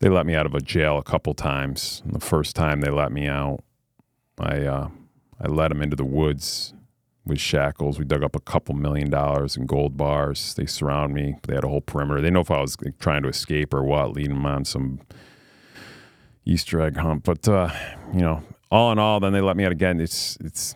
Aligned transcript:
They 0.00 0.08
let 0.08 0.26
me 0.26 0.34
out 0.34 0.46
of 0.46 0.54
a 0.54 0.60
jail 0.60 0.98
a 0.98 1.02
couple 1.02 1.34
times. 1.34 2.02
And 2.04 2.14
the 2.14 2.20
first 2.20 2.56
time 2.56 2.80
they 2.80 2.90
let 2.90 3.12
me 3.12 3.28
out, 3.28 3.62
I 4.38 4.64
uh, 4.64 4.88
I 5.40 5.48
led 5.48 5.70
them 5.70 5.82
into 5.82 5.96
the 5.96 6.04
woods 6.04 6.74
with 7.26 7.38
shackles. 7.38 7.98
We 7.98 8.04
dug 8.04 8.24
up 8.24 8.34
a 8.34 8.40
couple 8.40 8.74
million 8.74 9.10
dollars 9.10 9.56
in 9.56 9.66
gold 9.66 9.96
bars. 9.96 10.54
They 10.54 10.66
surround 10.66 11.14
me. 11.14 11.36
They 11.46 11.54
had 11.54 11.64
a 11.64 11.68
whole 11.68 11.82
perimeter. 11.82 12.20
They 12.20 12.30
know 12.30 12.40
if 12.40 12.50
I 12.50 12.60
was 12.60 12.76
like, 12.82 12.98
trying 12.98 13.22
to 13.22 13.28
escape 13.28 13.74
or 13.74 13.84
what, 13.84 14.12
leading 14.12 14.34
them 14.34 14.46
on 14.46 14.64
some 14.64 15.00
Easter 16.44 16.80
egg 16.80 16.96
hunt. 16.96 17.24
But 17.24 17.46
uh, 17.48 17.70
you 18.12 18.20
know, 18.20 18.42
all 18.70 18.92
in 18.92 18.98
all, 18.98 19.20
then 19.20 19.32
they 19.32 19.40
let 19.40 19.56
me 19.56 19.64
out 19.64 19.72
again. 19.72 20.00
It's 20.00 20.36
it's 20.40 20.74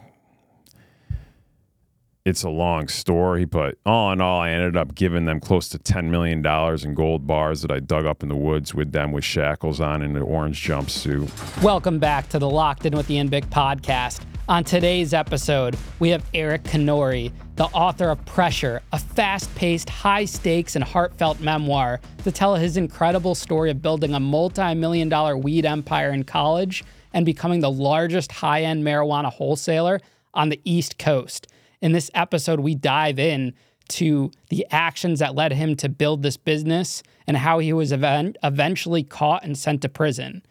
it's 2.24 2.42
a 2.42 2.48
long 2.48 2.88
story, 2.88 3.44
but 3.44 3.76
all 3.84 4.10
in 4.10 4.18
all, 4.18 4.40
I 4.40 4.50
ended 4.50 4.78
up 4.78 4.94
giving 4.94 5.26
them 5.26 5.40
close 5.40 5.68
to 5.70 5.78
$10 5.78 6.04
million 6.06 6.44
in 6.82 6.94
gold 6.94 7.26
bars 7.26 7.60
that 7.60 7.70
I 7.70 7.80
dug 7.80 8.06
up 8.06 8.22
in 8.22 8.30
the 8.30 8.36
woods 8.36 8.74
with 8.74 8.92
them 8.92 9.12
with 9.12 9.24
shackles 9.24 9.78
on 9.78 10.00
in 10.00 10.16
an 10.16 10.22
orange 10.22 10.62
jumpsuit. 10.66 11.62
Welcome 11.62 11.98
back 11.98 12.30
to 12.30 12.38
the 12.38 12.48
Locked 12.48 12.86
In 12.86 12.96
with 12.96 13.10
Ian 13.10 13.28
Bick 13.28 13.44
podcast. 13.50 14.22
On 14.48 14.64
today's 14.64 15.12
episode, 15.12 15.76
we 15.98 16.08
have 16.08 16.24
Eric 16.32 16.62
Canori, 16.62 17.30
the 17.56 17.64
author 17.64 18.08
of 18.08 18.24
Pressure, 18.24 18.80
a 18.92 18.98
fast 18.98 19.54
paced, 19.54 19.90
high 19.90 20.24
stakes, 20.24 20.76
and 20.76 20.84
heartfelt 20.84 21.40
memoir 21.40 22.00
to 22.24 22.32
tell 22.32 22.54
his 22.54 22.78
incredible 22.78 23.34
story 23.34 23.70
of 23.70 23.82
building 23.82 24.14
a 24.14 24.20
multi 24.20 24.74
million 24.74 25.10
dollar 25.10 25.36
weed 25.36 25.66
empire 25.66 26.10
in 26.10 26.24
college 26.24 26.84
and 27.12 27.26
becoming 27.26 27.60
the 27.60 27.70
largest 27.70 28.32
high 28.32 28.62
end 28.62 28.82
marijuana 28.82 29.30
wholesaler 29.30 30.00
on 30.32 30.48
the 30.48 30.60
East 30.64 30.98
Coast. 30.98 31.48
In 31.80 31.92
this 31.92 32.10
episode, 32.14 32.60
we 32.60 32.74
dive 32.74 33.18
in 33.18 33.54
to 33.88 34.30
the 34.48 34.66
actions 34.70 35.18
that 35.18 35.34
led 35.34 35.52
him 35.52 35.76
to 35.76 35.88
build 35.88 36.22
this 36.22 36.36
business 36.36 37.02
and 37.26 37.36
how 37.36 37.58
he 37.58 37.72
was 37.72 37.92
event- 37.92 38.36
eventually 38.42 39.02
caught 39.02 39.44
and 39.44 39.56
sent 39.56 39.82
to 39.82 39.88
prison. 39.88 40.42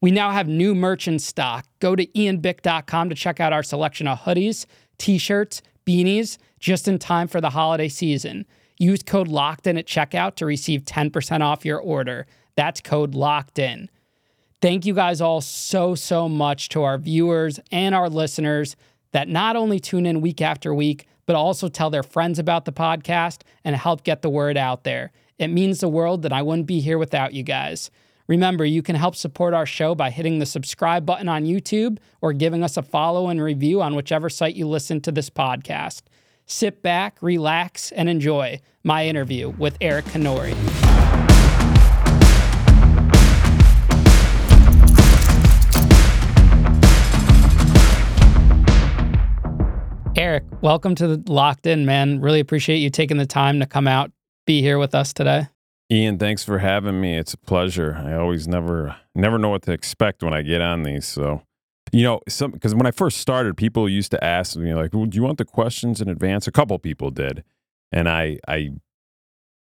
We 0.00 0.10
now 0.10 0.30
have 0.30 0.48
new 0.48 0.74
merch 0.74 1.06
in 1.06 1.18
stock. 1.18 1.66
Go 1.78 1.94
to 1.94 2.06
ianbick.com 2.06 3.10
to 3.10 3.14
check 3.14 3.38
out 3.38 3.52
our 3.52 3.62
selection 3.62 4.08
of 4.08 4.20
hoodies, 4.20 4.66
t 4.98 5.18
shirts, 5.18 5.62
beanies, 5.86 6.38
just 6.58 6.88
in 6.88 6.98
time 6.98 7.28
for 7.28 7.40
the 7.40 7.50
holiday 7.50 7.88
season. 7.88 8.46
Use 8.78 9.02
code 9.02 9.28
LOCKED 9.28 9.66
IN 9.66 9.78
at 9.78 9.86
checkout 9.86 10.36
to 10.36 10.46
receive 10.46 10.84
10% 10.84 11.42
off 11.42 11.66
your 11.66 11.78
order. 11.78 12.26
That's 12.56 12.80
code 12.80 13.14
LOCKED 13.14 13.58
IN. 13.58 13.90
Thank 14.62 14.84
you 14.86 14.94
guys 14.94 15.20
all 15.20 15.40
so, 15.40 15.94
so 15.94 16.28
much 16.28 16.68
to 16.70 16.82
our 16.82 16.98
viewers 16.98 17.60
and 17.70 17.94
our 17.94 18.08
listeners 18.08 18.76
that 19.12 19.28
not 19.28 19.56
only 19.56 19.80
tune 19.80 20.06
in 20.06 20.20
week 20.20 20.40
after 20.40 20.74
week, 20.74 21.06
but 21.26 21.36
also 21.36 21.68
tell 21.68 21.90
their 21.90 22.02
friends 22.02 22.38
about 22.38 22.64
the 22.64 22.72
podcast 22.72 23.42
and 23.64 23.76
help 23.76 24.02
get 24.02 24.22
the 24.22 24.30
word 24.30 24.56
out 24.56 24.84
there. 24.84 25.12
It 25.38 25.48
means 25.48 25.80
the 25.80 25.88
world 25.88 26.22
that 26.22 26.32
I 26.32 26.42
wouldn't 26.42 26.66
be 26.66 26.80
here 26.80 26.98
without 26.98 27.32
you 27.32 27.42
guys. 27.42 27.90
Remember, 28.26 28.64
you 28.64 28.82
can 28.82 28.96
help 28.96 29.16
support 29.16 29.54
our 29.54 29.66
show 29.66 29.94
by 29.94 30.10
hitting 30.10 30.38
the 30.38 30.46
subscribe 30.46 31.04
button 31.04 31.28
on 31.28 31.44
YouTube 31.44 31.98
or 32.20 32.32
giving 32.32 32.62
us 32.62 32.76
a 32.76 32.82
follow 32.82 33.28
and 33.28 33.42
review 33.42 33.82
on 33.82 33.96
whichever 33.96 34.30
site 34.30 34.54
you 34.54 34.68
listen 34.68 35.00
to 35.00 35.10
this 35.10 35.30
podcast. 35.30 36.02
Sit 36.46 36.82
back, 36.82 37.16
relax, 37.20 37.90
and 37.92 38.08
enjoy 38.08 38.60
my 38.84 39.06
interview 39.06 39.50
with 39.50 39.76
Eric 39.80 40.04
Canori. 40.06 40.99
Eric, 50.30 50.44
welcome 50.62 50.94
to 50.94 51.16
the 51.16 51.32
Locked 51.32 51.66
In, 51.66 51.84
man. 51.84 52.20
Really 52.20 52.38
appreciate 52.38 52.76
you 52.76 52.88
taking 52.88 53.16
the 53.16 53.26
time 53.26 53.58
to 53.58 53.66
come 53.66 53.88
out, 53.88 54.12
be 54.46 54.62
here 54.62 54.78
with 54.78 54.94
us 54.94 55.12
today. 55.12 55.48
Ian, 55.90 56.20
thanks 56.20 56.44
for 56.44 56.58
having 56.58 57.00
me. 57.00 57.18
It's 57.18 57.34
a 57.34 57.36
pleasure. 57.36 58.00
I 58.00 58.14
always 58.14 58.46
never 58.46 58.94
never 59.12 59.38
know 59.38 59.48
what 59.48 59.62
to 59.62 59.72
expect 59.72 60.22
when 60.22 60.32
I 60.32 60.42
get 60.42 60.60
on 60.60 60.84
these. 60.84 61.04
So, 61.04 61.42
you 61.90 62.04
know, 62.04 62.20
some 62.28 62.52
because 62.52 62.76
when 62.76 62.86
I 62.86 62.92
first 62.92 63.16
started, 63.18 63.56
people 63.56 63.88
used 63.88 64.12
to 64.12 64.22
ask 64.22 64.56
me 64.56 64.72
like, 64.72 64.94
well, 64.94 65.06
"Do 65.06 65.16
you 65.16 65.24
want 65.24 65.38
the 65.38 65.44
questions 65.44 66.00
in 66.00 66.08
advance?" 66.08 66.46
A 66.46 66.52
couple 66.52 66.78
people 66.78 67.10
did, 67.10 67.42
and 67.90 68.08
I 68.08 68.38
I 68.46 68.74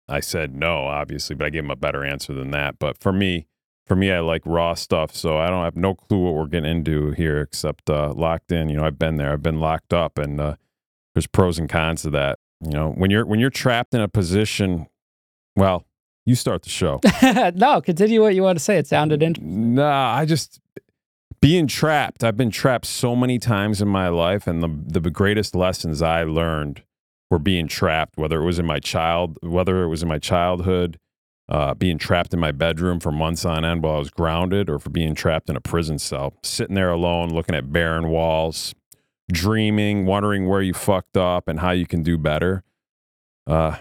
I 0.08 0.18
said 0.18 0.56
no, 0.56 0.86
obviously, 0.86 1.36
but 1.36 1.46
I 1.46 1.50
gave 1.50 1.62
them 1.62 1.70
a 1.70 1.76
better 1.76 2.04
answer 2.04 2.34
than 2.34 2.50
that. 2.50 2.80
But 2.80 2.98
for 2.98 3.12
me, 3.12 3.46
for 3.88 3.96
me, 3.96 4.12
I 4.12 4.20
like 4.20 4.42
raw 4.44 4.74
stuff, 4.74 5.16
so 5.16 5.38
I 5.38 5.48
don't 5.48 5.64
have 5.64 5.74
no 5.74 5.94
clue 5.94 6.18
what 6.18 6.34
we're 6.34 6.46
getting 6.46 6.70
into 6.70 7.12
here, 7.12 7.40
except 7.40 7.88
uh, 7.88 8.12
locked 8.12 8.52
in. 8.52 8.68
You 8.68 8.76
know, 8.76 8.84
I've 8.84 8.98
been 8.98 9.16
there, 9.16 9.32
I've 9.32 9.42
been 9.42 9.60
locked 9.60 9.94
up, 9.94 10.18
and 10.18 10.38
uh, 10.38 10.56
there's 11.14 11.26
pros 11.26 11.58
and 11.58 11.68
cons 11.68 12.02
to 12.02 12.10
that. 12.10 12.38
You 12.62 12.70
know, 12.70 12.90
when 12.90 13.10
you're 13.10 13.24
when 13.24 13.40
you're 13.40 13.50
trapped 13.50 13.94
in 13.94 14.00
a 14.00 14.08
position, 14.08 14.88
well, 15.56 15.86
you 16.26 16.34
start 16.34 16.62
the 16.62 16.68
show. 16.68 17.00
no, 17.54 17.80
continue 17.80 18.20
what 18.20 18.34
you 18.34 18.42
want 18.42 18.58
to 18.58 18.64
say. 18.64 18.76
It 18.76 18.86
sounded 18.86 19.22
interesting. 19.22 19.74
Nah, 19.74 20.14
I 20.14 20.26
just 20.26 20.60
being 21.40 21.66
trapped. 21.66 22.22
I've 22.22 22.36
been 22.36 22.50
trapped 22.50 22.84
so 22.84 23.16
many 23.16 23.38
times 23.38 23.80
in 23.80 23.88
my 23.88 24.08
life, 24.08 24.46
and 24.46 24.62
the 24.62 25.00
the 25.00 25.10
greatest 25.10 25.54
lessons 25.54 26.02
I 26.02 26.24
learned 26.24 26.82
were 27.30 27.38
being 27.38 27.68
trapped. 27.68 28.18
Whether 28.18 28.42
it 28.42 28.44
was 28.44 28.58
in 28.58 28.66
my 28.66 28.80
child, 28.80 29.38
whether 29.40 29.82
it 29.82 29.88
was 29.88 30.02
in 30.02 30.08
my 30.08 30.18
childhood, 30.18 30.98
uh, 31.48 31.74
being 31.74 31.98
trapped 31.98 32.34
in 32.34 32.40
my 32.40 32.52
bedroom 32.52 33.00
for 33.00 33.10
months 33.10 33.44
on 33.44 33.64
end 33.64 33.82
while 33.82 33.96
I 33.96 33.98
was 33.98 34.10
grounded, 34.10 34.68
or 34.68 34.78
for 34.78 34.90
being 34.90 35.14
trapped 35.14 35.48
in 35.48 35.56
a 35.56 35.60
prison 35.60 35.98
cell, 35.98 36.34
sitting 36.42 36.74
there 36.74 36.90
alone, 36.90 37.30
looking 37.30 37.54
at 37.54 37.72
barren 37.72 38.08
walls, 38.08 38.74
dreaming, 39.32 40.06
wondering 40.06 40.46
where 40.46 40.62
you 40.62 40.74
fucked 40.74 41.16
up 41.16 41.48
and 41.48 41.60
how 41.60 41.70
you 41.70 41.86
can 41.86 42.02
do 42.02 42.18
better. 42.18 42.62
Uh, 43.46 43.76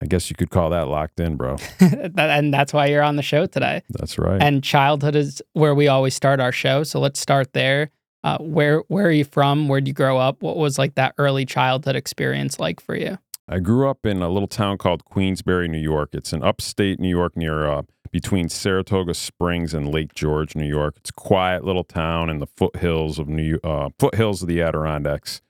I 0.00 0.06
guess 0.06 0.30
you 0.30 0.36
could 0.36 0.50
call 0.50 0.70
that 0.70 0.88
locked 0.88 1.20
in, 1.20 1.36
bro. 1.36 1.56
and 1.80 2.52
that's 2.52 2.72
why 2.72 2.86
you're 2.86 3.04
on 3.04 3.14
the 3.14 3.22
show 3.22 3.46
today. 3.46 3.82
That's 3.88 4.18
right. 4.18 4.42
And 4.42 4.62
childhood 4.62 5.14
is 5.14 5.40
where 5.52 5.76
we 5.76 5.86
always 5.86 6.14
start 6.14 6.40
our 6.40 6.50
show. 6.50 6.82
So 6.82 6.98
let's 6.98 7.20
start 7.20 7.52
there. 7.52 7.90
Uh, 8.24 8.38
where 8.38 8.78
where 8.88 9.06
are 9.06 9.12
you 9.12 9.24
from? 9.24 9.68
Where'd 9.68 9.86
you 9.86 9.94
grow 9.94 10.18
up? 10.18 10.42
What 10.42 10.56
was 10.56 10.78
like 10.78 10.94
that 10.96 11.14
early 11.18 11.44
childhood 11.44 11.96
experience 11.96 12.58
like 12.58 12.80
for 12.80 12.96
you? 12.96 13.18
I 13.52 13.58
grew 13.58 13.86
up 13.86 14.06
in 14.06 14.22
a 14.22 14.30
little 14.30 14.48
town 14.48 14.78
called 14.78 15.04
Queensbury, 15.04 15.68
New 15.68 15.76
York. 15.76 16.14
It's 16.14 16.32
in 16.32 16.42
upstate 16.42 16.98
New 16.98 17.10
York 17.10 17.36
near 17.36 17.68
uh, 17.68 17.82
between 18.10 18.48
Saratoga 18.48 19.12
Springs 19.12 19.74
and 19.74 19.92
Lake 19.92 20.14
George, 20.14 20.56
New 20.56 20.66
York. 20.66 20.94
It's 20.96 21.10
a 21.10 21.12
quiet 21.12 21.62
little 21.62 21.84
town 21.84 22.30
in 22.30 22.38
the 22.38 22.46
foothills 22.46 23.18
of 23.18 23.28
New 23.28 23.58
uh, 23.62 23.90
foothills 23.98 24.40
of 24.40 24.48
the 24.48 24.62
Adirondacks. 24.62 25.42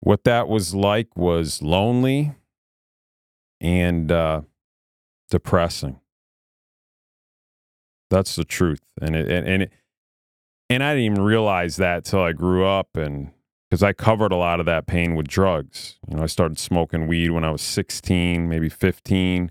What 0.00 0.24
that 0.24 0.48
was 0.48 0.74
like 0.74 1.16
was 1.16 1.62
lonely 1.62 2.34
and 3.58 4.12
uh, 4.12 4.42
depressing. 5.30 5.98
That's 8.10 8.36
the 8.36 8.44
truth, 8.44 8.82
and 9.00 9.16
it, 9.16 9.30
and 9.30 9.48
and, 9.48 9.62
it, 9.62 9.72
and 10.68 10.84
I 10.84 10.92
didn't 10.92 11.12
even 11.12 11.24
realize 11.24 11.76
that 11.76 12.04
till 12.04 12.20
I 12.20 12.32
grew 12.32 12.66
up, 12.66 12.98
and 12.98 13.30
because 13.72 13.82
I 13.82 13.94
covered 13.94 14.32
a 14.32 14.36
lot 14.36 14.60
of 14.60 14.66
that 14.66 14.86
pain 14.86 15.14
with 15.14 15.26
drugs. 15.26 15.96
You 16.06 16.18
know, 16.18 16.22
I 16.24 16.26
started 16.26 16.58
smoking 16.58 17.06
weed 17.06 17.30
when 17.30 17.42
I 17.42 17.50
was 17.50 17.62
16, 17.62 18.46
maybe 18.46 18.68
15, 18.68 19.50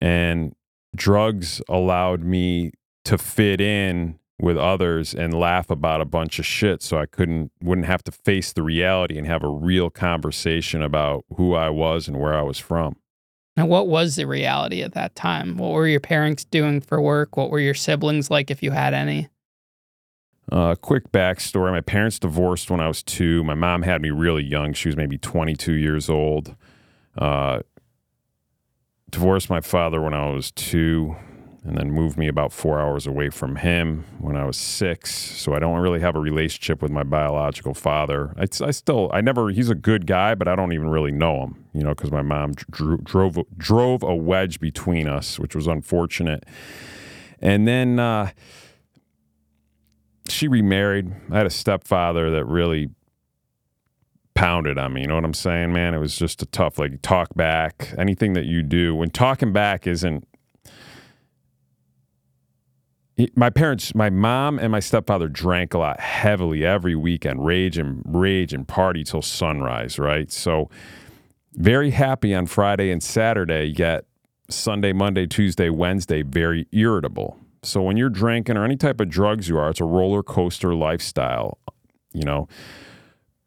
and 0.00 0.54
drugs 0.96 1.60
allowed 1.68 2.22
me 2.22 2.72
to 3.04 3.18
fit 3.18 3.60
in 3.60 4.18
with 4.40 4.56
others 4.56 5.12
and 5.12 5.34
laugh 5.34 5.68
about 5.68 6.00
a 6.00 6.06
bunch 6.06 6.38
of 6.38 6.46
shit 6.46 6.82
so 6.82 6.96
I 6.96 7.04
couldn't 7.04 7.52
wouldn't 7.62 7.86
have 7.86 8.02
to 8.04 8.12
face 8.12 8.54
the 8.54 8.62
reality 8.62 9.18
and 9.18 9.26
have 9.26 9.44
a 9.44 9.50
real 9.50 9.90
conversation 9.90 10.82
about 10.82 11.26
who 11.36 11.54
I 11.54 11.68
was 11.68 12.08
and 12.08 12.18
where 12.18 12.32
I 12.32 12.40
was 12.40 12.58
from. 12.58 12.96
Now, 13.58 13.66
what 13.66 13.88
was 13.88 14.16
the 14.16 14.26
reality 14.26 14.82
at 14.82 14.94
that 14.94 15.14
time? 15.14 15.58
What 15.58 15.72
were 15.72 15.86
your 15.86 16.00
parents 16.00 16.46
doing 16.46 16.80
for 16.80 16.98
work? 16.98 17.36
What 17.36 17.50
were 17.50 17.60
your 17.60 17.74
siblings 17.74 18.30
like, 18.30 18.50
if 18.50 18.62
you 18.62 18.70
had 18.70 18.94
any? 18.94 19.28
Uh, 20.50 20.74
quick 20.74 21.12
backstory 21.12 21.70
my 21.70 21.80
parents 21.80 22.18
divorced 22.18 22.70
when 22.70 22.80
I 22.80 22.88
was 22.88 23.02
two. 23.02 23.44
My 23.44 23.54
mom 23.54 23.82
had 23.82 24.00
me 24.00 24.10
really 24.10 24.44
young. 24.44 24.72
She 24.72 24.88
was 24.88 24.96
maybe 24.96 25.18
22 25.18 25.72
years 25.72 26.08
old. 26.08 26.54
Uh, 27.16 27.60
divorced 29.10 29.50
my 29.50 29.60
father 29.60 30.00
when 30.00 30.14
I 30.14 30.30
was 30.30 30.50
two 30.50 31.16
and 31.64 31.76
then 31.76 31.90
moved 31.90 32.16
me 32.16 32.28
about 32.28 32.52
four 32.52 32.80
hours 32.80 33.06
away 33.06 33.28
from 33.28 33.56
him 33.56 34.04
when 34.20 34.36
I 34.36 34.44
was 34.44 34.56
six. 34.56 35.14
So 35.14 35.54
I 35.54 35.58
don't 35.58 35.78
really 35.80 36.00
have 36.00 36.16
a 36.16 36.20
relationship 36.20 36.80
with 36.80 36.90
my 36.90 37.02
biological 37.02 37.74
father. 37.74 38.32
I, 38.38 38.46
I 38.64 38.70
still, 38.70 39.10
I 39.12 39.20
never, 39.20 39.50
he's 39.50 39.68
a 39.68 39.74
good 39.74 40.06
guy, 40.06 40.34
but 40.34 40.48
I 40.48 40.56
don't 40.56 40.72
even 40.72 40.88
really 40.88 41.12
know 41.12 41.42
him, 41.42 41.64
you 41.74 41.82
know, 41.82 41.90
because 41.90 42.10
my 42.10 42.22
mom 42.22 42.54
drew, 42.54 42.98
drove, 42.98 43.38
drove 43.58 44.02
a 44.02 44.14
wedge 44.14 44.60
between 44.60 45.08
us, 45.08 45.38
which 45.38 45.54
was 45.54 45.66
unfortunate. 45.66 46.44
And 47.40 47.68
then 47.68 47.98
uh, 47.98 48.30
she 50.30 50.48
remarried. 50.48 51.12
I 51.30 51.38
had 51.38 51.46
a 51.46 51.50
stepfather 51.50 52.30
that 52.30 52.44
really 52.44 52.90
pounded 54.34 54.78
on 54.78 54.92
me. 54.92 55.00
You 55.00 55.08
know 55.08 55.16
what 55.16 55.24
I'm 55.24 55.34
saying, 55.34 55.72
man? 55.72 55.94
It 55.94 55.98
was 55.98 56.16
just 56.16 56.42
a 56.42 56.46
tough, 56.46 56.78
like, 56.78 57.02
talk 57.02 57.34
back. 57.34 57.92
Anything 57.98 58.34
that 58.34 58.44
you 58.44 58.62
do, 58.62 58.94
when 58.94 59.10
talking 59.10 59.52
back 59.52 59.86
isn't. 59.86 60.26
My 63.34 63.50
parents, 63.50 63.96
my 63.96 64.10
mom 64.10 64.60
and 64.60 64.70
my 64.70 64.78
stepfather 64.78 65.28
drank 65.28 65.74
a 65.74 65.78
lot 65.78 65.98
heavily 65.98 66.64
every 66.64 66.94
weekend, 66.94 67.44
rage 67.44 67.76
and 67.76 68.00
rage 68.06 68.52
and 68.52 68.66
party 68.68 69.02
till 69.02 69.22
sunrise, 69.22 69.98
right? 69.98 70.30
So, 70.30 70.70
very 71.54 71.90
happy 71.90 72.32
on 72.32 72.46
Friday 72.46 72.92
and 72.92 73.02
Saturday, 73.02 73.74
yet 73.76 74.04
Sunday, 74.48 74.92
Monday, 74.92 75.26
Tuesday, 75.26 75.68
Wednesday, 75.68 76.22
very 76.22 76.68
irritable. 76.70 77.36
So 77.68 77.82
when 77.82 77.96
you're 77.96 78.10
drinking 78.10 78.56
or 78.56 78.64
any 78.64 78.76
type 78.76 79.00
of 79.00 79.08
drugs 79.08 79.48
you 79.48 79.58
are, 79.58 79.70
it's 79.70 79.80
a 79.80 79.84
roller 79.84 80.22
coaster 80.22 80.74
lifestyle, 80.74 81.58
you 82.12 82.24
know, 82.24 82.48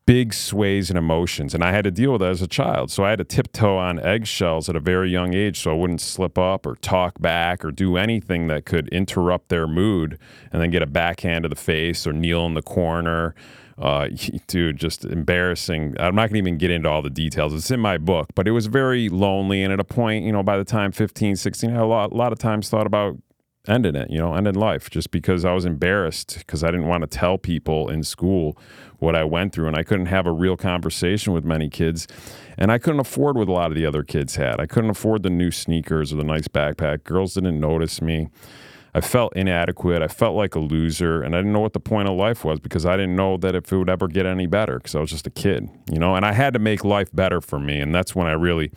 big 0.06 0.34
sways 0.34 0.90
and 0.90 0.98
emotions. 0.98 1.54
And 1.54 1.64
I 1.64 1.72
had 1.72 1.84
to 1.84 1.92
deal 1.92 2.12
with 2.12 2.22
that 2.22 2.32
as 2.32 2.42
a 2.42 2.48
child. 2.48 2.92
So 2.92 3.04
I 3.04 3.12
had 3.12 3.20
to 3.20 3.24
tiptoe 3.24 3.78
on 3.78 4.00
eggshells 4.00 4.68
at 4.68 4.76
a 4.76 4.80
very 4.80 5.10
young 5.10 5.34
age 5.34 5.60
so 5.60 5.72
I 5.72 5.74
wouldn't 5.74 6.02
slip 6.02 6.38
up 6.38 6.66
or 6.66 6.76
talk 6.76 7.22
back 7.22 7.64
or 7.64 7.72
do 7.72 7.98
anything 7.98 8.48
that 8.48 8.66
could 8.66 8.88
interrupt 8.90 9.50
their 9.50 9.68
mood 9.68 10.18
and 10.52 10.62
then 10.62 10.72
get 10.72 10.82
a 10.82 10.88
backhand 10.88 11.44
to 11.44 11.50
the 11.50 11.56
face 11.56 12.06
or 12.06 12.14
kneel 12.14 12.46
in 12.46 12.54
the 12.54 12.62
corner 12.62 13.36
uh, 13.82 14.10
dude, 14.48 14.78
just 14.78 15.04
embarrassing. 15.04 15.96
I'm 16.00 16.16
not 16.16 16.30
going 16.30 16.44
to 16.44 16.50
even 16.50 16.58
get 16.58 16.72
into 16.72 16.90
all 16.90 17.02
the 17.02 17.10
details. 17.10 17.54
It's 17.54 17.72
in 17.72 17.80
my 17.80 17.98
book, 17.98 18.28
but 18.36 18.48
it 18.48 18.52
was 18.52 18.68
very 18.68 19.10
lonely. 19.10 19.64
And 19.64 19.74
at 19.74 19.80
a 19.80 19.84
point, 19.84 20.24
you 20.24 20.32
know, 20.32 20.44
by 20.44 20.58
the 20.58 20.64
time 20.64 20.92
15, 20.92 21.36
16, 21.36 21.70
I 21.70 21.74
had 21.74 21.82
lot, 21.82 22.12
a 22.12 22.16
lot 22.16 22.32
of 22.32 22.40
times 22.40 22.70
thought 22.70 22.88
about 22.88 23.18
ending 23.68 23.96
it, 23.96 24.10
you 24.10 24.18
know, 24.18 24.34
ending 24.34 24.56
life 24.56 24.90
just 24.90 25.12
because 25.12 25.46
I 25.46 25.54
was 25.54 25.66
embarrassed 25.66 26.40
because 26.40 26.64
I 26.64 26.72
didn't 26.72 26.88
want 26.88 27.02
to 27.02 27.08
tell 27.08 27.38
people 27.38 27.90
in 27.90 28.04
school 28.04 28.58
what 28.98 29.16
I 29.16 29.24
went 29.24 29.54
through. 29.54 29.68
And 29.68 29.76
I 29.76 29.84
couldn't 29.84 30.08
have 30.08 30.26
a 30.26 30.32
real 30.32 30.58
conversation 30.58 31.34
with 31.34 31.46
many 31.46 31.70
kids. 31.70 32.08
And 32.58 32.72
I 32.72 32.78
couldn't 32.78 33.00
afford 33.00 33.38
what 33.38 33.48
a 33.48 33.52
lot 33.52 33.72
of 33.72 33.76
the 33.76 33.86
other 33.86 34.04
kids 34.04 34.36
had. 34.36 34.60
I 34.60 34.66
couldn't 34.66 34.90
afford 34.90 35.24
the 35.24 35.30
new 35.30 35.52
sneakers 35.52 36.12
or 36.12 36.16
the 36.18 36.24
nice 36.24 36.48
backpack. 36.48 37.04
Girls 37.04 37.36
didn't 37.36 37.60
notice 37.60 38.02
me. 38.02 38.30
I 38.94 39.00
felt 39.00 39.34
inadequate. 39.36 40.02
I 40.02 40.08
felt 40.10 40.36
like 40.36 40.54
a 40.54 40.60
loser, 40.60 41.22
and 41.22 41.34
I 41.34 41.40
didn't 41.40 41.54
know 41.54 41.62
what 41.62 41.72
the 41.72 41.80
point 41.80 42.10
of 42.10 42.18
life 42.18 42.44
was 42.44 42.60
because 42.60 42.86
I 42.86 42.98
didn't 42.98 43.16
know 43.16 43.38
that 43.38 43.56
if 43.56 43.72
it 43.72 43.78
would 43.78 43.90
ever 43.90 44.10
get 44.10 44.26
any 44.26 44.48
better 44.48 44.80
because 44.80 44.96
I 44.96 45.00
was 45.00 45.10
just 45.10 45.26
a 45.26 45.30
kid, 45.30 45.70
you 45.90 45.98
know. 45.98 46.16
And 46.16 46.26
I 46.26 46.34
had 46.34 46.54
to 46.54 46.60
make 46.60 46.84
life 46.84 47.10
better 47.14 47.40
for 47.40 47.58
me, 47.58 47.80
and 47.80 47.96
that's 47.96 48.14
when 48.16 48.28
I 48.28 48.34
really. 48.34 48.72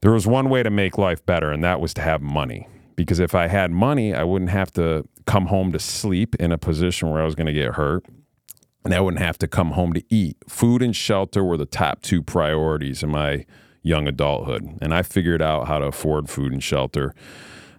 There 0.00 0.12
was 0.12 0.26
one 0.26 0.48
way 0.48 0.62
to 0.62 0.70
make 0.70 0.96
life 0.96 1.24
better, 1.24 1.50
and 1.50 1.62
that 1.64 1.80
was 1.80 1.92
to 1.94 2.02
have 2.02 2.22
money. 2.22 2.66
Because 2.96 3.18
if 3.18 3.34
I 3.34 3.48
had 3.48 3.70
money, 3.70 4.14
I 4.14 4.24
wouldn't 4.24 4.50
have 4.50 4.72
to 4.72 5.04
come 5.26 5.46
home 5.46 5.72
to 5.72 5.78
sleep 5.78 6.34
in 6.36 6.52
a 6.52 6.58
position 6.58 7.10
where 7.10 7.20
I 7.20 7.24
was 7.24 7.34
going 7.34 7.46
to 7.46 7.52
get 7.52 7.74
hurt. 7.74 8.04
And 8.84 8.94
I 8.94 9.00
wouldn't 9.00 9.22
have 9.22 9.38
to 9.38 9.48
come 9.48 9.72
home 9.72 9.94
to 9.94 10.02
eat. 10.10 10.36
Food 10.46 10.82
and 10.82 10.94
shelter 10.94 11.42
were 11.42 11.56
the 11.56 11.64
top 11.64 12.02
two 12.02 12.22
priorities 12.22 13.02
in 13.02 13.10
my 13.10 13.46
young 13.82 14.06
adulthood. 14.06 14.78
And 14.82 14.92
I 14.92 15.02
figured 15.02 15.40
out 15.40 15.68
how 15.68 15.78
to 15.78 15.86
afford 15.86 16.28
food 16.28 16.52
and 16.52 16.62
shelter. 16.62 17.14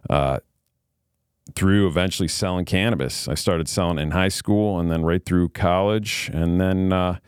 Uh, 0.09 0.39
through 1.53 1.87
eventually 1.87 2.27
selling 2.27 2.65
cannabis. 2.65 3.27
I 3.27 3.35
started 3.35 3.67
selling 3.67 3.99
in 3.99 4.11
high 4.11 4.29
school 4.29 4.79
and 4.79 4.89
then 4.89 5.03
right 5.03 5.23
through 5.23 5.49
college, 5.49 6.29
and 6.33 6.59
then 6.59 6.91
uh, 6.91 7.19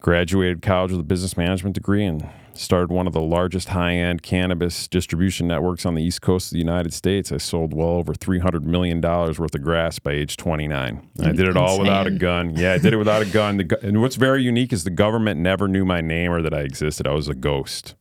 graduated 0.00 0.62
college 0.62 0.92
with 0.92 1.00
a 1.00 1.04
business 1.04 1.36
management 1.36 1.74
degree 1.74 2.04
and 2.04 2.28
started 2.58 2.90
one 2.90 3.06
of 3.06 3.12
the 3.12 3.20
largest 3.20 3.68
high-end 3.68 4.22
cannabis 4.22 4.88
distribution 4.88 5.46
networks 5.46 5.86
on 5.86 5.94
the 5.94 6.02
east 6.02 6.22
coast 6.22 6.48
of 6.48 6.52
the 6.52 6.58
United 6.58 6.92
States. 6.92 7.30
I 7.30 7.36
sold 7.36 7.74
well 7.74 7.88
over 7.88 8.14
three 8.14 8.38
hundred 8.38 8.66
million 8.66 9.00
dollars 9.00 9.38
worth 9.38 9.54
of 9.54 9.62
grass 9.62 9.98
by 9.98 10.12
age 10.12 10.36
twenty-nine. 10.36 11.08
I 11.22 11.32
did 11.32 11.48
it 11.48 11.56
all 11.56 11.78
without 11.78 12.06
a 12.06 12.10
gun. 12.10 12.56
Yeah, 12.56 12.72
I 12.72 12.78
did 12.78 12.92
it 12.92 12.96
without 12.96 13.22
a 13.22 13.26
gun. 13.26 13.58
The, 13.58 13.78
and 13.82 14.00
what's 14.00 14.16
very 14.16 14.42
unique 14.42 14.72
is 14.72 14.84
the 14.84 14.90
government 14.90 15.40
never 15.40 15.68
knew 15.68 15.84
my 15.84 16.00
name 16.00 16.32
or 16.32 16.42
that 16.42 16.54
I 16.54 16.60
existed. 16.60 17.06
I 17.06 17.12
was 17.12 17.28
a 17.28 17.34
ghost. 17.34 17.94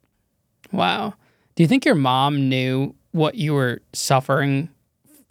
Wow. 0.72 1.14
Do 1.56 1.64
you 1.64 1.68
think 1.68 1.86
your 1.86 1.96
mom 1.96 2.50
knew 2.50 2.96
what 3.12 3.36
you 3.36 3.54
were 3.54 3.82
suffering 3.94 4.70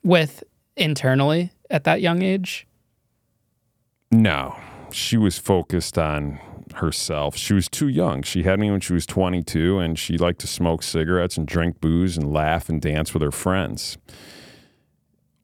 with 0.03 0.43
internally 0.77 1.53
at 1.71 1.85
that 1.85 2.01
young 2.01 2.23
age? 2.23 2.67
No, 4.11 4.57
she 4.93 5.17
was 5.17 5.39
focused 5.39 5.99
on 5.99 6.39
herself. 6.75 7.37
She 7.37 7.55
was 7.55 7.69
too 7.69 7.89
young. 7.89 8.23
She 8.23 8.43
had 8.43 8.59
me 8.59 8.71
when 8.71 8.81
she 8.81 8.93
was 8.93 9.07
22, 9.07 9.79
and 9.79 9.99
she 9.99 10.19
liked 10.19 10.41
to 10.41 10.47
smoke 10.47 10.83
cigarettes 10.83 11.37
and 11.37 11.47
drink 11.47 11.81
booze 11.81 12.17
and 12.17 12.33
laugh 12.33 12.69
and 12.69 12.81
dance 12.81 13.13
with 13.13 13.23
her 13.23 13.31
friends 13.31 13.99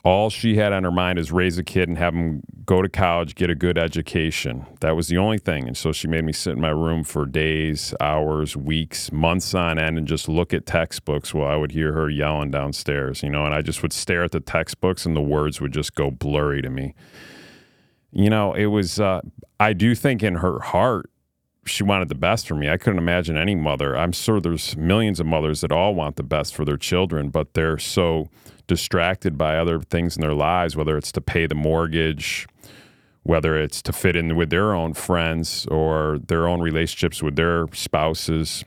all 0.03 0.31
she 0.31 0.57
had 0.57 0.73
on 0.73 0.85
her 0.85 0.91
mind 0.91 1.19
is 1.19 1.31
raise 1.31 1.59
a 1.59 1.65
kid 1.65 1.89
and 1.89 1.99
have 1.99 2.15
him 2.15 2.43
go 2.65 2.81
to 2.81 2.89
college, 2.89 3.35
get 3.35 3.51
a 3.51 3.55
good 3.55 3.77
education. 3.77 4.65
That 4.81 4.97
was 4.97 5.09
the 5.09 5.19
only 5.19 5.39
thing. 5.39 5.67
And 5.67 5.77
so 5.77 5.93
she 5.93 6.09
made 6.09 6.25
me 6.25 6.33
sit 6.33 6.55
in 6.55 6.61
my 6.61 6.71
room 6.71 7.05
for 7.05 7.27
days, 7.27 7.95
hours, 8.01 8.57
weeks, 8.57 9.13
months 9.13 9.55
on 9.55 9.79
end 9.79 9.99
and 9.99 10.07
just 10.07 10.29
look 10.29 10.55
at 10.55 10.65
textbooks 10.65 11.35
while 11.35 11.51
I 11.51 11.57
would 11.57 11.73
hear 11.73 11.93
her 11.93 12.09
yelling 12.09 12.51
downstairs, 12.51 13.23
you 13.23 13.29
know, 13.29 13.45
and 13.45 13.55
I 13.55 13.61
just 13.61 13.83
would 13.83 13.93
stare 13.93 14.25
at 14.25 14.33
the 14.33 14.41
textbooks 14.41 15.05
and 15.05 15.15
the 15.15 15.21
words 15.21 15.61
would 15.61 15.73
just 15.73 15.95
go 15.95 16.11
blurry 16.11 16.63
to 16.63 16.71
me. 16.71 16.95
You 18.11 18.31
know, 18.31 18.55
it 18.55 18.67
was, 18.67 18.99
uh, 18.99 19.21
I 19.59 19.75
do 19.75 19.95
think 19.95 20.23
in 20.23 20.37
her 20.37 20.61
heart, 20.61 21.11
she 21.67 21.83
wanted 21.83 22.09
the 22.09 22.15
best 22.15 22.49
for 22.49 22.55
me. 22.55 22.69
I 22.69 22.77
couldn't 22.77 22.99
imagine 22.99 23.37
any 23.37 23.55
mother. 23.55 23.97
I'm 23.97 24.13
sure 24.13 24.41
there's 24.41 24.77
millions 24.77 25.21
of 25.21 25.27
mothers 25.27 25.61
that 25.61 25.73
all 25.73 25.95
want 25.95 26.17
the 26.17 26.23
best 26.23 26.55
for 26.55 26.65
their 26.65 26.77
children, 26.77 27.29
but 27.29 27.55
they're 27.55 27.79
so 27.79 28.29
distracted 28.67 29.37
by 29.37 29.57
other 29.57 29.81
things 29.81 30.17
in 30.17 30.21
their 30.23 30.35
lives, 30.35 30.77
whether 30.77 30.97
it's 30.97 31.13
to 31.13 31.21
pay 31.21 31.47
the 31.47 31.55
mortgage, 31.55 32.47
whether 33.23 33.59
it's 33.59 33.83
to 33.83 33.93
fit 33.93 34.17
in 34.17 34.37
with 34.37 34.51
their 34.51 34.73
own 34.75 34.95
friends 34.95 35.67
or 35.67 36.19
their 36.27 36.49
own 36.49 36.61
relationships 36.61 37.23
with 37.23 37.37
their 37.37 37.67
spouses, 37.73 38.65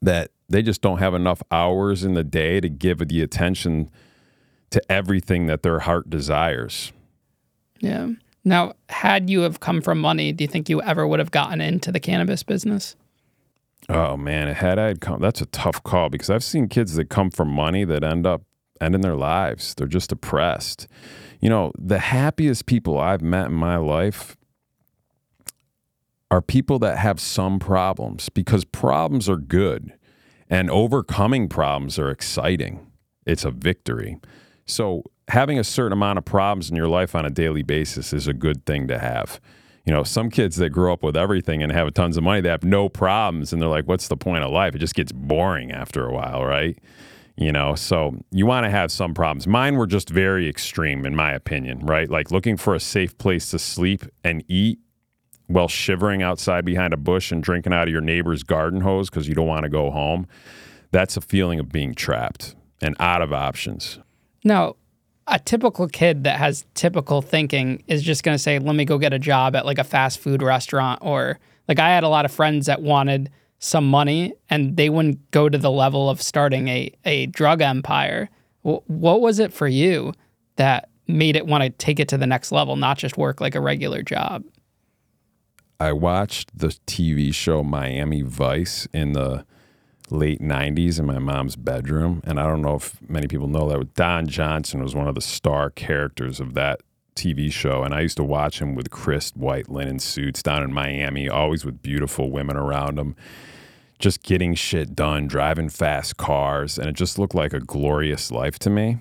that 0.00 0.30
they 0.48 0.62
just 0.62 0.80
don't 0.80 0.98
have 0.98 1.14
enough 1.14 1.42
hours 1.50 2.04
in 2.04 2.14
the 2.14 2.24
day 2.24 2.60
to 2.60 2.68
give 2.68 3.06
the 3.08 3.20
attention 3.20 3.90
to 4.70 4.80
everything 4.90 5.46
that 5.46 5.62
their 5.62 5.80
heart 5.80 6.08
desires. 6.08 6.92
Yeah. 7.80 8.10
Now, 8.48 8.72
had 8.88 9.28
you 9.28 9.42
have 9.42 9.60
come 9.60 9.82
from 9.82 10.00
money, 10.00 10.32
do 10.32 10.42
you 10.42 10.48
think 10.48 10.70
you 10.70 10.80
ever 10.80 11.06
would 11.06 11.18
have 11.18 11.30
gotten 11.30 11.60
into 11.60 11.92
the 11.92 12.00
cannabis 12.00 12.42
business? 12.42 12.96
Oh 13.90 14.16
man, 14.16 14.52
had 14.54 14.78
I 14.78 14.94
come, 14.94 15.20
that's 15.20 15.42
a 15.42 15.46
tough 15.46 15.82
call 15.82 16.08
because 16.08 16.30
I've 16.30 16.44
seen 16.44 16.66
kids 16.68 16.94
that 16.94 17.10
come 17.10 17.30
from 17.30 17.48
money 17.48 17.84
that 17.84 18.02
end 18.02 18.26
up 18.26 18.42
ending 18.80 19.02
their 19.02 19.16
lives. 19.16 19.74
They're 19.74 19.86
just 19.86 20.10
depressed. 20.10 20.86
You 21.40 21.50
know, 21.50 21.72
the 21.78 21.98
happiest 21.98 22.64
people 22.64 22.98
I've 22.98 23.22
met 23.22 23.46
in 23.46 23.54
my 23.54 23.76
life 23.76 24.36
are 26.30 26.40
people 26.40 26.78
that 26.78 26.98
have 26.98 27.20
some 27.20 27.58
problems 27.58 28.30
because 28.30 28.64
problems 28.64 29.28
are 29.28 29.36
good 29.36 29.92
and 30.48 30.70
overcoming 30.70 31.48
problems 31.48 31.98
are 31.98 32.10
exciting. 32.10 32.90
It's 33.26 33.44
a 33.44 33.50
victory. 33.50 34.18
So, 34.64 35.04
having 35.28 35.58
a 35.58 35.64
certain 35.64 35.92
amount 35.92 36.18
of 36.18 36.24
problems 36.24 36.70
in 36.70 36.76
your 36.76 36.88
life 36.88 37.14
on 37.14 37.24
a 37.24 37.30
daily 37.30 37.62
basis 37.62 38.12
is 38.12 38.26
a 38.26 38.32
good 38.32 38.64
thing 38.66 38.88
to 38.88 38.98
have. 38.98 39.40
You 39.84 39.92
know, 39.92 40.02
some 40.02 40.28
kids 40.28 40.56
that 40.56 40.70
grow 40.70 40.92
up 40.92 41.02
with 41.02 41.16
everything 41.16 41.62
and 41.62 41.72
have 41.72 41.92
tons 41.94 42.16
of 42.16 42.24
money, 42.24 42.40
they 42.40 42.50
have 42.50 42.64
no 42.64 42.88
problems 42.88 43.52
and 43.52 43.62
they're 43.62 43.68
like, 43.68 43.86
what's 43.86 44.08
the 44.08 44.16
point 44.16 44.44
of 44.44 44.50
life? 44.50 44.74
It 44.74 44.78
just 44.78 44.94
gets 44.94 45.12
boring 45.12 45.72
after 45.72 46.06
a 46.06 46.12
while, 46.12 46.44
right? 46.44 46.78
you 47.38 47.52
know 47.52 47.74
so 47.74 48.14
you 48.32 48.44
want 48.44 48.64
to 48.64 48.70
have 48.70 48.90
some 48.90 49.14
problems 49.14 49.46
mine 49.46 49.76
were 49.76 49.86
just 49.86 50.10
very 50.10 50.48
extreme 50.48 51.06
in 51.06 51.14
my 51.14 51.32
opinion 51.32 51.78
right 51.86 52.10
like 52.10 52.30
looking 52.30 52.56
for 52.56 52.74
a 52.74 52.80
safe 52.80 53.16
place 53.16 53.50
to 53.50 53.58
sleep 53.58 54.04
and 54.24 54.44
eat 54.48 54.78
while 55.46 55.68
shivering 55.68 56.22
outside 56.22 56.64
behind 56.64 56.92
a 56.92 56.96
bush 56.96 57.32
and 57.32 57.42
drinking 57.42 57.72
out 57.72 57.86
of 57.86 57.92
your 57.92 58.02
neighbor's 58.02 58.42
garden 58.42 58.80
hose 58.80 59.08
because 59.08 59.28
you 59.28 59.34
don't 59.34 59.46
want 59.46 59.62
to 59.62 59.68
go 59.68 59.90
home 59.90 60.26
that's 60.90 61.16
a 61.16 61.20
feeling 61.20 61.60
of 61.60 61.70
being 61.70 61.94
trapped 61.94 62.56
and 62.82 62.96
out 62.98 63.22
of 63.22 63.32
options 63.32 64.00
now 64.44 64.74
a 65.30 65.38
typical 65.38 65.88
kid 65.88 66.24
that 66.24 66.38
has 66.38 66.64
typical 66.74 67.22
thinking 67.22 67.82
is 67.86 68.02
just 68.02 68.22
going 68.22 68.34
to 68.34 68.38
say 68.38 68.58
let 68.58 68.74
me 68.74 68.84
go 68.84 68.98
get 68.98 69.12
a 69.12 69.18
job 69.18 69.54
at 69.54 69.66
like 69.66 69.78
a 69.78 69.84
fast 69.84 70.18
food 70.18 70.42
restaurant 70.42 71.00
or 71.02 71.38
like 71.68 71.78
i 71.78 71.88
had 71.88 72.04
a 72.04 72.08
lot 72.08 72.24
of 72.24 72.32
friends 72.32 72.66
that 72.66 72.82
wanted 72.82 73.30
some 73.58 73.88
money 73.88 74.34
and 74.50 74.76
they 74.76 74.88
wouldn't 74.88 75.30
go 75.30 75.48
to 75.48 75.58
the 75.58 75.70
level 75.70 76.08
of 76.08 76.22
starting 76.22 76.68
a, 76.68 76.92
a 77.04 77.26
drug 77.26 77.60
empire. 77.60 78.28
what 78.62 79.20
was 79.20 79.38
it 79.38 79.52
for 79.52 79.66
you 79.66 80.12
that 80.56 80.88
made 81.06 81.36
it 81.36 81.46
want 81.46 81.64
to 81.64 81.70
take 81.70 81.98
it 81.98 82.08
to 82.08 82.18
the 82.18 82.26
next 82.26 82.52
level, 82.52 82.76
not 82.76 82.98
just 82.98 83.16
work 83.16 83.40
like 83.40 83.54
a 83.54 83.60
regular 83.60 84.02
job? 84.02 84.44
I 85.80 85.92
watched 85.92 86.56
the 86.56 86.68
TV 86.86 87.32
show 87.32 87.62
Miami 87.62 88.22
Vice 88.22 88.86
in 88.92 89.12
the 89.12 89.44
late 90.10 90.40
90s 90.40 90.98
in 90.98 91.06
my 91.06 91.18
mom's 91.18 91.56
bedroom. 91.56 92.22
And 92.24 92.40
I 92.40 92.44
don't 92.44 92.62
know 92.62 92.76
if 92.76 92.98
many 93.08 93.26
people 93.26 93.48
know 93.48 93.68
that 93.68 93.94
Don 93.94 94.26
Johnson 94.26 94.82
was 94.82 94.94
one 94.94 95.08
of 95.08 95.14
the 95.14 95.20
star 95.20 95.70
characters 95.70 96.40
of 96.40 96.54
that 96.54 96.80
TV 97.14 97.52
show. 97.52 97.82
And 97.82 97.94
I 97.94 98.00
used 98.00 98.16
to 98.16 98.24
watch 98.24 98.60
him 98.60 98.74
with 98.74 98.90
crisp 98.90 99.36
white 99.36 99.68
linen 99.68 99.98
suits 99.98 100.42
down 100.42 100.62
in 100.62 100.72
Miami, 100.72 101.28
always 101.28 101.64
with 101.64 101.82
beautiful 101.82 102.30
women 102.30 102.56
around 102.56 102.98
him 102.98 103.16
just 103.98 104.22
getting 104.22 104.54
shit 104.54 104.94
done, 104.94 105.26
driving 105.26 105.68
fast 105.68 106.16
cars, 106.16 106.78
and 106.78 106.88
it 106.88 106.94
just 106.94 107.18
looked 107.18 107.34
like 107.34 107.52
a 107.52 107.60
glorious 107.60 108.30
life 108.30 108.58
to 108.60 108.70
me. 108.70 108.98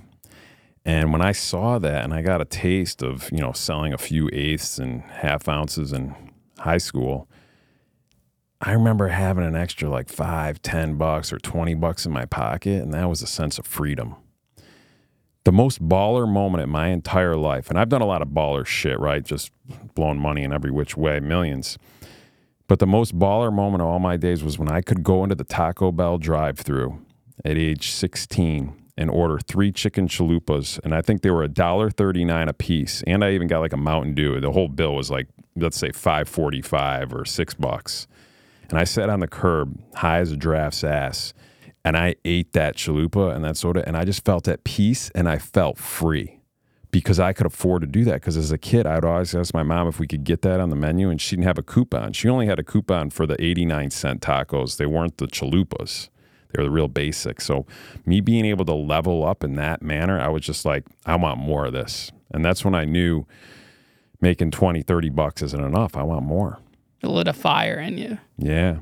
And 0.85 1.11
when 1.11 1.21
I 1.21 1.33
saw 1.33 1.79
that 1.79 2.03
and 2.03 2.13
I 2.13 2.21
got 2.21 2.41
a 2.41 2.45
taste 2.45 3.03
of, 3.03 3.29
you 3.31 3.39
know, 3.39 3.51
selling 3.51 3.93
a 3.93 3.97
few 3.97 4.29
eighths 4.31 4.79
and 4.79 5.01
half 5.01 5.47
ounces 5.47 5.91
in 5.91 6.15
high 6.59 6.77
school, 6.77 7.27
I 8.59 8.71
remember 8.71 9.09
having 9.09 9.43
an 9.43 9.55
extra 9.55 9.89
like 9.89 10.09
five, 10.09 10.61
ten 10.61 10.95
bucks 10.95 11.31
or 11.31 11.37
20 11.37 11.75
bucks 11.75 12.05
in 12.05 12.11
my 12.11 12.25
pocket. 12.25 12.81
And 12.81 12.93
that 12.93 13.07
was 13.07 13.21
a 13.21 13.27
sense 13.27 13.59
of 13.59 13.67
freedom. 13.67 14.15
The 15.43 15.51
most 15.51 15.87
baller 15.87 16.27
moment 16.27 16.63
in 16.63 16.69
my 16.69 16.87
entire 16.87 17.37
life, 17.37 17.69
and 17.69 17.79
I've 17.79 17.87
done 17.87 18.01
a 18.01 18.05
lot 18.05 18.21
of 18.21 18.29
baller 18.29 18.65
shit, 18.65 18.99
right? 18.99 19.23
Just 19.23 19.51
blowing 19.95 20.19
money 20.19 20.43
in 20.43 20.51
every 20.51 20.71
which 20.71 20.97
way, 20.97 21.21
millions. 21.21 21.77
But 22.67 22.79
the 22.79 22.87
most 22.87 23.17
baller 23.17 23.53
moment 23.53 23.81
of 23.81 23.87
all 23.87 23.99
my 23.99 24.17
days 24.17 24.43
was 24.43 24.59
when 24.59 24.69
I 24.69 24.81
could 24.81 25.03
go 25.03 25.23
into 25.23 25.35
the 25.35 25.45
Taco 25.45 25.93
Bell 25.93 26.17
drive 26.17 26.59
through 26.59 26.99
at 27.45 27.57
age 27.57 27.91
16 27.91 28.73
and 28.97 29.09
order 29.09 29.39
three 29.39 29.71
chicken 29.71 30.07
chalupas, 30.07 30.79
and 30.83 30.93
I 30.93 31.01
think 31.01 31.21
they 31.21 31.29
were 31.29 31.43
a 31.43 31.47
dollar 31.47 31.89
thirty 31.89 32.25
nine 32.25 32.49
a 32.49 32.53
piece. 32.53 33.03
And 33.05 33.23
I 33.23 33.31
even 33.31 33.47
got 33.47 33.59
like 33.59 33.73
a 33.73 33.77
Mountain 33.77 34.15
Dew. 34.15 34.41
The 34.41 34.51
whole 34.51 34.67
bill 34.67 34.95
was 34.95 35.11
like 35.11 35.27
let's 35.55 35.77
say 35.77 35.91
five 35.91 36.27
forty 36.27 36.61
five 36.61 37.13
or 37.13 37.23
six 37.23 37.53
bucks. 37.53 38.07
And 38.69 38.77
I 38.77 38.83
sat 38.83 39.09
on 39.09 39.19
the 39.19 39.27
curb, 39.27 39.79
high 39.95 40.19
as 40.19 40.31
a 40.31 40.37
giraffe's 40.37 40.83
ass, 40.83 41.33
and 41.85 41.95
I 41.95 42.15
ate 42.25 42.53
that 42.53 42.75
chalupa 42.75 43.33
and 43.33 43.45
that 43.45 43.55
soda, 43.57 43.83
and 43.87 43.95
I 43.95 44.03
just 44.03 44.25
felt 44.25 44.47
at 44.47 44.63
peace 44.63 45.09
and 45.15 45.29
I 45.29 45.37
felt 45.37 45.77
free 45.77 46.41
because 46.91 47.19
I 47.19 47.33
could 47.33 47.45
afford 47.45 47.81
to 47.81 47.87
do 47.87 48.03
that. 48.05 48.15
Because 48.15 48.35
as 48.35 48.51
a 48.51 48.57
kid, 48.57 48.85
I'd 48.85 49.05
always 49.05 49.33
ask 49.33 49.53
my 49.53 49.63
mom 49.63 49.87
if 49.87 49.99
we 49.99 50.07
could 50.07 50.23
get 50.23 50.41
that 50.41 50.59
on 50.59 50.69
the 50.69 50.75
menu, 50.75 51.09
and 51.09 51.21
she 51.21 51.35
didn't 51.35 51.47
have 51.47 51.57
a 51.57 51.63
coupon. 51.63 52.13
She 52.13 52.27
only 52.27 52.47
had 52.47 52.59
a 52.59 52.63
coupon 52.63 53.09
for 53.09 53.25
the 53.25 53.41
89 53.41 53.91
cent 53.91 54.21
tacos. 54.21 54.77
They 54.77 54.85
weren't 54.85 55.17
the 55.17 55.27
chalupas. 55.27 56.09
They 56.51 56.61
were 56.61 56.65
the 56.65 56.71
real 56.71 56.87
basics. 56.87 57.45
So 57.45 57.65
me 58.05 58.19
being 58.19 58.45
able 58.45 58.65
to 58.65 58.73
level 58.73 59.25
up 59.25 59.43
in 59.43 59.55
that 59.55 59.81
manner, 59.81 60.19
I 60.19 60.29
was 60.29 60.41
just 60.41 60.65
like, 60.65 60.85
I 61.05 61.15
want 61.15 61.39
more 61.39 61.65
of 61.65 61.73
this. 61.73 62.11
And 62.31 62.43
that's 62.43 62.65
when 62.65 62.75
I 62.75 62.85
knew 62.85 63.25
making 64.19 64.51
20, 64.51 64.81
30 64.81 65.09
bucks 65.09 65.41
isn't 65.41 65.63
enough. 65.63 65.95
I 65.95 66.03
want 66.03 66.25
more. 66.25 66.59
It 67.01 67.07
lit 67.07 67.27
a 67.27 67.33
fire 67.33 67.79
in 67.79 67.97
you. 67.97 68.17
Yeah. 68.37 68.77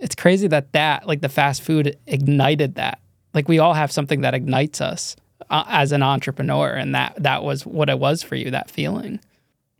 It's 0.00 0.14
crazy 0.14 0.48
that 0.48 0.72
that, 0.72 1.06
like 1.06 1.20
the 1.20 1.28
fast 1.28 1.62
food, 1.62 1.96
ignited 2.06 2.74
that. 2.76 3.00
Like 3.34 3.48
we 3.48 3.58
all 3.58 3.74
have 3.74 3.92
something 3.92 4.22
that 4.22 4.34
ignites 4.34 4.80
us 4.80 5.16
uh, 5.50 5.64
as 5.68 5.92
an 5.92 6.02
entrepreneur, 6.02 6.70
and 6.70 6.94
that 6.94 7.14
that 7.22 7.42
was 7.42 7.64
what 7.64 7.88
it 7.88 7.98
was 7.98 8.22
for 8.22 8.34
you. 8.34 8.50
That 8.50 8.70
feeling. 8.70 9.20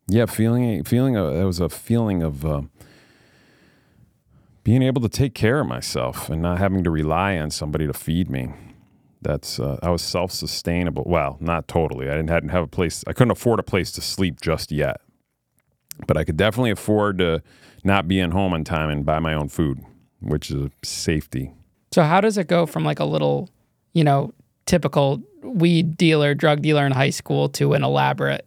Yeah, 0.09 0.27
feeling 0.27 0.85
feeling 0.85 1.17
uh, 1.17 1.27
it 1.31 1.45
was 1.45 1.61
a 1.61 1.69
feeling 1.69 2.23
of 2.23 2.45
uh, 2.45 2.63
being 4.65 4.83
able 4.83 5.03
to 5.03 5.09
take 5.09 5.35
care 5.35 5.61
of 5.61 5.67
myself 5.67 6.31
and 6.31 6.41
not 6.41 6.59
having 6.59 6.85
to 6.85 6.91
rely 6.91 7.37
on 7.37 7.51
somebody 7.51 7.87
to 7.87 7.93
feed 7.93 8.31
me. 8.31 8.53
That's 9.21 9.61
uh, 9.61 9.79
I 9.83 9.91
was 9.91 10.03
self 10.03 10.33
sustainable. 10.33 11.05
Well, 11.07 11.37
not 11.41 11.69
totally. 11.69 12.09
I 12.09 12.13
didn't 12.13 12.31
hadn't 12.31 12.51
have 12.51 12.65
a 12.65 12.69
place. 12.69 13.05
I 13.07 13.13
couldn't 13.13 13.33
afford 13.33 13.61
a 13.61 13.65
place 13.65 13.93
to 13.93 14.01
sleep 14.01 14.41
just 14.41 14.73
yet, 14.73 15.01
but 16.07 16.17
I 16.17 16.25
could 16.25 16.37
definitely 16.37 16.71
afford 16.71 17.19
to 17.19 17.43
not 17.85 18.09
be 18.09 18.21
in 18.21 18.31
home 18.31 18.53
on 18.53 18.65
time 18.65 18.91
and 18.91 19.05
buy 19.05 19.19
my 19.19 19.35
own 19.35 19.49
food, 19.49 19.81
which 20.21 20.51
is 20.51 20.67
a 20.67 20.71
safety. 20.85 21.53
So 21.93 22.03
how 22.03 22.21
does 22.21 22.39
it 22.39 22.47
go 22.47 22.67
from 22.67 22.85
like 22.85 23.01
a 23.01 23.05
little, 23.05 23.51
you 23.93 24.05
know, 24.05 24.33
typical 24.67 25.23
weed 25.43 25.97
dealer, 25.97 26.35
drug 26.35 26.63
dealer 26.63 26.87
in 26.87 26.93
high 26.93 27.11
school 27.11 27.49
to 27.51 27.75
an 27.75 27.85
elaborate 27.85 28.47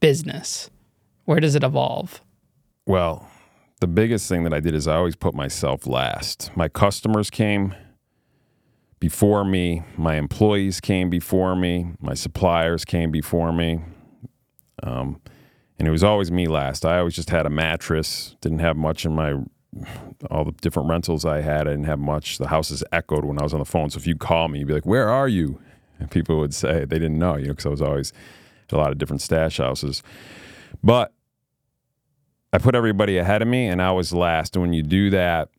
business? 0.00 0.70
Where 1.24 1.40
does 1.40 1.54
it 1.54 1.64
evolve? 1.64 2.20
Well, 2.86 3.28
the 3.80 3.86
biggest 3.86 4.28
thing 4.28 4.44
that 4.44 4.54
I 4.54 4.60
did 4.60 4.74
is 4.74 4.86
I 4.86 4.96
always 4.96 5.16
put 5.16 5.34
myself 5.34 5.86
last. 5.86 6.50
My 6.56 6.68
customers 6.68 7.30
came 7.30 7.74
before 8.98 9.44
me, 9.44 9.82
my 9.96 10.16
employees 10.16 10.80
came 10.80 11.10
before 11.10 11.54
me, 11.54 11.92
my 12.00 12.14
suppliers 12.14 12.84
came 12.84 13.10
before 13.10 13.52
me. 13.52 13.80
Um, 14.82 15.20
and 15.78 15.86
it 15.86 15.90
was 15.90 16.04
always 16.04 16.30
me 16.30 16.46
last. 16.46 16.84
I 16.84 16.98
always 16.98 17.14
just 17.14 17.30
had 17.30 17.46
a 17.46 17.50
mattress, 17.50 18.36
didn't 18.40 18.60
have 18.60 18.76
much 18.76 19.04
in 19.04 19.14
my 19.14 19.34
all 20.30 20.44
the 20.44 20.52
different 20.52 20.88
rentals 20.88 21.26
I 21.26 21.42
had. 21.42 21.66
I 21.66 21.72
didn't 21.72 21.84
have 21.84 21.98
much. 21.98 22.38
The 22.38 22.48
houses 22.48 22.82
echoed 22.92 23.24
when 23.24 23.38
I 23.38 23.42
was 23.42 23.52
on 23.52 23.58
the 23.58 23.66
phone. 23.66 23.90
So 23.90 23.98
if 23.98 24.06
you 24.06 24.16
call 24.16 24.48
me, 24.48 24.60
you'd 24.60 24.68
be 24.68 24.74
like, 24.74 24.86
"Where 24.86 25.08
are 25.08 25.28
you?" 25.28 25.60
And 25.98 26.10
people 26.10 26.38
would 26.38 26.54
say 26.54 26.80
they 26.80 26.98
didn't 26.98 27.18
know, 27.18 27.36
you 27.36 27.46
know, 27.46 27.52
because 27.52 27.66
I 27.66 27.70
was 27.70 27.82
always 27.82 28.12
at 28.68 28.72
a 28.72 28.78
lot 28.78 28.90
of 28.90 28.98
different 28.98 29.22
stash 29.22 29.58
houses. 29.58 30.02
But 30.82 31.12
I 32.52 32.58
put 32.58 32.74
everybody 32.74 33.18
ahead 33.18 33.42
of 33.42 33.48
me 33.48 33.66
and 33.66 33.82
I 33.82 33.92
was 33.92 34.12
last. 34.12 34.56
And 34.56 34.62
when 34.62 34.72
you 34.72 34.82
do 34.82 35.10
that, 35.10 35.50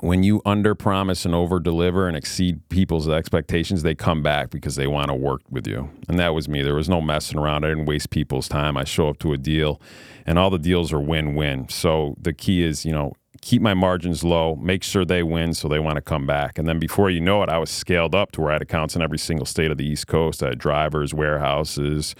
when 0.00 0.22
you 0.22 0.42
under 0.44 0.74
promise 0.74 1.24
and 1.24 1.34
over 1.34 1.58
deliver 1.58 2.06
and 2.08 2.16
exceed 2.16 2.68
people's 2.68 3.08
expectations, 3.08 3.82
they 3.82 3.94
come 3.94 4.22
back 4.22 4.50
because 4.50 4.76
they 4.76 4.86
want 4.86 5.08
to 5.08 5.14
work 5.14 5.42
with 5.50 5.66
you. 5.66 5.90
And 6.08 6.18
that 6.18 6.34
was 6.34 6.48
me. 6.48 6.62
There 6.62 6.74
was 6.74 6.88
no 6.88 7.00
messing 7.00 7.38
around. 7.38 7.64
I 7.64 7.68
didn't 7.68 7.86
waste 7.86 8.10
people's 8.10 8.48
time. 8.48 8.76
I 8.76 8.84
show 8.84 9.08
up 9.08 9.18
to 9.20 9.32
a 9.32 9.38
deal 9.38 9.80
and 10.26 10.38
all 10.38 10.50
the 10.50 10.58
deals 10.58 10.92
are 10.92 11.00
win 11.00 11.34
win. 11.34 11.68
So 11.68 12.16
the 12.20 12.32
key 12.32 12.62
is, 12.62 12.84
you 12.84 12.92
know, 12.92 13.14
keep 13.40 13.62
my 13.62 13.74
margins 13.74 14.24
low, 14.24 14.56
make 14.56 14.82
sure 14.82 15.04
they 15.04 15.22
win 15.22 15.54
so 15.54 15.68
they 15.68 15.78
want 15.78 15.96
to 15.96 16.02
come 16.02 16.26
back. 16.26 16.58
And 16.58 16.66
then 16.66 16.78
before 16.78 17.10
you 17.10 17.20
know 17.20 17.42
it, 17.42 17.48
I 17.48 17.58
was 17.58 17.70
scaled 17.70 18.14
up 18.14 18.32
to 18.32 18.40
where 18.40 18.50
I 18.50 18.54
had 18.54 18.62
accounts 18.62 18.96
in 18.96 19.02
every 19.02 19.18
single 19.18 19.46
state 19.46 19.70
of 19.70 19.78
the 19.78 19.86
East 19.86 20.08
Coast. 20.08 20.42
I 20.42 20.48
had 20.48 20.58
drivers, 20.58 21.14
warehouses, 21.14 22.16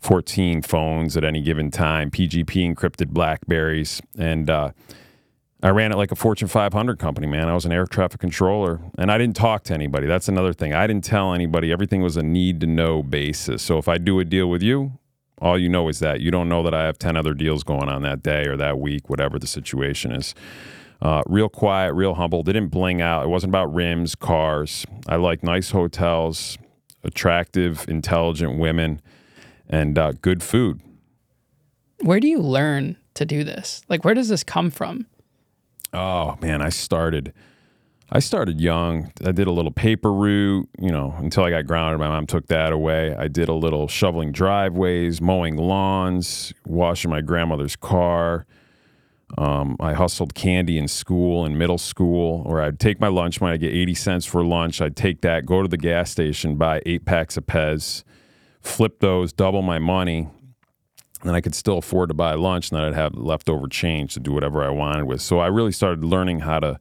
14 0.00 0.62
phones 0.62 1.16
at 1.16 1.24
any 1.24 1.42
given 1.42 1.70
time, 1.70 2.10
PGP 2.10 2.74
encrypted 2.74 3.08
Blackberries. 3.08 4.00
And 4.16 4.48
uh, 4.48 4.70
I 5.60 5.70
ran 5.70 5.90
it 5.90 5.96
like 5.96 6.12
a 6.12 6.16
Fortune 6.16 6.46
500 6.46 7.00
company, 7.00 7.26
man. 7.26 7.48
I 7.48 7.54
was 7.54 7.64
an 7.64 7.72
air 7.72 7.84
traffic 7.84 8.20
controller 8.20 8.80
and 8.96 9.10
I 9.10 9.18
didn't 9.18 9.34
talk 9.34 9.64
to 9.64 9.74
anybody. 9.74 10.06
That's 10.06 10.28
another 10.28 10.52
thing. 10.52 10.72
I 10.72 10.86
didn't 10.86 11.04
tell 11.04 11.34
anybody. 11.34 11.72
Everything 11.72 12.00
was 12.00 12.16
a 12.16 12.22
need 12.22 12.60
to 12.60 12.66
know 12.66 13.02
basis. 13.02 13.60
So 13.62 13.76
if 13.76 13.88
I 13.88 13.98
do 13.98 14.20
a 14.20 14.24
deal 14.24 14.48
with 14.48 14.62
you, 14.62 14.92
all 15.40 15.58
you 15.58 15.68
know 15.68 15.88
is 15.88 15.98
that. 15.98 16.20
You 16.20 16.30
don't 16.30 16.48
know 16.48 16.62
that 16.62 16.74
I 16.74 16.84
have 16.84 16.98
10 16.98 17.16
other 17.16 17.34
deals 17.34 17.64
going 17.64 17.88
on 17.88 18.02
that 18.02 18.22
day 18.22 18.46
or 18.46 18.56
that 18.56 18.78
week, 18.78 19.10
whatever 19.10 19.38
the 19.38 19.48
situation 19.48 20.12
is. 20.12 20.34
Uh, 21.02 21.22
real 21.26 21.48
quiet, 21.48 21.92
real 21.94 22.14
humble. 22.14 22.44
Didn't 22.44 22.68
bling 22.68 23.00
out. 23.00 23.24
It 23.24 23.28
wasn't 23.28 23.50
about 23.50 23.72
rims, 23.74 24.14
cars. 24.14 24.86
I 25.08 25.16
like 25.16 25.42
nice 25.42 25.70
hotels, 25.70 26.56
attractive, 27.02 27.84
intelligent 27.88 28.58
women 28.58 29.00
and 29.68 29.98
uh, 29.98 30.12
good 30.22 30.42
food. 30.42 30.80
Where 32.00 32.20
do 32.20 32.28
you 32.28 32.38
learn 32.38 32.96
to 33.14 33.24
do 33.24 33.42
this? 33.42 33.82
Like, 33.88 34.04
where 34.04 34.14
does 34.14 34.28
this 34.28 34.44
come 34.44 34.70
from? 34.70 35.06
Oh 35.92 36.36
man, 36.40 36.60
I 36.62 36.68
started. 36.68 37.32
I 38.10 38.20
started 38.20 38.58
young. 38.58 39.12
I 39.22 39.32
did 39.32 39.46
a 39.46 39.52
little 39.52 39.70
paper 39.70 40.12
route, 40.12 40.66
you 40.78 40.90
know, 40.90 41.14
until 41.18 41.44
I 41.44 41.50
got 41.50 41.66
grounded. 41.66 42.00
My 42.00 42.08
mom 42.08 42.26
took 42.26 42.46
that 42.46 42.72
away. 42.72 43.14
I 43.14 43.28
did 43.28 43.50
a 43.50 43.54
little 43.54 43.86
shoveling 43.86 44.32
driveways, 44.32 45.20
mowing 45.20 45.56
lawns, 45.56 46.54
washing 46.64 47.10
my 47.10 47.20
grandmother's 47.20 47.76
car. 47.76 48.46
Um, 49.36 49.76
I 49.78 49.92
hustled 49.92 50.34
candy 50.34 50.78
in 50.78 50.88
school 50.88 51.44
in 51.44 51.58
middle 51.58 51.76
school, 51.76 52.42
or 52.46 52.62
I'd 52.62 52.80
take 52.80 52.98
my 52.98 53.08
lunch 53.08 53.42
money. 53.42 53.54
I'd 53.54 53.60
get 53.60 53.74
80 53.74 53.94
cents 53.94 54.24
for 54.24 54.42
lunch. 54.42 54.80
I'd 54.80 54.96
take 54.96 55.20
that, 55.20 55.44
go 55.44 55.60
to 55.60 55.68
the 55.68 55.76
gas 55.76 56.10
station, 56.10 56.56
buy 56.56 56.80
eight 56.86 57.04
packs 57.04 57.36
of 57.36 57.46
Pez, 57.46 58.04
flip 58.62 59.00
those, 59.00 59.34
double 59.34 59.60
my 59.60 59.78
money, 59.78 60.28
and 61.22 61.32
I 61.32 61.40
could 61.40 61.54
still 61.54 61.78
afford 61.78 62.08
to 62.08 62.14
buy 62.14 62.34
lunch, 62.34 62.70
and 62.70 62.78
then 62.78 62.86
I'd 62.86 62.94
have 62.94 63.14
leftover 63.14 63.68
change 63.68 64.14
to 64.14 64.20
do 64.20 64.32
whatever 64.32 64.64
I 64.64 64.70
wanted 64.70 65.04
with. 65.04 65.20
So 65.20 65.40
I 65.40 65.46
really 65.46 65.72
started 65.72 66.04
learning 66.04 66.40
how 66.40 66.60
to 66.60 66.78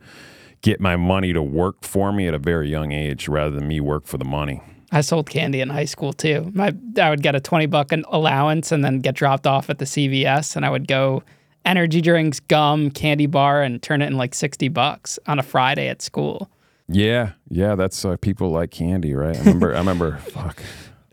get 0.62 0.80
my 0.80 0.96
money 0.96 1.34
to 1.34 1.42
work 1.42 1.84
for 1.84 2.12
me 2.12 2.28
at 2.28 2.34
a 2.34 2.40
very 2.40 2.70
young 2.70 2.92
age, 2.92 3.28
rather 3.28 3.52
than 3.52 3.68
me 3.68 3.80
work 3.80 4.06
for 4.06 4.18
the 4.18 4.26
money. 4.26 4.62
I 4.92 5.02
sold 5.02 5.30
candy 5.30 5.60
in 5.60 5.70
high 5.70 5.86
school 5.86 6.14
too. 6.14 6.52
My 6.54 6.74
I 7.00 7.10
would 7.10 7.22
get 7.22 7.36
a 7.36 7.40
twenty 7.40 7.66
buck 7.66 7.92
allowance 7.92 8.72
and 8.72 8.84
then 8.84 9.00
get 9.00 9.16
dropped 9.16 9.46
off 9.46 9.70
at 9.70 9.80
the 9.80 9.86
CVS, 9.86 10.56
and 10.56 10.66
I 10.66 10.70
would 10.70 10.88
go 10.88 11.24
energy 11.66 12.02
drinks, 12.02 12.40
gum, 12.40 12.92
candy 12.92 13.26
bar, 13.26 13.62
and 13.62 13.82
turn 13.82 14.02
it 14.02 14.08
in 14.08 14.18
like 14.18 14.34
sixty 14.34 14.70
bucks 14.70 15.20
on 15.28 15.40
a 15.40 15.44
Friday 15.44 15.88
at 15.90 16.02
school. 16.02 16.50
Yeah, 16.88 17.34
yeah, 17.50 17.76
that's 17.76 18.06
uh, 18.06 18.16
people 18.16 18.50
like 18.50 18.72
candy, 18.72 19.14
right? 19.14 19.36
I 19.36 19.40
remember. 19.40 19.76
I 19.76 19.80
remember. 19.80 20.18
Fuck 20.30 20.62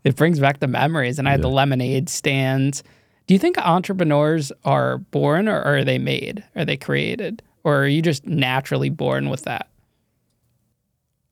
it 0.05 0.17
brings 0.17 0.39
back 0.39 0.61
the 0.61 0.69
memories. 0.69 1.19
And 1.19 1.27
I 1.27 1.33
had 1.33 1.41
yeah. 1.41 1.49
the 1.49 1.49
lemonade 1.49 2.09
stands. 2.09 2.85
Do 3.27 3.35
you 3.35 3.39
think 3.39 3.57
entrepreneurs 3.59 4.53
are 4.65 4.99
born 4.99 5.49
or 5.49 5.63
are 5.63 5.85
they 5.85 5.99
made? 5.99 6.45
Are 6.55 6.65
they 6.65 6.77
created? 6.77 7.43
Or 7.63 7.83
are 7.83 7.87
you 7.87 8.03
just 8.03 8.27
naturally 8.27 8.91
born 8.91 9.31
with 9.31 9.43
that? 9.43 9.69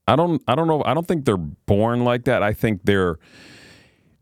I 0.07 0.15
don't 0.15 0.41
I 0.47 0.55
don't 0.55 0.67
know. 0.67 0.83
I 0.85 0.93
don't 0.93 1.07
think 1.07 1.25
they're 1.25 1.37
born 1.37 2.03
like 2.03 2.25
that. 2.25 2.43
I 2.43 2.53
think 2.53 2.81
they're 2.83 3.17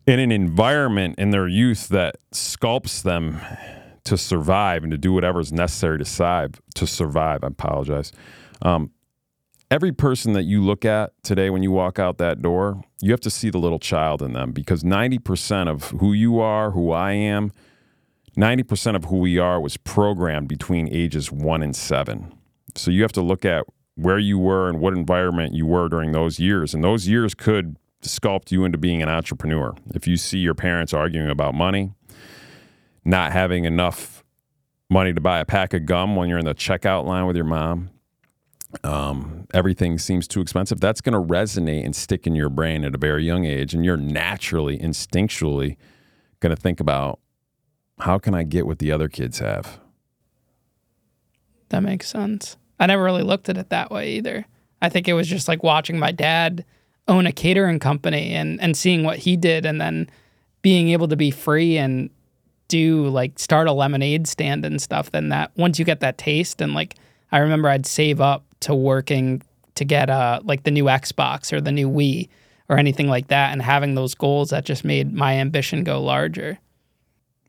in 0.06 0.20
an 0.20 0.32
environment 0.32 1.16
in 1.18 1.32
their 1.32 1.48
youth 1.48 1.88
that 1.90 2.18
sculpts 2.32 3.02
them 3.02 3.40
to 4.04 4.18
survive 4.18 4.84
and 4.84 4.92
to 4.92 4.98
do 4.98 5.14
whatever 5.14 5.40
is 5.40 5.52
necessary 5.52 5.98
to 5.98 6.06
survive. 6.06 6.62
To 6.76 6.86
survive, 6.86 7.44
I 7.44 7.48
apologize. 7.48 8.12
Um, 8.62 8.92
every 9.72 9.94
person 9.94 10.34
that 10.34 10.44
you 10.44 10.62
look 10.62 10.84
at 10.84 11.14
today 11.24 11.50
when 11.50 11.64
you 11.64 11.72
walk 11.72 11.98
out 11.98 12.18
that 12.18 12.42
door, 12.42 12.84
you 13.02 13.10
have 13.12 13.22
to 13.22 13.30
see 13.30 13.50
the 13.50 13.58
little 13.58 13.80
child 13.80 14.22
in 14.22 14.34
them 14.34 14.52
because 14.52 14.84
90% 14.84 15.70
of 15.70 15.92
who 16.02 16.12
you 16.12 16.40
are, 16.42 16.72
who 16.72 16.92
I 16.92 17.14
am, 17.14 17.52
90% 18.38 18.96
of 18.96 19.06
who 19.06 19.18
we 19.18 19.40
are 19.40 19.62
was 19.62 19.78
programmed 19.78 20.50
between 20.50 20.90
ages 20.90 21.32
one 21.32 21.64
and 21.64 21.76
seven. 21.76 22.34
So 22.76 22.92
you 22.92 23.02
have 23.02 23.14
to 23.14 23.22
look 23.22 23.46
at 23.46 23.66
where 23.96 24.20
you 24.20 24.38
were 24.38 24.68
and 24.68 24.80
what 24.80 24.94
environment 24.94 25.54
you 25.54 25.66
were 25.66 25.88
during 25.88 26.12
those 26.12 26.38
years. 26.38 26.74
And 26.74 26.84
those 26.84 27.08
years 27.08 27.34
could 27.34 27.78
sculpt 28.02 28.52
you 28.52 28.66
into 28.66 28.78
being 28.78 29.02
an 29.02 29.10
entrepreneur. 29.10 29.74
If 29.94 30.06
you 30.06 30.18
see 30.18 30.40
your 30.40 30.54
parents 30.54 30.94
arguing 30.94 31.30
about 31.30 31.56
money, 31.56 31.94
not 33.06 33.32
having 33.32 33.66
enough 33.66 34.24
money 34.90 35.14
to 35.14 35.22
buy 35.22 35.40
a 35.40 35.46
pack 35.46 35.74
of 35.74 35.86
gum 35.86 36.16
when 36.16 36.28
you're 36.28 36.40
in 36.40 36.46
the 36.46 36.56
checkout 36.56 37.06
line 37.06 37.26
with 37.26 37.36
your 37.36 37.46
mom, 37.46 37.90
um, 38.84 39.48
everything 39.54 39.98
seems 39.98 40.28
too 40.28 40.42
expensive. 40.42 40.80
That's 40.80 41.02
going 41.02 41.14
to 41.14 41.34
resonate 41.34 41.86
and 41.86 41.96
stick 41.96 42.26
in 42.26 42.36
your 42.36 42.50
brain 42.50 42.84
at 42.84 42.96
a 42.96 42.98
very 42.98 43.26
young 43.26 43.46
age, 43.46 43.74
and 43.74 43.84
you're 43.84 43.98
naturally, 43.98 44.78
instinctually 44.78 45.78
going 46.40 46.56
to 46.56 46.62
think 46.62 46.80
about 46.80 47.20
how 48.00 48.18
can 48.18 48.34
I 48.34 48.44
get 48.44 48.66
what 48.66 48.80
the 48.80 48.92
other 48.92 49.08
kids 49.08 49.40
have. 49.40 49.80
That 51.70 51.84
makes 51.84 52.08
sense. 52.10 52.58
I 52.80 52.88
never 52.88 53.04
really 53.04 53.24
looked 53.24 53.48
at 53.48 53.58
it 53.58 53.70
that 53.70 53.92
way 53.92 54.14
either. 54.14 54.46
I 54.82 54.90
think 54.90 55.08
it 55.08 55.14
was 55.14 55.28
just 55.28 55.48
like 55.48 55.64
watching 55.64 56.00
my 56.00 56.12
dad 56.12 56.66
own 57.08 57.28
a 57.28 57.32
catering 57.32 57.80
company 57.80 58.34
and 58.34 58.60
and 58.62 58.76
seeing 58.76 59.04
what 59.04 59.20
he 59.20 59.38
did 59.38 59.66
and 59.66 59.80
then 59.80 60.10
being 60.62 60.90
able 60.90 61.08
to 61.08 61.16
be 61.16 61.32
free 61.32 61.78
and 61.78 62.10
do 62.68 63.08
like 63.08 63.38
start 63.38 63.68
a 63.68 63.74
lemonade 63.74 64.28
stand 64.28 64.66
and 64.66 64.82
stuff 64.82 65.12
then 65.12 65.30
that 65.30 65.52
once 65.58 65.78
you 65.78 65.84
get 65.84 66.00
that 66.00 66.18
taste 66.18 66.62
and 66.62 66.74
like 66.74 66.96
I 67.32 67.40
remember 67.40 67.68
I'd 67.68 67.86
save 67.86 68.22
up 68.22 68.46
to 68.62 68.74
working 68.76 69.42
to 69.76 69.86
get 69.86 70.10
uh 70.10 70.40
like 70.44 70.64
the 70.64 70.72
new 70.72 70.86
Xbox 70.86 71.54
or 71.54 71.62
the 71.62 71.72
new 71.72 71.90
Wii 71.90 72.30
or 72.70 72.78
anything 72.78 73.08
like 73.08 73.28
that 73.28 73.52
and 73.52 73.62
having 73.62 73.96
those 73.96 74.16
goals 74.16 74.50
that 74.50 74.66
just 74.66 74.86
made 74.86 75.14
my 75.14 75.34
ambition 75.36 75.84
go 75.84 76.02
larger. 76.02 76.58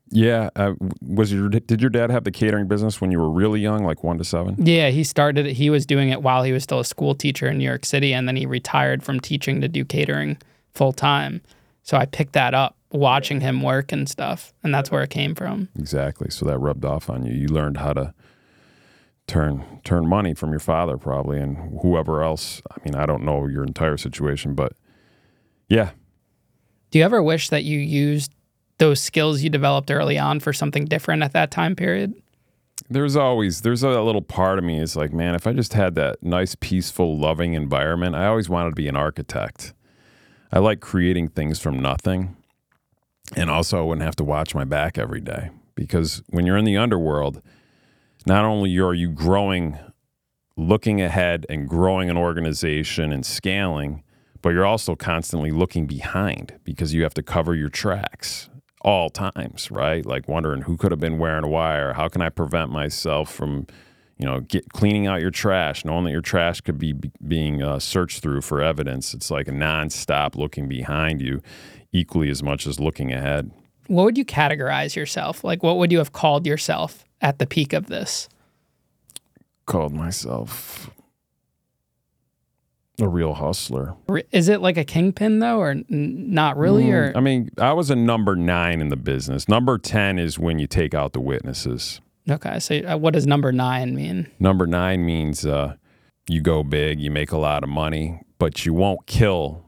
Yeah, 0.09 0.49
uh, 0.55 0.73
was 1.01 1.33
your 1.33 1.49
did 1.49 1.81
your 1.81 1.89
dad 1.89 2.11
have 2.11 2.23
the 2.23 2.31
catering 2.31 2.67
business 2.67 3.01
when 3.01 3.11
you 3.11 3.19
were 3.19 3.29
really 3.29 3.59
young, 3.59 3.83
like 3.83 4.03
one 4.03 4.19
to 4.19 4.23
seven? 4.23 4.55
Yeah, 4.59 4.89
he 4.89 5.03
started 5.03 5.47
it. 5.47 5.53
He 5.53 5.71
was 5.71 5.87
doing 5.87 6.09
it 6.09 6.21
while 6.21 6.43
he 6.43 6.51
was 6.51 6.61
still 6.61 6.79
a 6.79 6.85
school 6.85 7.15
teacher 7.15 7.47
in 7.47 7.57
New 7.57 7.63
York 7.63 7.83
City, 7.83 8.13
and 8.13 8.27
then 8.27 8.35
he 8.35 8.45
retired 8.45 9.01
from 9.01 9.19
teaching 9.19 9.59
to 9.61 9.67
do 9.67 9.83
catering 9.83 10.37
full 10.73 10.93
time. 10.93 11.41
So 11.81 11.97
I 11.97 12.05
picked 12.05 12.33
that 12.33 12.53
up 12.53 12.77
watching 12.91 13.41
him 13.41 13.63
work 13.63 13.91
and 13.91 14.07
stuff, 14.07 14.53
and 14.63 14.73
that's 14.73 14.91
where 14.91 15.01
it 15.01 15.09
came 15.09 15.33
from. 15.33 15.69
Exactly. 15.79 16.29
So 16.29 16.45
that 16.45 16.59
rubbed 16.59 16.85
off 16.85 17.09
on 17.09 17.25
you. 17.25 17.33
You 17.33 17.47
learned 17.47 17.77
how 17.77 17.93
to 17.93 18.13
turn 19.27 19.79
turn 19.83 20.07
money 20.07 20.33
from 20.33 20.51
your 20.51 20.59
father, 20.59 20.97
probably, 20.97 21.39
and 21.39 21.79
whoever 21.81 22.23
else. 22.23 22.61
I 22.71 22.77
mean, 22.83 22.95
I 22.95 23.05
don't 23.05 23.23
know 23.23 23.47
your 23.47 23.63
entire 23.63 23.97
situation, 23.97 24.53
but 24.53 24.73
yeah. 25.69 25.91
Do 26.91 26.99
you 26.99 27.05
ever 27.05 27.23
wish 27.23 27.49
that 27.49 27.63
you 27.63 27.79
used 27.79 28.33
those 28.77 29.01
skills 29.01 29.41
you 29.41 29.49
developed 29.49 29.89
early 29.89 30.17
on 30.17 30.39
for 30.39 30.53
something 30.53 30.85
different 30.85 31.23
at 31.23 31.33
that 31.33 31.51
time 31.51 31.75
period? 31.75 32.13
There's 32.89 33.15
always 33.15 33.61
there's 33.61 33.83
a 33.83 34.01
little 34.01 34.21
part 34.21 34.59
of 34.59 34.65
me 34.65 34.79
is 34.79 34.95
like, 34.95 35.13
man, 35.13 35.35
if 35.35 35.47
I 35.47 35.53
just 35.53 35.73
had 35.73 35.95
that 35.95 36.21
nice, 36.21 36.55
peaceful, 36.59 37.17
loving 37.17 37.53
environment, 37.53 38.15
I 38.15 38.27
always 38.27 38.49
wanted 38.49 38.71
to 38.71 38.75
be 38.75 38.87
an 38.87 38.95
architect. 38.95 39.73
I 40.51 40.59
like 40.59 40.81
creating 40.81 41.29
things 41.29 41.59
from 41.59 41.79
nothing. 41.79 42.35
And 43.35 43.49
also 43.49 43.79
I 43.79 43.81
wouldn't 43.81 44.05
have 44.05 44.15
to 44.17 44.23
watch 44.23 44.53
my 44.53 44.65
back 44.65 44.97
every 44.97 45.21
day. 45.21 45.49
Because 45.75 46.21
when 46.29 46.45
you're 46.45 46.57
in 46.57 46.65
the 46.65 46.77
underworld, 46.77 47.41
not 48.25 48.45
only 48.45 48.77
are 48.79 48.93
you 48.93 49.09
growing, 49.09 49.77
looking 50.55 51.01
ahead 51.01 51.45
and 51.49 51.67
growing 51.67 52.09
an 52.09 52.17
organization 52.17 53.11
and 53.11 53.25
scaling, 53.25 54.03
but 54.41 54.49
you're 54.49 54.65
also 54.65 54.95
constantly 54.95 55.51
looking 55.51 55.87
behind 55.87 56.53
because 56.63 56.93
you 56.93 57.03
have 57.03 57.13
to 57.13 57.23
cover 57.23 57.55
your 57.55 57.69
tracks 57.69 58.49
all 58.81 59.09
times, 59.09 59.71
right? 59.71 60.05
Like 60.05 60.27
wondering 60.27 60.63
who 60.63 60.77
could 60.77 60.91
have 60.91 60.99
been 60.99 61.17
wearing 61.17 61.45
a 61.45 61.47
wire. 61.47 61.93
How 61.93 62.09
can 62.09 62.21
I 62.21 62.29
prevent 62.29 62.69
myself 62.69 63.33
from, 63.33 63.67
you 64.17 64.25
know, 64.25 64.41
get 64.41 64.69
cleaning 64.73 65.07
out 65.07 65.21
your 65.21 65.31
trash, 65.31 65.85
knowing 65.85 66.03
that 66.05 66.11
your 66.11 66.21
trash 66.21 66.59
could 66.61 66.77
be, 66.77 66.91
be 66.91 67.11
being 67.25 67.63
uh, 67.63 67.79
searched 67.79 68.21
through 68.21 68.41
for 68.41 68.61
evidence. 68.61 69.13
It's 69.13 69.31
like 69.31 69.47
a 69.47 69.51
nonstop 69.51 70.35
looking 70.35 70.67
behind 70.67 71.21
you, 71.21 71.41
equally 71.93 72.29
as 72.29 72.43
much 72.43 72.67
as 72.67 72.79
looking 72.79 73.13
ahead. 73.13 73.51
What 73.87 74.03
would 74.03 74.17
you 74.17 74.25
categorize 74.25 74.95
yourself? 74.95 75.43
Like, 75.43 75.63
what 75.63 75.77
would 75.77 75.91
you 75.91 75.97
have 75.99 76.11
called 76.11 76.45
yourself 76.45 77.05
at 77.23 77.39
the 77.39 77.47
peak 77.47 77.73
of 77.73 77.87
this? 77.87 78.29
Called 79.65 79.93
myself 79.93 80.91
a 83.01 83.07
real 83.07 83.33
hustler. 83.33 83.95
Is 84.31 84.49
it 84.49 84.61
like 84.61 84.77
a 84.77 84.83
kingpin 84.83 85.39
though, 85.39 85.59
or 85.59 85.71
n- 85.71 85.85
not 85.89 86.57
really? 86.57 86.91
Or 86.91 87.11
I 87.15 87.21
mean, 87.21 87.49
I 87.57 87.73
was 87.73 87.89
a 87.89 87.95
number 87.95 88.35
nine 88.35 88.81
in 88.81 88.89
the 88.89 88.95
business. 88.97 89.49
Number 89.49 89.77
ten 89.77 90.19
is 90.19 90.37
when 90.37 90.59
you 90.59 90.67
take 90.67 90.93
out 90.93 91.13
the 91.13 91.21
witnesses. 91.21 92.01
okay, 92.29 92.59
so 92.59 92.75
uh, 92.85 92.97
what 92.97 93.13
does 93.13 93.25
number 93.25 93.51
nine 93.51 93.95
mean? 93.95 94.27
Number 94.39 94.67
nine 94.67 95.05
means 95.05 95.45
uh, 95.45 95.75
you 96.29 96.41
go 96.41 96.61
big, 96.63 96.99
you 96.99 97.09
make 97.09 97.31
a 97.31 97.37
lot 97.37 97.63
of 97.63 97.69
money, 97.69 98.21
but 98.37 98.65
you 98.65 98.73
won't 98.73 99.07
kill 99.07 99.65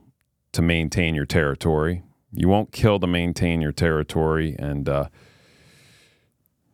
to 0.52 0.62
maintain 0.62 1.16
your 1.16 1.26
territory. 1.26 2.04
You 2.32 2.48
won't 2.50 2.72
kill 2.72 3.00
to 3.00 3.08
maintain 3.08 3.62
your 3.62 3.72
territory, 3.72 4.56
and 4.60 4.88
uh, 4.88 5.08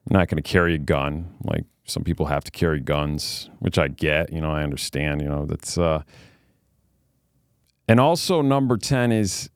you're 0.09 0.19
not 0.19 0.27
going 0.27 0.41
to 0.41 0.49
carry 0.49 0.73
a 0.75 0.79
gun 0.79 1.35
like 1.43 1.65
some 1.85 2.03
people 2.03 2.27
have 2.27 2.43
to 2.45 2.51
carry 2.51 2.79
guns, 2.79 3.49
which 3.59 3.77
I 3.77 3.87
get. 3.87 4.31
You 4.31 4.41
know, 4.41 4.51
I 4.51 4.63
understand. 4.63 5.21
You 5.21 5.29
know, 5.29 5.45
that's. 5.45 5.77
Uh, 5.77 6.03
and 7.87 7.99
also, 7.99 8.41
number 8.41 8.77
10 8.77 9.11
is 9.11 9.49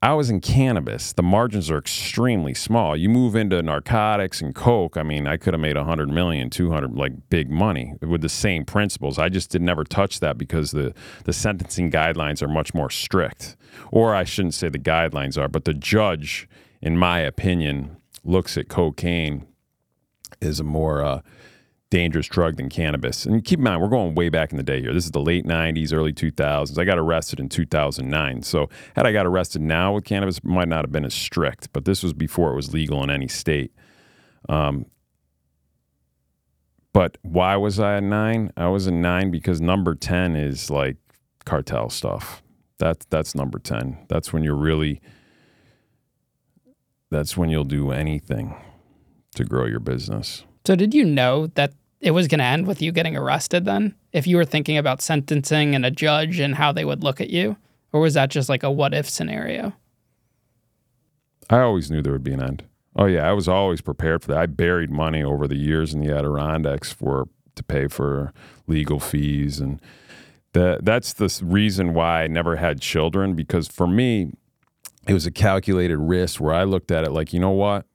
I 0.00 0.14
was 0.14 0.30
in 0.30 0.40
cannabis. 0.40 1.12
The 1.12 1.22
margins 1.22 1.70
are 1.70 1.78
extremely 1.78 2.54
small. 2.54 2.96
You 2.96 3.08
move 3.08 3.36
into 3.36 3.62
narcotics 3.62 4.40
and 4.40 4.54
coke, 4.54 4.96
I 4.96 5.02
mean, 5.02 5.26
I 5.26 5.36
could 5.36 5.54
have 5.54 5.60
made 5.60 5.76
100 5.76 6.08
million, 6.08 6.50
200 6.50 6.94
like 6.94 7.28
big 7.28 7.50
money 7.50 7.94
with 8.00 8.20
the 8.20 8.28
same 8.28 8.64
principles. 8.64 9.18
I 9.18 9.28
just 9.28 9.50
did 9.50 9.62
never 9.62 9.84
touch 9.84 10.20
that 10.20 10.38
because 10.38 10.72
the 10.72 10.92
the 11.24 11.32
sentencing 11.32 11.90
guidelines 11.90 12.42
are 12.42 12.48
much 12.48 12.74
more 12.74 12.90
strict. 12.90 13.56
Or 13.90 14.14
I 14.14 14.24
shouldn't 14.24 14.54
say 14.54 14.68
the 14.68 14.78
guidelines 14.78 15.40
are, 15.40 15.48
but 15.48 15.64
the 15.64 15.74
judge 15.74 16.48
in 16.80 16.96
my 16.96 17.20
opinion 17.20 17.96
looks 18.24 18.56
at 18.56 18.68
cocaine 18.68 19.46
as 20.42 20.60
a 20.60 20.64
more 20.64 21.02
uh, 21.04 21.20
dangerous 21.92 22.26
drug 22.26 22.56
than 22.56 22.70
cannabis. 22.70 23.26
And 23.26 23.44
keep 23.44 23.58
in 23.58 23.64
mind, 23.64 23.82
we're 23.82 23.88
going 23.88 24.14
way 24.14 24.30
back 24.30 24.50
in 24.50 24.56
the 24.56 24.62
day 24.62 24.80
here. 24.80 24.94
This 24.94 25.04
is 25.04 25.10
the 25.10 25.20
late 25.20 25.44
90s, 25.44 25.92
early 25.92 26.12
2000s. 26.12 26.78
I 26.78 26.84
got 26.84 26.98
arrested 26.98 27.38
in 27.38 27.50
2009. 27.50 28.42
So, 28.42 28.70
had 28.96 29.06
I 29.06 29.12
got 29.12 29.26
arrested 29.26 29.60
now 29.60 29.92
with 29.92 30.04
cannabis, 30.04 30.38
it 30.38 30.44
might 30.44 30.68
not 30.68 30.84
have 30.84 30.90
been 30.90 31.04
as 31.04 31.12
strict, 31.12 31.70
but 31.74 31.84
this 31.84 32.02
was 32.02 32.14
before 32.14 32.50
it 32.50 32.56
was 32.56 32.72
legal 32.72 33.02
in 33.04 33.10
any 33.10 33.28
state. 33.28 33.72
Um, 34.48 34.86
but 36.94 37.18
why 37.20 37.56
was 37.56 37.78
I 37.78 37.98
at 37.98 38.02
nine? 38.02 38.52
I 38.56 38.68
was 38.68 38.86
a 38.86 38.90
nine 38.90 39.30
because 39.30 39.60
number 39.60 39.94
10 39.94 40.34
is 40.34 40.70
like 40.70 40.96
cartel 41.44 41.90
stuff. 41.90 42.42
That, 42.78 43.04
that's 43.10 43.34
number 43.34 43.58
10. 43.58 44.06
That's 44.08 44.32
when 44.32 44.42
you're 44.42 44.56
really, 44.56 45.02
that's 47.10 47.36
when 47.36 47.50
you'll 47.50 47.64
do 47.64 47.92
anything 47.92 48.56
to 49.34 49.44
grow 49.44 49.66
your 49.66 49.80
business. 49.80 50.44
So, 50.64 50.76
did 50.76 50.94
you 50.94 51.04
know 51.04 51.48
that 51.54 51.72
it 52.00 52.12
was 52.12 52.28
going 52.28 52.38
to 52.38 52.44
end 52.44 52.66
with 52.66 52.82
you 52.82 52.92
getting 52.92 53.16
arrested 53.16 53.64
then? 53.64 53.94
If 54.12 54.26
you 54.26 54.36
were 54.36 54.44
thinking 54.44 54.76
about 54.76 55.02
sentencing 55.02 55.74
and 55.74 55.84
a 55.86 55.90
judge 55.90 56.38
and 56.38 56.54
how 56.54 56.72
they 56.72 56.84
would 56.84 57.02
look 57.02 57.20
at 57.20 57.30
you? 57.30 57.56
Or 57.92 58.00
was 58.00 58.14
that 58.14 58.30
just 58.30 58.48
like 58.48 58.62
a 58.62 58.70
what 58.70 58.94
if 58.94 59.08
scenario? 59.08 59.74
I 61.50 61.60
always 61.60 61.90
knew 61.90 62.02
there 62.02 62.12
would 62.12 62.24
be 62.24 62.32
an 62.32 62.42
end. 62.42 62.64
Oh 62.96 63.06
yeah, 63.06 63.28
I 63.28 63.32
was 63.32 63.48
always 63.48 63.80
prepared 63.80 64.22
for 64.22 64.28
that. 64.28 64.38
I 64.38 64.46
buried 64.46 64.90
money 64.90 65.22
over 65.22 65.46
the 65.46 65.56
years 65.56 65.94
in 65.94 66.00
the 66.00 66.14
Adirondacks 66.14 66.92
for 66.92 67.28
to 67.54 67.62
pay 67.62 67.86
for 67.86 68.32
legal 68.66 68.98
fees 68.98 69.60
and 69.60 69.80
that 70.52 70.84
that's 70.84 71.12
the 71.14 71.40
reason 71.44 71.92
why 71.94 72.22
I 72.22 72.26
never 72.26 72.56
had 72.56 72.80
children 72.80 73.34
because 73.34 73.68
for 73.68 73.86
me 73.86 74.32
it 75.06 75.12
was 75.12 75.26
a 75.26 75.30
calculated 75.30 75.98
risk 75.98 76.40
where 76.40 76.54
I 76.54 76.64
looked 76.64 76.90
at 76.90 77.04
it 77.04 77.10
like, 77.10 77.32
you 77.32 77.40
know 77.40 77.50
what? 77.50 77.86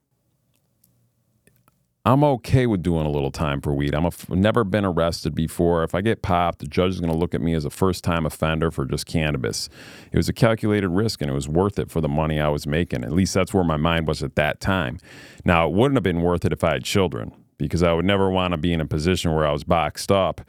I'm 2.08 2.24
okay 2.24 2.68
with 2.68 2.84
doing 2.84 3.06
a 3.06 3.10
little 3.10 3.32
time 3.32 3.60
for 3.60 3.74
weed. 3.74 3.94
I'm 3.94 4.10
never 4.30 4.64
been 4.64 4.86
arrested 4.86 5.36
before. 5.36 5.84
If 5.84 5.94
I 5.94 6.00
get 6.00 6.22
popped, 6.22 6.60
the 6.60 6.66
judge 6.66 6.92
is 6.92 7.02
going 7.02 7.12
to 7.12 7.18
look 7.18 7.36
at 7.36 7.42
me 7.42 7.54
as 7.54 7.66
a 7.66 7.70
first 7.70 8.06
time 8.06 8.26
offender 8.26 8.72
for 8.72 8.86
just 8.86 9.06
cannabis. 9.06 9.68
It 10.14 10.16
was 10.16 10.30
a 10.30 10.34
calculated 10.34 10.88
risk 10.88 11.22
and 11.22 11.30
it 11.30 11.34
was 11.34 11.50
worth 11.50 11.78
it 11.78 11.92
for 11.92 12.00
the 12.00 12.08
money 12.08 12.40
I 12.40 12.48
was 12.48 12.66
making. 12.66 13.04
At 13.04 13.12
least 13.12 13.34
that's 13.34 13.54
where 13.54 13.66
my 13.66 13.76
mind 13.76 14.08
was 14.08 14.24
at 14.24 14.36
that 14.36 14.62
time. 14.62 15.00
Now, 15.44 15.68
it 15.68 15.74
wouldn't 15.74 15.98
have 15.98 16.04
been 16.04 16.22
worth 16.22 16.46
it 16.46 16.54
if 16.54 16.64
I 16.64 16.74
had 16.74 16.86
children 16.86 17.34
because 17.58 17.84
I 17.84 17.92
would 17.92 18.06
never 18.06 18.30
want 18.30 18.54
to 18.54 18.58
be 18.58 18.72
in 18.72 18.80
a 18.80 18.86
position 18.86 19.34
where 19.34 19.46
I 19.46 19.52
was 19.52 19.66
boxed 19.66 20.10
up 20.10 20.40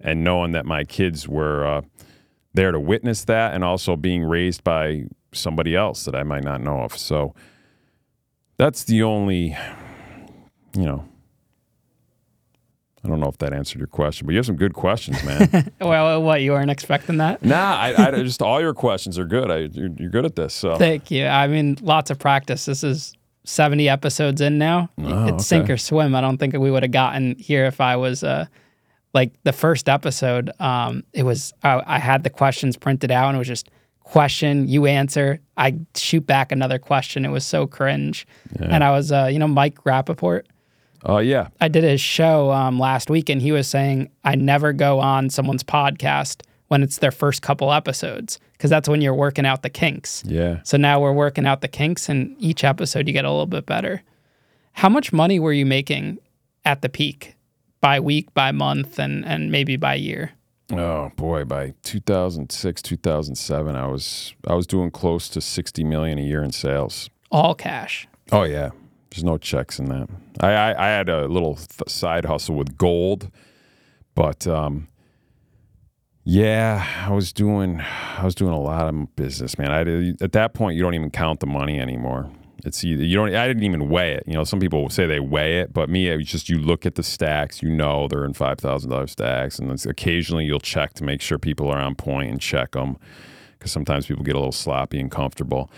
and 0.00 0.22
knowing 0.22 0.52
that 0.52 0.66
my 0.66 0.84
kids 0.84 1.26
were 1.26 1.66
uh, 1.66 1.82
there 2.54 2.70
to 2.70 2.78
witness 2.78 3.24
that 3.24 3.54
and 3.54 3.64
also 3.64 3.96
being 3.96 4.22
raised 4.22 4.62
by 4.62 5.06
somebody 5.32 5.74
else 5.74 6.04
that 6.04 6.14
I 6.14 6.22
might 6.22 6.44
not 6.44 6.60
know 6.60 6.82
of. 6.82 6.96
So 6.96 7.34
that's 8.56 8.84
the 8.84 9.02
only 9.02 9.56
you 10.78 10.84
know, 10.84 11.07
I 13.04 13.08
don't 13.08 13.20
know 13.20 13.28
if 13.28 13.38
that 13.38 13.52
answered 13.52 13.78
your 13.78 13.86
question, 13.86 14.26
but 14.26 14.32
you 14.32 14.38
have 14.38 14.46
some 14.46 14.56
good 14.56 14.74
questions, 14.74 15.22
man. 15.22 15.72
well, 15.80 16.20
what 16.22 16.42
you 16.42 16.52
weren't 16.52 16.70
expecting 16.70 17.18
that? 17.18 17.44
nah, 17.44 17.76
I, 17.76 18.08
I 18.08 18.10
just 18.22 18.42
all 18.42 18.60
your 18.60 18.74
questions 18.74 19.18
are 19.18 19.24
good. 19.24 19.50
I, 19.50 19.56
you're, 19.72 19.90
you're, 19.96 20.10
good 20.10 20.24
at 20.24 20.34
this. 20.34 20.52
So 20.54 20.76
thank 20.76 21.10
you. 21.10 21.26
I 21.26 21.46
mean, 21.46 21.78
lots 21.80 22.10
of 22.10 22.18
practice. 22.18 22.64
This 22.64 22.82
is 22.82 23.14
70 23.44 23.88
episodes 23.88 24.40
in 24.40 24.58
now. 24.58 24.90
Oh, 24.98 25.24
it's 25.24 25.34
okay. 25.34 25.42
sink 25.42 25.70
or 25.70 25.76
swim. 25.76 26.14
I 26.14 26.20
don't 26.20 26.38
think 26.38 26.54
we 26.54 26.70
would 26.70 26.82
have 26.82 26.92
gotten 26.92 27.36
here 27.36 27.66
if 27.66 27.80
I 27.80 27.96
was 27.96 28.24
uh, 28.24 28.46
like 29.14 29.32
the 29.44 29.52
first 29.52 29.88
episode. 29.88 30.50
Um, 30.60 31.04
it 31.12 31.22
was 31.22 31.52
I, 31.62 31.82
I 31.86 31.98
had 31.98 32.24
the 32.24 32.30
questions 32.30 32.76
printed 32.76 33.10
out 33.10 33.28
and 33.28 33.36
it 33.36 33.38
was 33.38 33.48
just 33.48 33.70
question, 34.08 34.66
you 34.66 34.86
answer, 34.86 35.38
I 35.56 35.76
shoot 35.94 36.26
back 36.26 36.50
another 36.50 36.78
question. 36.78 37.26
It 37.26 37.28
was 37.28 37.44
so 37.44 37.66
cringe. 37.66 38.26
And 38.58 38.82
I 38.82 38.90
was, 38.90 39.12
uh, 39.12 39.28
you 39.30 39.38
know, 39.38 39.46
Mike 39.46 39.84
Rapaport. 39.84 40.44
Oh 41.04 41.18
yeah, 41.18 41.48
I 41.60 41.68
did 41.68 41.84
his 41.84 42.00
show 42.00 42.50
um, 42.50 42.78
last 42.78 43.10
week, 43.10 43.28
and 43.28 43.40
he 43.40 43.52
was 43.52 43.68
saying 43.68 44.10
I 44.24 44.34
never 44.34 44.72
go 44.72 45.00
on 45.00 45.30
someone's 45.30 45.62
podcast 45.64 46.42
when 46.68 46.82
it's 46.82 46.98
their 46.98 47.10
first 47.10 47.40
couple 47.42 47.72
episodes 47.72 48.38
because 48.52 48.70
that's 48.70 48.88
when 48.88 49.00
you're 49.00 49.14
working 49.14 49.46
out 49.46 49.62
the 49.62 49.70
kinks. 49.70 50.22
yeah. 50.26 50.60
So 50.64 50.76
now 50.76 51.00
we're 51.00 51.12
working 51.12 51.46
out 51.46 51.60
the 51.60 51.68
kinks, 51.68 52.08
and 52.08 52.34
each 52.38 52.64
episode 52.64 53.06
you 53.06 53.12
get 53.12 53.24
a 53.24 53.30
little 53.30 53.46
bit 53.46 53.66
better. 53.66 54.02
How 54.72 54.88
much 54.88 55.12
money 55.12 55.38
were 55.38 55.52
you 55.52 55.66
making 55.66 56.18
at 56.64 56.82
the 56.82 56.88
peak 56.88 57.36
by 57.80 58.00
week, 58.00 58.32
by 58.34 58.52
month, 58.52 58.98
and 58.98 59.24
and 59.24 59.50
maybe 59.52 59.76
by 59.76 59.94
year? 59.94 60.32
Oh 60.70 61.10
boy, 61.16 61.44
by 61.44 61.72
2006, 61.82 62.82
2007, 62.82 63.76
I 63.76 63.86
was 63.86 64.34
I 64.46 64.54
was 64.54 64.66
doing 64.66 64.90
close 64.90 65.28
to 65.30 65.40
60 65.40 65.82
million 65.84 66.18
a 66.18 66.22
year 66.22 66.42
in 66.42 66.52
sales. 66.52 67.08
All 67.30 67.54
cash. 67.54 68.06
Oh 68.30 68.42
yeah, 68.42 68.70
there's 69.10 69.24
no 69.24 69.38
checks 69.38 69.78
in 69.78 69.86
that. 69.86 70.08
I 70.40 70.52
I, 70.52 70.86
I 70.86 70.88
had 70.90 71.08
a 71.08 71.26
little 71.26 71.56
th- 71.56 71.88
side 71.88 72.24
hustle 72.24 72.56
with 72.56 72.76
gold, 72.76 73.30
but 74.14 74.46
um, 74.46 74.88
yeah, 76.24 76.86
I 77.06 77.12
was 77.12 77.32
doing 77.32 77.80
I 77.80 78.24
was 78.24 78.34
doing 78.34 78.52
a 78.52 78.60
lot 78.60 78.86
of 78.86 79.16
business, 79.16 79.58
man. 79.58 79.70
I 79.70 80.22
at 80.22 80.32
that 80.32 80.54
point 80.54 80.76
you 80.76 80.82
don't 80.82 80.94
even 80.94 81.10
count 81.10 81.40
the 81.40 81.46
money 81.46 81.80
anymore. 81.80 82.30
It's 82.64 82.84
either 82.84 83.04
you 83.04 83.16
don't. 83.16 83.34
I 83.34 83.46
didn't 83.46 83.62
even 83.62 83.88
weigh 83.88 84.12
it. 84.12 84.24
You 84.26 84.34
know, 84.34 84.44
some 84.44 84.60
people 84.60 84.88
say 84.90 85.06
they 85.06 85.20
weigh 85.20 85.60
it, 85.60 85.72
but 85.72 85.88
me, 85.88 86.08
it's 86.08 86.30
just 86.30 86.48
you 86.48 86.58
look 86.58 86.84
at 86.84 86.96
the 86.96 87.02
stacks. 87.02 87.62
You 87.62 87.70
know, 87.70 88.08
they're 88.08 88.24
in 88.24 88.34
five 88.34 88.58
thousand 88.58 88.90
dollars 88.90 89.12
stacks, 89.12 89.58
and 89.58 89.70
occasionally 89.86 90.44
you'll 90.44 90.60
check 90.60 90.92
to 90.94 91.04
make 91.04 91.20
sure 91.20 91.38
people 91.38 91.70
are 91.70 91.78
on 91.78 91.94
point 91.94 92.30
and 92.30 92.40
check 92.40 92.72
them 92.72 92.98
because 93.52 93.72
sometimes 93.72 94.06
people 94.06 94.24
get 94.24 94.34
a 94.34 94.38
little 94.38 94.52
sloppy 94.52 94.98
and 95.00 95.10
comfortable. 95.10 95.70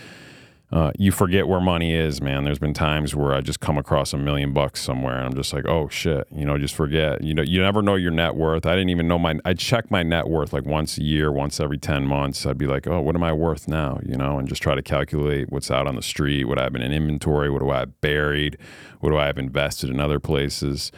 Uh, 0.71 0.91
you 0.97 1.11
forget 1.11 1.49
where 1.49 1.59
money 1.59 1.93
is, 1.93 2.21
man. 2.21 2.45
There's 2.45 2.59
been 2.59 2.73
times 2.73 3.13
where 3.13 3.33
I 3.33 3.41
just 3.41 3.59
come 3.59 3.77
across 3.77 4.13
a 4.13 4.17
million 4.17 4.53
bucks 4.53 4.81
somewhere, 4.81 5.17
and 5.17 5.25
I'm 5.25 5.33
just 5.33 5.51
like, 5.51 5.67
oh 5.67 5.89
shit, 5.89 6.25
you 6.33 6.45
know, 6.45 6.57
just 6.57 6.75
forget. 6.75 7.21
You 7.21 7.33
know, 7.33 7.41
you 7.41 7.61
never 7.61 7.81
know 7.81 7.95
your 7.95 8.11
net 8.11 8.35
worth. 8.35 8.65
I 8.65 8.71
didn't 8.71 8.89
even 8.89 9.05
know 9.05 9.19
my. 9.19 9.37
I 9.43 9.53
check 9.53 9.91
my 9.91 10.01
net 10.01 10.29
worth 10.29 10.53
like 10.53 10.65
once 10.65 10.97
a 10.97 11.03
year, 11.03 11.29
once 11.29 11.59
every 11.59 11.77
ten 11.77 12.07
months. 12.07 12.45
I'd 12.45 12.57
be 12.57 12.67
like, 12.67 12.87
oh, 12.87 13.01
what 13.01 13.15
am 13.15 13.23
I 13.23 13.33
worth 13.33 13.67
now? 13.67 13.99
You 14.01 14.15
know, 14.15 14.39
and 14.39 14.47
just 14.47 14.61
try 14.61 14.73
to 14.73 14.81
calculate 14.81 15.51
what's 15.51 15.69
out 15.69 15.87
on 15.87 15.95
the 15.95 16.01
street, 16.01 16.45
what 16.45 16.57
I 16.57 16.63
have 16.63 16.75
in 16.75 16.81
inventory, 16.81 17.49
what 17.49 17.59
do 17.59 17.69
I 17.69 17.79
have 17.79 17.99
buried, 17.99 18.57
what 19.01 19.09
do 19.09 19.17
I 19.17 19.25
have 19.25 19.37
invested 19.37 19.89
in 19.89 19.99
other 19.99 20.21
places. 20.21 20.91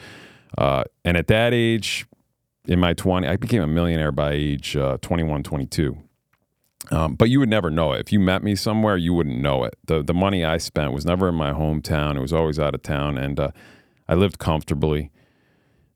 Uh, 0.56 0.84
and 1.04 1.16
at 1.16 1.26
that 1.26 1.52
age, 1.52 2.06
in 2.66 2.78
my 2.78 2.94
20, 2.94 3.26
I 3.26 3.36
became 3.36 3.62
a 3.62 3.66
millionaire 3.66 4.12
by 4.12 4.32
age 4.32 4.76
uh, 4.76 4.98
21, 5.02 5.42
22. 5.42 5.98
Um, 6.90 7.14
but 7.14 7.30
you 7.30 7.40
would 7.40 7.48
never 7.48 7.70
know 7.70 7.92
it. 7.92 8.00
If 8.00 8.12
you 8.12 8.20
met 8.20 8.42
me 8.42 8.54
somewhere, 8.54 8.96
you 8.96 9.14
wouldn't 9.14 9.40
know 9.40 9.64
it. 9.64 9.76
The 9.86 10.02
the 10.02 10.14
money 10.14 10.44
I 10.44 10.58
spent 10.58 10.92
was 10.92 11.06
never 11.06 11.28
in 11.28 11.34
my 11.34 11.52
hometown. 11.52 12.16
It 12.16 12.20
was 12.20 12.32
always 12.32 12.58
out 12.58 12.74
of 12.74 12.82
town, 12.82 13.16
and 13.16 13.40
uh, 13.40 13.50
I 14.08 14.14
lived 14.14 14.38
comfortably. 14.38 15.10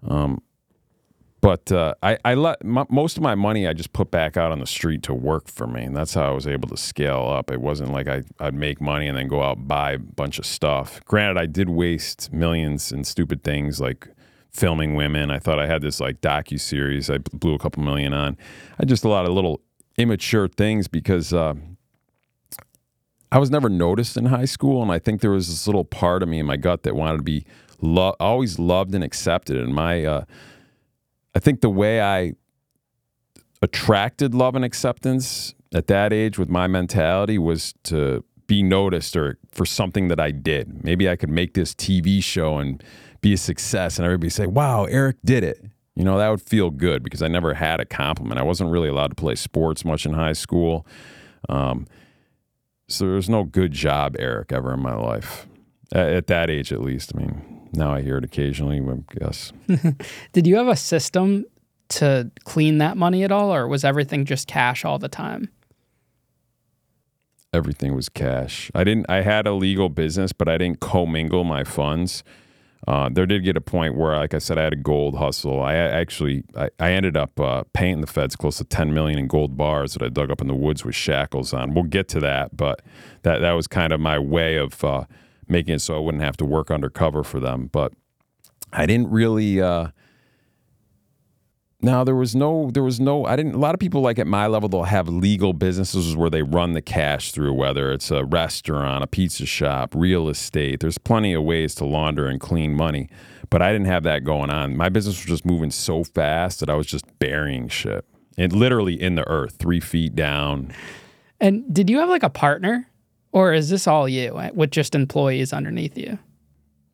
Um, 0.07 0.41
but 1.41 1.71
uh, 1.71 1.95
I, 2.03 2.19
I 2.25 2.35
let 2.35 2.65
most 2.65 3.17
of 3.17 3.23
my 3.23 3.37
money 3.37 3.69
I 3.69 3.73
just 3.73 3.93
put 3.93 4.11
back 4.11 4.37
out 4.37 4.51
on 4.51 4.59
the 4.59 4.67
street 4.67 5.05
to 5.05 5.15
work 5.15 5.49
for 5.49 5.69
me, 5.69 5.85
and 5.85 5.97
that's 5.97 6.15
how 6.15 6.25
I 6.25 6.31
was 6.31 6.49
able 6.49 6.69
to 6.69 6.77
scale 6.77 7.29
up. 7.29 7.51
It 7.53 7.61
wasn't 7.61 7.93
like 7.93 8.09
I, 8.09 8.23
I'd 8.41 8.55
make 8.55 8.81
money 8.81 9.07
and 9.07 9.17
then 9.17 9.29
go 9.29 9.43
out 9.43 9.59
and 9.59 9.69
buy 9.69 9.93
a 9.93 9.99
bunch 9.99 10.41
of 10.41 10.47
stuff. 10.47 11.01
Granted, 11.05 11.41
I 11.41 11.47
did 11.47 11.69
waste 11.69 12.33
millions 12.33 12.91
in 12.91 13.05
stupid 13.05 13.45
things 13.45 13.81
like 13.81 14.09
filming 14.51 14.97
women. 14.97 15.31
I 15.31 15.39
thought 15.39 15.61
I 15.61 15.69
had 15.69 15.81
this 15.81 16.01
like 16.01 16.21
docu 16.21 16.59
series 16.59 17.09
I 17.09 17.19
blew 17.19 17.55
a 17.55 17.59
couple 17.59 17.85
million 17.85 18.13
on. 18.13 18.37
I 18.81 18.85
just 18.85 19.05
a 19.05 19.09
lot 19.09 19.25
of 19.25 19.33
little 19.33 19.61
immature 19.99 20.49
things 20.49 20.89
because 20.89 21.35
uh, 21.35 21.55
I 23.31 23.39
was 23.39 23.51
never 23.51 23.69
noticed 23.69 24.17
in 24.17 24.27
high 24.27 24.47
school, 24.47 24.81
and 24.81 24.91
I 24.91 24.99
think 24.99 25.21
there 25.21 25.33
was 25.33 25.49
this 25.49 25.67
little 25.67 25.85
part 25.85 26.23
of 26.23 26.29
me 26.29 26.39
in 26.39 26.47
my 26.47 26.57
gut 26.57 26.85
that 26.85 26.95
wanted 26.95 27.19
to 27.19 27.23
be 27.23 27.45
lo- 27.83 28.17
always 28.19 28.59
loved 28.59 28.95
and 28.95 29.05
accepted. 29.05 29.59
And 29.59 29.75
my, 29.75 30.05
uh, 30.05 30.25
I 31.35 31.39
think 31.41 31.61
the 31.61 31.69
way 31.69 32.01
I 32.01 32.33
attracted 33.61 34.35
love 34.35 34.55
and 34.55 34.65
acceptance 34.65 35.55
at 35.75 35.89
that 35.89 36.13
age 36.13 36.39
with 36.39 36.49
my 36.49 36.67
mentality 36.67 37.37
was 37.37 37.75
to 37.85 38.25
be 38.47 38.63
noticed 38.63 39.15
or 39.15 39.37
for 39.51 39.67
something 39.67 40.09
that 40.09 40.19
I 40.19 40.31
did. 40.31 40.83
Maybe 40.83 41.09
I 41.09 41.17
could 41.17 41.29
make 41.29 41.53
this 41.53 41.75
TV 41.75 42.23
show 42.23 42.59
and 42.59 42.83
be 43.21 43.35
a 43.35 43.37
success, 43.37 43.99
and 43.99 44.07
everybody 44.07 44.31
say, 44.31 44.47
"Wow, 44.47 44.85
Eric 44.85 45.17
did 45.25 45.45
it." 45.45 45.67
You 45.99 46.05
know, 46.05 46.17
that 46.17 46.29
would 46.29 46.41
feel 46.41 46.71
good 46.71 47.03
because 47.03 47.23
I 47.23 47.29
never 47.29 47.55
had 47.55 47.81
a 47.81 47.85
compliment. 47.85 48.39
I 48.39 48.45
wasn't 48.45 48.71
really 48.71 48.89
allowed 48.89 49.09
to 49.09 49.17
play 49.17 49.35
sports 49.35 49.85
much 49.85 50.07
in 50.07 50.13
high 50.13 50.33
school. 50.33 50.87
Um, 51.49 51.89
so 52.87 53.05
there 53.05 53.17
was 53.17 53.29
no 53.29 53.43
good 53.43 53.73
job, 53.73 54.15
Eric, 54.17 54.53
ever 54.53 54.73
in 54.75 54.81
my 54.81 54.95
life. 54.95 55.49
At, 55.93 56.09
at 56.13 56.27
that 56.29 56.51
age, 56.51 56.73
at 56.73 56.83
least. 56.83 57.11
I 57.17 57.19
mean, 57.19 57.69
now 57.73 57.93
I 57.93 58.03
hear 58.03 58.17
it 58.17 58.23
occasionally, 58.23 58.79
I 58.79 59.19
guess. 59.19 59.53
Did 60.33 60.47
you 60.47 60.55
have 60.55 60.69
a 60.69 60.77
system 60.77 61.45
to 61.89 62.31
clean 62.45 62.79
that 62.79 62.97
money 62.97 63.25
at 63.25 63.33
all, 63.33 63.53
or 63.53 63.67
was 63.67 63.83
everything 63.83 64.25
just 64.25 64.47
cash 64.47 64.85
all 64.85 65.01
the 65.01 65.09
time? 65.09 65.49
Everything 67.53 67.97
was 67.97 68.09
cash. 68.09 68.71
I 68.73 68.85
didn't. 68.85 69.07
I 69.09 69.23
had 69.23 69.49
a 69.49 69.53
legal 69.53 69.89
business, 69.89 70.33
but 70.33 70.49
I 70.49 70.59
didn't 70.59 70.79
commingle 70.79 71.43
my 71.43 71.65
funds. 71.65 72.23
Uh, 72.87 73.09
there 73.13 73.27
did 73.27 73.45
get 73.45 73.57
a 73.57 73.61
point 73.61 73.97
where, 73.97 74.17
like 74.17 74.33
I 74.35 74.39
said, 74.39 74.57
I 74.57 74.63
had 74.63 74.73
a 74.73 74.77
gold 74.77 75.17
hustle. 75.17 75.61
I 75.61 75.75
actually, 75.75 76.45
I, 76.57 76.71
I 76.79 76.93
ended 76.93 77.17
up 77.17 77.39
uh, 77.39 77.65
paying 77.73 78.01
the 78.01 78.07
feds 78.07 78.37
close 78.37 78.59
to 78.59 78.65
ten 78.65 78.95
million 78.95 79.19
in 79.19 79.27
gold 79.27 79.57
bars 79.57 79.95
that 79.95 80.03
I 80.03 80.09
dug 80.09 80.31
up 80.31 80.41
in 80.41 80.47
the 80.47 80.55
woods 80.55 80.85
with 80.85 80.95
shackles 80.95 81.53
on. 81.53 81.75
We'll 81.75 81.85
get 81.85 82.09
to 82.09 82.21
that, 82.21 82.57
but 82.57 82.81
that 83.23 83.41
that 83.41 83.53
was 83.53 83.67
kind 83.67 83.93
of 83.93 84.01
my 84.01 84.19
way 84.19 84.57
of 84.57 84.83
uh, 84.85 85.05
making 85.49 85.75
it 85.75 85.81
so 85.81 85.97
I 85.97 85.99
wouldn't 85.99 86.23
have 86.23 86.37
to 86.39 86.45
work 86.45 86.71
undercover 86.71 87.25
for 87.25 87.41
them. 87.41 87.69
But 87.73 87.93
I 88.73 88.87
didn't 88.87 89.11
really. 89.11 89.61
Uh, 89.61 89.89
no, 91.81 92.03
there 92.03 92.17
was 92.17 92.35
no, 92.35 92.71
there 92.73 92.83
was 92.83 92.99
no. 92.99 93.25
I 93.25 93.37
didn't. 93.37 93.55
A 93.55 93.59
lot 93.59 93.73
of 93.73 93.79
people 93.79 94.01
like 94.01 94.19
at 94.19 94.27
my 94.27 94.49
level, 94.49 94.69
they'll 94.69 94.83
have 94.83 95.09
legal 95.09 95.53
businesses 95.53 96.17
where 96.17 96.29
they 96.29 96.43
run 96.43 96.73
the 96.73 96.83
cash 96.83 97.31
through, 97.31 97.53
whether 97.53 97.93
it's 97.93 98.11
a 98.11 98.25
restaurant, 98.25 99.05
a 99.05 99.07
pizza 99.07 99.47
shop, 99.47 99.95
real 99.95 100.29
estate. 100.29 100.81
There's 100.81 100.99
plenty 100.99 101.33
of 101.35 101.45
ways 101.45 101.77
to 101.77 101.85
launder 101.85 102.27
and 102.27 102.41
clean 102.41 102.75
money, 102.75 103.09
but 103.49 103.63
I 103.63 103.71
didn't 103.71 103.87
have 103.87 104.03
that 104.03 104.25
going 104.25 104.51
on. 104.51 104.77
My 104.77 104.89
business 104.89 105.19
was 105.19 105.27
just 105.27 105.45
moving 105.45 105.71
so 105.71 106.03
fast 106.03 106.59
that 106.61 106.69
I 106.69 106.75
was 106.75 106.87
just 106.87 107.05
burying 107.21 107.69
shit, 107.69 108.05
and 108.37 108.53
literally 108.53 109.01
in 109.01 109.15
the 109.15 109.29
earth, 109.29 109.57
three 109.61 109.81
feet 109.81 110.17
down. 110.17 110.73
And 111.41 111.73
did 111.73 111.89
you 111.89 112.01
have 112.01 112.09
like 112.09 112.25
a 112.25 112.31
partner, 112.31 112.91
or 113.31 113.53
is 113.53 113.71
this 113.71 113.87
all 113.87 114.09
you 114.09 114.37
eh, 114.41 114.51
with 114.53 114.73
just 114.73 114.97
employees 114.97 115.53
underneath 115.53 115.97
you? 115.97 116.19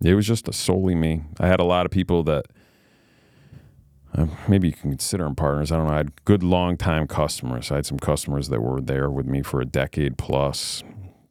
It 0.02 0.12
was 0.12 0.26
just 0.26 0.52
solely 0.52 0.94
me. 0.94 1.22
I 1.40 1.46
had 1.46 1.60
a 1.60 1.64
lot 1.64 1.86
of 1.86 1.90
people 1.90 2.22
that 2.24 2.44
uh, 4.16 4.26
maybe 4.48 4.68
you 4.68 4.74
can 4.74 4.90
consider 4.90 5.24
them 5.24 5.34
partners. 5.34 5.72
I 5.72 5.76
don't 5.76 5.86
know. 5.86 5.92
I 5.92 5.98
had 5.98 6.24
good 6.24 6.42
long 6.42 6.76
time 6.76 7.06
customers. 7.06 7.70
I 7.72 7.76
had 7.76 7.86
some 7.86 7.98
customers 7.98 8.48
that 8.48 8.60
were 8.60 8.80
there 8.80 9.10
with 9.10 9.26
me 9.26 9.42
for 9.42 9.60
a 9.60 9.64
decade 9.64 10.18
plus 10.18 10.82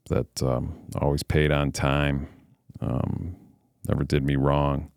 that 0.09 0.43
um, 0.43 0.77
always 0.97 1.23
paid 1.23 1.51
on 1.51 1.71
time, 1.71 2.27
um, 2.81 3.35
never 3.87 4.03
did 4.03 4.23
me 4.23 4.35
wrong. 4.35 4.91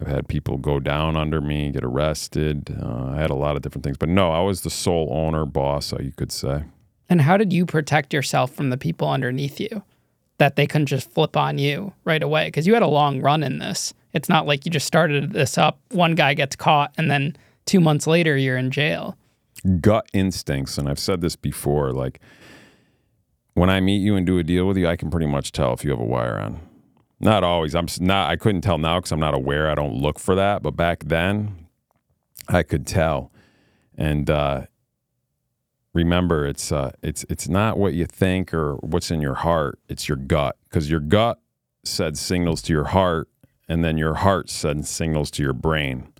I've 0.00 0.06
had 0.06 0.28
people 0.28 0.56
go 0.56 0.78
down 0.78 1.16
under 1.16 1.40
me, 1.40 1.70
get 1.70 1.84
arrested. 1.84 2.76
Uh, 2.80 3.10
I 3.10 3.16
had 3.16 3.30
a 3.30 3.34
lot 3.34 3.56
of 3.56 3.62
different 3.62 3.84
things. 3.84 3.98
But 3.98 4.08
no, 4.08 4.30
I 4.30 4.40
was 4.40 4.62
the 4.62 4.70
sole 4.70 5.08
owner, 5.10 5.44
boss, 5.44 5.92
uh, 5.92 5.98
you 6.00 6.12
could 6.12 6.32
say. 6.32 6.64
And 7.08 7.20
how 7.20 7.36
did 7.36 7.52
you 7.52 7.66
protect 7.66 8.14
yourself 8.14 8.54
from 8.54 8.70
the 8.70 8.78
people 8.78 9.08
underneath 9.08 9.58
you 9.58 9.82
that 10.38 10.56
they 10.56 10.66
couldn't 10.66 10.86
just 10.86 11.10
flip 11.10 11.36
on 11.36 11.58
you 11.58 11.92
right 12.04 12.22
away? 12.22 12.46
Because 12.46 12.66
you 12.66 12.74
had 12.74 12.84
a 12.84 12.88
long 12.88 13.20
run 13.20 13.42
in 13.42 13.58
this. 13.58 13.92
It's 14.12 14.28
not 14.28 14.46
like 14.46 14.64
you 14.64 14.70
just 14.70 14.86
started 14.86 15.32
this 15.32 15.56
up, 15.58 15.78
one 15.90 16.14
guy 16.14 16.34
gets 16.34 16.56
caught, 16.56 16.92
and 16.96 17.10
then 17.10 17.36
two 17.66 17.80
months 17.80 18.06
later 18.06 18.36
you're 18.36 18.56
in 18.56 18.70
jail. 18.70 19.16
Gut 19.80 20.08
instincts, 20.12 20.78
and 20.78 20.88
I've 20.88 20.98
said 20.98 21.20
this 21.20 21.36
before, 21.36 21.92
like 21.92 22.20
when 23.54 23.70
I 23.70 23.80
meet 23.80 23.98
you 23.98 24.16
and 24.16 24.26
do 24.26 24.38
a 24.38 24.42
deal 24.42 24.66
with 24.66 24.76
you, 24.76 24.88
I 24.88 24.96
can 24.96 25.10
pretty 25.10 25.26
much 25.26 25.52
tell 25.52 25.72
if 25.72 25.84
you 25.84 25.90
have 25.90 26.00
a 26.00 26.04
wire 26.04 26.38
on. 26.38 26.60
Not 27.20 27.44
always. 27.44 27.74
I'm 27.74 27.86
not. 28.00 28.30
I 28.30 28.36
couldn't 28.36 28.62
tell 28.62 28.78
now 28.78 28.98
because 28.98 29.12
I'm 29.12 29.20
not 29.20 29.34
aware. 29.34 29.70
I 29.70 29.74
don't 29.74 29.94
look 29.94 30.18
for 30.18 30.34
that. 30.34 30.62
But 30.62 30.70
back 30.72 31.04
then, 31.04 31.66
I 32.48 32.62
could 32.62 32.86
tell. 32.86 33.30
And 33.98 34.30
uh, 34.30 34.62
remember, 35.92 36.46
it's 36.46 36.72
uh, 36.72 36.92
it's 37.02 37.24
it's 37.28 37.46
not 37.46 37.76
what 37.76 37.92
you 37.92 38.06
think 38.06 38.54
or 38.54 38.76
what's 38.76 39.10
in 39.10 39.20
your 39.20 39.34
heart. 39.34 39.78
It's 39.88 40.08
your 40.08 40.16
gut 40.16 40.56
because 40.64 40.90
your 40.90 41.00
gut 41.00 41.38
sends 41.84 42.18
signals 42.20 42.62
to 42.62 42.72
your 42.72 42.84
heart, 42.84 43.28
and 43.70 43.84
then 43.84 43.96
your 43.96 44.14
heart 44.14 44.50
sends 44.50 44.90
signals 44.90 45.30
to 45.30 45.42
your 45.44 45.52
brain. 45.52 46.12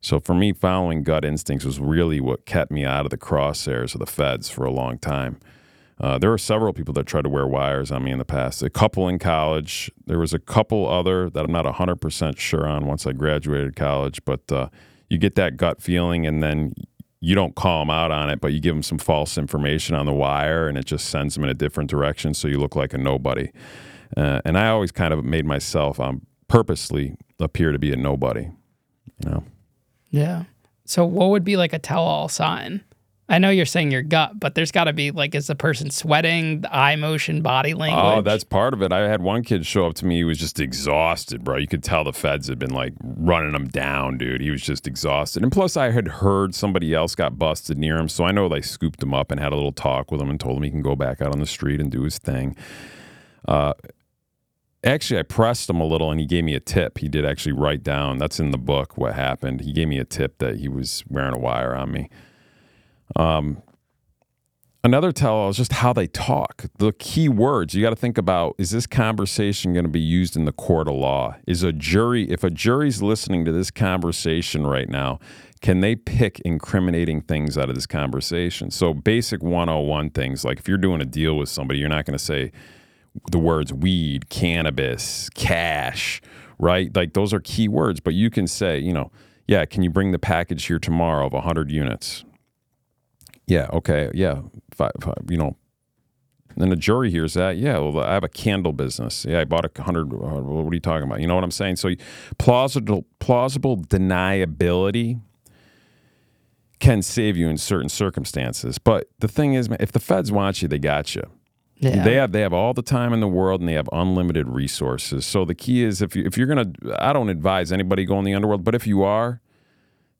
So 0.00 0.18
for 0.18 0.34
me, 0.34 0.54
following 0.54 1.02
gut 1.02 1.22
instincts 1.22 1.66
was 1.66 1.78
really 1.78 2.18
what 2.18 2.46
kept 2.46 2.70
me 2.70 2.84
out 2.84 3.04
of 3.04 3.10
the 3.10 3.18
crosshairs 3.18 3.94
of 3.94 4.00
the 4.00 4.06
feds 4.06 4.48
for 4.48 4.64
a 4.64 4.70
long 4.70 4.98
time. 4.98 5.38
Uh, 6.00 6.16
there 6.16 6.30
were 6.30 6.38
several 6.38 6.72
people 6.72 6.94
that 6.94 7.04
tried 7.04 7.24
to 7.24 7.28
wear 7.28 7.46
wires 7.46 7.90
on 7.90 8.04
me 8.04 8.10
in 8.10 8.18
the 8.18 8.24
past. 8.24 8.62
A 8.62 8.70
couple 8.70 9.06
in 9.06 9.18
college. 9.18 9.90
There 10.06 10.18
was 10.18 10.32
a 10.32 10.38
couple 10.38 10.88
other 10.88 11.28
that 11.28 11.44
I'm 11.44 11.52
not 11.52 11.66
100% 11.66 12.38
sure 12.38 12.66
on 12.66 12.86
once 12.86 13.06
I 13.06 13.12
graduated 13.12 13.76
college, 13.76 14.24
but 14.24 14.50
uh, 14.50 14.68
you 15.10 15.18
get 15.18 15.34
that 15.34 15.58
gut 15.58 15.82
feeling 15.82 16.26
and 16.26 16.42
then 16.42 16.72
you 17.20 17.34
don't 17.34 17.54
call 17.54 17.80
them 17.80 17.90
out 17.90 18.12
on 18.12 18.30
it, 18.30 18.40
but 18.40 18.54
you 18.54 18.60
give 18.60 18.74
them 18.74 18.82
some 18.82 18.98
false 18.98 19.36
information 19.36 19.94
on 19.94 20.06
the 20.06 20.12
wire, 20.12 20.68
and 20.68 20.78
it 20.78 20.84
just 20.84 21.08
sends 21.10 21.34
them 21.34 21.42
in 21.42 21.50
a 21.50 21.54
different 21.54 21.90
direction, 21.90 22.32
so 22.32 22.46
you 22.46 22.58
look 22.58 22.76
like 22.76 22.94
a 22.94 22.98
nobody. 22.98 23.50
Uh, 24.16 24.40
and 24.44 24.56
I 24.56 24.68
always 24.68 24.92
kind 24.92 25.12
of 25.12 25.24
made 25.24 25.44
myself 25.44 25.98
um, 25.98 26.27
purposely 26.48 27.16
appear 27.38 27.72
to 27.72 27.78
be 27.78 27.92
a 27.92 27.96
nobody. 27.96 28.48
You 29.22 29.30
know. 29.30 29.44
Yeah. 30.10 30.44
So 30.84 31.04
what 31.04 31.30
would 31.30 31.44
be 31.44 31.56
like 31.56 31.72
a 31.72 31.78
tell-all 31.78 32.28
sign? 32.28 32.82
I 33.30 33.38
know 33.38 33.50
you're 33.50 33.66
saying 33.66 33.90
your 33.90 34.00
gut, 34.00 34.40
but 34.40 34.54
there's 34.54 34.72
got 34.72 34.84
to 34.84 34.94
be 34.94 35.10
like, 35.10 35.34
is 35.34 35.48
the 35.48 35.54
person 35.54 35.90
sweating, 35.90 36.62
the 36.62 36.74
eye 36.74 36.96
motion, 36.96 37.42
body 37.42 37.74
language? 37.74 38.02
Oh, 38.02 38.22
that's 38.22 38.42
part 38.42 38.72
of 38.72 38.80
it. 38.80 38.90
I 38.90 39.00
had 39.00 39.20
one 39.20 39.44
kid 39.44 39.66
show 39.66 39.86
up 39.86 39.94
to 39.96 40.06
me. 40.06 40.16
He 40.16 40.24
was 40.24 40.38
just 40.38 40.58
exhausted, 40.58 41.44
bro. 41.44 41.58
You 41.58 41.66
could 41.66 41.82
tell 41.82 42.04
the 42.04 42.14
feds 42.14 42.48
had 42.48 42.58
been 42.58 42.72
like 42.72 42.94
running 43.02 43.54
him 43.54 43.68
down, 43.68 44.16
dude. 44.16 44.40
He 44.40 44.50
was 44.50 44.62
just 44.62 44.86
exhausted. 44.86 45.42
And 45.42 45.52
plus, 45.52 45.76
I 45.76 45.90
had 45.90 46.08
heard 46.08 46.54
somebody 46.54 46.94
else 46.94 47.14
got 47.14 47.38
busted 47.38 47.76
near 47.76 47.98
him. 47.98 48.08
So 48.08 48.24
I 48.24 48.32
know 48.32 48.48
they 48.48 48.62
scooped 48.62 49.02
him 49.02 49.12
up 49.12 49.30
and 49.30 49.38
had 49.38 49.52
a 49.52 49.56
little 49.56 49.72
talk 49.72 50.10
with 50.10 50.22
him 50.22 50.30
and 50.30 50.40
told 50.40 50.56
him 50.56 50.62
he 50.62 50.70
can 50.70 50.80
go 50.80 50.96
back 50.96 51.20
out 51.20 51.30
on 51.30 51.38
the 51.38 51.46
street 51.46 51.82
and 51.82 51.90
do 51.92 52.04
his 52.04 52.16
thing. 52.16 52.56
Uh, 53.46 53.74
actually, 54.84 55.20
I 55.20 55.22
pressed 55.22 55.68
him 55.68 55.80
a 55.80 55.84
little 55.84 56.10
and 56.10 56.20
he 56.20 56.26
gave 56.26 56.44
me 56.44 56.54
a 56.54 56.60
tip. 56.60 56.98
He 56.98 57.08
did 57.08 57.24
actually 57.24 57.52
write 57.52 57.82
down, 57.82 58.18
that's 58.18 58.38
in 58.40 58.50
the 58.50 58.58
book, 58.58 58.96
what 58.96 59.14
happened. 59.14 59.62
He 59.62 59.72
gave 59.72 59.88
me 59.88 59.98
a 59.98 60.04
tip 60.04 60.38
that 60.38 60.56
he 60.56 60.68
was 60.68 61.04
wearing 61.08 61.34
a 61.34 61.38
wire 61.38 61.74
on 61.74 61.90
me. 61.90 62.10
Um, 63.16 63.62
another 64.84 65.12
tell 65.12 65.48
is 65.48 65.56
just 65.56 65.72
how 65.72 65.92
they 65.92 66.06
talk. 66.06 66.66
The 66.78 66.92
key 66.92 67.28
words 67.28 67.74
you 67.74 67.82
got 67.82 67.90
to 67.90 67.96
think 67.96 68.18
about: 68.18 68.54
is 68.58 68.70
this 68.70 68.86
conversation 68.86 69.72
going 69.72 69.84
to 69.84 69.90
be 69.90 70.00
used 70.00 70.36
in 70.36 70.44
the 70.44 70.52
court 70.52 70.88
of 70.88 70.94
law? 70.94 71.36
Is 71.46 71.62
a 71.62 71.72
jury, 71.72 72.30
if 72.30 72.44
a 72.44 72.50
jury's 72.50 73.02
listening 73.02 73.44
to 73.46 73.52
this 73.52 73.70
conversation 73.70 74.66
right 74.66 74.88
now, 74.88 75.18
can 75.60 75.80
they 75.80 75.96
pick 75.96 76.38
incriminating 76.40 77.22
things 77.22 77.58
out 77.58 77.68
of 77.68 77.74
this 77.74 77.86
conversation? 77.86 78.70
So 78.70 78.94
basic 78.94 79.42
101 79.42 80.10
things 80.10 80.44
like 80.44 80.58
if 80.58 80.68
you're 80.68 80.78
doing 80.78 81.00
a 81.00 81.06
deal 81.06 81.36
with 81.36 81.48
somebody, 81.48 81.80
you're 81.80 81.88
not 81.88 82.04
going 82.04 82.16
to 82.18 82.24
say 82.24 82.52
the 83.30 83.38
words 83.38 83.72
weed, 83.72 84.28
cannabis, 84.28 85.30
cash, 85.34 86.20
right? 86.58 86.94
Like 86.94 87.14
those 87.14 87.32
are 87.32 87.40
key 87.40 87.68
words, 87.68 88.00
but 88.00 88.14
you 88.14 88.30
can 88.30 88.46
say, 88.46 88.78
you 88.78 88.92
know, 88.92 89.10
yeah, 89.46 89.64
can 89.64 89.82
you 89.82 89.90
bring 89.90 90.12
the 90.12 90.18
package 90.18 90.66
here 90.66 90.78
tomorrow 90.78 91.26
of 91.26 91.32
100 91.32 91.70
units? 91.70 92.24
Yeah. 93.46 93.68
Okay. 93.72 94.10
Yeah. 94.14 94.42
Five, 94.72 94.92
five, 95.00 95.24
you 95.28 95.38
know, 95.38 95.56
then 96.56 96.68
the 96.68 96.76
jury 96.76 97.10
hears 97.10 97.34
that. 97.34 97.56
Yeah. 97.56 97.78
Well, 97.78 98.00
I 98.00 98.12
have 98.12 98.24
a 98.24 98.28
candle 98.28 98.72
business. 98.72 99.24
Yeah. 99.24 99.40
I 99.40 99.44
bought 99.44 99.64
a 99.64 99.82
hundred. 99.82 100.12
Uh, 100.12 100.42
what 100.42 100.70
are 100.70 100.74
you 100.74 100.80
talking 100.80 101.04
about? 101.04 101.20
You 101.20 101.26
know 101.26 101.34
what 101.34 101.44
I'm 101.44 101.50
saying? 101.50 101.76
So 101.76 101.90
plausible, 102.36 103.06
plausible 103.20 103.78
deniability 103.78 105.20
can 106.78 107.02
save 107.02 107.36
you 107.36 107.48
in 107.48 107.58
certain 107.58 107.88
circumstances. 107.88 108.78
But 108.78 109.08
the 109.18 109.28
thing 109.28 109.54
is, 109.54 109.68
if 109.80 109.92
the 109.92 110.00
feds 110.00 110.30
want 110.30 110.62
you, 110.62 110.68
they 110.68 110.78
got 110.78 111.14
you. 111.14 111.22
Yeah. 111.80 112.02
They 112.02 112.14
have 112.14 112.32
they 112.32 112.40
have 112.40 112.52
all 112.52 112.74
the 112.74 112.82
time 112.82 113.12
in 113.12 113.20
the 113.20 113.28
world 113.28 113.60
and 113.60 113.68
they 113.68 113.74
have 113.74 113.88
unlimited 113.92 114.48
resources. 114.48 115.24
So 115.24 115.44
the 115.44 115.54
key 115.54 115.84
is 115.84 116.02
if 116.02 116.16
you 116.16 116.24
if 116.24 116.36
you're 116.36 116.48
gonna 116.48 116.72
I 116.98 117.12
don't 117.12 117.28
advise 117.28 117.70
anybody 117.70 118.04
go 118.04 118.18
in 118.18 118.24
the 118.24 118.34
underworld, 118.34 118.64
but 118.64 118.74
if 118.74 118.86
you 118.86 119.02
are, 119.04 119.40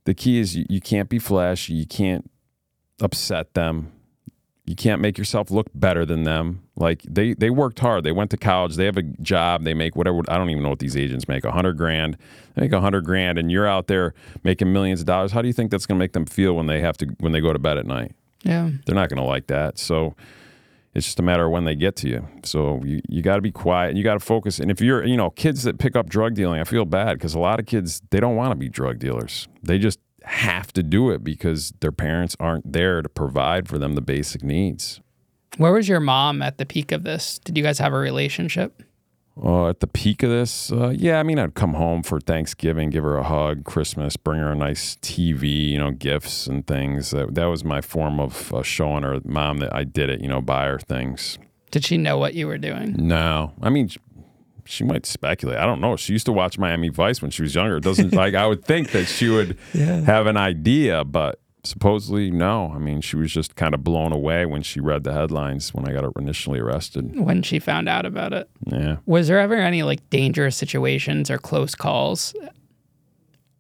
the 0.04 0.14
key 0.14 0.38
is 0.38 0.56
you, 0.56 0.64
you 0.68 0.80
can't 0.80 1.08
be 1.08 1.18
flashy, 1.18 1.74
you 1.74 1.86
can't 1.86 2.30
upset 3.00 3.54
them. 3.54 3.92
You 4.66 4.76
can't 4.76 5.00
make 5.00 5.16
yourself 5.16 5.50
look 5.50 5.68
better 5.74 6.04
than 6.04 6.24
them. 6.24 6.62
Like 6.76 7.02
they 7.02 7.32
they 7.32 7.48
worked 7.48 7.78
hard. 7.80 8.04
They 8.04 8.12
went 8.12 8.30
to 8.32 8.36
college. 8.36 8.76
They 8.76 8.84
have 8.84 8.98
a 8.98 9.02
job. 9.02 9.64
They 9.64 9.72
make 9.72 9.96
whatever. 9.96 10.20
I 10.28 10.36
don't 10.36 10.50
even 10.50 10.62
know 10.62 10.68
what 10.68 10.78
these 10.78 10.96
agents 10.96 11.26
make. 11.26 11.44
A 11.44 11.50
hundred 11.50 11.78
grand. 11.78 12.18
They 12.54 12.62
make 12.62 12.72
a 12.72 12.80
hundred 12.80 13.04
grand, 13.06 13.38
and 13.38 13.50
you're 13.50 13.66
out 13.66 13.86
there 13.86 14.12
making 14.44 14.70
millions 14.72 15.00
of 15.00 15.06
dollars. 15.06 15.32
How 15.32 15.40
do 15.40 15.48
you 15.48 15.54
think 15.54 15.70
that's 15.70 15.86
going 15.86 15.98
to 15.98 16.02
make 16.02 16.12
them 16.12 16.26
feel 16.26 16.54
when 16.54 16.66
they 16.66 16.80
have 16.80 16.98
to 16.98 17.06
when 17.18 17.32
they 17.32 17.40
go 17.40 17.52
to 17.52 17.58
bed 17.58 17.78
at 17.78 17.86
night? 17.86 18.14
Yeah, 18.44 18.70
they're 18.84 18.94
not 18.94 19.08
going 19.08 19.16
to 19.16 19.24
like 19.24 19.46
that. 19.46 19.78
So 19.78 20.14
it's 20.98 21.06
just 21.06 21.20
a 21.20 21.22
matter 21.22 21.46
of 21.46 21.52
when 21.52 21.64
they 21.64 21.74
get 21.74 21.96
to 21.96 22.08
you. 22.08 22.28
So 22.44 22.82
you, 22.84 23.00
you 23.08 23.22
got 23.22 23.37
to 23.37 23.42
be 23.42 23.50
quiet 23.50 23.90
and 23.90 23.98
you 23.98 24.04
got 24.04 24.14
to 24.14 24.20
focus. 24.20 24.58
And 24.58 24.70
if 24.70 24.80
you're, 24.80 25.04
you 25.04 25.16
know, 25.16 25.30
kids 25.30 25.62
that 25.62 25.78
pick 25.78 25.96
up 25.96 26.08
drug 26.08 26.34
dealing, 26.34 26.61
I 26.61 26.64
feel 26.64 26.84
bad 26.84 27.14
because 27.14 27.34
a 27.34 27.38
lot 27.38 27.58
of 27.58 27.66
kids, 27.66 28.02
they 28.11 28.20
don't 28.20 28.37
want 28.37 28.50
to 28.50 28.56
be 28.56 28.68
drug 28.68 28.98
dealers. 28.98 29.48
They 29.62 29.78
just 29.78 29.98
have 30.24 30.72
to 30.74 30.82
do 30.82 31.11
it 31.11 31.24
because 31.24 31.72
their 31.80 31.92
parents 31.92 32.37
aren't 32.38 32.72
there 32.72 33.00
to 33.00 33.08
provide 33.08 33.68
for 33.68 33.78
them 33.78 33.94
the 33.94 34.02
basic 34.02 34.42
needs. 34.42 35.00
Where 35.56 35.72
was 35.72 35.88
your 35.88 36.00
mom 36.00 36.42
at 36.42 36.58
the 36.58 36.66
peak 36.66 36.92
of 36.92 37.04
this? 37.04 37.38
Did 37.38 37.56
you 37.56 37.62
guys 37.62 37.78
have 37.78 37.92
a 37.92 37.98
relationship? 37.98 38.82
Uh, 39.42 39.68
at 39.68 39.81
the 39.81 39.87
peak 39.87 40.22
of 40.22 40.31
this, 40.31 40.72
uh, 40.72 40.88
yeah, 40.88 41.20
I 41.20 41.22
mean, 41.22 41.38
I'd 41.38 41.55
come 41.55 41.74
home 41.74 42.03
for 42.03 42.18
Thanksgiving, 42.18 42.90
give 42.90 43.05
her 43.05 43.16
a 43.16 43.22
hug, 43.22 43.64
Christmas, 43.64 44.16
bring 44.16 44.40
her 44.40 44.51
a 44.51 44.57
nice 44.57 44.96
TV, 44.96 45.68
you 45.68 45.79
know, 45.79 45.92
gifts 45.92 46.46
and 46.46 46.66
things. 46.66 47.11
That, 47.11 47.35
that 47.35 47.44
was 47.44 47.64
my 47.64 47.81
form 47.81 48.18
of 48.18 48.53
uh, 48.53 48.62
showing 48.62 49.05
her, 49.05 49.20
mom, 49.24 49.59
that 49.59 49.74
I 49.74 49.85
did 49.85 50.11
it, 50.11 50.20
you 50.20 50.29
know, 50.29 50.40
buy 50.40 50.66
her 50.66 50.79
things. 50.79 51.38
Did 51.70 51.85
she 51.85 51.98
know 51.98 52.18
what 52.18 52.35
you 52.35 52.46
were 52.46 52.59
doing? 52.59 52.94
No. 52.98 53.53
I 53.62 53.70
mean, 53.70 53.90
she 54.64 54.85
might 54.85 55.07
speculate. 55.07 55.59
I 55.59 55.66
don't 55.66 55.81
know. 55.81 55.96
She 55.96 56.12
used 56.12 56.27
to 56.27 56.33
watch 56.33 56.59
Miami 56.59 56.88
Vice 56.88 57.22
when 57.22 57.31
she 57.31 57.42
was 57.42 57.55
younger. 57.55 57.77
It 57.79 57.85
doesn't 57.85 58.12
like 58.14 58.35
I 58.35 58.46
would 58.46 58.64
think 58.64 58.90
that 58.90 59.07
she 59.07 59.29
would 59.29 59.57
yeah. 59.72 60.01
have 60.03 60.27
an 60.27 60.37
idea, 60.37 61.05
but 61.05 61.40
supposedly 61.64 62.30
no. 62.30 62.72
I 62.74 62.78
mean, 62.78 63.00
she 63.00 63.16
was 63.16 63.32
just 63.32 63.56
kind 63.56 63.74
of 63.74 63.84
blown 63.84 64.12
away 64.12 64.46
when 64.46 64.62
she 64.62 64.80
read 64.80 65.04
the 65.04 65.12
headlines 65.12 65.74
when 65.74 65.88
I 65.88 65.92
got 65.92 66.10
initially 66.16 66.60
arrested. 66.60 67.18
When 67.18 67.42
she 67.42 67.58
found 67.58 67.88
out 67.88 68.06
about 68.06 68.32
it. 68.32 68.48
Yeah. 68.66 68.96
Was 69.06 69.28
there 69.28 69.38
ever 69.38 69.54
any 69.54 69.82
like 69.82 70.08
dangerous 70.10 70.56
situations 70.56 71.30
or 71.30 71.38
close 71.38 71.74
calls? 71.74 72.34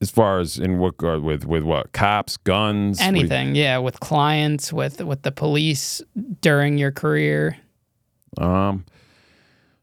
As 0.00 0.10
far 0.10 0.38
as 0.38 0.58
in 0.58 0.78
what 0.78 0.94
uh, 1.02 1.18
with 1.20 1.44
with 1.44 1.64
what 1.64 1.92
cops, 1.92 2.36
guns, 2.36 3.00
anything, 3.00 3.56
yeah, 3.56 3.78
with 3.78 3.98
clients, 3.98 4.72
with 4.72 5.02
with 5.02 5.22
the 5.22 5.32
police 5.32 6.00
during 6.40 6.78
your 6.78 6.92
career. 6.92 7.56
Um, 8.36 8.84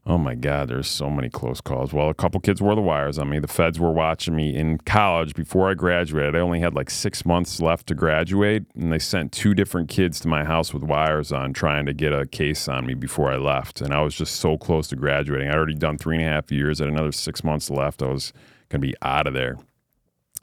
Oh 0.07 0.19
my 0.19 0.35
God, 0.35 0.67
there's 0.67 0.87
so 0.87 1.09
many 1.09 1.29
close 1.29 1.61
calls. 1.61 1.91
Well, 1.91 2.09
a 2.11 2.13
couple 2.13 2.39
kids 2.39 2.61
wore 2.61 2.75
the 2.75 2.81
wires 2.81 3.17
on 3.17 3.27
me. 3.27 3.39
The 3.39 3.47
feds 3.47 3.79
were 3.79 3.91
watching 3.91 4.35
me 4.35 4.55
in 4.55 4.77
college 4.77 5.33
before 5.33 5.67
I 5.67 5.73
graduated. 5.73 6.35
I 6.35 6.39
only 6.41 6.59
had 6.59 6.75
like 6.75 6.91
six 6.91 7.25
months 7.25 7.59
left 7.59 7.87
to 7.87 7.95
graduate, 7.95 8.65
and 8.75 8.93
they 8.93 8.99
sent 8.99 9.31
two 9.31 9.55
different 9.55 9.89
kids 9.89 10.19
to 10.19 10.27
my 10.27 10.43
house 10.43 10.75
with 10.75 10.83
wires 10.83 11.31
on, 11.31 11.53
trying 11.53 11.87
to 11.87 11.93
get 11.93 12.13
a 12.13 12.27
case 12.27 12.67
on 12.67 12.85
me 12.85 12.93
before 12.93 13.31
I 13.31 13.37
left. 13.37 13.81
And 13.81 13.91
I 13.91 14.01
was 14.01 14.13
just 14.13 14.35
so 14.35 14.59
close 14.59 14.87
to 14.89 14.95
graduating. 14.95 15.47
I'd 15.47 15.55
already 15.55 15.73
done 15.73 15.97
three 15.97 16.17
and 16.17 16.25
a 16.25 16.29
half 16.29 16.51
years. 16.51 16.79
I 16.79 16.85
had 16.85 16.93
another 16.93 17.11
six 17.11 17.43
months 17.43 17.71
left. 17.71 18.03
I 18.03 18.07
was 18.07 18.31
going 18.69 18.81
to 18.81 18.87
be 18.87 18.93
out 19.01 19.25
of 19.25 19.33
there, 19.33 19.57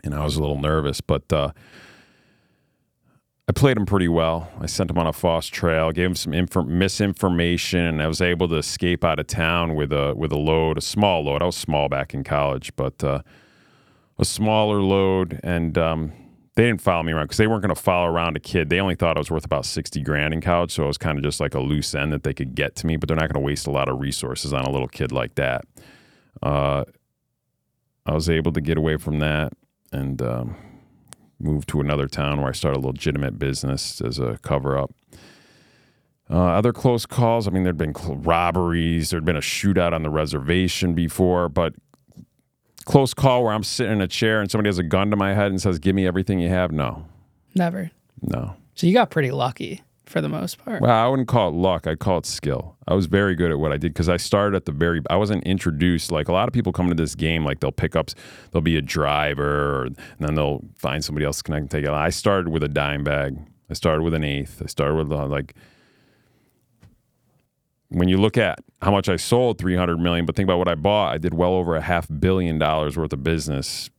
and 0.02 0.12
I 0.12 0.24
was 0.24 0.34
a 0.34 0.40
little 0.40 0.60
nervous, 0.60 1.00
but. 1.00 1.32
Uh, 1.32 1.52
I 3.48 3.52
played 3.52 3.76
him 3.76 3.86
pretty 3.86 4.06
well. 4.06 4.48
I 4.60 4.66
sent 4.66 4.90
him 4.90 4.98
on 4.98 5.06
a 5.08 5.12
false 5.12 5.46
trail, 5.48 5.90
gave 5.90 6.06
him 6.06 6.14
some 6.14 6.32
inf- 6.32 6.64
misinformation, 6.64 7.80
and 7.80 8.00
I 8.00 8.06
was 8.06 8.20
able 8.20 8.48
to 8.48 8.56
escape 8.56 9.04
out 9.04 9.18
of 9.18 9.26
town 9.26 9.74
with 9.74 9.92
a 9.92 10.14
with 10.16 10.30
a 10.30 10.38
load, 10.38 10.78
a 10.78 10.80
small 10.80 11.24
load. 11.24 11.42
I 11.42 11.46
was 11.46 11.56
small 11.56 11.88
back 11.88 12.14
in 12.14 12.22
college, 12.22 12.74
but 12.76 13.02
uh, 13.02 13.22
a 14.18 14.24
smaller 14.24 14.80
load, 14.80 15.40
and 15.42 15.76
um, 15.76 16.12
they 16.54 16.66
didn't 16.66 16.82
follow 16.82 17.02
me 17.02 17.12
around 17.12 17.24
because 17.24 17.38
they 17.38 17.48
weren't 17.48 17.62
going 17.62 17.74
to 17.74 17.80
follow 17.80 18.06
around 18.06 18.36
a 18.36 18.40
kid. 18.40 18.70
They 18.70 18.78
only 18.78 18.94
thought 18.94 19.16
I 19.16 19.20
was 19.20 19.30
worth 19.30 19.44
about 19.44 19.66
sixty 19.66 20.02
grand 20.02 20.32
in 20.32 20.40
college, 20.40 20.70
so 20.70 20.84
it 20.84 20.86
was 20.86 20.98
kind 20.98 21.18
of 21.18 21.24
just 21.24 21.40
like 21.40 21.54
a 21.54 21.60
loose 21.60 21.96
end 21.96 22.12
that 22.12 22.22
they 22.22 22.32
could 22.32 22.54
get 22.54 22.76
to 22.76 22.86
me. 22.86 22.96
But 22.96 23.08
they're 23.08 23.16
not 23.16 23.32
going 23.32 23.42
to 23.42 23.46
waste 23.46 23.66
a 23.66 23.72
lot 23.72 23.88
of 23.88 23.98
resources 23.98 24.52
on 24.52 24.64
a 24.64 24.70
little 24.70 24.88
kid 24.88 25.10
like 25.10 25.34
that. 25.34 25.64
Uh, 26.40 26.84
I 28.06 28.14
was 28.14 28.30
able 28.30 28.52
to 28.52 28.60
get 28.60 28.78
away 28.78 28.98
from 28.98 29.18
that, 29.18 29.52
and. 29.90 30.22
Um, 30.22 30.56
moved 31.42 31.68
to 31.70 31.80
another 31.80 32.06
town 32.06 32.40
where 32.40 32.48
I 32.48 32.52
started 32.52 32.78
a 32.78 32.86
legitimate 32.86 33.38
business 33.38 34.00
as 34.00 34.18
a 34.18 34.38
cover 34.42 34.78
up. 34.78 34.94
Uh, 36.30 36.52
other 36.52 36.72
close 36.72 37.04
calls, 37.04 37.46
I 37.46 37.50
mean, 37.50 37.62
there'd 37.62 37.76
been 37.76 37.94
robberies, 38.08 39.10
there'd 39.10 39.24
been 39.24 39.36
a 39.36 39.40
shootout 39.40 39.92
on 39.92 40.02
the 40.02 40.10
reservation 40.10 40.94
before, 40.94 41.48
but 41.48 41.74
close 42.84 43.12
call 43.12 43.44
where 43.44 43.52
I'm 43.52 43.62
sitting 43.62 43.94
in 43.94 44.00
a 44.00 44.08
chair 44.08 44.40
and 44.40 44.50
somebody 44.50 44.68
has 44.68 44.78
a 44.78 44.82
gun 44.82 45.10
to 45.10 45.16
my 45.16 45.34
head 45.34 45.48
and 45.48 45.60
says, 45.60 45.78
Give 45.78 45.94
me 45.94 46.06
everything 46.06 46.38
you 46.38 46.48
have? 46.48 46.72
No. 46.72 47.06
Never. 47.54 47.90
No. 48.22 48.56
So 48.74 48.86
you 48.86 48.94
got 48.94 49.10
pretty 49.10 49.30
lucky 49.30 49.82
for 50.12 50.20
the 50.20 50.28
most 50.28 50.58
part. 50.62 50.82
Well, 50.82 50.90
I 50.94 51.08
wouldn't 51.08 51.26
call 51.26 51.48
it 51.48 51.54
luck. 51.54 51.86
I'd 51.86 51.98
call 51.98 52.18
it 52.18 52.26
skill. 52.26 52.76
I 52.86 52.94
was 52.94 53.06
very 53.06 53.34
good 53.34 53.50
at 53.50 53.58
what 53.58 53.72
I 53.72 53.78
did 53.78 53.92
because 53.92 54.08
I 54.08 54.18
started 54.18 54.54
at 54.54 54.66
the 54.66 54.72
very. 54.72 55.00
I 55.10 55.16
wasn't 55.16 55.42
introduced 55.44 56.12
like 56.12 56.28
a 56.28 56.32
lot 56.32 56.48
of 56.48 56.52
people 56.52 56.72
come 56.72 56.86
into 56.86 57.02
this 57.02 57.14
game. 57.14 57.44
Like 57.44 57.60
they'll 57.60 57.72
pick 57.72 57.96
up, 57.96 58.10
they'll 58.52 58.62
be 58.62 58.76
a 58.76 58.82
driver, 58.82 59.80
or, 59.80 59.84
and 59.86 59.96
then 60.20 60.34
they'll 60.34 60.62
find 60.76 61.02
somebody 61.04 61.24
else 61.24 61.40
can 61.42 61.66
take 61.66 61.84
it. 61.84 61.90
I 61.90 62.10
started 62.10 62.48
with 62.48 62.62
a 62.62 62.68
dime 62.68 63.02
bag. 63.02 63.38
I 63.70 63.74
started 63.74 64.02
with 64.02 64.14
an 64.14 64.22
eighth. 64.22 64.60
I 64.62 64.66
started 64.66 64.94
with 64.94 65.10
uh, 65.10 65.26
like. 65.26 65.54
When 67.88 68.08
you 68.08 68.16
look 68.16 68.38
at 68.38 68.58
how 68.80 68.90
much 68.90 69.10
I 69.10 69.16
sold, 69.16 69.58
three 69.58 69.76
hundred 69.76 69.98
million, 69.98 70.26
but 70.26 70.36
think 70.36 70.46
about 70.46 70.58
what 70.58 70.68
I 70.68 70.74
bought. 70.74 71.14
I 71.14 71.18
did 71.18 71.34
well 71.34 71.54
over 71.54 71.74
a 71.76 71.80
half 71.80 72.06
billion 72.20 72.58
dollars 72.58 72.96
worth 72.96 73.12
of 73.12 73.22
business 73.22 73.90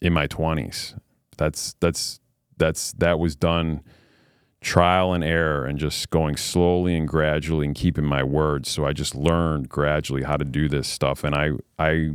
in 0.00 0.12
my 0.12 0.26
twenties. 0.26 0.94
That's 1.36 1.74
that's 1.80 2.20
that's 2.56 2.92
that 2.94 3.18
was 3.18 3.36
done 3.36 3.82
trial 4.66 5.12
and 5.12 5.22
error 5.22 5.64
and 5.64 5.78
just 5.78 6.10
going 6.10 6.36
slowly 6.36 6.96
and 6.96 7.06
gradually 7.06 7.66
and 7.66 7.74
keeping 7.76 8.04
my 8.04 8.24
word. 8.24 8.66
So 8.66 8.84
I 8.84 8.92
just 8.92 9.14
learned 9.14 9.68
gradually 9.68 10.24
how 10.24 10.36
to 10.36 10.44
do 10.44 10.68
this 10.68 10.88
stuff. 10.88 11.22
And 11.22 11.36
I, 11.36 11.52
I 11.78 12.10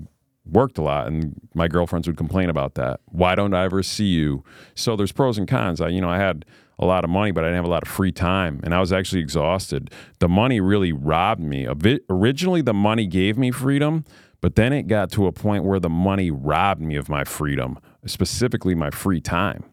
worked 0.45 0.77
a 0.77 0.81
lot 0.81 1.07
and 1.07 1.39
my 1.53 1.69
girlfriends 1.69 2.07
would 2.07 2.17
complain 2.17 2.49
about 2.49 2.75
that. 2.75 2.99
Why 3.05 3.35
don't 3.35 3.53
i 3.53 3.63
ever 3.63 3.81
see 3.81 4.07
you? 4.07 4.43
So 4.75 4.97
there's 4.97 5.13
pros 5.13 5.37
and 5.37 5.47
cons. 5.47 5.79
I 5.79 5.87
you 5.87 6.01
know 6.01 6.09
i 6.09 6.17
had 6.17 6.43
a 6.77 6.85
lot 6.85 7.05
of 7.05 7.09
money 7.09 7.31
but 7.31 7.45
i 7.45 7.47
didn't 7.47 7.55
have 7.55 7.65
a 7.65 7.69
lot 7.69 7.83
of 7.83 7.89
free 7.89 8.11
time. 8.11 8.59
And 8.63 8.75
i 8.75 8.81
was 8.81 8.91
actually 8.91 9.21
exhausted. 9.21 9.89
The 10.19 10.27
money 10.27 10.59
really 10.59 10.91
robbed 10.91 11.41
me 11.41 11.67
originally 12.09 12.61
the 12.61 12.73
money 12.73 13.07
gave 13.07 13.37
me 13.37 13.51
freedom 13.51 14.03
but 14.41 14.55
then 14.55 14.73
it 14.73 14.87
got 14.87 15.09
to 15.11 15.25
a 15.25 15.31
point 15.31 15.63
where 15.63 15.79
the 15.79 15.89
money 15.89 16.31
robbed 16.31 16.81
me 16.81 16.97
of 16.97 17.07
my 17.07 17.23
freedom 17.23 17.79
specifically 18.05 18.75
my 18.75 18.89
free 18.89 19.21
time 19.21 19.63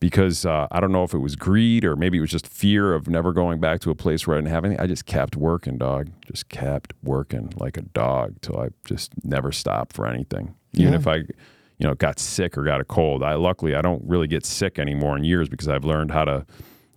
because 0.00 0.46
uh, 0.46 0.66
I 0.70 0.80
don't 0.80 0.92
know 0.92 1.04
if 1.04 1.12
it 1.12 1.18
was 1.18 1.36
greed 1.36 1.84
or 1.84 1.94
maybe 1.94 2.16
it 2.16 2.22
was 2.22 2.30
just 2.30 2.48
fear 2.48 2.94
of 2.94 3.06
never 3.06 3.32
going 3.34 3.60
back 3.60 3.80
to 3.80 3.90
a 3.90 3.94
place 3.94 4.26
where 4.26 4.36
I 4.36 4.40
didn't 4.40 4.50
have 4.50 4.64
anything. 4.64 4.82
I 4.82 4.86
just 4.86 5.04
kept 5.04 5.36
working, 5.36 5.76
dog. 5.76 6.10
Just 6.26 6.48
kept 6.48 6.94
working 7.02 7.52
like 7.58 7.76
a 7.76 7.82
dog 7.82 8.40
till 8.40 8.58
I 8.58 8.70
just 8.86 9.12
never 9.22 9.52
stopped 9.52 9.92
for 9.92 10.06
anything. 10.06 10.54
Even 10.72 10.94
yeah. 10.94 10.98
if 10.98 11.06
I, 11.06 11.16
you 11.16 11.86
know, 11.86 11.94
got 11.94 12.18
sick 12.18 12.56
or 12.56 12.64
got 12.64 12.80
a 12.80 12.84
cold. 12.84 13.22
I 13.22 13.34
luckily 13.34 13.74
I 13.74 13.82
don't 13.82 14.02
really 14.06 14.26
get 14.26 14.46
sick 14.46 14.78
anymore 14.78 15.16
in 15.18 15.24
years 15.24 15.50
because 15.50 15.68
I've 15.68 15.84
learned 15.84 16.12
how 16.12 16.24
to 16.24 16.46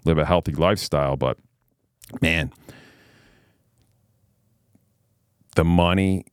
live 0.05 0.17
a 0.17 0.25
healthy 0.25 0.53
lifestyle. 0.53 1.17
But 1.17 1.37
man, 2.21 2.53
the 5.57 5.65
money 5.65 6.25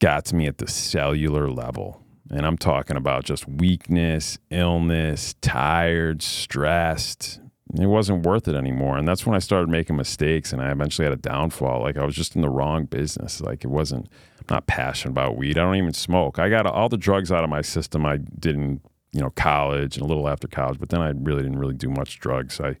got 0.00 0.24
to 0.26 0.34
me 0.34 0.46
at 0.46 0.58
the 0.58 0.66
cellular 0.66 1.48
level 1.48 2.02
and 2.30 2.44
I'm 2.44 2.58
talking 2.58 2.96
about 2.96 3.24
just 3.24 3.48
weakness, 3.48 4.38
illness, 4.50 5.34
tired, 5.40 6.22
stressed. 6.22 7.40
It 7.78 7.86
wasn't 7.86 8.24
worth 8.24 8.48
it 8.48 8.54
anymore. 8.54 8.98
And 8.98 9.06
that's 9.06 9.26
when 9.26 9.34
I 9.34 9.38
started 9.38 9.68
making 9.68 9.96
mistakes 9.96 10.52
and 10.52 10.62
I 10.62 10.70
eventually 10.70 11.04
had 11.04 11.12
a 11.12 11.20
downfall. 11.20 11.82
Like 11.82 11.96
I 11.96 12.04
was 12.04 12.14
just 12.14 12.36
in 12.36 12.42
the 12.42 12.48
wrong 12.48 12.84
business. 12.84 13.40
Like 13.40 13.64
it 13.64 13.68
wasn't, 13.68 14.08
I'm 14.38 14.46
not 14.50 14.66
passionate 14.66 15.12
about 15.12 15.36
weed. 15.36 15.58
I 15.58 15.62
don't 15.62 15.76
even 15.76 15.94
smoke. 15.94 16.38
I 16.38 16.48
got 16.48 16.66
all 16.66 16.88
the 16.88 16.96
drugs 16.96 17.32
out 17.32 17.44
of 17.44 17.50
my 17.50 17.62
system 17.62 18.04
I 18.04 18.18
did 18.18 18.56
in, 18.56 18.80
you 19.12 19.20
know, 19.20 19.30
college 19.30 19.96
and 19.96 20.04
a 20.04 20.08
little 20.08 20.28
after 20.28 20.48
college, 20.48 20.78
but 20.78 20.90
then 20.90 21.00
I 21.00 21.10
really 21.10 21.42
didn't 21.42 21.58
really 21.58 21.74
do 21.74 21.88
much 21.88 22.20
drugs. 22.20 22.60
I, 22.60 22.76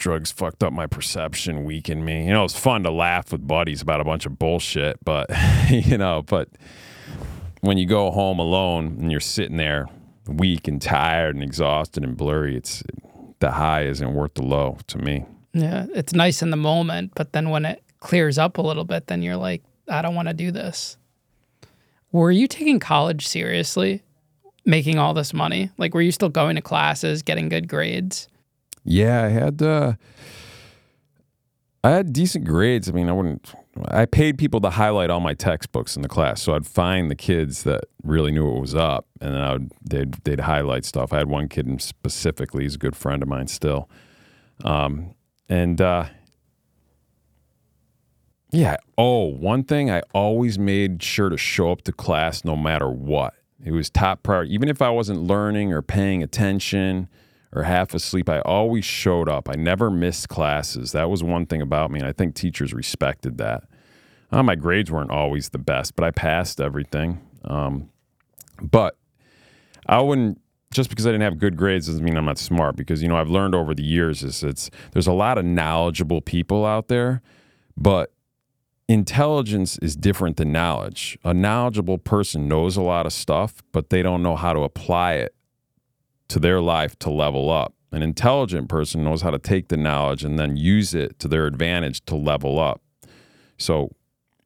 drugs 0.00 0.32
fucked 0.32 0.64
up 0.64 0.72
my 0.72 0.86
perception, 0.86 1.64
weakened 1.64 2.04
me. 2.04 2.26
You 2.26 2.32
know, 2.32 2.44
it's 2.44 2.58
fun 2.58 2.82
to 2.82 2.90
laugh 2.90 3.30
with 3.30 3.46
buddies 3.46 3.80
about 3.82 4.00
a 4.00 4.04
bunch 4.04 4.26
of 4.26 4.38
bullshit, 4.38 5.04
but 5.04 5.30
you 5.70 5.96
know, 5.96 6.22
but 6.22 6.48
when 7.60 7.78
you 7.78 7.86
go 7.86 8.10
home 8.10 8.38
alone 8.38 8.96
and 9.00 9.10
you're 9.10 9.20
sitting 9.20 9.56
there 9.56 9.88
weak 10.26 10.68
and 10.68 10.80
tired 10.80 11.34
and 11.34 11.42
exhausted 11.42 12.04
and 12.04 12.16
blurry, 12.16 12.56
it's 12.56 12.82
the 13.40 13.52
high 13.52 13.84
isn't 13.84 14.14
worth 14.14 14.34
the 14.34 14.42
low 14.42 14.78
to 14.86 14.98
me. 14.98 15.24
Yeah, 15.52 15.86
it's 15.94 16.12
nice 16.12 16.42
in 16.42 16.50
the 16.50 16.56
moment, 16.56 17.12
but 17.14 17.32
then 17.32 17.50
when 17.50 17.64
it 17.64 17.82
clears 17.98 18.38
up 18.38 18.58
a 18.58 18.62
little 18.62 18.84
bit, 18.84 19.08
then 19.08 19.22
you're 19.22 19.36
like, 19.36 19.62
I 19.88 20.02
don't 20.02 20.14
want 20.14 20.28
to 20.28 20.34
do 20.34 20.50
this. 20.50 20.96
Were 22.12 22.30
you 22.30 22.46
taking 22.46 22.78
college 22.78 23.26
seriously? 23.26 24.02
Making 24.64 24.98
all 24.98 25.14
this 25.14 25.32
money? 25.32 25.70
Like 25.78 25.94
were 25.94 26.02
you 26.02 26.12
still 26.12 26.28
going 26.28 26.56
to 26.56 26.62
classes, 26.62 27.22
getting 27.22 27.48
good 27.48 27.68
grades? 27.68 28.28
Yeah, 28.84 29.24
I 29.24 29.28
had 29.28 29.62
uh, 29.62 29.94
I 31.82 31.90
had 31.90 32.12
decent 32.12 32.44
grades. 32.44 32.88
I 32.88 32.92
mean, 32.92 33.08
I 33.08 33.12
wouldn't. 33.12 33.54
I 33.88 34.06
paid 34.06 34.38
people 34.38 34.60
to 34.60 34.70
highlight 34.70 35.10
all 35.10 35.20
my 35.20 35.34
textbooks 35.34 35.96
in 35.96 36.02
the 36.02 36.08
class, 36.08 36.42
so 36.42 36.54
I'd 36.54 36.66
find 36.66 37.10
the 37.10 37.14
kids 37.14 37.62
that 37.64 37.84
really 38.02 38.32
knew 38.32 38.50
what 38.50 38.60
was 38.60 38.74
up, 38.74 39.06
and 39.20 39.34
then 39.34 39.40
I 39.40 39.52
would 39.52 39.72
they'd 39.82 40.12
they'd 40.24 40.40
highlight 40.40 40.84
stuff. 40.84 41.12
I 41.12 41.18
had 41.18 41.28
one 41.28 41.48
kid 41.48 41.80
specifically; 41.80 42.64
he's 42.64 42.74
a 42.74 42.78
good 42.78 42.96
friend 42.96 43.22
of 43.22 43.28
mine 43.28 43.46
still, 43.48 43.88
um, 44.64 45.14
and 45.48 45.80
uh, 45.80 46.06
yeah. 48.52 48.76
Oh, 48.98 49.24
one 49.26 49.64
thing 49.64 49.90
I 49.90 50.02
always 50.14 50.58
made 50.58 51.02
sure 51.02 51.28
to 51.28 51.36
show 51.36 51.70
up 51.72 51.82
to 51.82 51.92
class 51.92 52.44
no 52.44 52.56
matter 52.56 52.88
what. 52.88 53.34
It 53.64 53.72
was 53.72 53.90
top 53.90 54.22
priority, 54.22 54.54
even 54.54 54.68
if 54.68 54.80
I 54.80 54.90
wasn't 54.90 55.22
learning 55.22 55.72
or 55.72 55.82
paying 55.82 56.22
attention 56.22 57.08
or 57.52 57.64
half 57.64 57.94
asleep. 57.94 58.28
I 58.28 58.40
always 58.40 58.84
showed 58.84 59.28
up. 59.28 59.48
I 59.48 59.54
never 59.56 59.90
missed 59.90 60.28
classes. 60.28 60.92
That 60.92 61.10
was 61.10 61.22
one 61.22 61.46
thing 61.46 61.60
about 61.60 61.90
me, 61.90 62.00
and 62.00 62.08
I 62.08 62.12
think 62.12 62.34
teachers 62.34 62.72
respected 62.72 63.38
that. 63.38 63.64
Uh, 64.32 64.42
my 64.42 64.54
grades 64.54 64.90
weren't 64.90 65.10
always 65.10 65.48
the 65.48 65.58
best, 65.58 65.96
but 65.96 66.04
I 66.04 66.10
passed 66.10 66.60
everything. 66.60 67.20
Um, 67.44 67.90
but 68.60 68.96
I 69.86 70.00
wouldn't 70.00 70.40
just 70.72 70.88
because 70.88 71.06
I 71.06 71.10
didn't 71.10 71.24
have 71.24 71.38
good 71.38 71.56
grades 71.56 71.86
doesn't 71.88 72.04
mean 72.04 72.16
I'm 72.16 72.26
not 72.26 72.38
smart. 72.38 72.76
Because 72.76 73.02
you 73.02 73.08
know 73.08 73.16
I've 73.16 73.30
learned 73.30 73.54
over 73.54 73.74
the 73.74 73.82
years 73.82 74.22
is 74.22 74.42
it's 74.42 74.70
there's 74.92 75.06
a 75.06 75.12
lot 75.12 75.38
of 75.38 75.44
knowledgeable 75.44 76.20
people 76.20 76.64
out 76.64 76.88
there, 76.88 77.22
but 77.76 78.12
intelligence 78.88 79.78
is 79.78 79.96
different 79.96 80.36
than 80.36 80.52
knowledge. 80.52 81.18
A 81.24 81.34
knowledgeable 81.34 81.98
person 81.98 82.48
knows 82.48 82.76
a 82.76 82.82
lot 82.82 83.06
of 83.06 83.12
stuff, 83.12 83.62
but 83.72 83.90
they 83.90 84.02
don't 84.02 84.22
know 84.22 84.36
how 84.36 84.52
to 84.52 84.60
apply 84.60 85.14
it 85.14 85.34
to 86.28 86.38
their 86.38 86.60
life 86.60 86.98
to 87.00 87.10
level 87.10 87.50
up. 87.50 87.74
An 87.92 88.02
intelligent 88.02 88.68
person 88.68 89.02
knows 89.02 89.22
how 89.22 89.30
to 89.30 89.38
take 89.38 89.68
the 89.68 89.76
knowledge 89.76 90.22
and 90.22 90.38
then 90.38 90.56
use 90.56 90.94
it 90.94 91.18
to 91.18 91.26
their 91.26 91.46
advantage 91.46 92.04
to 92.04 92.14
level 92.14 92.60
up. 92.60 92.80
So, 93.58 93.90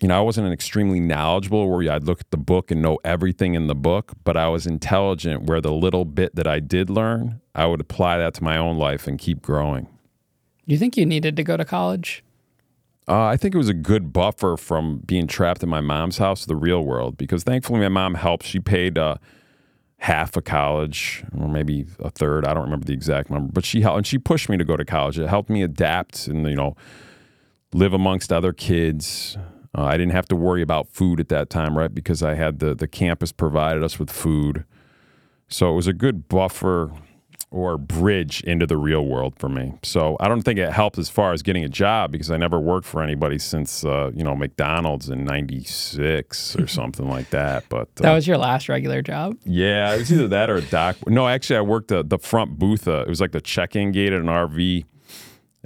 you 0.04 0.08
know, 0.08 0.18
I 0.18 0.20
wasn't 0.20 0.46
an 0.46 0.52
extremely 0.52 1.00
knowledgeable 1.00 1.66
where 1.66 1.90
I'd 1.90 2.04
look 2.04 2.20
at 2.20 2.30
the 2.30 2.36
book 2.36 2.70
and 2.70 2.82
know 2.82 2.98
everything 3.06 3.54
in 3.54 3.68
the 3.68 3.74
book, 3.74 4.12
but 4.22 4.36
I 4.36 4.48
was 4.48 4.66
intelligent 4.66 5.44
where 5.44 5.62
the 5.62 5.72
little 5.72 6.04
bit 6.04 6.34
that 6.34 6.46
I 6.46 6.60
did 6.60 6.90
learn, 6.90 7.40
I 7.54 7.64
would 7.64 7.80
apply 7.80 8.18
that 8.18 8.34
to 8.34 8.44
my 8.44 8.58
own 8.58 8.76
life 8.76 9.06
and 9.06 9.18
keep 9.18 9.40
growing. 9.40 9.88
You 10.66 10.76
think 10.76 10.98
you 10.98 11.06
needed 11.06 11.36
to 11.36 11.42
go 11.42 11.56
to 11.56 11.64
college? 11.64 12.22
Uh, 13.08 13.24
I 13.24 13.38
think 13.38 13.54
it 13.54 13.56
was 13.56 13.70
a 13.70 13.74
good 13.74 14.12
buffer 14.12 14.58
from 14.58 14.98
being 15.06 15.26
trapped 15.26 15.62
in 15.62 15.70
my 15.70 15.80
mom's 15.80 16.18
house 16.18 16.42
to 16.42 16.48
the 16.48 16.56
real 16.56 16.84
world 16.84 17.16
because 17.16 17.42
thankfully 17.42 17.80
my 17.80 17.88
mom 17.88 18.16
helped. 18.16 18.44
She 18.44 18.60
paid 18.60 18.98
uh, 18.98 19.14
half 20.00 20.36
a 20.36 20.42
college 20.42 21.24
or 21.34 21.48
maybe 21.48 21.86
a 21.98 22.10
third. 22.10 22.44
I 22.44 22.52
don't 22.52 22.64
remember 22.64 22.84
the 22.84 22.92
exact 22.92 23.30
number, 23.30 23.50
but 23.50 23.64
she 23.64 23.80
helped 23.80 23.96
and 23.96 24.06
she 24.06 24.18
pushed 24.18 24.50
me 24.50 24.58
to 24.58 24.64
go 24.66 24.76
to 24.76 24.84
college. 24.84 25.18
It 25.18 25.30
helped 25.30 25.48
me 25.48 25.62
adapt 25.62 26.26
and 26.26 26.46
you 26.46 26.56
know 26.56 26.76
live 27.72 27.94
amongst 27.94 28.34
other 28.34 28.52
kids. 28.52 29.38
Uh, 29.76 29.82
I 29.82 29.96
didn't 29.96 30.12
have 30.12 30.28
to 30.28 30.36
worry 30.36 30.62
about 30.62 30.88
food 30.88 31.18
at 31.18 31.28
that 31.30 31.50
time, 31.50 31.76
right? 31.76 31.92
Because 31.92 32.22
I 32.22 32.34
had 32.34 32.60
the 32.60 32.74
the 32.74 32.86
campus 32.86 33.32
provided 33.32 33.82
us 33.82 33.98
with 33.98 34.10
food, 34.10 34.64
so 35.48 35.72
it 35.72 35.74
was 35.74 35.86
a 35.86 35.92
good 35.92 36.28
buffer 36.28 36.92
or 37.50 37.78
bridge 37.78 38.42
into 38.42 38.66
the 38.66 38.76
real 38.76 39.06
world 39.06 39.32
for 39.38 39.48
me. 39.48 39.72
So 39.84 40.16
I 40.18 40.26
don't 40.26 40.42
think 40.42 40.58
it 40.58 40.72
helped 40.72 40.98
as 40.98 41.08
far 41.08 41.32
as 41.32 41.40
getting 41.40 41.62
a 41.64 41.68
job 41.68 42.10
because 42.10 42.28
I 42.28 42.36
never 42.36 42.58
worked 42.58 42.84
for 42.84 43.00
anybody 43.00 43.38
since 43.38 43.84
uh, 43.84 44.10
you 44.14 44.22
know 44.22 44.36
McDonald's 44.36 45.08
in 45.08 45.24
'96 45.24 46.56
or 46.56 46.66
something 46.68 47.08
like 47.08 47.30
that. 47.30 47.64
But 47.68 47.88
uh, 47.98 48.02
that 48.02 48.14
was 48.14 48.26
your 48.26 48.38
last 48.38 48.68
regular 48.68 49.02
job. 49.02 49.36
Yeah, 49.44 49.94
it 49.94 49.98
was 49.98 50.12
either 50.12 50.28
that 50.28 50.50
or 50.50 50.56
a 50.56 50.62
doc. 50.62 50.96
No, 51.08 51.28
actually, 51.28 51.56
I 51.56 51.62
worked 51.62 51.88
the 51.88 52.04
the 52.04 52.18
front 52.18 52.58
booth. 52.58 52.86
Uh, 52.86 53.02
it 53.02 53.08
was 53.08 53.20
like 53.20 53.32
the 53.32 53.40
check-in 53.40 53.92
gate 53.92 54.12
at 54.12 54.20
an 54.20 54.26
RV 54.26 54.84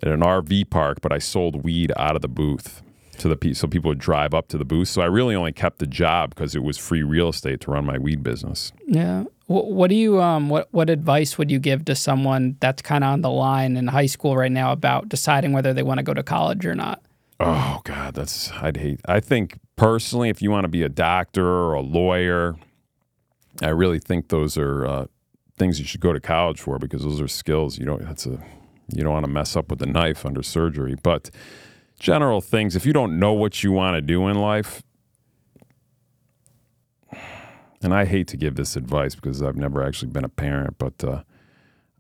at 0.03 0.09
an 0.09 0.21
RV 0.21 0.71
park, 0.71 1.01
but 1.03 1.13
I 1.13 1.19
sold 1.19 1.65
weed 1.65 1.93
out 1.97 2.17
of 2.17 2.23
the 2.23 2.29
booth 2.29 2.83
to 3.19 3.35
the 3.35 3.55
so 3.55 3.69
people 3.69 3.91
would 3.91 3.99
drive 3.99 4.35
up 4.35 4.49
to 4.49 4.59
the 4.59 4.65
booth. 4.65 4.89
So 4.89 5.03
I 5.03 5.07
really 5.07 5.35
only 5.35 5.53
kept 5.53 5.79
the 5.79 5.87
job 5.87 6.31
because 6.31 6.55
it 6.55 6.63
was 6.63 6.79
free 6.79 7.03
real 7.03 7.29
estate 7.29 7.61
to 7.63 7.71
run 7.71 7.85
my 7.85 7.99
weed 7.99 8.23
business. 8.23 8.73
Yeah. 8.87 9.25
What, 9.47 9.71
what 9.71 9.91
do 9.91 9.97
you 9.97 10.21
um 10.21 10.49
what 10.49 10.69
what 10.73 10.91
advice 10.91 11.39
would 11.39 11.51
you 11.51 11.59
give 11.59 11.85
to 11.87 11.95
someone 11.95 12.57
that's 12.61 12.83
kind 12.83 13.05
of 13.05 13.11
on 13.11 13.23
the 13.23 13.31
line 13.31 13.77
in 13.77 13.87
high 13.87 14.07
school 14.07 14.37
right 14.37 14.53
now 14.53 14.73
about 14.73 15.09
deciding 15.09 15.53
whether 15.53 15.73
they 15.73 15.83
want 15.83 15.99
to 15.99 16.05
go 16.05 16.15
to 16.15 16.23
college 16.23 16.67
or 16.67 16.75
not? 16.75 17.03
Oh 17.41 17.81
God, 17.85 18.15
that's 18.15 18.51
I'd 18.53 18.77
hate. 18.77 19.01
I 19.07 19.21
think 19.21 19.59
personally, 19.77 20.29
if 20.29 20.43
you 20.43 20.51
want 20.51 20.65
to 20.65 20.69
be 20.69 20.83
a 20.83 20.89
doctor 20.89 21.47
or 21.47 21.75
a 21.75 21.81
lawyer, 21.81 22.57
I 23.63 23.69
really 23.69 24.01
think 24.01 24.29
those 24.29 24.59
are 24.59 24.87
uh, 24.87 25.07
things 25.57 25.79
you 25.79 25.87
should 25.87 26.01
go 26.01 26.13
to 26.13 26.21
college 26.21 26.61
for 26.61 26.79
because 26.79 27.03
those 27.03 27.21
are 27.21 27.29
skills 27.29 27.79
you 27.79 27.87
don't. 27.87 28.05
That's 28.05 28.27
a 28.27 28.43
you 28.95 29.03
don't 29.03 29.13
want 29.13 29.27
to 29.27 29.31
mess 29.31 29.57
up 29.57 29.71
with 29.71 29.83
a 29.83 29.87
knife 29.87 30.25
under 30.25 30.43
surgery. 30.43 30.97
But 31.03 31.31
general 31.99 32.41
things, 32.41 32.77
if 32.77 32.87
you 32.87 32.93
don't 32.93 33.19
know 33.19 33.33
what 33.33 33.63
you 33.63 33.73
want 33.73 33.97
to 33.97 34.01
do 34.01 34.29
in 34.29 34.37
life, 34.37 34.83
and 37.83 37.95
I 37.95 38.05
hate 38.05 38.29
to 38.29 38.37
give 38.37 38.57
this 38.57 38.77
advice 38.77 39.15
because 39.15 39.43
I've 39.43 39.57
never 39.57 39.83
actually 39.83 40.11
been 40.11 40.25
a 40.25 40.29
parent, 40.29 40.77
but 40.79 41.03
uh, 41.05 41.23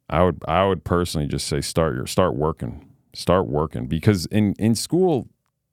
I 0.08 0.22
would 0.22 0.42
I 0.48 0.66
would 0.66 0.84
personally 0.84 1.26
just 1.26 1.46
say 1.46 1.60
start 1.60 1.94
your 1.94 2.06
start 2.06 2.34
working, 2.34 2.88
start 3.14 3.46
working 3.46 3.86
because 3.86 4.26
in 4.26 4.54
in 4.58 4.74
school 4.74 5.28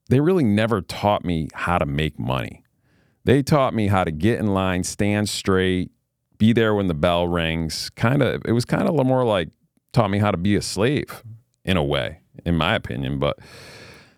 they 0.08 0.20
really 0.20 0.44
never 0.44 0.80
taught 0.80 1.24
me 1.24 1.48
how 1.54 1.78
to 1.78 1.86
make 1.86 2.18
money. 2.18 2.62
They 3.24 3.42
taught 3.42 3.74
me 3.74 3.88
how 3.88 4.04
to 4.04 4.12
get 4.12 4.38
in 4.38 4.46
line, 4.46 4.84
stand 4.84 5.28
straight, 5.28 5.90
be 6.38 6.52
there 6.52 6.74
when 6.74 6.86
the 6.86 6.94
bell 6.94 7.26
rings. 7.26 7.90
Kind 7.90 8.22
of 8.22 8.42
it 8.44 8.52
was 8.52 8.64
kind 8.64 8.88
of 8.88 9.06
more 9.06 9.24
like 9.24 9.48
taught 9.92 10.10
me 10.10 10.18
how 10.18 10.30
to 10.30 10.36
be 10.36 10.54
a 10.54 10.62
slave 10.62 11.24
in 11.64 11.76
a 11.76 11.82
way, 11.82 12.20
in 12.44 12.56
my 12.56 12.74
opinion, 12.74 13.18
but 13.18 13.38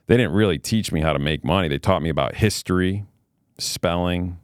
they 0.08 0.16
didn't 0.16 0.32
really 0.32 0.58
teach 0.58 0.90
me 0.90 1.00
how 1.00 1.12
to 1.12 1.18
make 1.18 1.44
money. 1.44 1.68
They 1.68 1.78
taught 1.78 2.02
me 2.02 2.08
about 2.08 2.34
history, 2.34 3.04
spelling, 3.58 4.38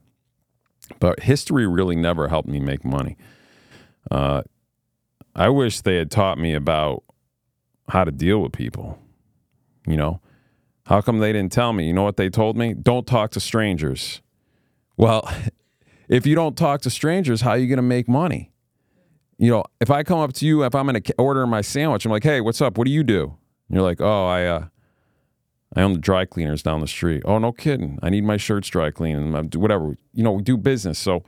but 1.01 1.21
history 1.21 1.67
really 1.67 1.97
never 1.97 2.29
helped 2.29 2.49
me 2.49 2.61
make 2.61 2.85
money. 2.85 3.17
Uh, 4.11 4.43
I 5.35 5.49
wish 5.49 5.81
they 5.81 5.97
had 5.97 6.11
taught 6.11 6.39
me 6.39 6.55
about 6.55 7.03
how 7.89 8.05
to 8.05 8.13
deal 8.13 8.41
with 8.41 8.53
people. 8.53 8.99
You 9.87 9.97
know, 9.97 10.21
How 10.87 11.01
come 11.01 11.19
they 11.19 11.33
didn't 11.33 11.53
tell 11.53 11.73
me? 11.73 11.87
You 11.87 11.93
know 11.95 12.03
what 12.03 12.17
they 12.17 12.29
told 12.29 12.57
me? 12.57 12.75
Don't 12.75 13.07
talk 13.07 13.31
to 13.33 13.41
strangers. 13.41 14.21
Well, 14.97 15.29
if 16.09 16.27
you 16.27 16.35
don't 16.35 16.57
talk 16.57 16.83
to 16.83 16.91
strangers, 16.91 17.41
how 17.41 17.51
are 17.51 17.59
you 17.59 17.67
going 17.67 17.79
to 17.79 17.83
make 17.83 18.07
money? 18.09 18.53
You 19.39 19.51
know, 19.51 19.65
if 19.81 19.91
I 19.91 20.03
come 20.03 20.21
up 20.21 20.33
to 20.35 20.47
you, 20.47 20.63
if 20.63 20.75
I'm 20.75 20.87
going 20.87 21.03
to 21.03 21.15
order 21.19 21.47
my 21.47 21.63
sandwich, 21.63 22.05
I'm 22.05 22.13
like, 22.13 22.23
hey, 22.23 22.41
what's 22.41 22.61
up? 22.61 22.79
What 22.79 22.87
do 22.87 22.93
you 22.93 23.03
do? 23.03 23.35
And 23.69 23.77
you're 23.77 23.83
like, 23.83 24.01
oh, 24.01 24.27
I, 24.27 24.45
uh, 24.45 24.67
I 25.77 25.83
own 25.83 25.93
the 25.93 25.99
dry 25.99 26.25
cleaners 26.25 26.63
down 26.63 26.81
the 26.81 26.89
street. 26.89 27.23
Oh, 27.25 27.39
no 27.39 27.53
kidding. 27.53 27.99
I 28.03 28.11
need 28.11 28.25
my 28.25 28.37
shirts 28.37 28.69
dry 28.69 28.91
cleaned, 28.91 29.35
and 29.35 29.55
whatever. 29.55 29.97
You 30.13 30.23
know, 30.23 30.33
we 30.33 30.43
do 30.43 30.57
business. 30.57 30.99
So 30.99 31.23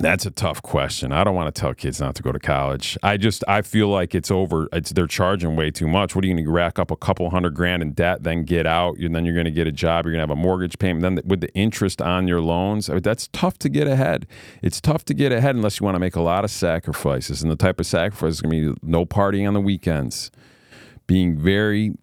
that's 0.00 0.26
a 0.26 0.30
tough 0.30 0.62
question. 0.62 1.12
I 1.12 1.24
don't 1.24 1.34
want 1.34 1.52
to 1.52 1.60
tell 1.60 1.74
kids 1.74 2.00
not 2.00 2.14
to 2.16 2.22
go 2.22 2.32
to 2.32 2.38
college. 2.38 2.96
I 3.02 3.16
just 3.16 3.42
I 3.48 3.62
feel 3.62 3.88
like 3.88 4.14
it's 4.14 4.30
over. 4.30 4.68
It's 4.72 4.92
they're 4.92 5.06
charging 5.06 5.56
way 5.56 5.70
too 5.70 5.88
much. 5.88 6.14
What 6.14 6.24
are 6.24 6.28
you 6.28 6.34
going 6.34 6.44
to 6.44 6.50
rack 6.50 6.78
up 6.78 6.90
a 6.90 6.96
couple 6.96 7.28
hundred 7.30 7.54
grand 7.54 7.82
in 7.82 7.92
debt, 7.92 8.22
then 8.22 8.44
get 8.44 8.66
out, 8.66 8.98
and 8.98 9.14
then 9.14 9.24
you're 9.24 9.34
going 9.34 9.46
to 9.46 9.50
get 9.50 9.66
a 9.66 9.72
job. 9.72 10.04
You're 10.04 10.12
going 10.12 10.26
to 10.26 10.32
have 10.32 10.38
a 10.38 10.40
mortgage 10.40 10.78
payment. 10.78 11.02
Then 11.02 11.20
with 11.24 11.40
the 11.40 11.52
interest 11.54 12.00
on 12.00 12.28
your 12.28 12.40
loans, 12.40 12.88
I 12.88 12.94
mean, 12.94 13.02
that's 13.02 13.28
tough 13.28 13.58
to 13.58 13.68
get 13.68 13.86
ahead. 13.86 14.26
It's 14.62 14.80
tough 14.80 15.04
to 15.06 15.14
get 15.14 15.32
ahead 15.32 15.56
unless 15.56 15.80
you 15.80 15.84
want 15.84 15.96
to 15.96 16.00
make 16.00 16.16
a 16.16 16.22
lot 16.22 16.44
of 16.44 16.50
sacrifices. 16.50 17.42
And 17.42 17.50
the 17.50 17.56
type 17.56 17.80
of 17.80 17.86
sacrifice 17.86 18.34
is 18.34 18.40
going 18.40 18.66
to 18.66 18.74
be 18.74 18.80
no 18.82 19.04
partying 19.04 19.46
on 19.46 19.54
the 19.54 19.60
weekends, 19.60 20.30
being 21.06 21.36
very 21.36 21.94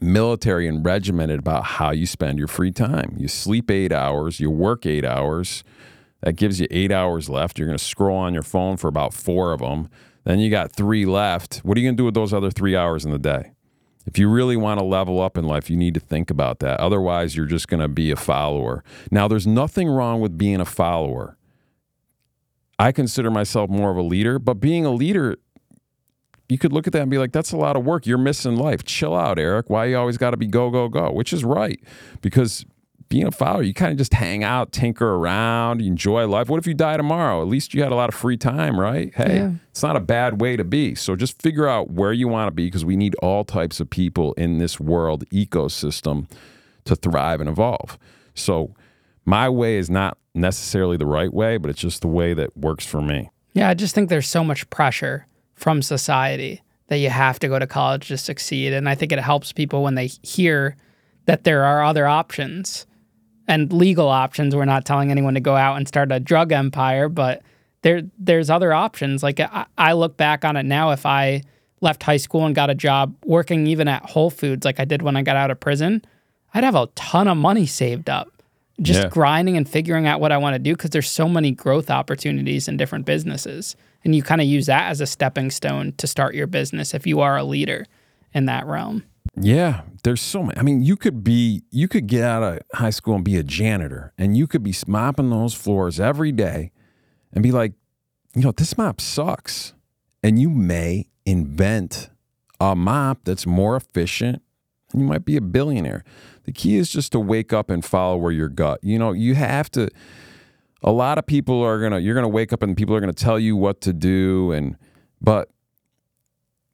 military 0.00 0.68
and 0.68 0.84
regimented 0.84 1.38
about 1.38 1.64
how 1.64 1.90
you 1.90 2.06
spend 2.06 2.38
your 2.38 2.48
free 2.48 2.72
time. 2.72 3.14
You 3.18 3.28
sleep 3.28 3.70
eight 3.70 3.92
hours, 3.92 4.40
you 4.40 4.50
work 4.50 4.86
eight 4.86 5.04
hours 5.04 5.64
that 6.22 6.34
gives 6.34 6.60
you 6.60 6.66
eight 6.70 6.92
hours 6.92 7.28
left. 7.28 7.58
You're 7.58 7.68
going 7.68 7.78
to 7.78 7.84
scroll 7.84 8.16
on 8.16 8.34
your 8.34 8.42
phone 8.42 8.76
for 8.76 8.88
about 8.88 9.14
four 9.14 9.52
of 9.52 9.60
them. 9.60 9.88
Then 10.24 10.40
you 10.40 10.50
got 10.50 10.72
three 10.72 11.06
left. 11.06 11.58
What 11.58 11.76
are 11.76 11.80
you 11.80 11.86
going 11.86 11.96
to 11.96 12.00
do 12.00 12.04
with 12.04 12.14
those 12.14 12.32
other 12.32 12.50
three 12.50 12.74
hours 12.74 13.04
in 13.04 13.12
the 13.12 13.18
day? 13.18 13.52
If 14.06 14.18
you 14.18 14.28
really 14.28 14.56
want 14.56 14.78
to 14.78 14.84
level 14.84 15.20
up 15.20 15.36
in 15.36 15.44
life, 15.44 15.68
you 15.68 15.76
need 15.76 15.94
to 15.94 16.00
think 16.00 16.30
about 16.30 16.60
that. 16.60 16.78
Otherwise, 16.78 17.36
you're 17.36 17.46
just 17.46 17.68
going 17.68 17.80
to 17.80 17.88
be 17.88 18.10
a 18.10 18.16
follower. 18.16 18.84
Now, 19.10 19.26
there's 19.26 19.46
nothing 19.46 19.88
wrong 19.88 20.20
with 20.20 20.38
being 20.38 20.60
a 20.60 20.64
follower. 20.64 21.36
I 22.78 22.92
consider 22.92 23.30
myself 23.30 23.68
more 23.68 23.90
of 23.90 23.96
a 23.96 24.02
leader, 24.02 24.38
but 24.38 24.54
being 24.54 24.84
a 24.84 24.92
leader, 24.92 25.36
you 26.48 26.58
could 26.58 26.72
look 26.72 26.86
at 26.86 26.92
that 26.92 27.02
and 27.02 27.10
be 27.10 27.18
like, 27.18 27.32
that's 27.32 27.52
a 27.52 27.56
lot 27.56 27.76
of 27.76 27.84
work. 27.84 28.06
You're 28.06 28.18
missing 28.18 28.56
life. 28.56 28.84
Chill 28.84 29.14
out, 29.14 29.38
Eric. 29.38 29.68
Why 29.68 29.86
you 29.86 29.98
always 29.98 30.16
got 30.16 30.30
to 30.30 30.36
be 30.36 30.46
go, 30.46 30.70
go, 30.70 30.88
go? 30.88 31.10
Which 31.10 31.32
is 31.32 31.44
right 31.44 31.80
because 32.20 32.64
being 33.08 33.26
a 33.26 33.30
follower, 33.30 33.62
you 33.62 33.74
kind 33.74 33.92
of 33.92 33.98
just 33.98 34.14
hang 34.14 34.42
out, 34.42 34.72
tinker 34.72 35.14
around, 35.14 35.80
enjoy 35.80 36.26
life. 36.26 36.48
What 36.48 36.58
if 36.58 36.66
you 36.66 36.74
die 36.74 36.96
tomorrow? 36.96 37.40
At 37.40 37.48
least 37.48 37.72
you 37.72 37.82
had 37.82 37.92
a 37.92 37.94
lot 37.94 38.08
of 38.08 38.14
free 38.14 38.36
time, 38.36 38.78
right? 38.78 39.14
Hey, 39.14 39.36
yeah. 39.36 39.52
it's 39.70 39.82
not 39.82 39.96
a 39.96 40.00
bad 40.00 40.40
way 40.40 40.56
to 40.56 40.64
be. 40.64 40.94
So 40.94 41.14
just 41.14 41.40
figure 41.40 41.68
out 41.68 41.90
where 41.90 42.12
you 42.12 42.28
want 42.28 42.48
to 42.48 42.52
be 42.52 42.66
because 42.66 42.84
we 42.84 42.96
need 42.96 43.14
all 43.16 43.44
types 43.44 43.78
of 43.80 43.90
people 43.90 44.32
in 44.34 44.58
this 44.58 44.80
world 44.80 45.24
ecosystem 45.30 46.28
to 46.84 46.96
thrive 46.96 47.40
and 47.40 47.48
evolve. 47.48 47.98
So 48.34 48.74
my 49.24 49.48
way 49.48 49.76
is 49.76 49.88
not 49.88 50.18
necessarily 50.34 50.96
the 50.96 51.06
right 51.06 51.32
way, 51.32 51.58
but 51.58 51.70
it's 51.70 51.80
just 51.80 52.00
the 52.00 52.08
way 52.08 52.34
that 52.34 52.56
works 52.56 52.84
for 52.84 53.00
me. 53.00 53.30
Yeah, 53.52 53.68
I 53.68 53.74
just 53.74 53.94
think 53.94 54.08
there's 54.08 54.28
so 54.28 54.44
much 54.44 54.68
pressure 54.68 55.26
from 55.56 55.82
society 55.82 56.62
that 56.88 56.98
you 56.98 57.10
have 57.10 57.38
to 57.40 57.48
go 57.48 57.58
to 57.58 57.66
college 57.66 58.08
to 58.08 58.16
succeed. 58.16 58.72
And 58.72 58.88
I 58.88 58.94
think 58.94 59.10
it 59.10 59.18
helps 59.18 59.52
people 59.52 59.82
when 59.82 59.96
they 59.96 60.06
hear 60.22 60.76
that 61.24 61.44
there 61.44 61.64
are 61.64 61.84
other 61.84 62.06
options 62.06 62.86
and 63.48 63.72
legal 63.72 64.08
options. 64.08 64.54
We're 64.54 64.64
not 64.64 64.84
telling 64.84 65.10
anyone 65.10 65.34
to 65.34 65.40
go 65.40 65.56
out 65.56 65.76
and 65.76 65.88
start 65.88 66.12
a 66.12 66.20
drug 66.20 66.52
empire, 66.52 67.08
but 67.08 67.42
there 67.82 68.02
there's 68.18 68.50
other 68.50 68.72
options. 68.72 69.22
Like 69.22 69.40
I, 69.40 69.66
I 69.76 69.92
look 69.94 70.16
back 70.16 70.44
on 70.44 70.56
it 70.56 70.64
now, 70.64 70.90
if 70.90 71.04
I 71.04 71.42
left 71.80 72.02
high 72.02 72.16
school 72.16 72.46
and 72.46 72.54
got 72.54 72.70
a 72.70 72.74
job 72.74 73.14
working 73.24 73.66
even 73.66 73.88
at 73.88 74.04
Whole 74.04 74.30
Foods, 74.30 74.64
like 74.64 74.80
I 74.80 74.84
did 74.84 75.02
when 75.02 75.16
I 75.16 75.22
got 75.22 75.36
out 75.36 75.50
of 75.50 75.60
prison, 75.60 76.04
I'd 76.54 76.64
have 76.64 76.74
a 76.74 76.86
ton 76.94 77.28
of 77.28 77.36
money 77.36 77.66
saved 77.66 78.08
up 78.08 78.36
just 78.80 79.02
yeah. 79.02 79.08
grinding 79.08 79.56
and 79.56 79.68
figuring 79.68 80.06
out 80.06 80.20
what 80.20 80.32
I 80.32 80.38
want 80.38 80.54
to 80.54 80.58
do 80.58 80.72
because 80.72 80.90
there's 80.90 81.10
so 81.10 81.28
many 81.28 81.50
growth 81.50 81.90
opportunities 81.90 82.68
in 82.68 82.76
different 82.76 83.06
businesses. 83.06 83.76
And 84.06 84.14
you 84.14 84.22
kind 84.22 84.40
of 84.40 84.46
use 84.46 84.66
that 84.66 84.88
as 84.88 85.00
a 85.00 85.06
stepping 85.06 85.50
stone 85.50 85.92
to 85.96 86.06
start 86.06 86.36
your 86.36 86.46
business 86.46 86.94
if 86.94 87.08
you 87.08 87.18
are 87.18 87.36
a 87.36 87.42
leader 87.42 87.86
in 88.32 88.46
that 88.46 88.64
realm. 88.64 89.02
Yeah, 89.34 89.80
there's 90.04 90.22
so 90.22 90.44
many. 90.44 90.56
I 90.56 90.62
mean, 90.62 90.80
you 90.80 90.96
could 90.96 91.24
be, 91.24 91.64
you 91.72 91.88
could 91.88 92.06
get 92.06 92.22
out 92.22 92.44
of 92.44 92.60
high 92.72 92.90
school 92.90 93.16
and 93.16 93.24
be 93.24 93.36
a 93.36 93.42
janitor, 93.42 94.12
and 94.16 94.36
you 94.36 94.46
could 94.46 94.62
be 94.62 94.72
mopping 94.86 95.30
those 95.30 95.54
floors 95.54 95.98
every 95.98 96.30
day, 96.30 96.70
and 97.32 97.42
be 97.42 97.50
like, 97.50 97.72
you 98.36 98.42
know, 98.42 98.52
this 98.52 98.78
mop 98.78 99.00
sucks, 99.00 99.74
and 100.22 100.40
you 100.40 100.50
may 100.50 101.08
invent 101.24 102.08
a 102.60 102.76
mop 102.76 103.24
that's 103.24 103.44
more 103.44 103.74
efficient, 103.74 104.40
and 104.92 105.02
you 105.02 105.08
might 105.08 105.24
be 105.24 105.36
a 105.36 105.40
billionaire. 105.40 106.04
The 106.44 106.52
key 106.52 106.76
is 106.76 106.90
just 106.90 107.10
to 107.10 107.18
wake 107.18 107.52
up 107.52 107.70
and 107.70 107.84
follow 107.84 108.16
where 108.18 108.30
your 108.30 108.50
gut. 108.50 108.78
You 108.84 109.00
know, 109.00 109.10
you 109.10 109.34
have 109.34 109.68
to. 109.72 109.88
A 110.86 110.92
lot 110.92 111.18
of 111.18 111.26
people 111.26 111.60
are 111.62 111.80
gonna, 111.80 111.98
you're 111.98 112.14
gonna 112.14 112.28
wake 112.28 112.52
up 112.52 112.62
and 112.62 112.76
people 112.76 112.94
are 112.94 113.00
gonna 113.00 113.12
tell 113.12 113.38
you 113.38 113.56
what 113.56 113.80
to 113.82 113.92
do, 113.92 114.52
and 114.52 114.76
but 115.20 115.50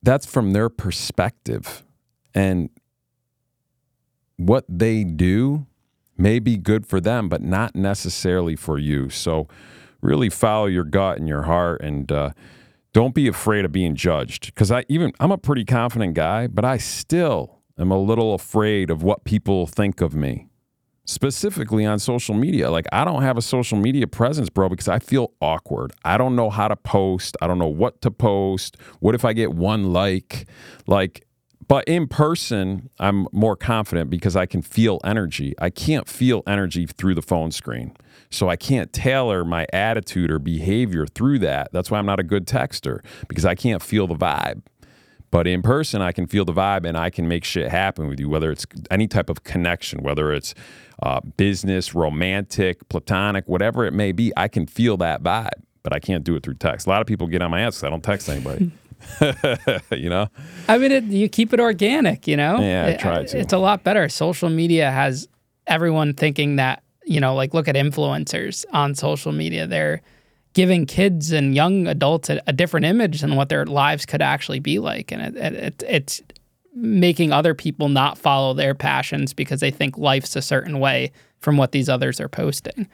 that's 0.02 0.26
from 0.26 0.52
their 0.52 0.68
perspective 0.68 1.84
and 2.34 2.70
what 4.36 4.64
they 4.68 5.04
do 5.04 5.66
may 6.16 6.38
be 6.38 6.56
good 6.56 6.86
for 6.86 7.00
them, 7.00 7.28
but 7.28 7.40
not 7.42 7.74
necessarily 7.74 8.56
for 8.56 8.78
you. 8.78 9.08
So 9.10 9.48
really 10.00 10.28
follow 10.30 10.66
your 10.66 10.84
gut 10.84 11.18
and 11.18 11.28
your 11.28 11.42
heart 11.42 11.80
and 11.82 12.10
uh, 12.10 12.30
don't 12.92 13.14
be 13.14 13.28
afraid 13.28 13.64
of 13.64 13.72
being 13.72 13.94
judged. 13.94 14.46
Because 14.46 14.70
I 14.70 14.84
even 14.88 15.12
I'm 15.20 15.32
a 15.32 15.38
pretty 15.38 15.64
confident 15.64 16.14
guy, 16.14 16.46
but 16.46 16.64
I 16.64 16.78
still 16.78 17.60
am 17.78 17.90
a 17.90 17.98
little 17.98 18.34
afraid 18.34 18.90
of 18.90 19.02
what 19.02 19.24
people 19.24 19.66
think 19.66 20.00
of 20.00 20.14
me. 20.14 20.48
Specifically 21.04 21.84
on 21.84 21.98
social 21.98 22.34
media. 22.34 22.70
Like 22.70 22.86
I 22.92 23.04
don't 23.04 23.22
have 23.22 23.36
a 23.36 23.42
social 23.42 23.78
media 23.78 24.06
presence, 24.06 24.48
bro, 24.48 24.68
because 24.68 24.88
I 24.88 24.98
feel 24.98 25.32
awkward. 25.40 25.92
I 26.04 26.16
don't 26.16 26.36
know 26.36 26.48
how 26.48 26.68
to 26.68 26.76
post. 26.76 27.36
I 27.42 27.46
don't 27.46 27.58
know 27.58 27.66
what 27.66 28.00
to 28.02 28.10
post. 28.10 28.76
What 29.00 29.14
if 29.14 29.24
I 29.24 29.32
get 29.32 29.52
one 29.52 29.92
like? 29.92 30.46
Like 30.86 31.26
but 31.68 31.88
in 31.88 32.06
person, 32.06 32.90
I'm 32.98 33.26
more 33.32 33.56
confident 33.56 34.10
because 34.10 34.36
I 34.36 34.46
can 34.46 34.62
feel 34.62 35.00
energy. 35.04 35.54
I 35.58 35.70
can't 35.70 36.08
feel 36.08 36.42
energy 36.46 36.86
through 36.86 37.14
the 37.14 37.22
phone 37.22 37.50
screen. 37.50 37.96
So 38.30 38.48
I 38.48 38.56
can't 38.56 38.92
tailor 38.92 39.44
my 39.44 39.66
attitude 39.72 40.30
or 40.30 40.38
behavior 40.38 41.06
through 41.06 41.38
that. 41.40 41.72
That's 41.72 41.90
why 41.90 41.98
I'm 41.98 42.06
not 42.06 42.20
a 42.20 42.24
good 42.24 42.46
texter 42.46 43.04
because 43.28 43.44
I 43.44 43.54
can't 43.54 43.82
feel 43.82 44.06
the 44.06 44.14
vibe. 44.14 44.62
But 45.32 45.46
in 45.46 45.62
person, 45.62 46.02
I 46.02 46.12
can 46.12 46.26
feel 46.26 46.44
the 46.44 46.52
vibe 46.52 46.86
and 46.86 46.96
I 46.96 47.08
can 47.08 47.26
make 47.26 47.42
shit 47.42 47.70
happen 47.70 48.06
with 48.06 48.20
you, 48.20 48.28
whether 48.28 48.52
it's 48.52 48.66
any 48.90 49.08
type 49.08 49.30
of 49.30 49.44
connection, 49.44 50.02
whether 50.02 50.30
it's 50.30 50.54
uh, 51.02 51.20
business, 51.38 51.94
romantic, 51.94 52.86
platonic, 52.90 53.48
whatever 53.48 53.86
it 53.86 53.94
may 53.94 54.12
be. 54.12 54.30
I 54.36 54.46
can 54.46 54.66
feel 54.66 54.98
that 54.98 55.22
vibe, 55.22 55.48
but 55.82 55.94
I 55.94 56.00
can't 56.00 56.22
do 56.22 56.36
it 56.36 56.42
through 56.42 56.56
text. 56.56 56.86
A 56.86 56.90
lot 56.90 57.00
of 57.00 57.06
people 57.06 57.26
get 57.26 57.40
on 57.40 57.50
my 57.50 57.62
ass 57.62 57.76
because 57.76 57.84
I 57.84 57.88
don't 57.88 58.04
text 58.04 58.28
anybody. 58.28 58.70
you 59.90 60.10
know? 60.10 60.28
I 60.68 60.76
mean, 60.76 60.92
it, 60.92 61.04
you 61.04 61.30
keep 61.30 61.54
it 61.54 61.60
organic, 61.60 62.28
you 62.28 62.36
know? 62.36 62.60
Yeah, 62.60 62.88
I 62.88 62.94
try 62.94 63.24
to. 63.24 63.38
It's 63.38 63.54
a 63.54 63.58
lot 63.58 63.82
better. 63.84 64.08
Social 64.10 64.50
media 64.50 64.90
has 64.90 65.26
everyone 65.66 66.12
thinking 66.12 66.56
that, 66.56 66.82
you 67.04 67.20
know, 67.20 67.34
like 67.34 67.54
look 67.54 67.68
at 67.68 67.74
influencers 67.74 68.66
on 68.72 68.94
social 68.94 69.32
media. 69.32 69.66
They're 69.66 70.02
giving 70.54 70.86
kids 70.86 71.32
and 71.32 71.54
young 71.54 71.86
adults 71.86 72.28
a, 72.30 72.42
a 72.46 72.52
different 72.52 72.86
image 72.86 73.20
than 73.20 73.36
what 73.36 73.48
their 73.48 73.64
lives 73.64 74.04
could 74.06 74.22
actually 74.22 74.60
be 74.60 74.78
like. 74.78 75.10
And 75.10 75.36
it, 75.36 75.54
it, 75.54 75.82
it's 75.88 76.22
making 76.74 77.32
other 77.32 77.54
people 77.54 77.88
not 77.88 78.18
follow 78.18 78.54
their 78.54 78.74
passions 78.74 79.32
because 79.32 79.60
they 79.60 79.70
think 79.70 79.98
life's 79.98 80.36
a 80.36 80.42
certain 80.42 80.78
way 80.78 81.12
from 81.38 81.56
what 81.56 81.72
these 81.72 81.88
others 81.88 82.20
are 82.20 82.28
posting. 82.28 82.86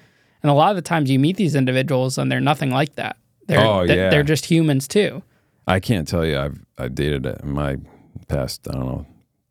And 0.43 0.51
a 0.51 0.55
lot 0.55 0.71
of 0.71 0.77
the 0.77 0.83
times 0.83 1.11
you 1.11 1.19
meet 1.19 1.37
these 1.37 1.55
individuals 1.55 2.19
and 2.19 2.31
they're 2.31 2.41
nothing 2.41 2.71
like 2.71 2.95
that. 2.95 3.17
They're, 3.47 3.61
oh, 3.61 3.83
yeah. 3.83 4.11
they're 4.11 4.23
just 4.23 4.47
humans 4.47 4.87
too. 4.87 5.23
I 5.67 5.81
can't 5.81 6.09
tell 6.09 6.25
you. 6.25 6.39
I've 6.39 6.65
I've 6.79 6.95
dated 6.95 7.27
uh, 7.27 7.35
in 7.43 7.51
my 7.51 7.77
past 8.27 8.67
I 8.69 8.73
don't 8.73 8.87
know 8.87 9.07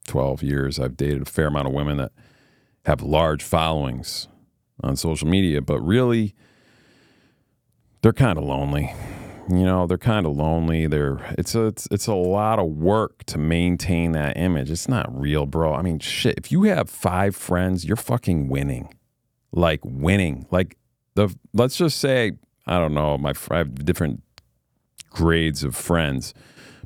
twelve 0.08 0.41
years. 0.41 0.80
I've 0.80 0.97
dated 0.97 1.22
a 1.22 1.26
fair 1.26 1.47
amount 1.47 1.68
of 1.68 1.74
women 1.74 1.97
that 1.97 2.12
have 2.86 3.01
large 3.01 3.43
followings 3.43 4.28
on 4.84 4.95
social 4.95 5.28
media, 5.28 5.62
but 5.62 5.80
really 5.80 6.34
they're 8.08 8.14
kind 8.14 8.38
of 8.38 8.45
lonely. 8.45 8.93
You 9.49 9.66
know, 9.66 9.86
they're 9.86 9.97
kind 9.97 10.26
of 10.26 10.34
lonely. 10.38 10.88
They're 10.88 11.20
it's 11.38 11.55
a 11.55 11.66
it's, 11.66 11.89
it's 11.91 12.08
a 12.08 12.14
lot 12.14 12.58
of 12.58 12.68
work 12.68 13.26
to 13.26 13.38
maintain 13.38 14.14
that 14.14 14.38
image. 14.38 14.72
It's 14.72 14.88
not 14.88 15.14
real, 15.14 15.45
bro. 15.45 15.74
I 15.74 15.82
mean, 15.82 15.99
shit. 15.99 16.36
If 16.38 16.49
you 16.49 16.64
have 16.64 16.89
five 16.89 17.36
friends, 17.36 17.84
you're 17.84 17.97
fucking 17.97 18.47
winning. 18.47 18.95
Like 19.51 19.82
winning. 19.84 20.47
Like 20.51 20.78
the 21.16 21.36
let's 21.53 21.76
just 21.76 21.97
say 21.97 22.32
I 22.66 22.80
don't 22.80 22.93
know. 22.93 23.18
My 23.18 23.34
I 23.51 23.58
have 23.58 23.84
different 23.84 24.24
grades 25.10 25.66
of 25.66 25.76
friends. 25.76 26.34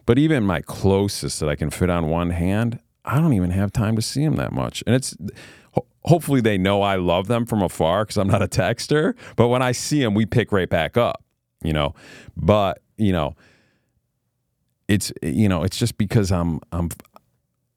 But 0.07 0.17
even 0.17 0.43
my 0.43 0.61
closest 0.61 1.39
that 1.41 1.49
I 1.49 1.55
can 1.55 1.69
fit 1.69 1.91
on 1.91 2.09
one 2.09 2.31
hand, 2.31 2.79
I 3.05 3.19
don't 3.19 3.33
even 3.33 3.51
have 3.51 3.71
time 3.71 3.95
to 3.95 4.01
see 4.01 4.25
them 4.25 4.37
that 4.37 4.53
much. 4.53 4.83
And 4.87 4.95
it's 4.95 5.15
hopefully 6.05 6.41
they 6.41 6.57
know 6.57 6.81
I 6.81 6.95
love 6.95 7.27
them 7.27 7.45
from 7.45 7.61
afar 7.61 8.03
because 8.03 8.17
I'm 8.17 8.27
not 8.27 8.41
a 8.41 8.47
texter. 8.47 9.15
But 9.35 9.47
when 9.47 9.61
I 9.61 9.71
see 9.71 10.01
them, 10.01 10.13
we 10.13 10.25
pick 10.25 10.51
right 10.51 10.69
back 10.69 10.97
up, 10.97 11.23
you 11.63 11.73
know. 11.73 11.93
But 12.35 12.81
you 12.97 13.11
know, 13.11 13.35
it's 14.87 15.11
you 15.21 15.47
know, 15.49 15.63
it's 15.63 15.77
just 15.77 15.97
because 15.97 16.31
I'm 16.31 16.59
I'm 16.71 16.89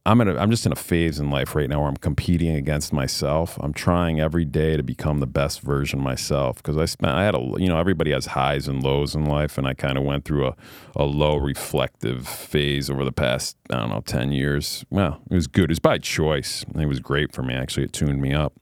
I'm 0.06 0.20
in 0.20 0.28
a, 0.28 0.36
I'm 0.36 0.50
just 0.50 0.66
in 0.66 0.72
a 0.72 0.76
phase 0.76 1.18
in 1.18 1.30
life 1.30 1.54
right 1.54 1.68
now 1.68 1.80
where 1.80 1.88
I'm 1.88 1.96
competing 1.96 2.54
against 2.54 2.92
myself. 2.92 3.58
I'm 3.60 3.72
trying 3.72 4.20
every 4.20 4.44
day 4.44 4.76
to 4.76 4.82
become 4.82 5.20
the 5.20 5.26
best 5.26 5.62
version 5.62 6.00
of 6.00 6.04
myself 6.04 6.58
because 6.58 6.76
I 6.76 6.84
spent 6.84 7.14
I 7.14 7.24
had 7.24 7.34
a 7.34 7.38
you 7.56 7.68
know 7.68 7.78
everybody 7.78 8.10
has 8.10 8.26
highs 8.26 8.68
and 8.68 8.82
lows 8.82 9.14
in 9.14 9.24
life 9.24 9.56
and 9.56 9.66
I 9.66 9.72
kind 9.72 9.96
of 9.96 10.04
went 10.04 10.26
through 10.26 10.48
a, 10.48 10.56
a 10.94 11.04
low 11.04 11.36
reflective 11.36 12.28
phase 12.28 12.90
over 12.90 13.02
the 13.02 13.12
past 13.12 13.56
I 13.70 13.76
don't 13.76 13.88
know 13.88 14.02
10 14.02 14.32
years. 14.32 14.84
Well, 14.90 15.22
it 15.30 15.34
was 15.34 15.46
good. 15.46 15.64
It 15.64 15.70
was 15.70 15.78
by 15.78 15.96
choice. 15.96 16.66
It 16.74 16.86
was 16.86 17.00
great 17.00 17.32
for 17.32 17.42
me 17.42 17.54
actually. 17.54 17.84
It 17.84 17.94
tuned 17.94 18.20
me 18.20 18.34
up. 18.34 18.52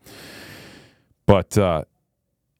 But 1.26 1.59
uh 1.59 1.84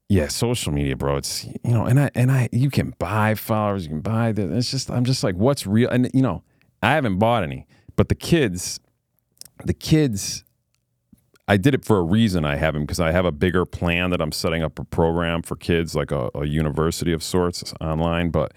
yeah, 0.09 0.27
social 0.27 0.73
media, 0.73 0.97
bro. 0.97 1.17
It's 1.19 1.45
you 1.45 1.71
know, 1.71 1.85
and 1.87 2.01
I 2.01 2.11
and 2.17 2.33
I 2.33 2.49
you 2.51 2.69
can 2.69 2.95
buy 2.99 3.37
followers, 3.37 3.85
you 3.85 3.91
can 3.91 4.01
buy 4.01 4.33
the 4.33 4.53
it's 4.57 4.73
just 4.73 4.91
I'm 4.91 5.05
just 5.05 5.23
like 5.23 5.37
what's 5.37 5.69
real 5.69 5.89
and 5.89 6.11
you 6.13 6.23
know, 6.23 6.43
I 6.83 6.95
haven't 6.95 7.21
bought 7.21 7.45
any 7.45 7.69
but 8.03 8.09
the 8.09 8.17
kids, 8.17 8.81
the 9.65 9.73
kids, 9.73 10.43
I 11.47 11.57
did 11.57 11.73
it 11.73 11.85
for 11.85 11.99
a 11.99 12.03
reason. 12.03 12.45
I 12.45 12.57
have 12.57 12.75
them 12.75 12.83
because 12.83 12.99
I 12.99 13.13
have 13.13 13.25
a 13.25 13.31
bigger 13.31 13.65
plan 13.65 14.11
that 14.11 14.21
I'm 14.21 14.33
setting 14.33 14.61
up 14.61 14.81
a 14.81 14.85
program 14.85 15.41
for 15.43 15.55
kids, 15.55 15.95
like 15.95 16.11
a, 16.11 16.29
a 16.35 16.45
university 16.45 17.13
of 17.13 17.23
sorts 17.23 17.73
online. 17.81 18.31
But 18.31 18.55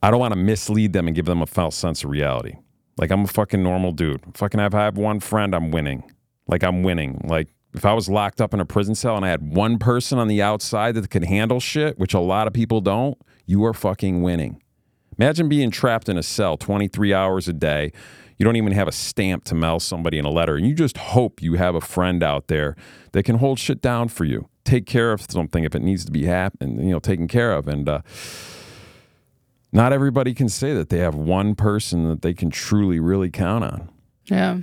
I 0.00 0.12
don't 0.12 0.20
want 0.20 0.32
to 0.32 0.38
mislead 0.38 0.92
them 0.92 1.08
and 1.08 1.16
give 1.16 1.24
them 1.24 1.42
a 1.42 1.46
false 1.46 1.74
sense 1.74 2.04
of 2.04 2.10
reality. 2.10 2.54
Like 2.96 3.10
I'm 3.10 3.24
a 3.24 3.26
fucking 3.26 3.64
normal 3.64 3.90
dude. 3.90 4.22
Fucking 4.34 4.60
have 4.60 4.76
I 4.76 4.84
have 4.84 4.96
one 4.96 5.18
friend, 5.18 5.52
I'm 5.52 5.72
winning. 5.72 6.04
Like 6.46 6.62
I'm 6.62 6.84
winning. 6.84 7.22
Like 7.24 7.48
if 7.74 7.84
I 7.84 7.94
was 7.94 8.08
locked 8.08 8.40
up 8.40 8.54
in 8.54 8.60
a 8.60 8.64
prison 8.64 8.94
cell 8.94 9.16
and 9.16 9.26
I 9.26 9.30
had 9.30 9.56
one 9.56 9.80
person 9.80 10.20
on 10.20 10.28
the 10.28 10.40
outside 10.40 10.94
that 10.94 11.10
could 11.10 11.24
handle 11.24 11.58
shit, 11.58 11.98
which 11.98 12.14
a 12.14 12.20
lot 12.20 12.46
of 12.46 12.52
people 12.52 12.80
don't, 12.80 13.18
you 13.44 13.64
are 13.64 13.74
fucking 13.74 14.22
winning. 14.22 14.62
Imagine 15.18 15.48
being 15.48 15.72
trapped 15.72 16.08
in 16.08 16.16
a 16.16 16.22
cell 16.22 16.56
23 16.56 17.12
hours 17.12 17.48
a 17.48 17.52
day 17.52 17.90
you 18.38 18.44
don't 18.44 18.56
even 18.56 18.72
have 18.72 18.88
a 18.88 18.92
stamp 18.92 19.44
to 19.44 19.54
mail 19.54 19.80
somebody 19.80 20.18
in 20.18 20.24
a 20.24 20.30
letter. 20.30 20.56
And 20.56 20.66
you 20.66 20.74
just 20.74 20.96
hope 20.96 21.42
you 21.42 21.54
have 21.54 21.74
a 21.74 21.80
friend 21.80 22.22
out 22.22 22.48
there 22.48 22.76
that 23.12 23.22
can 23.22 23.38
hold 23.38 23.58
shit 23.58 23.80
down 23.80 24.08
for 24.08 24.24
you, 24.24 24.48
take 24.64 24.86
care 24.86 25.12
of 25.12 25.22
something 25.30 25.64
if 25.64 25.74
it 25.74 25.82
needs 25.82 26.04
to 26.04 26.12
be 26.12 26.24
happened, 26.24 26.84
you 26.84 26.90
know, 26.90 26.98
taken 26.98 27.28
care 27.28 27.52
of. 27.52 27.66
And 27.66 27.88
uh, 27.88 28.02
not 29.72 29.92
everybody 29.92 30.34
can 30.34 30.48
say 30.48 30.74
that 30.74 30.90
they 30.90 30.98
have 30.98 31.14
one 31.14 31.54
person 31.54 32.08
that 32.08 32.22
they 32.22 32.34
can 32.34 32.50
truly, 32.50 33.00
really 33.00 33.30
count 33.30 33.64
on. 33.64 33.90
Yeah. 34.26 34.58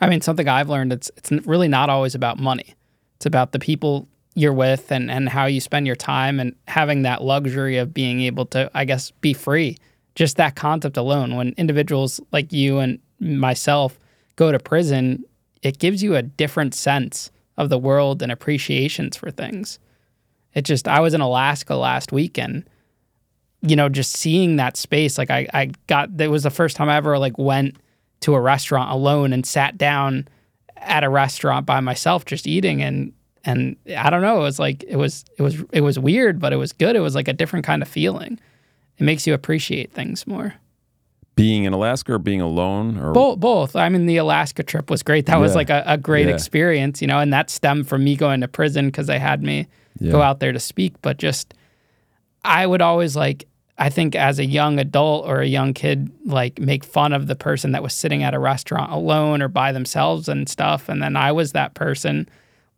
I 0.00 0.08
mean, 0.08 0.20
something 0.20 0.48
I've 0.48 0.68
learned, 0.68 0.92
it's, 0.92 1.10
it's 1.16 1.32
really 1.46 1.68
not 1.68 1.90
always 1.90 2.14
about 2.14 2.38
money. 2.38 2.74
It's 3.16 3.26
about 3.26 3.52
the 3.52 3.58
people 3.58 4.08
you're 4.34 4.52
with 4.52 4.92
and, 4.92 5.10
and 5.10 5.30
how 5.30 5.46
you 5.46 5.60
spend 5.60 5.86
your 5.86 5.96
time 5.96 6.38
and 6.38 6.54
having 6.68 7.02
that 7.02 7.22
luxury 7.22 7.78
of 7.78 7.94
being 7.94 8.20
able 8.20 8.44
to, 8.46 8.70
I 8.74 8.84
guess, 8.84 9.10
be 9.10 9.32
free. 9.32 9.78
Just 10.14 10.36
that 10.36 10.54
concept 10.54 10.96
alone, 10.96 11.36
when 11.36 11.54
individuals 11.56 12.20
like 12.32 12.52
you 12.52 12.78
and 12.78 12.98
myself 13.20 13.98
go 14.36 14.52
to 14.52 14.58
prison, 14.58 15.24
it 15.62 15.78
gives 15.78 16.02
you 16.02 16.14
a 16.14 16.22
different 16.22 16.74
sense 16.74 17.30
of 17.56 17.70
the 17.70 17.78
world 17.78 18.22
and 18.22 18.30
appreciations 18.30 19.16
for 19.16 19.30
things. 19.30 19.78
It 20.54 20.62
just, 20.62 20.86
I 20.86 21.00
was 21.00 21.14
in 21.14 21.20
Alaska 21.20 21.74
last 21.74 22.12
weekend, 22.12 22.68
you 23.62 23.76
know, 23.76 23.88
just 23.88 24.12
seeing 24.12 24.56
that 24.56 24.76
space. 24.76 25.18
Like 25.18 25.30
I, 25.30 25.46
I 25.52 25.70
got, 25.86 26.20
it 26.20 26.28
was 26.28 26.44
the 26.44 26.50
first 26.50 26.76
time 26.76 26.88
I 26.88 26.96
ever 26.96 27.18
like 27.18 27.38
went 27.38 27.76
to 28.20 28.34
a 28.34 28.40
restaurant 28.40 28.90
alone 28.90 29.32
and 29.32 29.46
sat 29.46 29.76
down 29.76 30.28
at 30.76 31.04
a 31.04 31.08
restaurant 31.08 31.66
by 31.66 31.80
myself, 31.80 32.24
just 32.24 32.46
eating. 32.46 32.82
And, 32.82 33.12
and 33.44 33.76
I 33.96 34.10
don't 34.10 34.22
know, 34.22 34.38
it 34.38 34.42
was 34.42 34.58
like, 34.58 34.84
it 34.84 34.96
was, 34.96 35.24
it 35.38 35.42
was, 35.42 35.62
it 35.72 35.80
was 35.80 35.98
weird, 35.98 36.40
but 36.40 36.52
it 36.52 36.56
was 36.56 36.72
good. 36.72 36.96
It 36.96 37.00
was 37.00 37.14
like 37.14 37.28
a 37.28 37.32
different 37.32 37.64
kind 37.64 37.82
of 37.82 37.88
feeling. 37.88 38.38
It 38.98 39.04
makes 39.04 39.26
you 39.26 39.34
appreciate 39.34 39.92
things 39.92 40.26
more 40.26 40.54
being 41.36 41.64
in 41.64 41.72
Alaska 41.74 42.14
or 42.14 42.18
being 42.18 42.40
alone 42.40 42.98
or 42.98 43.12
both 43.12 43.38
both. 43.38 43.76
I 43.76 43.88
mean 43.88 44.06
the 44.06 44.16
Alaska 44.16 44.62
trip 44.62 44.90
was 44.90 45.02
great. 45.02 45.26
That 45.26 45.34
yeah. 45.34 45.38
was 45.38 45.54
like 45.54 45.70
a, 45.70 45.84
a 45.86 45.98
great 45.98 46.26
yeah. 46.26 46.34
experience, 46.34 47.00
you 47.00 47.06
know, 47.06 47.18
and 47.18 47.32
that 47.32 47.50
stemmed 47.50 47.88
from 47.88 48.02
me 48.04 48.16
going 48.16 48.40
to 48.40 48.48
prison 48.48 48.86
because 48.86 49.06
they 49.06 49.18
had 49.18 49.42
me 49.42 49.68
yeah. 50.00 50.10
go 50.10 50.22
out 50.22 50.40
there 50.40 50.52
to 50.52 50.60
speak. 50.60 50.94
But 51.02 51.18
just 51.18 51.54
I 52.42 52.66
would 52.66 52.82
always 52.82 53.14
like 53.14 53.46
I 53.78 53.90
think 53.90 54.16
as 54.16 54.38
a 54.38 54.46
young 54.46 54.78
adult 54.78 55.26
or 55.26 55.40
a 55.40 55.46
young 55.46 55.74
kid, 55.74 56.10
like 56.24 56.58
make 56.58 56.82
fun 56.82 57.12
of 57.12 57.26
the 57.26 57.36
person 57.36 57.72
that 57.72 57.82
was 57.82 57.92
sitting 57.92 58.22
at 58.22 58.32
a 58.32 58.38
restaurant 58.38 58.90
alone 58.90 59.42
or 59.42 59.48
by 59.48 59.72
themselves 59.72 60.28
and 60.28 60.48
stuff. 60.48 60.88
And 60.88 61.02
then 61.02 61.14
I 61.14 61.32
was 61.32 61.52
that 61.52 61.74
person 61.74 62.26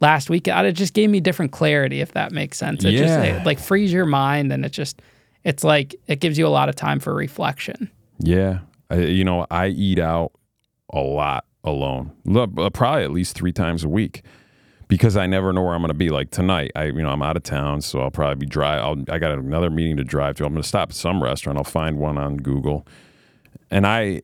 last 0.01 0.29
week. 0.29 0.49
It 0.49 0.73
just 0.73 0.95
gave 0.95 1.11
me 1.11 1.21
different 1.21 1.53
clarity, 1.53 2.01
if 2.01 2.13
that 2.13 2.33
makes 2.33 2.59
sense. 2.59 2.85
It 2.85 2.95
yeah. 2.95 2.99
just 2.99 3.19
it, 3.21 3.47
like 3.47 3.61
frees 3.61 3.93
your 3.93 4.07
mind 4.07 4.53
and 4.53 4.65
it 4.65 4.73
just 4.73 5.01
it's 5.45 5.63
like 5.63 5.95
it 6.09 6.19
gives 6.19 6.37
you 6.37 6.47
a 6.47 6.51
lot 6.51 6.69
of 6.69 6.75
time 6.75 6.99
for 6.99 7.15
reflection. 7.15 7.89
Yeah. 8.19 8.61
I, 8.91 8.97
you 8.97 9.25
know, 9.25 9.47
I 9.51 9.69
eat 9.69 9.99
out 9.99 10.33
a 10.93 11.01
lot 11.01 11.45
alone, 11.65 12.13
uh, 12.35 12.71
probably 12.71 13.05
at 13.05 13.11
least 13.11 13.37
three 13.37 13.53
times 13.53 13.85
a 13.85 13.89
week 13.89 14.23
because 14.89 15.17
I 15.17 15.27
never 15.27 15.53
know 15.53 15.63
where 15.63 15.75
I'm 15.75 15.83
going 15.83 15.89
to 15.89 15.95
be. 15.95 16.09
Like 16.09 16.31
tonight, 16.31 16.73
I 16.75 16.85
you 16.85 16.93
know 17.03 17.11
I'm 17.11 17.23
out 17.23 17.37
of 17.37 17.43
town, 17.43 17.83
so 17.83 18.01
I'll 18.01 18.11
probably 18.11 18.37
be 18.37 18.47
dry. 18.47 18.77
I'll, 18.77 18.97
I 19.11 19.19
got 19.19 19.33
another 19.33 19.71
meeting 19.71 19.97
to 19.99 20.05
drive 20.05 20.37
to. 20.37 20.45
I'm 20.45 20.53
going 20.53 20.63
to 20.63 20.69
stop 20.69 20.91
at 20.91 20.97
some 20.97 21.23
restaurant. 21.23 21.59
I'll 21.59 21.65
find 21.65 21.99
one 21.99 22.19
on 22.19 22.39
Google, 22.39 22.87
and 23.71 23.87
I, 23.87 24.23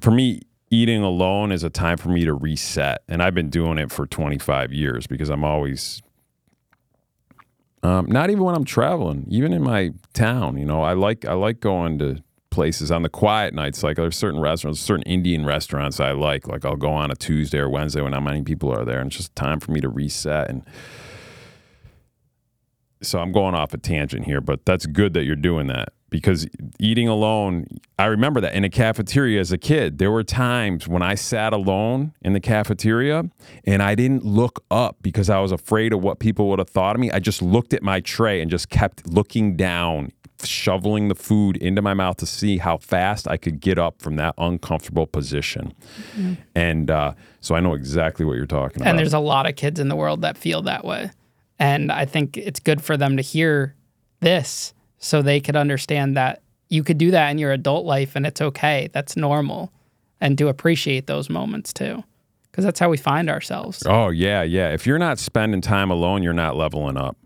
for 0.00 0.10
me, 0.10 0.42
eating 0.70 1.02
alone 1.02 1.52
is 1.52 1.62
a 1.62 1.70
time 1.70 1.96
for 1.96 2.08
me 2.08 2.24
to 2.24 2.34
reset. 2.34 3.02
And 3.08 3.22
I've 3.22 3.34
been 3.34 3.50
doing 3.50 3.78
it 3.78 3.92
for 3.92 4.06
25 4.06 4.72
years 4.72 5.06
because 5.06 5.30
I'm 5.30 5.44
always. 5.44 6.02
Um, 7.84 8.06
not 8.06 8.30
even 8.30 8.42
when 8.42 8.54
I'm 8.54 8.64
traveling, 8.64 9.26
even 9.28 9.52
in 9.52 9.62
my 9.62 9.92
town, 10.14 10.56
you 10.56 10.64
know, 10.64 10.82
I 10.82 10.94
like 10.94 11.26
I 11.26 11.34
like 11.34 11.60
going 11.60 11.98
to 11.98 12.22
places 12.54 12.90
on 12.90 13.02
the 13.02 13.08
quiet 13.08 13.52
nights. 13.52 13.82
Like 13.82 13.96
there's 13.96 14.16
certain 14.16 14.40
restaurants, 14.40 14.80
certain 14.80 15.02
Indian 15.02 15.44
restaurants 15.44 16.00
I 16.00 16.12
like. 16.12 16.46
Like 16.46 16.64
I'll 16.64 16.76
go 16.76 16.92
on 16.92 17.10
a 17.10 17.16
Tuesday 17.16 17.58
or 17.58 17.68
Wednesday 17.68 18.00
when 18.00 18.12
not 18.12 18.22
many 18.22 18.42
people 18.42 18.72
are 18.72 18.84
there, 18.84 19.00
and 19.00 19.08
it's 19.08 19.16
just 19.16 19.34
time 19.36 19.60
for 19.60 19.72
me 19.72 19.80
to 19.80 19.88
reset. 19.88 20.48
And 20.48 20.64
so 23.02 23.18
I'm 23.18 23.32
going 23.32 23.54
off 23.54 23.74
a 23.74 23.78
tangent 23.78 24.24
here, 24.24 24.40
but 24.40 24.64
that's 24.64 24.86
good 24.86 25.12
that 25.14 25.24
you're 25.24 25.36
doing 25.36 25.66
that 25.66 25.92
because 26.14 26.46
eating 26.78 27.08
alone, 27.08 27.66
I 27.98 28.04
remember 28.04 28.40
that 28.40 28.54
in 28.54 28.62
a 28.62 28.70
cafeteria 28.70 29.40
as 29.40 29.50
a 29.50 29.58
kid, 29.58 29.98
there 29.98 30.12
were 30.12 30.22
times 30.22 30.86
when 30.86 31.02
I 31.02 31.16
sat 31.16 31.52
alone 31.52 32.12
in 32.22 32.34
the 32.34 32.40
cafeteria 32.40 33.24
and 33.64 33.82
I 33.82 33.96
didn't 33.96 34.24
look 34.24 34.64
up 34.70 34.98
because 35.02 35.28
I 35.28 35.40
was 35.40 35.50
afraid 35.50 35.92
of 35.92 36.04
what 36.04 36.20
people 36.20 36.48
would 36.50 36.60
have 36.60 36.70
thought 36.70 36.94
of 36.94 37.00
me. 37.00 37.10
I 37.10 37.18
just 37.18 37.42
looked 37.42 37.74
at 37.74 37.82
my 37.82 37.98
tray 37.98 38.40
and 38.40 38.48
just 38.48 38.70
kept 38.70 39.08
looking 39.08 39.56
down 39.56 40.12
shoveling 40.46 41.08
the 41.08 41.14
food 41.14 41.56
into 41.56 41.82
my 41.82 41.94
mouth 41.94 42.16
to 42.18 42.26
see 42.26 42.58
how 42.58 42.78
fast 42.78 43.28
I 43.28 43.36
could 43.36 43.60
get 43.60 43.78
up 43.78 44.00
from 44.00 44.16
that 44.16 44.34
uncomfortable 44.38 45.06
position. 45.06 45.72
Mm-hmm. 46.16 46.34
And 46.54 46.90
uh, 46.90 47.14
so 47.40 47.54
I 47.54 47.60
know 47.60 47.74
exactly 47.74 48.24
what 48.24 48.36
you're 48.36 48.46
talking 48.46 48.82
about. 48.82 48.88
And 48.88 48.98
there's 48.98 49.14
a 49.14 49.18
lot 49.18 49.48
of 49.48 49.56
kids 49.56 49.80
in 49.80 49.88
the 49.88 49.96
world 49.96 50.22
that 50.22 50.36
feel 50.36 50.62
that 50.62 50.84
way. 50.84 51.10
And 51.58 51.92
I 51.92 52.04
think 52.04 52.36
it's 52.36 52.60
good 52.60 52.82
for 52.82 52.96
them 52.96 53.16
to 53.16 53.22
hear 53.22 53.74
this 54.20 54.74
so 54.98 55.22
they 55.22 55.40
could 55.40 55.56
understand 55.56 56.16
that 56.16 56.42
you 56.68 56.82
could 56.82 56.98
do 56.98 57.10
that 57.10 57.30
in 57.30 57.38
your 57.38 57.52
adult 57.52 57.86
life 57.86 58.16
and 58.16 58.26
it's 58.26 58.40
okay. 58.40 58.88
That's 58.92 59.16
normal. 59.16 59.72
And 60.20 60.36
to 60.38 60.48
appreciate 60.48 61.06
those 61.06 61.28
moments 61.28 61.72
too. 61.72 62.02
Because 62.50 62.64
that's 62.64 62.78
how 62.78 62.88
we 62.88 62.96
find 62.96 63.28
ourselves. 63.28 63.82
Oh, 63.84 64.10
yeah, 64.10 64.42
yeah. 64.42 64.70
If 64.70 64.86
you're 64.86 64.98
not 64.98 65.18
spending 65.18 65.60
time 65.60 65.90
alone, 65.90 66.22
you're 66.22 66.32
not 66.32 66.56
leveling 66.56 66.96
up. 66.96 67.16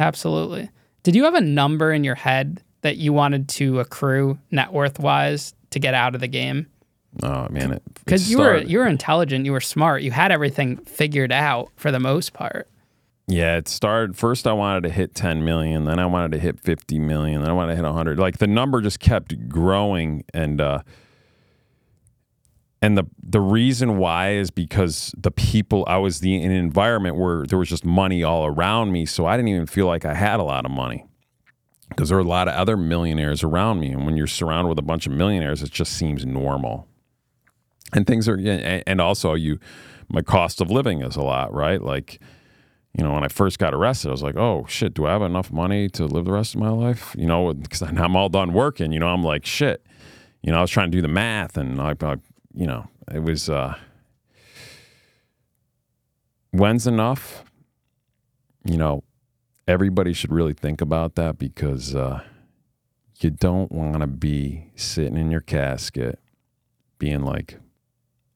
Absolutely. 0.00 0.68
Did 1.04 1.14
you 1.14 1.24
have 1.24 1.34
a 1.34 1.40
number 1.40 1.92
in 1.92 2.02
your 2.02 2.14
head 2.16 2.62
that 2.80 2.96
you 2.96 3.12
wanted 3.12 3.48
to 3.50 3.78
accrue 3.78 4.38
net 4.50 4.72
worth 4.72 4.98
wise 4.98 5.54
to 5.70 5.78
get 5.78 5.94
out 5.94 6.14
of 6.14 6.20
the 6.20 6.28
game? 6.28 6.66
Oh 7.22 7.46
man, 7.50 7.78
because 8.04 8.28
you 8.28 8.38
were 8.38 8.56
you 8.58 8.78
were 8.78 8.88
intelligent, 8.88 9.44
you 9.44 9.52
were 9.52 9.60
smart, 9.60 10.02
you 10.02 10.10
had 10.10 10.32
everything 10.32 10.78
figured 10.78 11.30
out 11.30 11.70
for 11.76 11.92
the 11.92 12.00
most 12.00 12.32
part. 12.32 12.68
Yeah, 13.26 13.56
it 13.56 13.68
started 13.68 14.16
first. 14.16 14.46
I 14.46 14.52
wanted 14.52 14.82
to 14.82 14.90
hit 14.90 15.14
10 15.14 15.44
million, 15.44 15.84
then 15.84 15.98
I 15.98 16.06
wanted 16.06 16.32
to 16.32 16.38
hit 16.38 16.58
50 16.60 16.98
million, 16.98 17.40
then 17.40 17.50
I 17.50 17.52
wanted 17.52 17.72
to 17.72 17.76
hit 17.76 17.84
100. 17.84 18.18
Like 18.18 18.38
the 18.38 18.46
number 18.46 18.80
just 18.80 18.98
kept 18.98 19.48
growing, 19.48 20.24
and 20.34 20.60
uh, 20.60 20.80
and 22.84 22.98
the 22.98 23.04
the 23.22 23.40
reason 23.40 23.96
why 23.96 24.32
is 24.32 24.50
because 24.50 25.14
the 25.16 25.30
people 25.30 25.84
I 25.88 25.96
was 25.96 26.20
the 26.20 26.34
in 26.34 26.50
an 26.50 26.58
environment 26.58 27.16
where 27.16 27.46
there 27.46 27.58
was 27.58 27.70
just 27.70 27.82
money 27.82 28.22
all 28.22 28.44
around 28.44 28.92
me, 28.92 29.06
so 29.06 29.24
I 29.24 29.38
didn't 29.38 29.48
even 29.48 29.64
feel 29.64 29.86
like 29.86 30.04
I 30.04 30.12
had 30.12 30.38
a 30.38 30.42
lot 30.42 30.66
of 30.66 30.70
money 30.70 31.06
because 31.88 32.10
there 32.10 32.18
were 32.18 32.24
a 32.24 32.28
lot 32.28 32.46
of 32.46 32.52
other 32.52 32.76
millionaires 32.76 33.42
around 33.42 33.80
me, 33.80 33.88
and 33.88 34.04
when 34.04 34.18
you're 34.18 34.26
surrounded 34.26 34.68
with 34.68 34.78
a 34.78 34.82
bunch 34.82 35.06
of 35.06 35.14
millionaires, 35.14 35.62
it 35.62 35.70
just 35.70 35.94
seems 35.94 36.26
normal. 36.26 36.86
And 37.94 38.06
things 38.06 38.28
are, 38.28 38.36
and 38.36 39.00
also 39.00 39.32
you, 39.32 39.58
my 40.10 40.20
cost 40.20 40.60
of 40.60 40.70
living 40.70 41.00
is 41.00 41.16
a 41.16 41.22
lot, 41.22 41.54
right? 41.54 41.80
Like, 41.80 42.20
you 42.92 43.02
know, 43.02 43.14
when 43.14 43.24
I 43.24 43.28
first 43.28 43.58
got 43.58 43.72
arrested, 43.72 44.08
I 44.08 44.12
was 44.12 44.22
like, 44.22 44.36
oh 44.36 44.66
shit, 44.68 44.92
do 44.92 45.06
I 45.06 45.12
have 45.12 45.22
enough 45.22 45.50
money 45.50 45.88
to 45.88 46.04
live 46.04 46.26
the 46.26 46.32
rest 46.32 46.54
of 46.54 46.60
my 46.60 46.68
life? 46.68 47.16
You 47.16 47.28
know, 47.28 47.54
because 47.54 47.80
I'm 47.80 48.14
all 48.14 48.28
done 48.28 48.52
working. 48.52 48.92
You 48.92 49.00
know, 49.00 49.08
I'm 49.08 49.22
like 49.22 49.46
shit. 49.46 49.86
You 50.42 50.52
know, 50.52 50.58
I 50.58 50.60
was 50.60 50.70
trying 50.70 50.90
to 50.90 50.96
do 50.98 51.00
the 51.00 51.08
math, 51.08 51.56
and 51.56 51.80
I, 51.80 51.94
I 52.02 52.16
you 52.54 52.66
know, 52.66 52.88
it 53.12 53.22
was 53.22 53.48
uh, 53.48 53.76
when's 56.52 56.86
enough? 56.86 57.44
You 58.64 58.76
know, 58.76 59.04
everybody 59.66 60.12
should 60.12 60.32
really 60.32 60.54
think 60.54 60.80
about 60.80 61.16
that 61.16 61.38
because 61.38 61.94
uh, 61.94 62.22
you 63.18 63.30
don't 63.30 63.72
want 63.72 64.00
to 64.00 64.06
be 64.06 64.70
sitting 64.76 65.16
in 65.16 65.30
your 65.30 65.40
casket 65.40 66.18
being 66.98 67.22
like, 67.22 67.58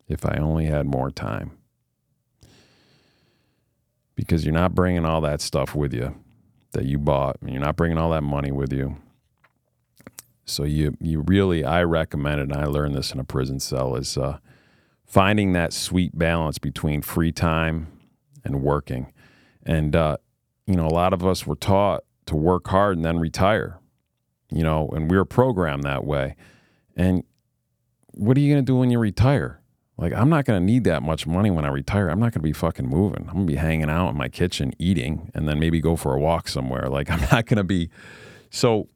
If 0.09 0.27
I 0.27 0.37
only 0.39 0.67
had 0.67 0.87
more 0.87 1.11
time. 1.11 1.53
Because 4.15 4.45
you're 4.45 4.53
not 4.53 4.75
bringing 4.75 5.05
all 5.05 5.21
that 5.21 5.41
stuff 5.41 5.75
with 5.75 5.95
you 5.95 6.17
that 6.73 6.85
you 6.85 6.99
bought, 6.99 7.37
and 7.41 7.51
you're 7.51 7.63
not 7.63 7.77
bringing 7.77 7.99
all 7.99 8.11
that 8.11 8.23
money 8.23 8.51
with 8.51 8.73
you. 8.73 8.97
So 10.49 10.65
you 10.65 10.97
you 11.01 11.21
really 11.21 11.65
I 11.65 11.83
recommend 11.83 12.41
it, 12.41 12.51
and 12.51 12.57
I 12.57 12.65
learned 12.65 12.95
this 12.95 13.13
in 13.13 13.21
a 13.21 13.25
prison 13.25 13.61
cell 13.61 13.95
is 13.95 14.17
uh, 14.17 14.39
finding 15.05 15.53
that 15.53 15.73
sweet 15.73 16.17
balance 16.19 16.59
between 16.59 17.03
free 17.03 17.33
time 17.33 17.89
and 18.45 18.63
working. 18.63 19.13
And 19.65 19.95
uh, 19.95 20.17
you 20.67 20.75
know, 20.75 20.87
a 20.87 20.95
lot 20.95 21.13
of 21.13 21.25
us 21.25 21.47
were 21.47 21.57
taught 21.57 22.05
to 22.27 22.37
work 22.37 22.69
hard 22.69 22.97
and 22.97 23.05
then 23.05 23.19
retire. 23.19 23.79
You 24.51 24.63
know, 24.63 24.89
and 24.89 25.11
we 25.11 25.17
were 25.17 25.27
programmed 25.27 25.85
that 25.85 26.05
way. 26.05 26.35
And 26.97 27.23
what 28.13 28.37
are 28.37 28.41
you 28.41 28.53
going 28.53 28.65
to 28.65 28.67
do 28.67 28.77
when 28.77 28.91
you 28.91 28.99
retire? 28.99 29.61
Like, 29.99 30.13
I'm 30.13 30.31
not 30.31 30.45
going 30.45 30.61
to 30.61 30.65
need 30.65 30.85
that 30.85 31.03
much 31.03 31.27
money 31.27 31.51
when 31.51 31.65
I 31.65 31.69
retire. 31.69 32.09
I'm 32.09 32.21
not 32.21 32.33
going 32.33 32.41
to 32.41 32.41
be 32.41 32.53
fucking 32.53 32.87
moving. 32.87 33.27
I'm 33.29 33.35
going 33.35 33.47
to 33.47 33.53
be 33.53 33.59
hanging 33.59 33.91
out 33.91 34.11
in 34.11 34.17
my 34.17 34.29
kitchen 34.29 34.73
eating 34.79 35.31
and 35.35 35.49
then 35.49 35.59
maybe 35.59 35.81
go 35.81 35.97
for 35.97 36.15
a 36.15 36.21
walk 36.21 36.49
somewhere. 36.49 36.89
Like, 36.89 37.11
I'm 37.11 37.21
not 37.33 37.47
going 37.47 37.57
to 37.59 37.65
be. 37.65 37.91
So 38.51 38.89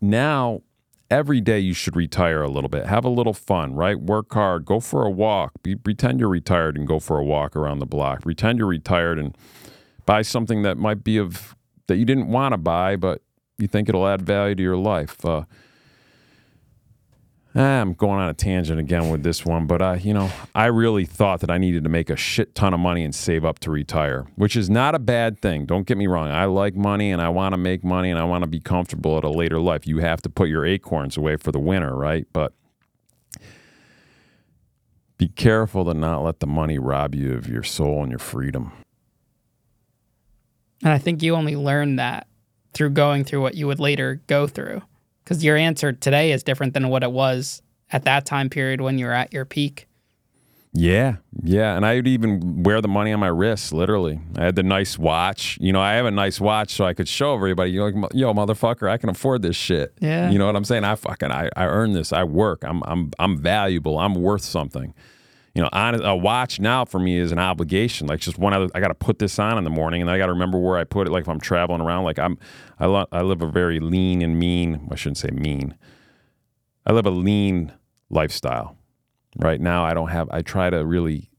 now, 0.00 0.62
every 1.10 1.40
day 1.40 1.58
you 1.58 1.74
should 1.74 1.96
retire 1.96 2.42
a 2.42 2.48
little 2.48 2.68
bit. 2.68 2.86
Have 2.86 3.04
a 3.04 3.08
little 3.08 3.34
fun, 3.34 3.74
right? 3.74 4.00
Work 4.00 4.32
hard. 4.32 4.64
Go 4.64 4.80
for 4.80 5.04
a 5.04 5.10
walk. 5.10 5.52
Be, 5.62 5.74
pretend 5.74 6.20
you're 6.20 6.28
retired 6.28 6.76
and 6.76 6.86
go 6.86 7.00
for 7.00 7.18
a 7.18 7.24
walk 7.24 7.56
around 7.56 7.80
the 7.80 7.86
block. 7.86 8.22
Pretend 8.22 8.58
you're 8.58 8.68
retired 8.68 9.18
and 9.18 9.36
buy 10.06 10.22
something 10.22 10.62
that 10.62 10.76
might 10.76 11.02
be 11.02 11.16
of 11.16 11.56
that 11.88 11.96
you 11.96 12.04
didn't 12.04 12.28
want 12.28 12.52
to 12.52 12.58
buy, 12.58 12.96
but 12.96 13.22
you 13.58 13.66
think 13.66 13.88
it'll 13.88 14.06
add 14.06 14.22
value 14.22 14.54
to 14.54 14.62
your 14.62 14.76
life. 14.76 15.24
Uh, 15.24 15.44
I'm 17.52 17.94
going 17.94 18.20
on 18.20 18.28
a 18.28 18.34
tangent 18.34 18.78
again 18.78 19.10
with 19.10 19.24
this 19.24 19.44
one, 19.44 19.66
but 19.66 19.82
uh, 19.82 19.96
you 20.00 20.14
know, 20.14 20.30
I 20.54 20.66
really 20.66 21.04
thought 21.04 21.40
that 21.40 21.50
I 21.50 21.58
needed 21.58 21.82
to 21.82 21.90
make 21.90 22.08
a 22.08 22.16
shit 22.16 22.54
ton 22.54 22.72
of 22.72 22.78
money 22.78 23.02
and 23.02 23.12
save 23.12 23.44
up 23.44 23.58
to 23.60 23.72
retire, 23.72 24.26
which 24.36 24.54
is 24.54 24.70
not 24.70 24.94
a 24.94 25.00
bad 25.00 25.40
thing. 25.40 25.66
Don't 25.66 25.84
get 25.84 25.98
me 25.98 26.06
wrong. 26.06 26.30
I 26.30 26.44
like 26.44 26.76
money 26.76 27.10
and 27.10 27.20
I 27.20 27.28
want 27.28 27.52
to 27.54 27.56
make 27.56 27.82
money 27.82 28.10
and 28.10 28.20
I 28.20 28.24
want 28.24 28.42
to 28.42 28.46
be 28.46 28.60
comfortable 28.60 29.18
at 29.18 29.24
a 29.24 29.30
later 29.30 29.58
life. 29.58 29.84
You 29.84 29.98
have 29.98 30.22
to 30.22 30.30
put 30.30 30.48
your 30.48 30.64
acorns 30.64 31.16
away 31.16 31.36
for 31.36 31.50
the 31.50 31.58
winter, 31.58 31.96
right? 31.96 32.24
But 32.32 32.52
be 35.18 35.28
careful 35.28 35.84
to 35.86 35.94
not 35.94 36.22
let 36.22 36.38
the 36.38 36.46
money 36.46 36.78
rob 36.78 37.16
you 37.16 37.34
of 37.34 37.48
your 37.48 37.64
soul 37.64 38.02
and 38.02 38.10
your 38.10 38.20
freedom. 38.20 38.72
And 40.82 40.92
I 40.92 40.98
think 40.98 41.22
you 41.22 41.34
only 41.34 41.56
learn 41.56 41.96
that 41.96 42.28
through 42.72 42.90
going 42.90 43.24
through 43.24 43.42
what 43.42 43.54
you 43.54 43.66
would 43.66 43.80
later 43.80 44.22
go 44.28 44.46
through. 44.46 44.82
Because 45.24 45.44
your 45.44 45.56
answer 45.56 45.92
today 45.92 46.32
is 46.32 46.42
different 46.42 46.74
than 46.74 46.88
what 46.88 47.02
it 47.02 47.12
was 47.12 47.62
at 47.90 48.04
that 48.04 48.26
time 48.26 48.50
period 48.50 48.80
when 48.80 48.98
you 48.98 49.06
were 49.06 49.12
at 49.12 49.32
your 49.32 49.44
peak. 49.44 49.86
Yeah, 50.72 51.16
yeah, 51.42 51.76
and 51.76 51.84
I 51.84 51.96
would 51.96 52.06
even 52.06 52.62
wear 52.62 52.80
the 52.80 52.86
money 52.86 53.12
on 53.12 53.18
my 53.18 53.26
wrist. 53.26 53.72
Literally, 53.72 54.20
I 54.36 54.44
had 54.44 54.54
the 54.54 54.62
nice 54.62 54.96
watch. 54.96 55.58
You 55.60 55.72
know, 55.72 55.80
I 55.80 55.94
have 55.94 56.06
a 56.06 56.12
nice 56.12 56.40
watch, 56.40 56.70
so 56.72 56.84
I 56.84 56.94
could 56.94 57.08
show 57.08 57.34
everybody. 57.34 57.72
You're 57.72 57.90
like, 57.90 58.12
yo, 58.14 58.32
motherfucker, 58.32 58.88
I 58.88 58.96
can 58.96 59.08
afford 59.08 59.42
this 59.42 59.56
shit. 59.56 59.94
Yeah, 60.00 60.30
you 60.30 60.38
know 60.38 60.46
what 60.46 60.54
I'm 60.54 60.64
saying? 60.64 60.84
I 60.84 60.94
fucking, 60.94 61.32
I, 61.32 61.50
I 61.56 61.64
earn 61.64 61.92
this. 61.92 62.12
I 62.12 62.22
work. 62.22 62.62
I'm, 62.64 62.84
I'm, 62.84 63.10
I'm 63.18 63.36
valuable. 63.36 63.98
I'm 63.98 64.14
worth 64.14 64.42
something 64.42 64.94
you 65.54 65.62
know, 65.62 65.68
on 65.72 66.00
a 66.02 66.14
watch 66.14 66.60
now 66.60 66.84
for 66.84 67.00
me 67.00 67.18
is 67.18 67.32
an 67.32 67.38
obligation. 67.38 68.06
Like 68.06 68.20
just 68.20 68.38
one 68.38 68.52
other, 68.52 68.68
I 68.74 68.80
got 68.80 68.88
to 68.88 68.94
put 68.94 69.18
this 69.18 69.38
on 69.38 69.58
in 69.58 69.64
the 69.64 69.70
morning, 69.70 70.00
and 70.00 70.10
I 70.10 70.16
got 70.16 70.26
to 70.26 70.32
remember 70.32 70.58
where 70.58 70.78
I 70.78 70.84
put 70.84 71.06
it. 71.06 71.10
Like 71.10 71.22
if 71.22 71.28
I'm 71.28 71.40
traveling 71.40 71.80
around, 71.80 72.04
like 72.04 72.18
I'm, 72.18 72.38
I, 72.78 72.86
lo- 72.86 73.08
I 73.10 73.22
live 73.22 73.42
a 73.42 73.50
very 73.50 73.80
lean 73.80 74.22
and 74.22 74.38
mean. 74.38 74.88
I 74.90 74.94
shouldn't 74.94 75.18
say 75.18 75.30
mean. 75.30 75.76
I 76.86 76.92
live 76.92 77.06
a 77.06 77.10
lean 77.10 77.72
lifestyle. 78.10 78.76
Right 79.36 79.60
now, 79.60 79.84
I 79.84 79.94
don't 79.94 80.08
have. 80.08 80.28
I 80.30 80.42
try 80.42 80.70
to 80.70 80.84
really 80.84 81.30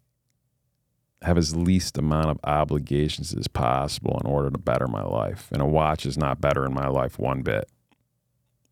have 1.22 1.38
as 1.38 1.56
least 1.56 1.98
amount 1.98 2.30
of 2.30 2.40
obligations 2.44 3.34
as 3.34 3.48
possible 3.48 4.20
in 4.24 4.30
order 4.30 4.50
to 4.50 4.58
better 4.58 4.88
my 4.88 5.04
life. 5.04 5.50
And 5.52 5.62
a 5.62 5.66
watch 5.66 6.06
is 6.06 6.18
not 6.18 6.42
better 6.42 6.66
in 6.66 6.74
my 6.74 6.88
life 6.88 7.20
one 7.20 7.44
bit. 7.44 7.70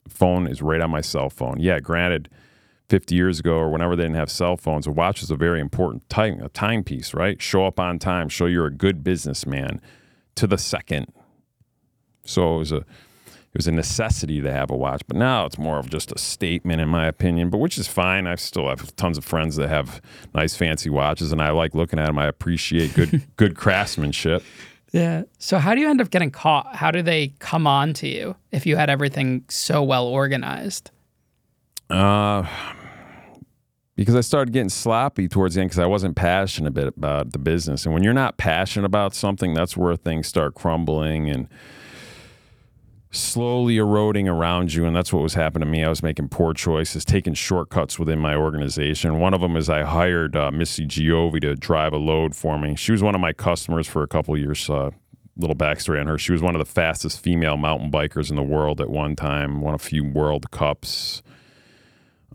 Phone 0.07 0.47
is 0.47 0.61
right 0.61 0.81
on 0.81 0.89
my 0.89 1.01
cell 1.01 1.29
phone. 1.29 1.59
Yeah, 1.59 1.79
granted 1.79 2.29
50 2.89 3.15
years 3.15 3.39
ago 3.39 3.53
or 3.53 3.69
whenever 3.69 3.95
they 3.95 4.03
didn't 4.03 4.15
have 4.15 4.31
cell 4.31 4.57
phones, 4.57 4.87
a 4.87 4.91
watch 4.91 5.21
was 5.21 5.31
a 5.31 5.35
very 5.35 5.61
important 5.61 6.09
time, 6.09 6.41
a 6.41 6.49
timepiece, 6.49 7.13
right? 7.13 7.41
Show 7.41 7.65
up 7.65 7.79
on 7.79 7.99
time, 7.99 8.29
show 8.29 8.47
you're 8.47 8.65
a 8.65 8.73
good 8.73 9.03
businessman 9.03 9.79
to 10.35 10.47
the 10.47 10.57
second. 10.57 11.07
So 12.25 12.55
it 12.55 12.59
was 12.59 12.71
a 12.71 12.85
it 13.51 13.57
was 13.57 13.67
a 13.67 13.71
necessity 13.71 14.41
to 14.41 14.51
have 14.51 14.69
a 14.69 14.77
watch, 14.77 15.01
but 15.07 15.17
now 15.17 15.47
it's 15.47 15.57
more 15.57 15.79
of 15.79 15.89
just 15.89 16.11
a 16.11 16.19
statement, 16.19 16.81
in 16.81 16.87
my 16.87 17.07
opinion. 17.07 17.49
But 17.49 17.57
which 17.57 17.79
is 17.79 17.87
fine. 17.87 18.27
I 18.27 18.35
still 18.35 18.69
have 18.69 18.95
tons 18.95 19.17
of 19.17 19.25
friends 19.25 19.55
that 19.55 19.69
have 19.69 20.03
nice, 20.35 20.55
fancy 20.55 20.91
watches, 20.91 21.31
and 21.31 21.41
I 21.41 21.49
like 21.49 21.73
looking 21.73 21.97
at 21.97 22.05
them. 22.05 22.19
I 22.19 22.27
appreciate 22.27 22.93
good, 22.93 23.25
good 23.37 23.55
craftsmanship. 23.55 24.43
Yeah. 24.91 25.23
So 25.39 25.57
how 25.57 25.73
do 25.73 25.81
you 25.81 25.89
end 25.89 25.99
up 25.99 26.11
getting 26.11 26.29
caught? 26.29 26.75
How 26.75 26.91
do 26.91 27.01
they 27.01 27.29
come 27.39 27.65
on 27.65 27.93
to 27.93 28.07
you 28.07 28.35
if 28.51 28.67
you 28.67 28.75
had 28.75 28.87
everything 28.91 29.45
so 29.47 29.81
well 29.81 30.05
organized? 30.05 30.91
Uh, 31.89 32.45
because 33.99 34.15
I 34.15 34.21
started 34.21 34.53
getting 34.53 34.69
sloppy 34.69 35.27
towards 35.27 35.55
the 35.55 35.61
end 35.61 35.71
because 35.71 35.79
I 35.79 35.85
wasn't 35.85 36.15
passionate 36.15 36.77
about 36.77 37.33
the 37.33 37.37
business. 37.37 37.83
And 37.83 37.93
when 37.93 38.01
you're 38.01 38.13
not 38.13 38.37
passionate 38.37 38.85
about 38.85 39.13
something, 39.13 39.53
that's 39.53 39.75
where 39.75 39.97
things 39.97 40.25
start 40.25 40.55
crumbling 40.55 41.29
and 41.29 41.49
slowly 43.11 43.75
eroding 43.75 44.29
around 44.29 44.73
you. 44.73 44.85
And 44.85 44.95
that's 44.95 45.11
what 45.11 45.21
was 45.21 45.33
happening 45.33 45.67
to 45.67 45.71
me. 45.71 45.83
I 45.83 45.89
was 45.89 46.01
making 46.01 46.29
poor 46.29 46.53
choices, 46.53 47.03
taking 47.03 47.33
shortcuts 47.33 47.99
within 47.99 48.19
my 48.19 48.35
organization. 48.35 49.19
One 49.19 49.33
of 49.33 49.41
them 49.41 49.57
is 49.57 49.69
I 49.69 49.83
hired 49.83 50.33
uh, 50.33 50.49
Missy 50.49 50.85
Giove 50.85 51.41
to 51.41 51.55
drive 51.57 51.91
a 51.91 51.97
load 51.97 52.37
for 52.37 52.57
me. 52.57 52.77
She 52.77 52.93
was 52.93 53.03
one 53.03 53.15
of 53.15 53.21
my 53.21 53.33
customers 53.33 53.85
for 53.85 54.01
a 54.01 54.07
couple 54.07 54.37
years. 54.37 54.69
Uh, 54.69 54.91
little 55.35 55.57
backstory 55.57 55.99
on 55.99 56.07
her. 56.07 56.17
She 56.17 56.31
was 56.31 56.41
one 56.41 56.55
of 56.55 56.59
the 56.59 56.71
fastest 56.71 57.21
female 57.21 57.57
mountain 57.57 57.91
bikers 57.91 58.29
in 58.29 58.37
the 58.37 58.43
world 58.43 58.79
at 58.79 58.89
one 58.89 59.17
time, 59.17 59.59
won 59.59 59.73
a 59.73 59.77
few 59.77 60.05
World 60.05 60.51
Cups. 60.51 61.21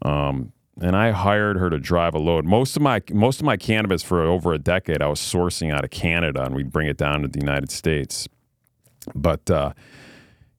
Um, 0.02 0.52
and 0.80 0.96
I 0.96 1.12
hired 1.12 1.56
her 1.56 1.70
to 1.70 1.78
drive 1.78 2.14
a 2.14 2.18
load. 2.18 2.44
Most 2.44 2.76
of 2.76 2.82
my 2.82 3.00
most 3.12 3.40
of 3.40 3.46
my 3.46 3.56
cannabis 3.56 4.02
for 4.02 4.22
over 4.22 4.52
a 4.52 4.58
decade, 4.58 5.02
I 5.02 5.06
was 5.06 5.20
sourcing 5.20 5.72
out 5.72 5.84
of 5.84 5.90
Canada, 5.90 6.44
and 6.44 6.54
we'd 6.54 6.72
bring 6.72 6.88
it 6.88 6.96
down 6.96 7.22
to 7.22 7.28
the 7.28 7.38
United 7.38 7.70
States. 7.70 8.28
But 9.14 9.48
uh, 9.50 9.72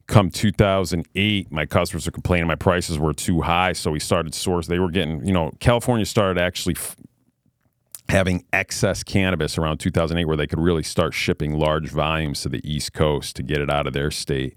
come 0.08 0.30
2008, 0.30 1.52
my 1.52 1.66
customers 1.66 2.06
were 2.06 2.12
complaining 2.12 2.48
my 2.48 2.56
prices 2.56 3.00
were 3.00 3.14
too 3.14 3.42
high, 3.42 3.74
so 3.74 3.92
we 3.92 4.00
started 4.00 4.34
source. 4.34 4.68
They 4.68 4.80
were 4.80 4.92
getting, 4.92 5.26
you 5.26 5.34
know, 5.34 5.52
California 5.60 6.06
started 6.06 6.40
actually 6.40 6.76
f- 6.78 6.96
having 8.10 8.46
excess 8.54 9.04
cannabis 9.04 9.58
around 9.58 9.80
2008, 9.80 10.26
where 10.26 10.38
they 10.38 10.48
could 10.48 10.60
really 10.60 10.84
start 10.84 11.14
shipping 11.14 11.58
large 11.58 11.90
volumes 11.90 12.42
to 12.42 12.50
the 12.50 12.62
East 12.64 12.94
Coast 12.94 13.36
to 13.36 13.44
get 13.44 13.60
it 13.60 13.70
out 13.70 13.88
of 13.88 13.94
their 13.94 14.12
state 14.12 14.56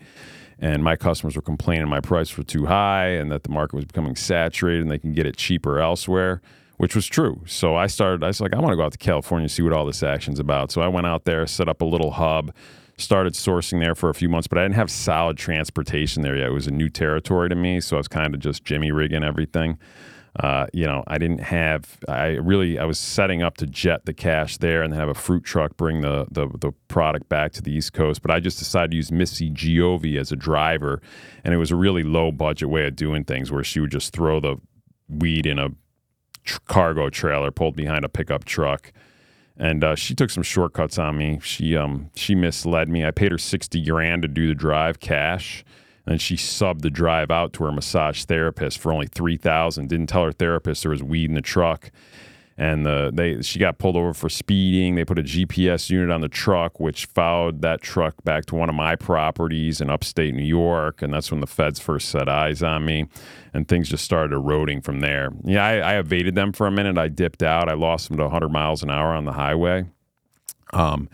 and 0.60 0.82
my 0.82 0.96
customers 0.96 1.36
were 1.36 1.42
complaining 1.42 1.88
my 1.88 2.00
prices 2.00 2.36
were 2.36 2.44
too 2.44 2.66
high 2.66 3.08
and 3.08 3.30
that 3.30 3.42
the 3.44 3.48
market 3.50 3.76
was 3.76 3.84
becoming 3.84 4.16
saturated 4.16 4.82
and 4.82 4.90
they 4.90 4.98
can 4.98 5.12
get 5.12 5.26
it 5.26 5.36
cheaper 5.36 5.80
elsewhere 5.80 6.40
which 6.78 6.94
was 6.94 7.06
true. 7.06 7.40
So 7.46 7.76
i 7.76 7.86
started 7.86 8.22
i 8.22 8.28
was 8.28 8.40
like 8.40 8.54
i 8.54 8.58
want 8.58 8.72
to 8.72 8.76
go 8.76 8.84
out 8.84 8.92
to 8.92 8.98
california 8.98 9.44
and 9.44 9.50
see 9.50 9.62
what 9.62 9.72
all 9.72 9.86
this 9.86 10.02
action's 10.02 10.38
about. 10.38 10.70
So 10.72 10.80
i 10.80 10.88
went 10.88 11.06
out 11.06 11.24
there 11.24 11.46
set 11.46 11.68
up 11.68 11.80
a 11.80 11.84
little 11.84 12.12
hub 12.12 12.52
started 12.96 13.32
sourcing 13.34 13.78
there 13.80 13.94
for 13.94 14.10
a 14.10 14.14
few 14.14 14.28
months 14.28 14.48
but 14.48 14.58
i 14.58 14.62
didn't 14.62 14.74
have 14.74 14.90
solid 14.90 15.36
transportation 15.36 16.22
there 16.22 16.36
yet. 16.36 16.48
It 16.48 16.52
was 16.52 16.66
a 16.66 16.72
new 16.72 16.88
territory 16.88 17.48
to 17.48 17.54
me 17.54 17.80
so 17.80 17.96
i 17.96 17.98
was 17.98 18.08
kind 18.08 18.34
of 18.34 18.40
just 18.40 18.64
jimmy 18.64 18.90
rigging 18.90 19.22
everything 19.22 19.78
uh, 20.38 20.66
you 20.72 20.86
know, 20.86 21.02
I 21.08 21.18
didn't 21.18 21.40
have. 21.40 21.98
I 22.08 22.36
really, 22.36 22.78
I 22.78 22.84
was 22.84 22.98
setting 22.98 23.42
up 23.42 23.56
to 23.56 23.66
jet 23.66 24.04
the 24.04 24.12
cash 24.12 24.58
there 24.58 24.82
and 24.82 24.92
then 24.92 25.00
have 25.00 25.08
a 25.08 25.14
fruit 25.14 25.42
truck 25.42 25.76
bring 25.76 26.00
the, 26.00 26.26
the 26.30 26.46
the 26.60 26.72
product 26.86 27.28
back 27.28 27.52
to 27.52 27.62
the 27.62 27.72
East 27.72 27.92
Coast. 27.92 28.22
But 28.22 28.30
I 28.30 28.38
just 28.38 28.58
decided 28.58 28.92
to 28.92 28.96
use 28.96 29.10
Missy 29.10 29.50
Giove 29.50 30.16
as 30.16 30.30
a 30.30 30.36
driver, 30.36 31.02
and 31.42 31.52
it 31.52 31.56
was 31.56 31.72
a 31.72 31.76
really 31.76 32.04
low 32.04 32.30
budget 32.30 32.68
way 32.68 32.86
of 32.86 32.94
doing 32.94 33.24
things, 33.24 33.50
where 33.50 33.64
she 33.64 33.80
would 33.80 33.90
just 33.90 34.12
throw 34.12 34.38
the 34.38 34.56
weed 35.08 35.44
in 35.44 35.58
a 35.58 35.70
tr- 36.44 36.60
cargo 36.66 37.10
trailer 37.10 37.50
pulled 37.50 37.74
behind 37.74 38.04
a 38.04 38.08
pickup 38.08 38.44
truck. 38.44 38.92
And 39.56 39.82
uh, 39.82 39.96
she 39.96 40.14
took 40.14 40.30
some 40.30 40.44
shortcuts 40.44 40.98
on 40.98 41.16
me. 41.16 41.40
She 41.42 41.76
um 41.76 42.10
she 42.14 42.36
misled 42.36 42.88
me. 42.88 43.04
I 43.04 43.10
paid 43.10 43.32
her 43.32 43.38
sixty 43.38 43.84
grand 43.84 44.22
to 44.22 44.28
do 44.28 44.46
the 44.46 44.54
drive 44.54 45.00
cash 45.00 45.64
and 46.08 46.20
she 46.20 46.36
subbed 46.36 46.80
the 46.80 46.90
drive 46.90 47.30
out 47.30 47.52
to 47.52 47.64
her 47.64 47.72
massage 47.72 48.24
therapist 48.24 48.78
for 48.78 48.92
only 48.92 49.06
three 49.06 49.36
thousand. 49.36 49.88
Didn't 49.88 50.08
tell 50.08 50.24
her 50.24 50.32
therapist 50.32 50.82
there 50.82 50.90
was 50.90 51.02
weed 51.02 51.28
in 51.28 51.34
the 51.34 51.42
truck, 51.42 51.90
and 52.56 52.86
the, 52.86 53.10
they 53.12 53.42
she 53.42 53.58
got 53.58 53.78
pulled 53.78 53.94
over 53.94 54.14
for 54.14 54.30
speeding. 54.30 54.94
They 54.94 55.04
put 55.04 55.18
a 55.18 55.22
GPS 55.22 55.90
unit 55.90 56.10
on 56.10 56.22
the 56.22 56.28
truck, 56.28 56.80
which 56.80 57.04
followed 57.06 57.60
that 57.60 57.82
truck 57.82 58.24
back 58.24 58.46
to 58.46 58.54
one 58.54 58.70
of 58.70 58.74
my 58.74 58.96
properties 58.96 59.82
in 59.82 59.90
upstate 59.90 60.34
New 60.34 60.42
York, 60.42 61.02
and 61.02 61.12
that's 61.12 61.30
when 61.30 61.40
the 61.40 61.46
feds 61.46 61.78
first 61.78 62.08
set 62.08 62.28
eyes 62.28 62.62
on 62.62 62.86
me, 62.86 63.06
and 63.52 63.68
things 63.68 63.90
just 63.90 64.04
started 64.04 64.32
eroding 64.32 64.80
from 64.80 65.00
there. 65.00 65.30
Yeah, 65.44 65.64
I, 65.64 65.76
I 65.76 65.98
evaded 65.98 66.34
them 66.34 66.52
for 66.52 66.66
a 66.66 66.70
minute. 66.70 66.96
I 66.96 67.08
dipped 67.08 67.42
out. 67.42 67.68
I 67.68 67.74
lost 67.74 68.08
them 68.08 68.16
to 68.16 68.24
100 68.24 68.48
miles 68.48 68.82
an 68.82 68.90
hour 68.90 69.14
on 69.14 69.26
the 69.26 69.32
highway. 69.32 69.84
Um, 70.72 71.08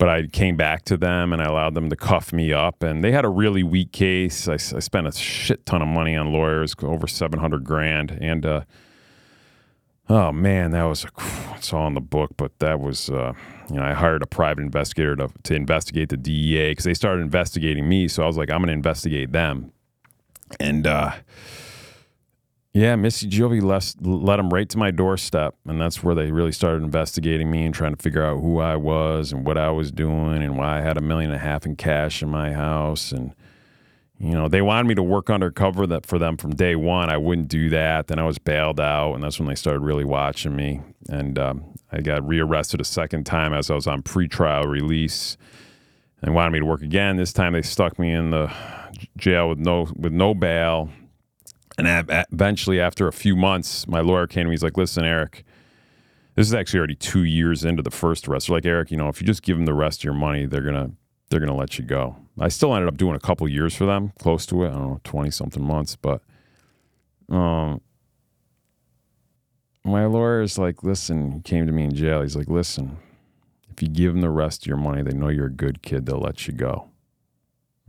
but 0.00 0.08
I 0.08 0.26
came 0.26 0.56
back 0.56 0.86
to 0.86 0.96
them 0.96 1.30
and 1.34 1.42
I 1.42 1.44
allowed 1.44 1.74
them 1.74 1.90
to 1.90 1.94
cuff 1.94 2.32
me 2.32 2.54
up. 2.54 2.82
And 2.82 3.04
they 3.04 3.12
had 3.12 3.26
a 3.26 3.28
really 3.28 3.62
weak 3.62 3.92
case. 3.92 4.48
I, 4.48 4.54
I 4.54 4.80
spent 4.80 5.06
a 5.06 5.12
shit 5.12 5.66
ton 5.66 5.82
of 5.82 5.88
money 5.88 6.16
on 6.16 6.32
lawyers, 6.32 6.74
over 6.82 7.06
700 7.06 7.62
grand. 7.62 8.16
And 8.18 8.46
uh, 8.46 8.62
Oh 10.08 10.32
man, 10.32 10.72
that 10.72 10.84
was 10.84 11.04
a, 11.04 11.08
it's 11.56 11.72
all 11.72 11.86
in 11.86 11.94
the 11.94 12.00
book, 12.00 12.32
but 12.36 12.58
that 12.58 12.80
was 12.80 13.10
uh, 13.10 13.32
you 13.68 13.76
know 13.76 13.84
I 13.84 13.92
hired 13.92 14.22
a 14.22 14.26
private 14.26 14.62
investigator 14.62 15.14
to 15.14 15.28
to 15.44 15.54
investigate 15.54 16.08
the 16.08 16.16
DEA 16.16 16.72
because 16.72 16.84
they 16.84 16.94
started 16.94 17.22
investigating 17.22 17.88
me, 17.88 18.08
so 18.08 18.24
I 18.24 18.26
was 18.26 18.36
like 18.36 18.50
I'm 18.50 18.58
going 18.58 18.66
to 18.66 18.72
investigate 18.72 19.30
them, 19.30 19.70
and 20.58 20.84
uh, 20.84 21.12
yeah, 22.72 22.96
Missy 22.96 23.28
Giove 23.28 23.62
left, 23.62 24.00
led 24.04 24.38
them 24.38 24.50
right 24.50 24.68
to 24.68 24.78
my 24.78 24.90
doorstep, 24.90 25.56
and 25.66 25.80
that's 25.80 26.02
where 26.02 26.14
they 26.14 26.30
really 26.30 26.52
started 26.52 26.82
investigating 26.82 27.50
me 27.50 27.64
and 27.64 27.74
trying 27.74 27.94
to 27.94 28.02
figure 28.02 28.24
out 28.24 28.40
who 28.40 28.60
I 28.60 28.76
was 28.76 29.32
and 29.32 29.44
what 29.46 29.58
I 29.58 29.70
was 29.70 29.90
doing 29.90 30.42
and 30.42 30.56
why 30.56 30.78
I 30.78 30.80
had 30.80 30.96
a 30.96 31.00
million 31.00 31.30
and 31.30 31.40
a 31.40 31.44
half 31.44 31.66
in 31.66 31.76
cash 31.76 32.22
in 32.22 32.28
my 32.28 32.52
house 32.52 33.12
and 33.12 33.34
you 34.20 34.32
know, 34.32 34.48
they 34.48 34.60
wanted 34.60 34.86
me 34.86 34.94
to 34.96 35.02
work 35.02 35.30
undercover 35.30 35.86
that 35.86 36.04
for 36.04 36.18
them 36.18 36.36
from 36.36 36.54
day 36.54 36.76
one. 36.76 37.08
I 37.08 37.16
wouldn't 37.16 37.48
do 37.48 37.70
that. 37.70 38.08
Then 38.08 38.18
I 38.18 38.24
was 38.24 38.38
bailed 38.38 38.78
out, 38.78 39.14
and 39.14 39.24
that's 39.24 39.40
when 39.40 39.48
they 39.48 39.54
started 39.54 39.80
really 39.80 40.04
watching 40.04 40.54
me. 40.54 40.82
And 41.08 41.38
um, 41.38 41.64
I 41.90 42.02
got 42.02 42.28
rearrested 42.28 42.82
a 42.82 42.84
second 42.84 43.24
time 43.24 43.54
as 43.54 43.70
I 43.70 43.74
was 43.74 43.86
on 43.86 44.02
pretrial 44.02 44.66
release. 44.66 45.38
And 46.20 46.34
wanted 46.34 46.50
me 46.50 46.58
to 46.58 46.66
work 46.66 46.82
again. 46.82 47.16
This 47.16 47.32
time 47.32 47.54
they 47.54 47.62
stuck 47.62 47.98
me 47.98 48.12
in 48.12 48.28
the 48.28 48.52
jail 49.16 49.48
with 49.48 49.58
no 49.58 49.88
with 49.96 50.12
no 50.12 50.34
bail. 50.34 50.90
And 51.78 51.86
eventually, 52.32 52.80
after 52.80 53.08
a 53.08 53.12
few 53.12 53.36
months, 53.36 53.86
my 53.86 54.00
lawyer 54.00 54.26
came 54.26 54.44
to 54.44 54.48
me. 54.48 54.54
He's 54.54 54.62
like, 54.62 54.76
"Listen, 54.76 55.04
Eric, 55.04 55.44
this 56.34 56.46
is 56.46 56.54
actually 56.54 56.78
already 56.78 56.96
two 56.96 57.24
years 57.24 57.64
into 57.64 57.82
the 57.82 57.90
first 57.90 58.28
arrest. 58.28 58.48
They're 58.48 58.56
like, 58.56 58.66
Eric, 58.66 58.90
you 58.90 58.96
know, 58.96 59.08
if 59.08 59.20
you 59.20 59.26
just 59.26 59.42
give 59.42 59.56
them 59.56 59.66
the 59.66 59.74
rest 59.74 60.00
of 60.00 60.04
your 60.04 60.14
money, 60.14 60.46
they're 60.46 60.62
gonna 60.62 60.90
they're 61.30 61.40
gonna 61.40 61.56
let 61.56 61.78
you 61.78 61.84
go." 61.84 62.16
I 62.38 62.48
still 62.48 62.74
ended 62.74 62.88
up 62.88 62.96
doing 62.96 63.14
a 63.14 63.20
couple 63.20 63.48
years 63.48 63.74
for 63.74 63.86
them, 63.86 64.12
close 64.18 64.46
to 64.46 64.64
it. 64.64 64.68
I 64.68 64.72
don't 64.72 64.82
know, 64.82 65.00
twenty 65.04 65.30
something 65.30 65.62
months, 65.62 65.96
but 65.96 66.22
um, 67.28 67.80
my 69.84 70.04
lawyer 70.06 70.42
is 70.42 70.58
like, 70.58 70.82
"Listen," 70.82 71.32
he 71.32 71.40
came 71.40 71.66
to 71.66 71.72
me 71.72 71.84
in 71.84 71.94
jail. 71.94 72.22
He's 72.22 72.36
like, 72.36 72.48
"Listen, 72.48 72.98
if 73.70 73.80
you 73.80 73.88
give 73.88 74.12
them 74.12 74.20
the 74.20 74.30
rest 74.30 74.62
of 74.62 74.66
your 74.66 74.76
money, 74.76 75.02
they 75.02 75.16
know 75.16 75.28
you're 75.28 75.46
a 75.46 75.52
good 75.52 75.82
kid. 75.82 76.06
They'll 76.06 76.20
let 76.20 76.46
you 76.46 76.52
go." 76.52 76.88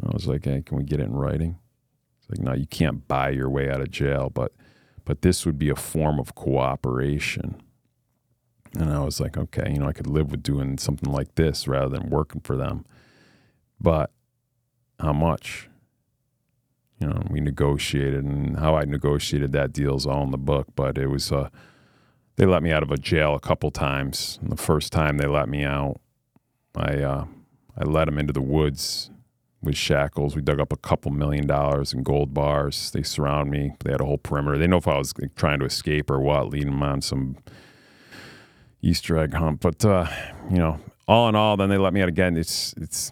I 0.03 0.09
was 0.11 0.27
like, 0.27 0.45
"Hey, 0.45 0.61
can 0.61 0.77
we 0.77 0.83
get 0.83 0.99
it 0.99 1.07
in 1.07 1.13
writing?" 1.13 1.57
Like, 2.31 2.39
"No, 2.39 2.53
you 2.53 2.65
can't 2.67 3.07
buy 3.07 3.29
your 3.29 3.49
way 3.49 3.69
out 3.69 3.81
of 3.81 3.91
jail, 3.91 4.29
but 4.33 4.53
but 5.05 5.21
this 5.21 5.45
would 5.45 5.59
be 5.59 5.69
a 5.69 5.75
form 5.75 6.19
of 6.19 6.35
cooperation." 6.35 7.61
And 8.73 8.89
I 8.91 9.03
was 9.03 9.19
like, 9.19 9.37
"Okay, 9.37 9.71
you 9.73 9.79
know, 9.79 9.87
I 9.87 9.93
could 9.93 10.07
live 10.07 10.31
with 10.31 10.43
doing 10.43 10.77
something 10.77 11.11
like 11.11 11.35
this 11.35 11.67
rather 11.67 11.89
than 11.89 12.09
working 12.09 12.41
for 12.41 12.55
them." 12.55 12.85
But 13.79 14.11
how 14.99 15.13
much? 15.13 15.67
You 16.99 17.07
know, 17.07 17.23
we 17.29 17.41
negotiated, 17.41 18.23
and 18.23 18.57
how 18.57 18.75
I 18.75 18.85
negotiated 18.85 19.51
that 19.53 19.73
deal 19.73 19.95
is 19.95 20.05
all 20.05 20.23
in 20.23 20.31
the 20.31 20.37
book. 20.37 20.67
But 20.75 20.97
it 20.97 21.07
was, 21.07 21.31
uh, 21.31 21.49
they 22.35 22.45
let 22.45 22.63
me 22.63 22.71
out 22.71 22.83
of 22.83 22.91
a 22.91 22.97
jail 22.97 23.33
a 23.35 23.39
couple 23.39 23.71
times. 23.71 24.37
And 24.41 24.51
the 24.51 24.57
first 24.57 24.93
time 24.93 25.17
they 25.17 25.25
let 25.27 25.49
me 25.49 25.63
out, 25.63 25.99
I, 26.75 27.01
uh, 27.01 27.25
I 27.75 27.83
led 27.83 28.07
them 28.07 28.19
into 28.19 28.33
the 28.33 28.41
woods 28.41 29.10
with 29.61 29.77
shackles. 29.77 30.35
We 30.35 30.41
dug 30.41 30.59
up 30.59 30.73
a 30.73 30.77
couple 30.77 31.11
million 31.11 31.47
dollars 31.47 31.93
in 31.93 32.03
gold 32.03 32.33
bars. 32.33 32.91
They 32.91 33.03
surround 33.03 33.51
me. 33.51 33.73
They 33.83 33.91
had 33.91 34.01
a 34.01 34.05
whole 34.05 34.17
perimeter. 34.17 34.57
They 34.57 34.67
know 34.67 34.77
if 34.77 34.87
I 34.87 34.97
was 34.97 35.13
trying 35.35 35.59
to 35.59 35.65
escape 35.65 36.09
or 36.09 36.19
what, 36.19 36.49
leading 36.49 36.71
them 36.71 36.83
on 36.83 37.01
some 37.01 37.37
Easter 38.81 39.17
egg 39.17 39.33
hunt. 39.33 39.61
But 39.61 39.85
uh, 39.85 40.07
you 40.49 40.57
know, 40.57 40.79
all 41.07 41.29
in 41.29 41.35
all, 41.35 41.57
then 41.57 41.69
they 41.69 41.77
let 41.77 41.93
me 41.93 42.01
out 42.01 42.09
again. 42.09 42.37
It's 42.37 42.73
it's 42.77 43.11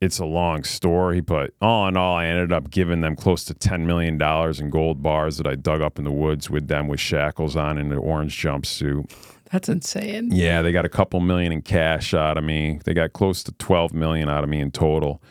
it's 0.00 0.18
a 0.18 0.24
long 0.24 0.64
story, 0.64 1.20
but 1.20 1.52
all 1.60 1.88
in 1.88 1.96
all, 1.96 2.16
I 2.16 2.26
ended 2.26 2.52
up 2.52 2.70
giving 2.70 3.00
them 3.00 3.16
close 3.16 3.42
to 3.44 3.54
$10 3.54 3.86
million 3.86 4.20
in 4.20 4.70
gold 4.70 5.02
bars 5.02 5.38
that 5.38 5.46
I 5.46 5.54
dug 5.54 5.80
up 5.80 5.98
in 5.98 6.04
the 6.04 6.12
woods 6.12 6.50
with 6.50 6.68
them 6.68 6.88
with 6.88 7.00
shackles 7.00 7.56
on 7.56 7.78
in 7.78 7.90
an 7.90 7.98
orange 7.98 8.38
jumpsuit. 8.38 9.10
That's 9.50 9.68
insane. 9.68 10.30
Yeah, 10.32 10.62
they 10.62 10.72
got 10.72 10.84
a 10.84 10.88
couple 10.88 11.20
million 11.20 11.52
in 11.52 11.62
cash 11.62 12.14
out 12.14 12.38
of 12.38 12.44
me. 12.44 12.80
They 12.84 12.94
got 12.94 13.12
close 13.12 13.42
to 13.44 13.52
12 13.52 13.92
million 13.92 14.28
out 14.28 14.42
of 14.42 14.50
me 14.50 14.60
in 14.60 14.70
total. 14.70 15.22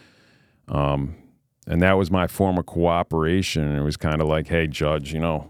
Um, 0.67 1.15
and 1.67 1.81
that 1.81 1.93
was 1.93 2.11
my 2.11 2.27
form 2.27 2.57
of 2.57 2.65
cooperation. 2.65 3.75
It 3.75 3.81
was 3.81 3.97
kind 3.97 4.21
of 4.21 4.27
like, 4.27 4.47
hey, 4.47 4.67
judge, 4.67 5.13
you 5.13 5.19
know, 5.19 5.49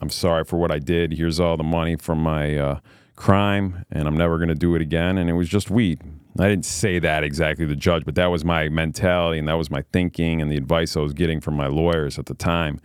I'm 0.00 0.10
sorry 0.10 0.44
for 0.44 0.58
what 0.58 0.70
I 0.70 0.78
did. 0.78 1.12
Here's 1.12 1.40
all 1.40 1.56
the 1.56 1.64
money 1.64 1.96
from 1.96 2.22
my 2.22 2.56
uh, 2.56 2.80
crime, 3.16 3.84
and 3.90 4.08
I'm 4.08 4.16
never 4.16 4.36
going 4.36 4.48
to 4.48 4.54
do 4.54 4.74
it 4.74 4.82
again. 4.82 5.16
And 5.18 5.30
it 5.30 5.34
was 5.34 5.48
just 5.48 5.70
weed. 5.70 6.02
I 6.38 6.48
didn't 6.48 6.64
say 6.64 6.98
that 6.98 7.24
exactly 7.24 7.66
to 7.66 7.68
the 7.68 7.76
judge, 7.76 8.04
but 8.04 8.14
that 8.14 8.26
was 8.26 8.44
my 8.44 8.68
mentality 8.68 9.38
and 9.38 9.46
that 9.48 9.58
was 9.58 9.70
my 9.70 9.84
thinking 9.92 10.40
and 10.40 10.50
the 10.50 10.56
advice 10.56 10.96
I 10.96 11.00
was 11.00 11.12
getting 11.12 11.40
from 11.40 11.54
my 11.54 11.66
lawyers 11.66 12.18
at 12.18 12.26
the 12.26 12.34
time. 12.34 12.80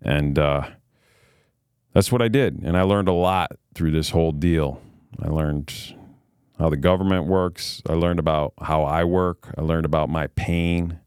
And 0.00 0.38
uh, 0.38 0.68
that's 1.92 2.10
what 2.10 2.22
I 2.22 2.28
did. 2.28 2.60
And 2.62 2.76
I 2.76 2.82
learned 2.82 3.08
a 3.08 3.12
lot 3.12 3.52
through 3.74 3.90
this 3.90 4.10
whole 4.10 4.32
deal. 4.32 4.80
I 5.20 5.28
learned 5.28 5.94
how 6.58 6.70
the 6.70 6.76
government 6.76 7.26
works. 7.26 7.82
I 7.88 7.94
learned 7.94 8.18
about 8.18 8.54
how 8.60 8.84
I 8.84 9.04
work. 9.04 9.52
I 9.56 9.62
learned 9.62 9.84
about 9.84 10.08
my 10.08 10.28
pain. 10.28 10.98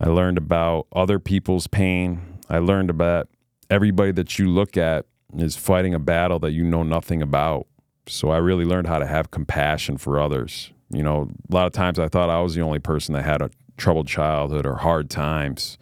I 0.00 0.08
learned 0.08 0.38
about 0.38 0.86
other 0.94 1.18
people's 1.18 1.66
pain. 1.66 2.38
I 2.48 2.58
learned 2.58 2.90
about 2.90 3.28
everybody 3.70 4.12
that 4.12 4.38
you 4.38 4.48
look 4.48 4.76
at 4.76 5.06
is 5.36 5.56
fighting 5.56 5.94
a 5.94 5.98
battle 5.98 6.38
that 6.40 6.52
you 6.52 6.64
know 6.64 6.82
nothing 6.82 7.22
about. 7.22 7.66
So 8.06 8.30
I 8.30 8.36
really 8.36 8.64
learned 8.64 8.86
how 8.86 8.98
to 8.98 9.06
have 9.06 9.30
compassion 9.30 9.96
for 9.96 10.20
others. 10.20 10.72
You 10.90 11.02
know, 11.02 11.30
a 11.50 11.54
lot 11.54 11.66
of 11.66 11.72
times 11.72 11.98
I 11.98 12.08
thought 12.08 12.30
I 12.30 12.40
was 12.40 12.54
the 12.54 12.60
only 12.60 12.78
person 12.78 13.14
that 13.14 13.24
had 13.24 13.42
a 13.42 13.50
troubled 13.76 14.06
childhood 14.06 14.66
or 14.66 14.76
hard 14.76 15.10
times. 15.10 15.78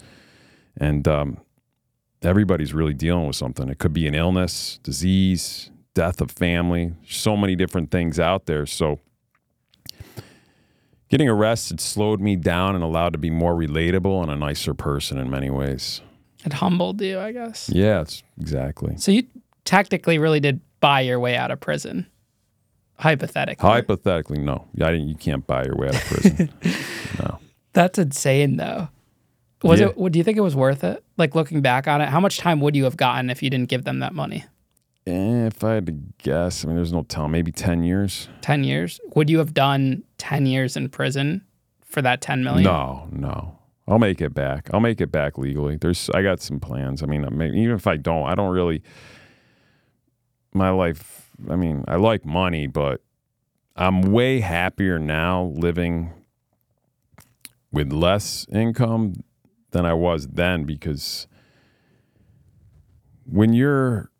And 0.76 1.06
um, 1.06 1.38
everybody's 2.24 2.72
really 2.72 2.94
dealing 2.94 3.26
with 3.26 3.36
something. 3.36 3.68
It 3.68 3.78
could 3.78 3.92
be 3.92 4.06
an 4.06 4.14
illness, 4.14 4.78
disease, 4.82 5.70
death 5.94 6.20
of 6.20 6.30
family, 6.30 6.94
so 7.08 7.36
many 7.36 7.56
different 7.56 7.90
things 7.90 8.18
out 8.18 8.46
there. 8.46 8.66
So 8.66 8.98
getting 11.08 11.28
arrested 11.28 11.80
slowed 11.80 12.20
me 12.20 12.36
down 12.36 12.74
and 12.74 12.82
allowed 12.82 13.12
to 13.12 13.18
be 13.18 13.30
more 13.30 13.54
relatable 13.54 14.22
and 14.22 14.30
a 14.30 14.36
nicer 14.36 14.74
person 14.74 15.18
in 15.18 15.30
many 15.30 15.50
ways. 15.50 16.00
It 16.44 16.54
humbled 16.54 17.00
you, 17.00 17.20
I 17.20 17.32
guess. 17.32 17.68
Yeah, 17.68 18.04
exactly. 18.40 18.96
So 18.96 19.12
you 19.12 19.24
technically 19.64 20.18
really 20.18 20.40
did 20.40 20.60
buy 20.80 21.00
your 21.00 21.20
way 21.20 21.36
out 21.36 21.50
of 21.50 21.60
prison. 21.60 22.06
Hypothetically. 22.98 23.68
Hypothetically, 23.68 24.38
no. 24.38 24.68
I 24.80 24.92
didn't, 24.92 25.08
you 25.08 25.16
can't 25.16 25.46
buy 25.46 25.64
your 25.64 25.76
way 25.76 25.88
out 25.88 25.94
of 25.94 26.04
prison. 26.04 26.52
no. 27.18 27.38
That's 27.72 27.98
insane, 27.98 28.56
though. 28.56 28.88
Was 29.62 29.80
yeah. 29.80 29.88
it? 29.88 30.12
Do 30.12 30.18
you 30.18 30.24
think 30.24 30.38
it 30.38 30.42
was 30.42 30.56
worth 30.56 30.84
it? 30.84 31.04
Like 31.16 31.34
looking 31.34 31.60
back 31.60 31.86
on 31.86 32.00
it, 32.00 32.08
how 32.08 32.20
much 32.20 32.38
time 32.38 32.60
would 32.60 32.74
you 32.74 32.84
have 32.84 32.96
gotten 32.96 33.30
if 33.30 33.42
you 33.42 33.50
didn't 33.50 33.68
give 33.68 33.84
them 33.84 34.00
that 34.00 34.14
money? 34.14 34.44
Eh, 35.06 35.46
if 35.46 35.62
I 35.64 35.74
had 35.74 35.86
to 35.86 35.92
guess, 36.18 36.64
I 36.64 36.68
mean, 36.68 36.76
there's 36.76 36.92
no 36.92 37.02
telling. 37.02 37.32
Maybe 37.32 37.52
ten 37.52 37.82
years. 37.82 38.28
Ten 38.40 38.64
years? 38.64 39.00
Would 39.14 39.30
you 39.30 39.38
have 39.38 39.54
done 39.54 40.04
ten 40.18 40.46
years 40.46 40.76
in 40.76 40.88
prison 40.88 41.44
for 41.84 42.02
that 42.02 42.20
ten 42.20 42.44
million? 42.44 42.64
No, 42.64 43.08
no. 43.10 43.58
I'll 43.88 43.98
make 43.98 44.20
it 44.20 44.32
back. 44.32 44.70
I'll 44.72 44.80
make 44.80 45.00
it 45.00 45.10
back 45.10 45.36
legally. 45.38 45.76
There's, 45.76 46.08
I 46.10 46.22
got 46.22 46.40
some 46.40 46.60
plans. 46.60 47.02
I 47.02 47.06
mean, 47.06 47.24
even 47.24 47.74
if 47.74 47.86
I 47.88 47.96
don't, 47.96 48.28
I 48.28 48.36
don't 48.36 48.52
really. 48.52 48.82
My 50.54 50.70
life 50.70 51.22
I 51.50 51.56
mean, 51.56 51.84
I 51.88 51.96
like 51.96 52.24
money, 52.24 52.66
but 52.66 53.00
I'm 53.76 54.02
way 54.02 54.40
happier 54.40 54.98
now 54.98 55.52
living 55.56 56.12
with 57.70 57.92
less 57.92 58.46
income 58.52 59.14
than 59.72 59.84
I 59.84 59.94
was 59.94 60.28
then 60.28 60.64
because 60.64 61.26
when 63.24 63.52
you're 63.52 64.10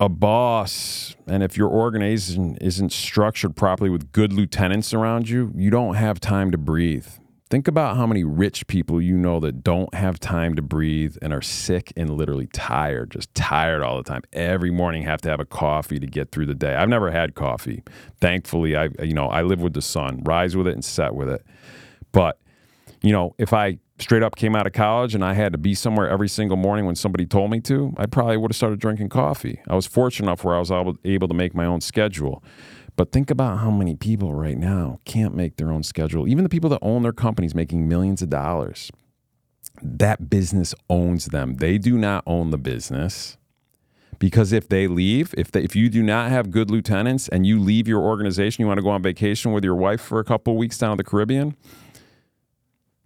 a 0.00 0.08
boss 0.08 1.16
and 1.26 1.42
if 1.42 1.56
your 1.56 1.68
organization 1.68 2.56
isn't 2.60 2.92
structured 2.92 3.56
properly 3.56 3.90
with 3.90 4.12
good 4.12 4.32
lieutenants 4.32 4.94
around 4.94 5.28
you, 5.28 5.52
you 5.56 5.70
don't 5.70 5.94
have 5.94 6.20
time 6.20 6.50
to 6.52 6.58
breathe. 6.58 7.06
Think 7.50 7.66
about 7.66 7.96
how 7.96 8.06
many 8.06 8.24
rich 8.24 8.66
people 8.66 9.00
you 9.00 9.16
know 9.16 9.40
that 9.40 9.64
don't 9.64 9.92
have 9.94 10.20
time 10.20 10.54
to 10.56 10.62
breathe 10.62 11.16
and 11.22 11.32
are 11.32 11.40
sick 11.40 11.92
and 11.96 12.10
literally 12.10 12.46
tired, 12.48 13.10
just 13.10 13.34
tired 13.34 13.82
all 13.82 13.96
the 13.96 14.02
time. 14.02 14.22
Every 14.34 14.70
morning 14.70 15.02
have 15.04 15.22
to 15.22 15.30
have 15.30 15.40
a 15.40 15.46
coffee 15.46 15.98
to 15.98 16.06
get 16.06 16.30
through 16.30 16.46
the 16.46 16.54
day. 16.54 16.74
I've 16.74 16.90
never 16.90 17.10
had 17.10 17.34
coffee. 17.34 17.82
Thankfully, 18.20 18.76
I 18.76 18.90
you 19.02 19.14
know, 19.14 19.28
I 19.28 19.42
live 19.42 19.62
with 19.62 19.72
the 19.72 19.80
sun, 19.80 20.22
rise 20.24 20.56
with 20.56 20.68
it 20.68 20.74
and 20.74 20.84
set 20.84 21.14
with 21.14 21.30
it. 21.30 21.44
But 22.12 22.38
you 23.00 23.12
know, 23.12 23.34
if 23.38 23.54
I 23.54 23.78
straight 23.98 24.22
up 24.22 24.36
came 24.36 24.54
out 24.54 24.66
of 24.66 24.72
college 24.72 25.14
and 25.14 25.24
I 25.24 25.34
had 25.34 25.52
to 25.52 25.58
be 25.58 25.74
somewhere 25.74 26.08
every 26.08 26.28
single 26.28 26.56
morning 26.56 26.86
when 26.86 26.94
somebody 26.94 27.26
told 27.26 27.50
me 27.50 27.60
to, 27.62 27.94
I 27.96 28.06
probably 28.06 28.36
would 28.36 28.50
have 28.50 28.56
started 28.56 28.78
drinking 28.78 29.08
coffee. 29.08 29.60
I 29.68 29.74
was 29.74 29.86
fortunate 29.86 30.26
enough 30.26 30.44
where 30.44 30.54
I 30.54 30.58
was 30.58 30.70
able 31.04 31.28
to 31.28 31.34
make 31.34 31.54
my 31.54 31.66
own 31.66 31.80
schedule. 31.80 32.42
But 32.96 33.12
think 33.12 33.30
about 33.30 33.58
how 33.58 33.70
many 33.70 33.94
people 33.94 34.34
right 34.34 34.58
now 34.58 34.98
can't 35.04 35.34
make 35.34 35.56
their 35.56 35.70
own 35.70 35.82
schedule. 35.82 36.26
Even 36.26 36.42
the 36.42 36.50
people 36.50 36.70
that 36.70 36.80
own 36.82 37.02
their 37.02 37.12
companies 37.12 37.54
making 37.54 37.88
millions 37.88 38.22
of 38.22 38.30
dollars. 38.30 38.90
That 39.80 40.28
business 40.28 40.74
owns 40.90 41.26
them. 41.26 41.54
They 41.54 41.78
do 41.78 41.96
not 41.96 42.24
own 42.26 42.50
the 42.50 42.58
business. 42.58 43.36
Because 44.18 44.52
if 44.52 44.68
they 44.68 44.88
leave, 44.88 45.32
if 45.38 45.52
they, 45.52 45.62
if 45.62 45.76
you 45.76 45.88
do 45.88 46.02
not 46.02 46.30
have 46.30 46.50
good 46.50 46.72
lieutenants 46.72 47.28
and 47.28 47.46
you 47.46 47.60
leave 47.60 47.86
your 47.86 48.00
organization, 48.00 48.62
you 48.62 48.66
want 48.66 48.78
to 48.78 48.82
go 48.82 48.90
on 48.90 49.00
vacation 49.00 49.52
with 49.52 49.62
your 49.62 49.76
wife 49.76 50.00
for 50.00 50.18
a 50.18 50.24
couple 50.24 50.56
weeks 50.56 50.76
down 50.76 50.92
in 50.92 50.96
the 50.96 51.04
Caribbean, 51.04 51.56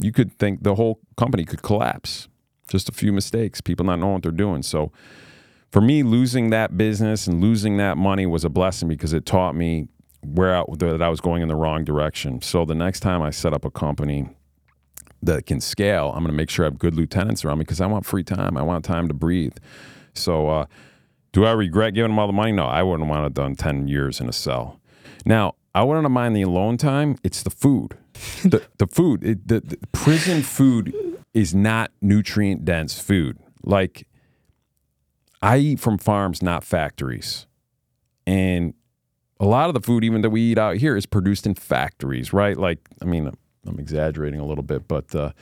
you 0.03 0.13
could 0.13 0.37
think 0.39 0.63
the 0.63 0.75
whole 0.75 1.01
company 1.17 1.45
could 1.45 1.63
collapse. 1.63 2.29
just 2.69 2.89
a 2.89 2.93
few 2.93 3.13
mistakes, 3.13 3.61
people 3.61 3.85
not 3.85 3.99
knowing 3.99 4.15
what 4.15 4.23
they're 4.23 4.33
doing. 4.33 4.63
So 4.63 4.93
for 5.71 5.81
me, 5.81 6.03
losing 6.03 6.51
that 6.51 6.77
business 6.77 7.27
and 7.27 7.41
losing 7.41 7.77
that 7.77 7.97
money 7.97 8.25
was 8.25 8.45
a 8.45 8.49
blessing 8.49 8.89
because 8.89 9.13
it 9.13 9.27
taught 9.27 9.55
me 9.55 9.89
where 10.23 10.57
I, 10.57 10.65
that 10.77 11.03
I 11.03 11.09
was 11.09 11.21
going 11.21 11.43
in 11.43 11.49
the 11.49 11.57
wrong 11.57 11.85
direction. 11.85 12.41
So 12.41 12.65
the 12.65 12.75
next 12.75 13.01
time 13.01 13.21
I 13.21 13.31
set 13.31 13.53
up 13.53 13.65
a 13.65 13.71
company 13.71 14.29
that 15.23 15.47
can 15.47 15.61
scale, 15.61 16.09
I'm 16.09 16.23
going 16.23 16.33
to 16.33 16.37
make 16.37 16.51
sure 16.51 16.65
I 16.65 16.69
have 16.69 16.79
good 16.79 16.95
lieutenants 16.95 17.45
around 17.45 17.59
me 17.59 17.65
because 17.65 17.81
I 17.81 17.87
want 17.87 18.07
free 18.07 18.25
time. 18.25 18.57
I 18.57 18.63
want 18.63 18.85
time 18.85 19.09
to 19.09 19.15
breathe. 19.15 19.57
So, 20.15 20.49
uh, 20.49 20.67
do 21.33 21.47
I 21.47 21.53
regret 21.53 21.95
giving 21.95 22.11
them 22.11 22.19
all 22.19 22.27
the 22.27 22.33
money? 22.35 22.53
No, 22.53 22.67
I 22.67 22.83
wouldn't 22.83 23.09
want 23.09 23.21
to 23.21 23.23
have 23.25 23.35
done 23.35 23.55
10 23.55 23.89
years 23.89 24.21
in 24.21 24.29
a 24.29 24.33
cell. 24.33 24.79
Now, 25.25 25.55
I 25.75 25.83
wouldn't 25.83 26.11
mind 26.11 26.37
the 26.37 26.43
alone 26.43 26.77
time. 26.77 27.17
It's 27.25 27.43
the 27.43 27.49
food. 27.49 27.97
the, 28.45 28.63
the 28.79 28.87
food, 28.87 29.25
it, 29.25 29.49
the, 29.49 29.61
the 29.61 29.79
prison 29.93 30.43
food 30.43 30.95
is 31.35 31.55
not 31.55 31.91
nutrient 32.01 32.65
dense 32.65 32.99
food. 32.99 33.39
Like, 33.63 34.07
I 35.41 35.59
eat 35.59 35.81
from 35.81 35.99
farms, 35.99 36.43
not 36.43 36.65
factories. 36.65 37.47
And 38.27 38.75
a 39.41 39.47
lot 39.47 39.69
of 39.69 39.75
the 39.75 39.81
food, 39.81 40.05
even 40.05 40.23
that 40.23 40.31
we 40.31 40.41
eat 40.41 40.59
out 40.59 40.77
here, 40.77 40.97
is 40.97 41.07
produced 41.07 41.47
in 41.47 41.55
factories, 41.55 42.33
right? 42.33 42.57
Like, 42.57 42.79
I 43.01 43.07
mean, 43.07 43.31
I'm 43.67 43.79
exaggerating 43.79 44.41
a 44.41 44.47
little 44.47 44.63
bit, 44.63 44.87
but 44.87 45.15
uh, 45.15 45.33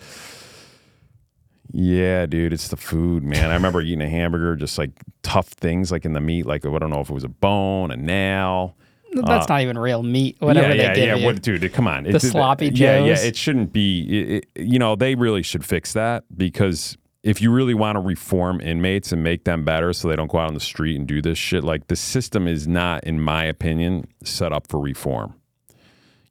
yeah, 1.72 2.26
dude, 2.26 2.52
it's 2.52 2.68
the 2.68 2.76
food, 2.76 3.22
man. 3.22 3.50
I 3.50 3.54
remember 3.54 3.80
eating 3.80 4.02
a 4.02 4.08
hamburger, 4.08 4.56
just 4.56 4.78
like 4.78 4.90
tough 5.22 5.48
things, 5.48 5.92
like 5.92 6.04
in 6.04 6.14
the 6.14 6.20
meat, 6.20 6.46
like 6.46 6.64
I 6.64 6.78
don't 6.78 6.90
know 6.90 7.00
if 7.00 7.10
it 7.10 7.14
was 7.14 7.24
a 7.24 7.28
bone, 7.28 7.90
a 7.90 7.96
nail. 7.96 8.76
That's 9.12 9.46
uh, 9.46 9.54
not 9.54 9.62
even 9.62 9.76
real 9.78 10.02
meat. 10.02 10.36
Whatever 10.38 10.68
yeah, 10.68 10.74
they 10.74 10.82
yeah, 10.82 10.94
give 10.94 11.04
yeah. 11.04 11.14
you. 11.16 11.26
What, 11.26 11.42
dude? 11.42 11.72
Come 11.72 11.88
on, 11.88 12.04
The 12.04 12.10
It's- 12.10 12.30
sloppy 12.30 12.70
Yeah, 12.72 13.04
yeah. 13.04 13.18
It 13.18 13.36
shouldn't 13.36 13.72
be. 13.72 14.02
It, 14.08 14.46
it- 14.54 14.66
you 14.66 14.78
know, 14.78 14.94
they 14.96 15.14
really 15.14 15.42
should 15.42 15.64
fix 15.64 15.92
that 15.94 16.24
because 16.36 16.96
if 17.22 17.42
you 17.42 17.50
really 17.50 17.74
want 17.74 17.96
to 17.96 18.00
reform 18.00 18.60
inmates 18.60 19.12
and 19.12 19.22
make 19.22 19.44
them 19.44 19.64
better, 19.64 19.92
so 19.92 20.08
they 20.08 20.16
don't 20.16 20.30
go 20.30 20.38
out 20.38 20.48
on 20.48 20.54
the 20.54 20.60
street 20.60 20.96
and 20.96 21.06
do 21.06 21.20
this 21.20 21.36
shit, 21.38 21.64
like 21.64 21.88
the 21.88 21.96
system 21.96 22.46
is 22.48 22.66
not, 22.66 23.04
in 23.04 23.20
my 23.20 23.44
opinion, 23.44 24.06
set 24.24 24.52
up 24.52 24.66
for 24.68 24.80
reform. 24.80 25.34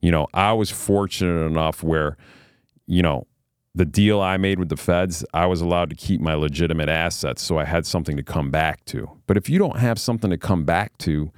You 0.00 0.10
know, 0.10 0.26
I 0.34 0.52
was 0.54 0.70
fortunate 0.70 1.44
enough 1.44 1.82
where, 1.82 2.16
you 2.86 3.02
know, 3.02 3.26
the 3.74 3.84
deal 3.84 4.20
I 4.20 4.36
made 4.36 4.58
with 4.58 4.68
the 4.68 4.76
feds, 4.76 5.24
I 5.32 5.46
was 5.46 5.60
allowed 5.60 5.90
to 5.90 5.96
keep 5.96 6.20
my 6.20 6.34
legitimate 6.34 6.88
assets, 6.88 7.40
so 7.42 7.58
I 7.58 7.64
had 7.64 7.86
something 7.86 8.16
to 8.16 8.22
come 8.22 8.50
back 8.50 8.84
to. 8.86 9.08
But 9.28 9.36
if 9.36 9.48
you 9.48 9.58
don't 9.58 9.78
have 9.78 9.98
something 9.98 10.30
to 10.30 10.38
come 10.38 10.64
back 10.64 10.98
to, 10.98 11.30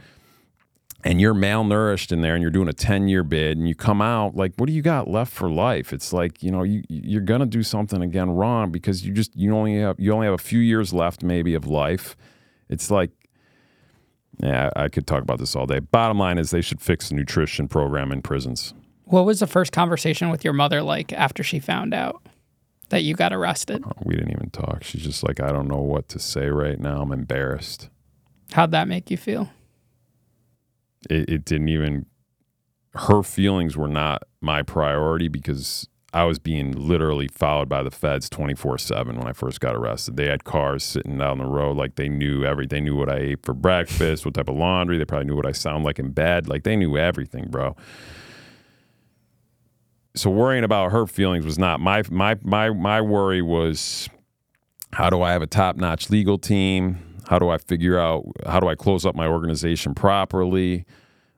and 1.05 1.21
you're 1.21 1.35
malnourished 1.35 2.13
in 2.13 2.21
there 2.21 2.35
and 2.35 2.43
you're 2.43 2.51
doing 2.51 2.69
a 2.69 2.73
10 2.73 3.09
year 3.09 3.25
bid 3.25 3.59
and 3.59 3.69
you 3.69 3.75
come 3.75 4.01
out 4.01 4.37
like 4.37 4.53
what 4.57 4.67
do 4.67 4.73
you 4.73 4.83
got 4.83 5.09
left 5.09 5.33
for 5.33 5.51
life? 5.51 5.93
It's 5.93 6.13
like 6.13 6.43
you 6.43 6.51
know 6.51 6.63
you 6.63 6.83
you're 6.89 7.21
gonna 7.21 7.47
do 7.47 7.63
something 7.63 8.03
again 8.03 8.31
wrong 8.31 8.71
because 8.71 9.05
you 9.05 9.13
just 9.13 9.35
you 9.37 9.55
only 9.55 9.79
have 9.79 9.99
you 9.99 10.13
only 10.13 10.27
have 10.27 10.35
a 10.35 10.39
few 10.39 10.61
years 10.61 10.93
left 10.93 11.23
maybe 11.23 11.55
of 11.55 11.67
life. 11.67 12.17
It's 12.69 12.91
like 12.91 13.11
yeah 14.39 14.71
i 14.77 14.89
could 14.89 15.07
talk 15.07 15.23
about 15.23 15.39
this 15.39 15.57
all 15.57 15.67
day. 15.67 15.79
Bottom 15.81 16.19
line 16.19 16.39
is 16.39 16.51
they 16.51 16.63
should 16.63 16.81
fix 16.81 17.09
the 17.09 17.15
nutrition 17.15 17.69
program 17.69 18.13
in 18.13 18.23
prisons. 18.23 18.75
What 19.05 19.27
was 19.27 19.41
the 19.41 19.47
first 19.47 19.73
conversation 19.73 20.31
with 20.31 20.45
your 20.45 20.55
mother 20.55 20.83
like 20.83 21.13
after 21.13 21.43
she 21.43 21.59
found 21.59 21.93
out 21.93 22.23
that 22.89 23.03
you 23.03 23.15
got 23.15 23.33
arrested? 23.33 23.83
Oh, 23.87 23.93
we 24.05 24.15
didn't 24.15 24.33
even 24.33 24.51
talk. 24.51 24.85
She's 24.85 25.03
just 25.03 25.23
like 25.23 25.41
i 25.41 25.51
don't 25.51 25.69
know 25.69 25.81
what 25.81 26.09
to 26.11 26.19
say 26.19 26.49
right 26.49 26.79
now. 26.79 27.03
I'm 27.03 27.13
embarrassed. 27.13 27.91
How'd 28.53 28.71
that 28.71 28.87
make 28.87 29.11
you 29.11 29.17
feel? 29.17 29.51
It, 31.11 31.29
it 31.29 31.45
didn't 31.45 31.69
even 31.69 32.07
her 32.95 33.23
feelings 33.23 33.77
were 33.77 33.89
not 33.89 34.23
my 34.41 34.63
priority 34.63 35.29
because 35.29 35.89
I 36.15 36.25
was 36.25 36.39
being 36.39 36.73
literally 36.73 37.29
followed 37.29 37.71
by 37.71 37.83
the 37.83 37.91
feds 37.91 38.29
24 38.29 38.79
7 38.79 39.17
when 39.17 39.27
I 39.27 39.33
first 39.33 39.61
got 39.61 39.75
arrested. 39.75 40.17
They 40.17 40.27
had 40.27 40.45
cars 40.45 40.85
sitting 40.85 41.17
down 41.17 41.39
the 41.39 41.47
road 41.47 41.77
like 41.77 41.95
they 41.95 42.09
knew 42.09 42.45
every 42.45 42.67
they 42.67 42.81
knew 42.81 42.97
what 42.97 43.09
I 43.09 43.17
ate 43.17 43.47
for 43.47 43.55
breakfast, 43.55 44.27
what 44.27 44.35
type 44.35 44.49
of 44.49 44.57
laundry, 44.57 44.99
they 44.99 45.07
probably 45.07 45.27
knew 45.27 45.37
what 45.37 45.47
I 45.47 45.53
sound 45.53 45.85
like 45.85 45.99
in 45.99 46.11
bed. 46.11 46.49
Like 46.49 46.65
they 46.65 46.77
knew 46.77 46.99
everything, 46.99 47.47
bro. 47.49 47.77
So 50.15 50.29
worrying 50.29 50.65
about 50.65 50.93
her 50.93 51.07
feelings 51.07 51.47
was 51.47 51.59
not 51.59 51.81
my 51.81 52.03
my 52.11 52.37
my 52.43 52.71
my 52.71 53.01
worry 53.01 53.41
was 53.41 54.11
how 54.93 55.09
do 55.09 55.23
I 55.23 55.33
have 55.33 55.41
a 55.41 55.47
top-notch 55.47 56.11
legal 56.11 56.37
team? 56.37 56.99
How 57.29 57.39
do 57.39 57.49
I 57.49 57.59
figure 57.59 57.99
out 57.99 58.25
how 58.47 58.61
do 58.61 58.68
I 58.68 58.75
close 58.75 59.07
up 59.07 59.14
my 59.14 59.27
organization 59.27 59.95
properly? 59.95 60.85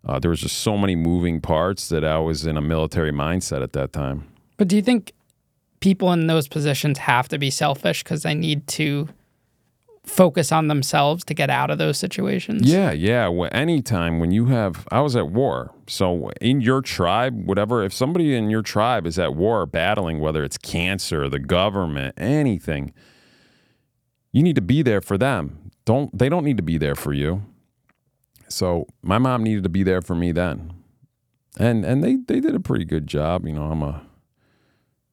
Uh, 0.07 0.19
there 0.19 0.31
was 0.31 0.41
just 0.41 0.59
so 0.59 0.77
many 0.77 0.95
moving 0.95 1.41
parts 1.41 1.89
that 1.89 2.05
I 2.05 2.19
was 2.19 2.47
in 2.47 2.57
a 2.57 2.61
military 2.61 3.13
mindset 3.13 3.63
at 3.63 3.73
that 3.73 3.93
time. 3.93 4.29
But 4.57 4.69
do 4.69 4.77
you 4.77 4.83
think 4.83 5.13
people 5.81 6.13
in 6.13 6.27
those 6.27 6.49
positions 6.49 6.99
have 6.99 7.29
to 7.29 7.39
be 7.39 7.51
selfish 7.51 8.03
because 8.03 8.23
they 8.23 8.35
need 8.35 8.67
to 8.67 9.09
focus 10.05 10.53
on 10.53 10.69
themselves 10.69 11.25
to 11.25 11.35
get 11.35 11.51
out 11.51 11.71
of 11.71 11.79
those 11.79 11.99
situations? 11.99 12.71
Yeah, 12.71 12.93
yeah. 12.93 13.29
Well, 13.29 13.49
anytime 13.53 14.21
when 14.21 14.31
you 14.31 14.47
have, 14.47 14.87
I 14.91 15.01
was 15.01 15.17
at 15.17 15.29
war. 15.29 15.73
So 15.87 16.31
in 16.41 16.61
your 16.61 16.83
tribe, 16.83 17.47
whatever, 17.47 17.83
if 17.83 17.93
somebody 17.93 18.35
in 18.35 18.51
your 18.51 18.63
tribe 18.63 19.07
is 19.07 19.19
at 19.19 19.35
war 19.35 19.67
battling, 19.67 20.21
whether 20.21 20.45
it's 20.45 20.59
cancer, 20.59 21.29
the 21.29 21.39
government, 21.39 22.15
anything, 22.19 22.93
you 24.33 24.43
need 24.43 24.57
to 24.57 24.63
be 24.63 24.83
there 24.83 25.01
for 25.01 25.17
them. 25.17 25.64
Don't 25.85 26.17
they 26.17 26.29
don't 26.29 26.45
need 26.45 26.57
to 26.57 26.63
be 26.63 26.79
there 26.79 26.95
for 26.95 27.13
you. 27.13 27.43
So 28.49 28.87
my 29.03 29.19
mom 29.19 29.43
needed 29.43 29.63
to 29.65 29.69
be 29.69 29.83
there 29.83 30.01
for 30.01 30.15
me 30.15 30.33
then, 30.33 30.73
and 31.59 31.85
and 31.85 32.03
they 32.03 32.17
they 32.17 32.41
did 32.41 32.55
a 32.55 32.61
pretty 32.61 32.85
good 32.85 33.07
job. 33.07 33.47
You 33.47 33.55
know, 33.55 33.65
I'm 33.65 33.83
a 33.83 34.03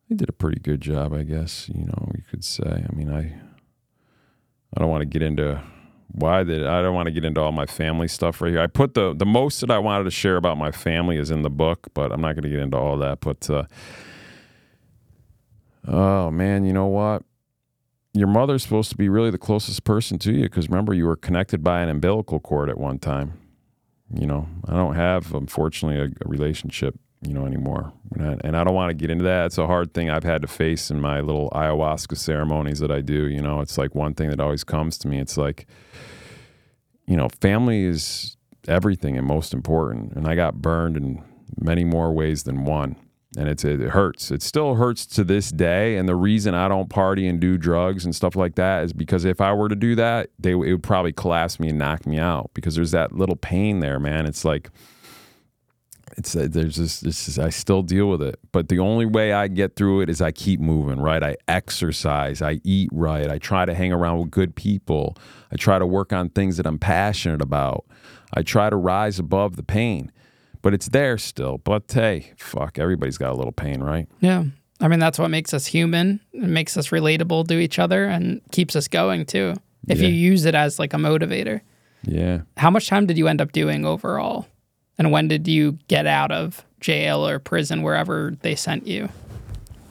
they 0.09 0.15
did 0.15 0.29
a 0.29 0.33
pretty 0.33 0.59
good 0.59 0.81
job, 0.81 1.13
I 1.13 1.23
guess. 1.23 1.69
You 1.69 1.85
know, 1.85 2.11
you 2.15 2.23
could 2.29 2.43
say. 2.43 2.85
I 2.87 2.95
mean, 2.95 3.09
I 3.09 3.33
I 4.75 4.79
don't 4.79 4.89
want 4.89 5.01
to 5.01 5.05
get 5.05 5.21
into 5.21 5.61
why 6.13 6.43
did 6.43 6.65
I 6.65 6.81
don't 6.81 6.93
want 6.93 7.07
to 7.07 7.11
get 7.11 7.25
into 7.25 7.41
all 7.41 7.51
my 7.51 7.65
family 7.65 8.07
stuff 8.07 8.41
right 8.41 8.51
here. 8.51 8.61
I 8.61 8.67
put 8.67 8.93
the 8.93 9.13
the 9.13 9.25
most 9.25 9.61
that 9.61 9.71
I 9.71 9.79
wanted 9.79 10.05
to 10.05 10.11
share 10.11 10.35
about 10.35 10.57
my 10.57 10.71
family 10.71 11.17
is 11.17 11.31
in 11.31 11.41
the 11.41 11.49
book, 11.49 11.87
but 11.93 12.11
I'm 12.11 12.21
not 12.21 12.33
going 12.33 12.43
to 12.43 12.49
get 12.49 12.59
into 12.59 12.77
all 12.77 12.97
that. 12.97 13.21
But 13.21 13.49
uh, 13.49 13.63
oh 15.87 16.31
man, 16.31 16.65
you 16.65 16.73
know 16.73 16.87
what? 16.87 17.23
Your 18.13 18.27
mother's 18.27 18.63
supposed 18.63 18.89
to 18.91 18.97
be 18.97 19.07
really 19.07 19.31
the 19.31 19.37
closest 19.37 19.83
person 19.83 20.19
to 20.19 20.33
you 20.33 20.43
because 20.43 20.67
remember 20.67 20.93
you 20.93 21.05
were 21.05 21.15
connected 21.15 21.63
by 21.63 21.81
an 21.81 21.89
umbilical 21.89 22.39
cord 22.39 22.69
at 22.69 22.77
one 22.77 22.99
time. 22.99 23.39
You 24.13 24.27
know, 24.27 24.47
I 24.67 24.73
don't 24.73 24.95
have 24.95 25.33
unfortunately 25.33 25.99
a, 25.99 26.25
a 26.25 26.29
relationship 26.29 26.99
you 27.23 27.33
know 27.33 27.45
anymore, 27.45 27.93
and 28.15 28.27
I, 28.27 28.37
and 28.43 28.57
I 28.57 28.63
don't 28.63 28.73
want 28.73 28.89
to 28.89 28.95
get 28.95 29.11
into 29.11 29.23
that. 29.25 29.45
It's 29.45 29.59
a 29.59 29.67
hard 29.67 29.93
thing 29.93 30.09
I've 30.09 30.23
had 30.23 30.41
to 30.41 30.47
face 30.47 30.89
in 30.89 30.99
my 30.99 31.21
little 31.21 31.49
ayahuasca 31.51 32.17
ceremonies 32.17 32.79
that 32.79 32.91
I 32.91 33.01
do. 33.01 33.27
You 33.27 33.41
know, 33.41 33.61
it's 33.61 33.77
like 33.77 33.93
one 33.93 34.15
thing 34.15 34.31
that 34.31 34.39
always 34.39 34.63
comes 34.63 34.97
to 34.99 35.07
me. 35.07 35.19
It's 35.19 35.37
like 35.37 35.67
you 37.11 37.17
know, 37.17 37.27
family 37.41 37.83
is 37.83 38.37
everything 38.67 39.17
and 39.17 39.27
most 39.27 39.53
important. 39.53 40.13
And 40.13 40.27
I 40.27 40.35
got 40.35 40.61
burned 40.61 40.95
in 40.95 41.21
many 41.59 41.83
more 41.83 42.11
ways 42.13 42.43
than 42.43 42.63
one. 42.63 42.95
And 43.37 43.47
it's 43.47 43.63
it 43.63 43.79
hurts. 43.79 44.29
It 44.29 44.41
still 44.41 44.75
hurts 44.75 45.05
to 45.05 45.23
this 45.23 45.51
day. 45.51 45.95
And 45.95 46.07
the 46.07 46.15
reason 46.15 46.53
I 46.53 46.67
don't 46.67 46.89
party 46.89 47.27
and 47.27 47.39
do 47.39 47.57
drugs 47.57 48.03
and 48.03 48.13
stuff 48.13 48.35
like 48.35 48.55
that 48.55 48.83
is 48.83 48.93
because 48.93 49.23
if 49.23 49.39
I 49.39 49.53
were 49.53 49.69
to 49.69 49.75
do 49.75 49.95
that, 49.95 50.31
they 50.37 50.51
it 50.51 50.55
would 50.55 50.83
probably 50.83 51.13
collapse 51.13 51.59
me 51.59 51.69
and 51.69 51.77
knock 51.77 52.05
me 52.05 52.19
out 52.19 52.51
because 52.53 52.75
there's 52.75 52.91
that 52.91 53.13
little 53.13 53.37
pain 53.37 53.79
there, 53.79 53.99
man. 53.99 54.25
It's 54.25 54.43
like 54.43 54.69
it's 56.17 56.35
uh, 56.35 56.47
there's 56.49 56.75
this, 56.75 56.99
this 56.99 57.27
is, 57.27 57.39
I 57.39 57.49
still 57.49 57.81
deal 57.81 58.09
with 58.09 58.21
it, 58.21 58.39
but 58.51 58.69
the 58.69 58.79
only 58.79 59.05
way 59.05 59.33
I 59.33 59.47
get 59.47 59.75
through 59.75 60.01
it 60.01 60.09
is 60.09 60.21
I 60.21 60.31
keep 60.31 60.59
moving, 60.59 60.99
right? 60.99 61.23
I 61.23 61.37
exercise, 61.47 62.41
I 62.41 62.59
eat 62.63 62.89
right, 62.91 63.29
I 63.29 63.37
try 63.37 63.65
to 63.65 63.73
hang 63.73 63.93
around 63.93 64.19
with 64.19 64.31
good 64.31 64.55
people, 64.55 65.15
I 65.51 65.55
try 65.55 65.79
to 65.79 65.85
work 65.85 66.11
on 66.13 66.29
things 66.29 66.57
that 66.57 66.65
I'm 66.65 66.79
passionate 66.79 67.41
about, 67.41 67.85
I 68.33 68.41
try 68.41 68.69
to 68.69 68.75
rise 68.75 69.19
above 69.19 69.55
the 69.55 69.63
pain, 69.63 70.11
but 70.61 70.73
it's 70.73 70.89
there 70.89 71.17
still. 71.17 71.57
But 71.59 71.91
hey, 71.91 72.33
fuck, 72.37 72.77
everybody's 72.79 73.17
got 73.17 73.31
a 73.31 73.35
little 73.35 73.51
pain, 73.51 73.81
right? 73.81 74.07
Yeah. 74.19 74.45
I 74.79 74.87
mean, 74.87 74.99
that's 74.99 75.19
what 75.19 75.29
makes 75.29 75.53
us 75.53 75.67
human. 75.67 76.19
It 76.33 76.41
makes 76.49 76.75
us 76.77 76.89
relatable 76.89 77.47
to 77.49 77.59
each 77.59 77.77
other 77.79 78.05
and 78.05 78.41
keeps 78.51 78.75
us 78.75 78.87
going 78.87 79.25
too. 79.25 79.53
If 79.87 79.99
Yeah. 80.01 80.07
you 80.07 80.13
use 80.13 80.45
it 80.45 80.55
as 80.55 80.79
like 80.79 80.93
a 80.93 80.97
motivator. 80.97 81.61
Yeah. 82.03 82.41
How 82.57 82.69
much 82.71 82.87
time 82.87 83.05
did 83.05 83.17
you 83.17 83.27
end 83.27 83.41
up 83.41 83.51
doing 83.51 83.85
overall? 83.85 84.47
And 84.97 85.11
when 85.11 85.27
did 85.27 85.47
you 85.47 85.77
get 85.87 86.05
out 86.07 86.31
of 86.31 86.65
jail 86.79 87.27
or 87.27 87.37
prison, 87.39 87.83
wherever 87.83 88.33
they 88.41 88.55
sent 88.55 88.87
you? 88.87 89.09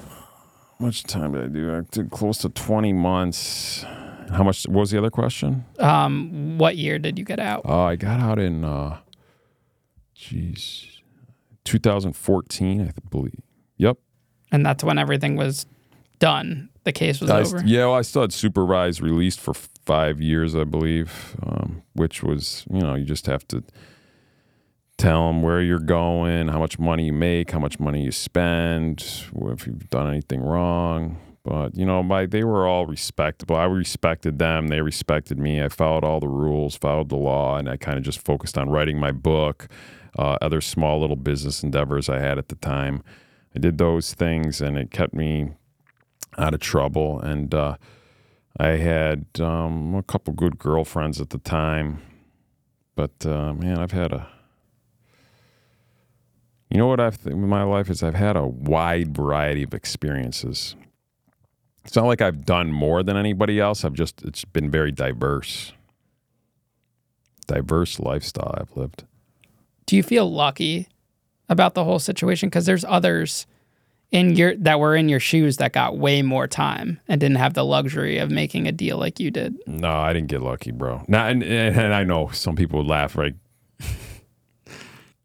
How 0.08 0.86
much 0.86 1.02
time 1.04 1.32
did 1.32 1.44
I 1.44 1.48
do? 1.48 1.76
I 1.76 1.80
did 1.90 2.10
close 2.10 2.38
to 2.38 2.48
20 2.48 2.92
months. 2.92 3.84
How 4.32 4.42
much? 4.44 4.64
What 4.66 4.80
was 4.80 4.90
the 4.90 4.98
other 4.98 5.10
question? 5.10 5.64
Um, 5.78 6.56
what 6.58 6.76
year 6.76 6.98
did 6.98 7.18
you 7.18 7.24
get 7.24 7.38
out? 7.40 7.62
Oh, 7.64 7.80
I 7.82 7.96
got 7.96 8.20
out 8.20 8.38
in, 8.38 8.64
uh, 8.64 8.98
jeez, 10.20 11.00
2014, 11.64 12.80
I 12.82 13.08
believe. 13.08 13.40
Yep. 13.78 13.98
And 14.52 14.66
that's 14.66 14.84
when 14.84 14.98
everything 14.98 15.36
was 15.36 15.66
done. 16.18 16.68
The 16.84 16.92
case 16.92 17.20
was 17.20 17.30
I 17.30 17.40
over. 17.40 17.62
yeah, 17.64 17.86
well, 17.86 17.94
I 17.94 18.02
still 18.02 18.22
had 18.22 18.32
supervised 18.32 19.00
released 19.00 19.40
for 19.40 19.54
five 19.54 20.20
years, 20.20 20.54
I 20.54 20.64
believe, 20.64 21.36
um, 21.42 21.82
which 21.94 22.22
was, 22.22 22.64
you 22.70 22.80
know, 22.80 22.94
you 22.94 23.04
just 23.04 23.26
have 23.26 23.46
to 23.48 23.62
tell 24.98 25.28
them 25.28 25.42
where 25.42 25.60
you're 25.60 25.78
going, 25.78 26.48
how 26.48 26.58
much 26.58 26.78
money 26.78 27.06
you 27.06 27.12
make, 27.12 27.50
how 27.50 27.58
much 27.58 27.78
money 27.80 28.02
you 28.04 28.12
spend, 28.12 29.02
if 29.34 29.66
you've 29.66 29.88
done 29.90 30.08
anything 30.08 30.42
wrong. 30.42 31.18
But 31.42 31.74
you 31.74 31.86
know, 31.86 32.02
my 32.02 32.26
they 32.26 32.44
were 32.44 32.66
all 32.66 32.86
respectable. 32.86 33.56
I 33.56 33.64
respected 33.64 34.38
them. 34.38 34.68
They 34.68 34.82
respected 34.82 35.38
me. 35.38 35.62
I 35.62 35.68
followed 35.68 36.04
all 36.04 36.20
the 36.20 36.28
rules, 36.28 36.76
followed 36.76 37.08
the 37.08 37.16
law, 37.16 37.56
and 37.56 37.68
I 37.68 37.76
kind 37.78 37.96
of 37.96 38.04
just 38.04 38.22
focused 38.24 38.58
on 38.58 38.68
writing 38.68 38.98
my 38.98 39.10
book, 39.10 39.68
uh, 40.18 40.38
other 40.40 40.60
small 40.60 41.00
little 41.00 41.16
business 41.16 41.62
endeavors 41.62 42.08
I 42.08 42.18
had 42.18 42.38
at 42.38 42.48
the 42.48 42.56
time. 42.56 43.02
I 43.54 43.58
did 43.58 43.78
those 43.78 44.14
things, 44.14 44.60
and 44.60 44.76
it 44.78 44.90
kept 44.90 45.14
me 45.14 45.50
out 46.38 46.54
of 46.54 46.60
trouble. 46.60 47.20
And 47.20 47.54
uh, 47.54 47.76
I 48.58 48.70
had 48.70 49.26
um, 49.40 49.94
a 49.94 50.02
couple 50.02 50.32
good 50.34 50.58
girlfriends 50.58 51.20
at 51.20 51.30
the 51.30 51.38
time, 51.38 52.02
but 52.94 53.24
uh, 53.24 53.54
man, 53.54 53.78
I've 53.78 53.92
had 53.92 54.12
a 54.12 54.28
you 56.70 56.78
know 56.78 56.86
what 56.86 57.00
I've 57.00 57.22
th- 57.22 57.34
my 57.34 57.64
life 57.64 57.90
is 57.90 58.02
I've 58.02 58.14
had 58.14 58.36
a 58.36 58.46
wide 58.46 59.16
variety 59.16 59.64
of 59.64 59.74
experiences. 59.74 60.76
It's 61.84 61.96
not 61.96 62.06
like 62.06 62.20
I've 62.20 62.44
done 62.44 62.70
more 62.72 63.02
than 63.02 63.16
anybody 63.16 63.58
else. 63.58 63.84
I've 63.84 63.94
just 63.94 64.22
it's 64.22 64.44
been 64.44 64.70
very 64.70 64.92
diverse. 64.92 65.72
Diverse 67.48 67.98
lifestyle 67.98 68.54
I've 68.56 68.76
lived. 68.76 69.04
Do 69.90 69.96
you 69.96 70.04
feel 70.04 70.32
lucky 70.32 70.86
about 71.48 71.74
the 71.74 71.82
whole 71.82 71.98
situation 71.98 72.48
because 72.48 72.64
there's 72.64 72.84
others 72.84 73.48
in 74.12 74.36
your 74.36 74.54
that 74.58 74.78
were 74.78 74.94
in 74.94 75.08
your 75.08 75.18
shoes 75.18 75.56
that 75.56 75.72
got 75.72 75.98
way 75.98 76.22
more 76.22 76.46
time 76.46 77.00
and 77.08 77.20
didn't 77.20 77.38
have 77.38 77.54
the 77.54 77.64
luxury 77.64 78.18
of 78.18 78.30
making 78.30 78.68
a 78.68 78.72
deal 78.72 78.98
like 78.98 79.18
you 79.18 79.32
did? 79.32 79.58
No, 79.66 79.90
I 79.90 80.12
didn't 80.12 80.28
get 80.28 80.42
lucky, 80.42 80.70
bro. 80.70 81.02
Now, 81.08 81.26
and, 81.26 81.42
and 81.42 81.92
I 81.92 82.04
know 82.04 82.28
some 82.28 82.54
people 82.54 82.78
would 82.78 82.86
laugh, 82.86 83.16
right? 83.16 83.34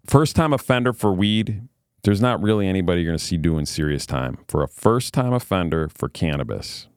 first 0.07 0.35
time 0.35 0.51
offender 0.51 0.93
for 0.93 1.13
weed, 1.13 1.61
there's 2.01 2.19
not 2.19 2.41
really 2.41 2.67
anybody 2.67 3.01
you're 3.03 3.11
going 3.11 3.19
to 3.19 3.23
see 3.23 3.37
doing 3.37 3.67
serious 3.67 4.07
time. 4.07 4.39
For 4.47 4.63
a 4.63 4.67
first 4.67 5.13
time 5.13 5.31
offender 5.31 5.89
for 5.89 6.09
cannabis, 6.09 6.87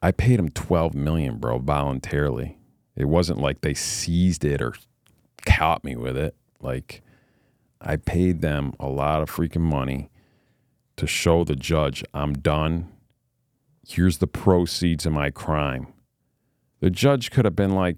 I 0.00 0.10
paid 0.10 0.38
him 0.38 0.48
12 0.48 0.94
million, 0.94 1.36
bro, 1.36 1.58
voluntarily. 1.58 2.56
It 2.96 3.08
wasn't 3.08 3.40
like 3.40 3.60
they 3.60 3.74
seized 3.74 4.42
it 4.46 4.62
or 4.62 4.72
caught 5.44 5.84
me 5.84 5.96
with 5.96 6.16
it. 6.16 6.34
Like 6.60 7.02
I 7.80 7.96
paid 7.96 8.40
them 8.40 8.74
a 8.78 8.88
lot 8.88 9.22
of 9.22 9.30
freaking 9.30 9.62
money 9.62 10.10
to 10.96 11.06
show 11.06 11.44
the 11.44 11.56
judge 11.56 12.04
I'm 12.14 12.34
done. 12.34 12.88
Here's 13.86 14.18
the 14.18 14.26
proceeds 14.26 15.06
of 15.06 15.12
my 15.12 15.30
crime. 15.30 15.92
The 16.80 16.90
judge 16.90 17.30
could 17.30 17.44
have 17.44 17.56
been 17.56 17.74
like, 17.74 17.96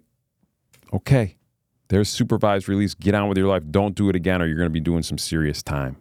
okay, 0.92 1.36
there's 1.88 2.08
supervised 2.08 2.68
release. 2.68 2.94
Get 2.94 3.14
on 3.14 3.28
with 3.28 3.38
your 3.38 3.48
life. 3.48 3.62
Don't 3.70 3.94
do 3.94 4.08
it 4.08 4.16
again, 4.16 4.40
or 4.40 4.46
you're 4.46 4.56
going 4.56 4.68
to 4.68 4.72
be 4.72 4.80
doing 4.80 5.02
some 5.02 5.18
serious 5.18 5.62
time. 5.62 5.96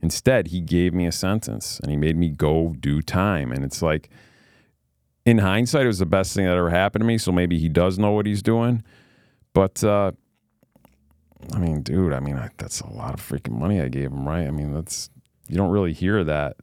Instead, 0.00 0.48
he 0.48 0.60
gave 0.60 0.94
me 0.94 1.06
a 1.06 1.12
sentence 1.12 1.80
and 1.80 1.90
he 1.90 1.96
made 1.96 2.16
me 2.16 2.28
go 2.28 2.76
do 2.78 3.02
time. 3.02 3.50
And 3.50 3.64
it's 3.64 3.82
like, 3.82 4.08
in 5.24 5.38
hindsight, 5.38 5.84
it 5.84 5.88
was 5.88 5.98
the 5.98 6.06
best 6.06 6.34
thing 6.34 6.44
that 6.44 6.56
ever 6.56 6.70
happened 6.70 7.02
to 7.02 7.06
me. 7.06 7.18
So 7.18 7.32
maybe 7.32 7.58
he 7.58 7.68
does 7.68 7.98
know 7.98 8.12
what 8.12 8.26
he's 8.26 8.42
doing. 8.42 8.84
But, 9.52 9.82
uh, 9.82 10.12
I 11.52 11.58
mean, 11.58 11.82
dude, 11.82 12.12
I 12.12 12.20
mean, 12.20 12.36
I, 12.36 12.50
that's 12.56 12.80
a 12.80 12.88
lot 12.88 13.14
of 13.14 13.20
freaking 13.20 13.58
money 13.58 13.80
I 13.80 13.88
gave 13.88 14.10
him, 14.10 14.26
right? 14.26 14.46
I 14.46 14.50
mean, 14.50 14.72
that's, 14.72 15.10
you 15.48 15.56
don't 15.56 15.70
really 15.70 15.92
hear 15.92 16.24
that 16.24 16.56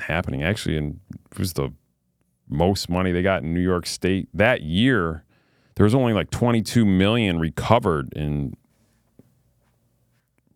happening. 0.00 0.42
Actually, 0.42 0.76
and 0.76 1.00
it 1.30 1.38
was 1.38 1.54
the 1.54 1.72
most 2.48 2.88
money 2.88 3.12
they 3.12 3.22
got 3.22 3.42
in 3.42 3.54
New 3.54 3.60
York 3.60 3.86
State 3.86 4.28
that 4.34 4.62
year 4.62 5.24
there 5.76 5.84
was 5.84 5.94
only 5.94 6.12
like 6.12 6.30
22 6.30 6.84
million 6.84 7.38
recovered 7.38 8.12
in 8.14 8.56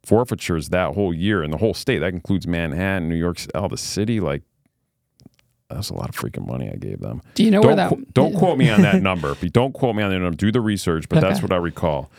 forfeitures 0.03 0.71
that 0.71 0.95
whole 0.95 1.15
year 1.15 1.43
in 1.43 1.51
the 1.51 1.59
whole 1.59 1.75
state. 1.75 1.99
That 1.99 2.15
includes 2.15 2.47
Manhattan, 2.47 3.09
New 3.09 3.17
York, 3.17 3.39
all 3.55 3.69
the 3.69 3.77
city. 3.77 4.19
Like 4.19 4.43
that's 5.69 5.91
a 5.91 5.95
lot 5.95 6.09
of 6.09 6.17
freaking 6.17 6.47
money 6.47 6.71
I 6.71 6.77
gave 6.77 7.01
them. 7.01 7.21
Do 7.35 7.45
you 7.45 7.51
know 7.51 7.61
don't 7.61 7.69
where 7.69 7.77
that? 7.77 7.91
Qu- 7.91 8.07
don't 8.15 8.35
quote 8.39 8.57
me 8.59 8.71
on 8.71 8.81
that 8.83 9.03
number. 9.03 9.35
Don't 9.35 9.73
quote 9.73 9.95
me 9.95 10.03
on 10.03 10.11
that 10.11 10.19
number. 10.19 10.37
Do 10.37 10.51
the 10.51 10.61
research, 10.61 11.09
but 11.09 11.21
that's 11.21 11.43
what 11.43 11.53
I 11.53 11.57
recall. 11.57 12.11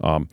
Um, 0.00 0.28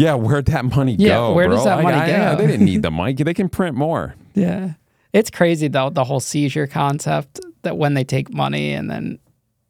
yeah, 0.00 0.14
where'd 0.14 0.46
that 0.46 0.64
money 0.64 0.94
Yeah, 0.98 1.08
go? 1.16 1.34
where 1.34 1.48
does 1.48 1.64
that 1.64 1.78
I- 1.78 1.82
money 1.82 1.96
I- 1.96 2.06
go? 2.34 2.36
They 2.36 2.46
didn't 2.46 2.64
need 2.64 2.82
the 2.82 2.90
money. 3.00 3.12
They 3.12 3.34
can 3.34 3.48
print 3.48 3.76
more. 3.76 4.14
Yeah. 4.34 4.72
It's 5.12 5.30
crazy 5.30 5.68
though, 5.68 5.90
the 5.90 6.04
whole 6.04 6.20
seizure 6.20 6.66
concept 6.66 7.40
that 7.62 7.76
when 7.76 7.94
they 7.94 8.04
take 8.04 8.32
money 8.32 8.72
and 8.72 8.90
then 8.90 9.18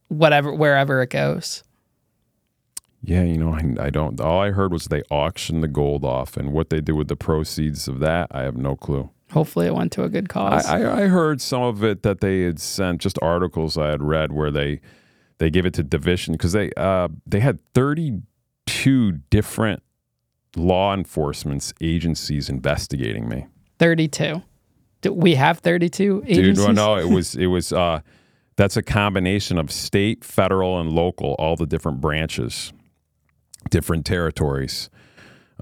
whatever 0.08 0.52
wherever 0.54 1.02
it 1.02 1.10
goes. 1.10 1.64
Yeah, 3.02 3.22
you 3.22 3.38
know, 3.38 3.54
I, 3.54 3.86
I 3.86 3.90
don't. 3.90 4.20
All 4.20 4.40
I 4.42 4.50
heard 4.50 4.72
was 4.72 4.84
they 4.86 5.02
auctioned 5.10 5.62
the 5.62 5.68
gold 5.68 6.04
off, 6.04 6.36
and 6.36 6.52
what 6.52 6.68
they 6.68 6.82
did 6.82 6.92
with 6.92 7.08
the 7.08 7.16
proceeds 7.16 7.88
of 7.88 7.98
that, 8.00 8.28
I 8.30 8.42
have 8.42 8.56
no 8.58 8.76
clue. 8.76 9.08
Hopefully 9.32 9.66
it 9.66 9.74
went 9.74 9.90
to 9.92 10.02
a 10.04 10.10
good 10.10 10.28
cause. 10.28 10.66
I, 10.66 10.82
I, 10.82 11.02
I 11.02 11.06
heard 11.06 11.40
some 11.40 11.62
of 11.62 11.82
it 11.82 12.02
that 12.02 12.20
they 12.20 12.42
had 12.42 12.60
sent 12.60 13.00
just 13.00 13.18
articles 13.22 13.78
I 13.78 13.88
had 13.88 14.02
read 14.02 14.32
where 14.32 14.50
they 14.50 14.80
they 15.38 15.48
give 15.50 15.64
it 15.64 15.72
to 15.74 15.82
division 15.82 16.34
because 16.34 16.52
they 16.52 16.70
uh, 16.76 17.08
they 17.26 17.40
had 17.40 17.58
thirty 17.72 18.20
two 18.66 19.12
different 19.30 19.82
law 20.56 20.94
enforcement 20.94 21.72
agencies 21.80 22.48
investigating 22.48 23.28
me. 23.28 23.46
32. 23.78 24.42
Do 25.02 25.12
we 25.12 25.34
have 25.36 25.58
32 25.60 26.20
Dude, 26.20 26.30
agencies? 26.30 26.64
well, 26.64 26.74
no, 26.74 26.96
it 26.96 27.08
was 27.08 27.34
it 27.36 27.46
was 27.46 27.72
uh, 27.72 28.00
that's 28.56 28.76
a 28.76 28.82
combination 28.82 29.58
of 29.58 29.70
state, 29.70 30.24
federal, 30.24 30.78
and 30.80 30.92
local, 30.92 31.34
all 31.38 31.56
the 31.56 31.66
different 31.66 32.00
branches, 32.00 32.72
different 33.70 34.04
territories. 34.04 34.90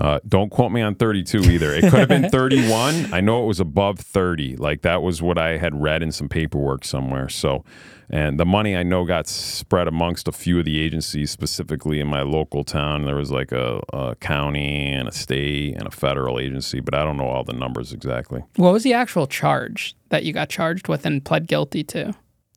Uh, 0.01 0.20
don't 0.28 0.51
quote 0.51 0.70
me 0.70 0.80
on 0.80 0.95
32 0.95 1.39
either. 1.51 1.74
It 1.74 1.82
could 1.82 1.93
have 1.95 2.09
been 2.09 2.30
31. 2.30 3.12
I 3.12 3.20
know 3.20 3.43
it 3.43 3.47
was 3.47 3.59
above 3.59 3.99
30. 3.99 4.57
Like 4.57 4.82
that 4.82 5.03
was 5.03 5.20
what 5.20 5.39
I 5.39 5.59
had 5.59 5.80
read 5.80 6.03
in 6.03 6.12
some 6.12 6.28
paperwork 6.28 6.84
somewhere. 6.84 7.28
So, 7.28 7.64
and 8.11 8.40
the 8.40 8.46
money 8.46 8.74
I 8.76 8.82
know 8.82 9.04
got 9.04 9.26
spread 9.26 9.86
amongst 9.88 10.28
a 10.28 10.32
few 10.32 10.59
of 10.59 10.64
the 10.64 10.80
agencies, 10.80 11.30
specifically 11.30 12.00
in 12.00 12.06
my 12.06 12.22
local 12.22 12.64
town. 12.64 13.04
There 13.04 13.16
was 13.16 13.30
like 13.30 13.52
a, 13.52 13.80
a 13.92 14.14
county 14.16 14.86
and 14.92 15.09
a 15.09 15.12
state 15.12 15.74
and 15.76 15.86
a 15.86 15.90
federal 15.90 16.38
agency, 16.40 16.80
but 16.80 16.94
I 16.94 17.04
don't 17.04 17.16
know 17.18 17.26
all 17.28 17.44
the 17.44 17.52
numbers 17.52 17.92
exactly. 17.92 18.42
What 18.56 18.72
was 18.72 18.82
the 18.82 18.94
actual 18.94 19.26
charge 19.26 19.94
that 20.09 20.24
you 20.24 20.32
got 20.32 20.48
charged 20.48 20.88
with 20.88 21.04
and 21.04 21.22
pled 21.24 21.46
guilty 21.46 21.84
to? 21.84 22.14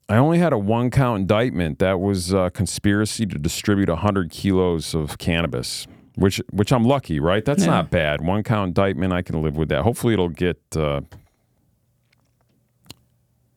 I 0.08 0.16
only 0.16 0.38
had 0.38 0.52
a 0.52 0.58
one 0.58 0.90
count 0.90 1.20
indictment. 1.20 1.78
That 1.78 2.00
was 2.00 2.34
uh, 2.34 2.50
conspiracy 2.50 3.24
to 3.26 3.38
distribute 3.38 3.88
100 3.88 4.30
kilos 4.30 4.94
of 4.94 5.16
cannabis, 5.18 5.86
which 6.16 6.38
which 6.50 6.72
I'm 6.72 6.84
lucky, 6.84 7.20
right? 7.20 7.44
That's 7.44 7.62
Yeah. 7.64 7.70
not 7.70 7.90
bad. 7.90 8.20
One 8.20 8.42
count 8.42 8.68
indictment, 8.68 9.12
I 9.12 9.22
can 9.22 9.42
live 9.42 9.56
with 9.56 9.68
that. 9.70 9.82
Hopefully, 9.82 10.12
it'll 10.14 10.28
get 10.28 10.60
uh, 10.76 11.02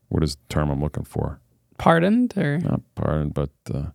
what 0.09 0.23
is 0.23 0.35
the 0.35 0.41
term 0.53 0.69
I'm 0.69 0.81
looking 0.81 1.03
for? 1.03 1.39
Pardoned 1.77 2.37
or 2.37 2.59
Not 2.59 2.81
pardoned, 2.95 3.33
but 3.33 3.49
uh, 3.73 3.87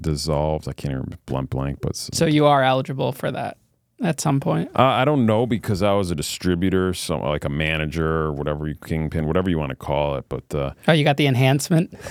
dissolved. 0.00 0.68
I 0.68 0.72
can't 0.72 0.92
even 0.94 1.14
blunt 1.26 1.50
blank, 1.50 1.78
but 1.80 1.96
so 1.96 2.26
you 2.26 2.46
are 2.46 2.62
eligible 2.62 3.12
for 3.12 3.30
that 3.30 3.58
at 4.02 4.20
some 4.20 4.40
point. 4.40 4.70
Uh, 4.74 4.82
I 4.82 5.04
don't 5.04 5.26
know 5.26 5.46
because 5.46 5.82
I 5.82 5.92
was 5.92 6.10
a 6.10 6.14
distributor, 6.14 6.94
so 6.94 7.18
like 7.18 7.44
a 7.44 7.50
manager 7.50 8.22
or 8.22 8.32
whatever 8.32 8.66
you 8.66 8.74
kingpin, 8.74 9.26
whatever 9.26 9.50
you 9.50 9.58
want 9.58 9.70
to 9.70 9.76
call 9.76 10.16
it. 10.16 10.24
But 10.28 10.54
uh, 10.54 10.72
Oh, 10.88 10.92
you 10.92 11.04
got 11.04 11.18
the 11.18 11.26
enhancement. 11.26 11.90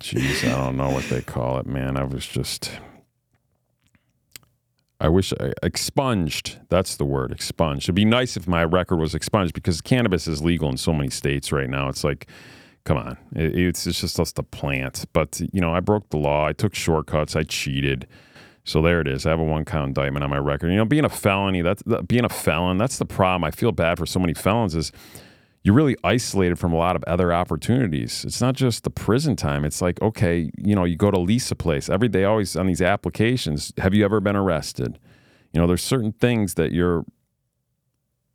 Jeez, 0.00 0.44
I 0.46 0.54
don't 0.64 0.76
know 0.76 0.90
what 0.90 1.04
they 1.04 1.22
call 1.22 1.58
it, 1.58 1.66
man. 1.66 1.96
I 1.96 2.04
was 2.04 2.26
just. 2.26 2.70
I 4.98 5.08
wish 5.08 5.32
I 5.40 5.52
expunged. 5.62 6.58
That's 6.70 6.96
the 6.96 7.04
word, 7.04 7.30
expunged. 7.30 7.84
It'd 7.84 7.94
be 7.94 8.04
nice 8.06 8.36
if 8.36 8.48
my 8.48 8.64
record 8.64 8.96
was 8.96 9.14
expunged 9.14 9.52
because 9.52 9.82
cannabis 9.82 10.26
is 10.26 10.42
legal 10.42 10.70
in 10.70 10.78
so 10.78 10.92
many 10.92 11.10
states 11.10 11.52
right 11.52 11.68
now. 11.68 11.88
It's 11.90 12.02
like, 12.02 12.26
come 12.86 12.96
on, 12.96 13.18
it, 13.34 13.54
it's, 13.58 13.86
it's 13.86 14.00
just 14.00 14.18
us 14.18 14.32
a 14.38 14.42
plant. 14.42 15.04
But 15.12 15.42
you 15.52 15.60
know, 15.60 15.74
I 15.74 15.80
broke 15.80 16.08
the 16.08 16.16
law. 16.16 16.46
I 16.46 16.54
took 16.54 16.74
shortcuts. 16.74 17.36
I 17.36 17.42
cheated. 17.42 18.06
So 18.64 18.80
there 18.80 19.00
it 19.00 19.06
is. 19.06 19.26
I 19.26 19.30
have 19.30 19.40
a 19.40 19.44
one 19.44 19.64
count 19.64 19.88
indictment 19.88 20.24
on 20.24 20.30
my 20.30 20.38
record. 20.38 20.70
You 20.70 20.76
know, 20.76 20.86
being 20.86 21.04
a 21.04 21.10
felony, 21.10 21.60
that's 21.60 21.82
that, 21.84 22.08
being 22.08 22.24
a 22.24 22.30
felon. 22.30 22.78
That's 22.78 22.96
the 22.96 23.04
problem. 23.04 23.44
I 23.44 23.50
feel 23.50 23.72
bad 23.72 23.98
for 23.98 24.06
so 24.06 24.18
many 24.18 24.32
felons. 24.32 24.74
Is 24.74 24.90
you're 25.62 25.74
really 25.74 25.96
isolated 26.04 26.58
from 26.58 26.72
a 26.72 26.76
lot 26.76 26.96
of 26.96 27.02
other 27.04 27.32
opportunities. 27.32 28.24
It's 28.24 28.40
not 28.40 28.54
just 28.54 28.84
the 28.84 28.90
prison 28.90 29.34
time. 29.34 29.64
It's 29.64 29.82
like, 29.82 30.00
okay, 30.00 30.50
you 30.56 30.76
know, 30.76 30.84
you 30.84 30.96
go 30.96 31.10
to 31.10 31.18
lease 31.18 31.50
a 31.50 31.56
place 31.56 31.90
every 31.90 32.08
day, 32.08 32.24
always 32.24 32.54
on 32.56 32.66
these 32.66 32.80
applications. 32.80 33.72
Have 33.78 33.92
you 33.92 34.04
ever 34.04 34.20
been 34.20 34.36
arrested? 34.36 34.98
You 35.52 35.60
know, 35.60 35.66
there's 35.66 35.82
certain 35.82 36.12
things 36.12 36.54
that 36.54 36.70
you're 36.70 37.04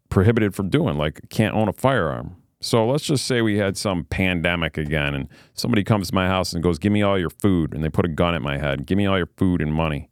prohibited 0.10 0.54
from 0.54 0.70
doing, 0.70 0.98
like 0.98 1.22
can't 1.30 1.56
own 1.56 1.70
a 1.70 1.74
firearm. 1.74 2.36
So 2.62 2.86
let's 2.86 3.04
just 3.04 3.26
say 3.26 3.42
we 3.42 3.58
had 3.58 3.76
some 3.76 4.04
pandemic 4.06 4.78
again 4.78 5.16
and 5.16 5.28
somebody 5.56 5.84
comes 5.84 6.10
to 6.10 6.16
my 6.16 6.28
house 6.28 6.54
and 6.54 6.62
goes, 6.62 6.78
Give 6.78 6.92
me 6.92 7.02
all 7.02 7.20
your 7.20 7.32
food. 7.32 7.74
And 7.74 7.84
they 7.84 7.90
put 7.90 8.06
a 8.06 8.10
gun 8.10 8.36
at 8.36 8.42
my 8.42 8.60
head. 8.60 8.86
Give 8.86 8.98
me 8.98 9.08
all 9.08 9.18
your 9.18 9.30
food 9.36 9.62
and 9.62 9.74
money. 9.74 10.10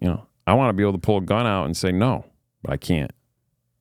You 0.00 0.08
know, 0.08 0.26
I 0.46 0.54
want 0.54 0.70
to 0.70 0.72
be 0.72 0.82
able 0.82 0.92
to 0.92 0.98
pull 0.98 1.18
a 1.18 1.22
gun 1.22 1.46
out 1.46 1.64
and 1.64 1.76
say 1.76 1.92
no, 1.92 2.26
but 2.62 2.72
I 2.72 2.76
can't. 2.76 3.12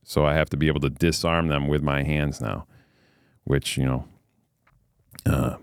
So 0.04 0.26
I 0.26 0.36
have 0.36 0.50
to 0.52 0.58
be 0.58 0.68
able 0.68 0.80
to 0.82 0.90
disarm 0.92 1.48
them 1.48 1.68
with 1.68 1.82
my 1.82 2.04
hands 2.04 2.40
now, 2.40 2.68
which, 3.44 3.78
you 3.78 3.86
know, 3.86 4.06
uh, 5.26 5.58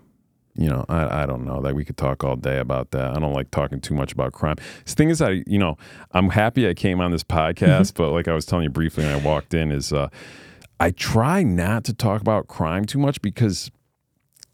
you 0.54 0.68
know, 0.68 0.84
I, 0.88 1.22
I 1.22 1.26
don't 1.26 1.44
know 1.44 1.62
that 1.62 1.76
we 1.76 1.84
could 1.84 1.96
talk 1.96 2.24
all 2.24 2.34
day 2.34 2.58
about 2.58 2.90
that. 2.90 3.16
I 3.16 3.20
don't 3.20 3.32
like 3.32 3.52
talking 3.52 3.80
too 3.80 3.94
much 3.94 4.12
about 4.12 4.32
crime. 4.32 4.56
The 4.84 4.92
thing 4.92 5.08
is, 5.08 5.22
I, 5.22 5.44
you 5.46 5.58
know, 5.58 5.78
I'm 6.10 6.30
happy 6.30 6.68
I 6.68 6.74
came 6.74 7.00
on 7.00 7.12
this 7.12 7.22
podcast, 7.24 7.94
but 7.94 8.10
like 8.10 8.26
I 8.26 8.34
was 8.34 8.44
telling 8.44 8.64
you 8.64 8.70
briefly 8.70 9.04
when 9.04 9.14
I 9.14 9.18
walked 9.18 9.54
in 9.54 9.70
is, 9.70 9.92
uh, 9.92 10.08
I 10.82 10.90
try 10.90 11.44
not 11.44 11.84
to 11.84 11.94
talk 11.94 12.20
about 12.20 12.48
crime 12.48 12.86
too 12.86 12.98
much 12.98 13.22
because 13.22 13.70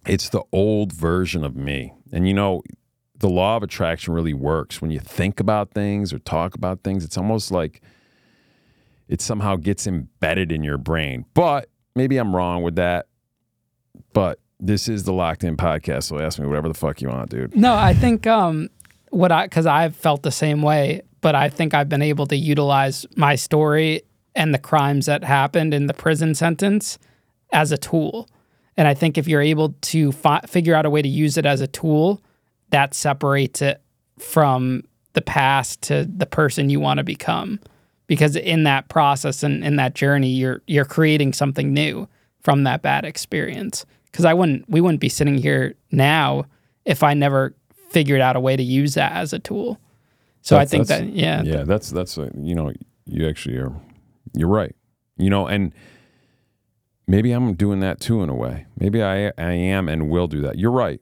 it's 0.06 0.28
the 0.28 0.42
old 0.52 0.92
version 0.92 1.42
of 1.42 1.56
me. 1.56 1.94
And 2.12 2.28
you 2.28 2.34
know, 2.34 2.62
the 3.16 3.30
law 3.30 3.56
of 3.56 3.62
attraction 3.62 4.12
really 4.12 4.34
works 4.34 4.82
when 4.82 4.90
you 4.90 5.00
think 5.00 5.40
about 5.40 5.70
things 5.70 6.12
or 6.12 6.18
talk 6.18 6.54
about 6.54 6.82
things. 6.82 7.02
It's 7.02 7.16
almost 7.16 7.50
like 7.50 7.80
it 9.08 9.22
somehow 9.22 9.56
gets 9.56 9.86
embedded 9.86 10.52
in 10.52 10.62
your 10.62 10.76
brain. 10.76 11.24
But 11.32 11.70
maybe 11.96 12.18
I'm 12.18 12.36
wrong 12.36 12.62
with 12.62 12.74
that. 12.74 13.06
But 14.12 14.38
this 14.60 14.86
is 14.86 15.04
the 15.04 15.14
locked 15.14 15.44
in 15.44 15.56
podcast, 15.56 16.02
so 16.02 16.18
ask 16.18 16.38
me 16.38 16.46
whatever 16.46 16.68
the 16.68 16.74
fuck 16.74 17.00
you 17.00 17.08
want, 17.08 17.30
dude. 17.30 17.56
No, 17.56 17.74
I 17.74 17.94
think 17.94 18.26
um, 18.26 18.68
what 19.08 19.32
I 19.32 19.46
because 19.46 19.64
I've 19.64 19.96
felt 19.96 20.24
the 20.24 20.30
same 20.30 20.60
way, 20.60 21.00
but 21.22 21.34
I 21.34 21.48
think 21.48 21.72
I've 21.72 21.88
been 21.88 22.02
able 22.02 22.26
to 22.26 22.36
utilize 22.36 23.06
my 23.16 23.34
story 23.34 24.02
and 24.34 24.54
the 24.54 24.58
crimes 24.58 25.06
that 25.06 25.24
happened 25.24 25.74
in 25.74 25.86
the 25.86 25.94
prison 25.94 26.34
sentence 26.34 26.98
as 27.52 27.72
a 27.72 27.78
tool. 27.78 28.28
And 28.76 28.86
I 28.86 28.94
think 28.94 29.18
if 29.18 29.26
you're 29.26 29.42
able 29.42 29.74
to 29.80 30.12
fi- 30.12 30.40
figure 30.46 30.74
out 30.74 30.86
a 30.86 30.90
way 30.90 31.02
to 31.02 31.08
use 31.08 31.36
it 31.36 31.46
as 31.46 31.60
a 31.60 31.66
tool, 31.66 32.22
that 32.70 32.94
separates 32.94 33.60
it 33.62 33.80
from 34.18 34.84
the 35.14 35.22
past 35.22 35.82
to 35.82 36.04
the 36.04 36.26
person 36.26 36.70
you 36.70 36.78
want 36.78 36.98
to 36.98 37.04
become. 37.04 37.58
Because 38.06 38.36
in 38.36 38.64
that 38.64 38.88
process 38.88 39.42
and 39.42 39.64
in 39.64 39.76
that 39.76 39.94
journey, 39.94 40.30
you're 40.30 40.62
you're 40.66 40.84
creating 40.84 41.32
something 41.32 41.74
new 41.74 42.08
from 42.40 42.64
that 42.64 42.82
bad 42.82 43.04
experience. 43.04 43.84
Because 44.10 44.24
I 44.24 44.32
wouldn't, 44.32 44.68
we 44.70 44.80
wouldn't 44.80 45.00
be 45.00 45.10
sitting 45.10 45.36
here 45.36 45.74
now 45.90 46.44
if 46.86 47.02
I 47.02 47.12
never 47.12 47.54
figured 47.90 48.20
out 48.20 48.36
a 48.36 48.40
way 48.40 48.56
to 48.56 48.62
use 48.62 48.94
that 48.94 49.12
as 49.12 49.32
a 49.32 49.38
tool. 49.38 49.78
So 50.40 50.54
That's- 50.54 50.68
I 50.68 50.70
think 50.70 50.86
that 50.88 51.12
yeah, 51.14 51.42
Yeah, 51.42 51.64
that's 51.64 51.90
that's 51.90 52.16
a, 52.16 52.30
you 52.38 52.54
know, 52.54 52.72
you 53.06 53.28
actually 53.28 53.56
are 53.56 53.72
you're 54.34 54.48
right. 54.48 54.74
You 55.16 55.30
know, 55.30 55.46
and 55.46 55.72
maybe 57.06 57.32
I'm 57.32 57.54
doing 57.54 57.80
that 57.80 58.00
too 58.00 58.22
in 58.22 58.28
a 58.28 58.34
way. 58.34 58.66
Maybe 58.78 59.02
I 59.02 59.32
I 59.38 59.52
am 59.52 59.88
and 59.88 60.08
will 60.10 60.26
do 60.26 60.40
that. 60.42 60.58
You're 60.58 60.70
right. 60.70 61.00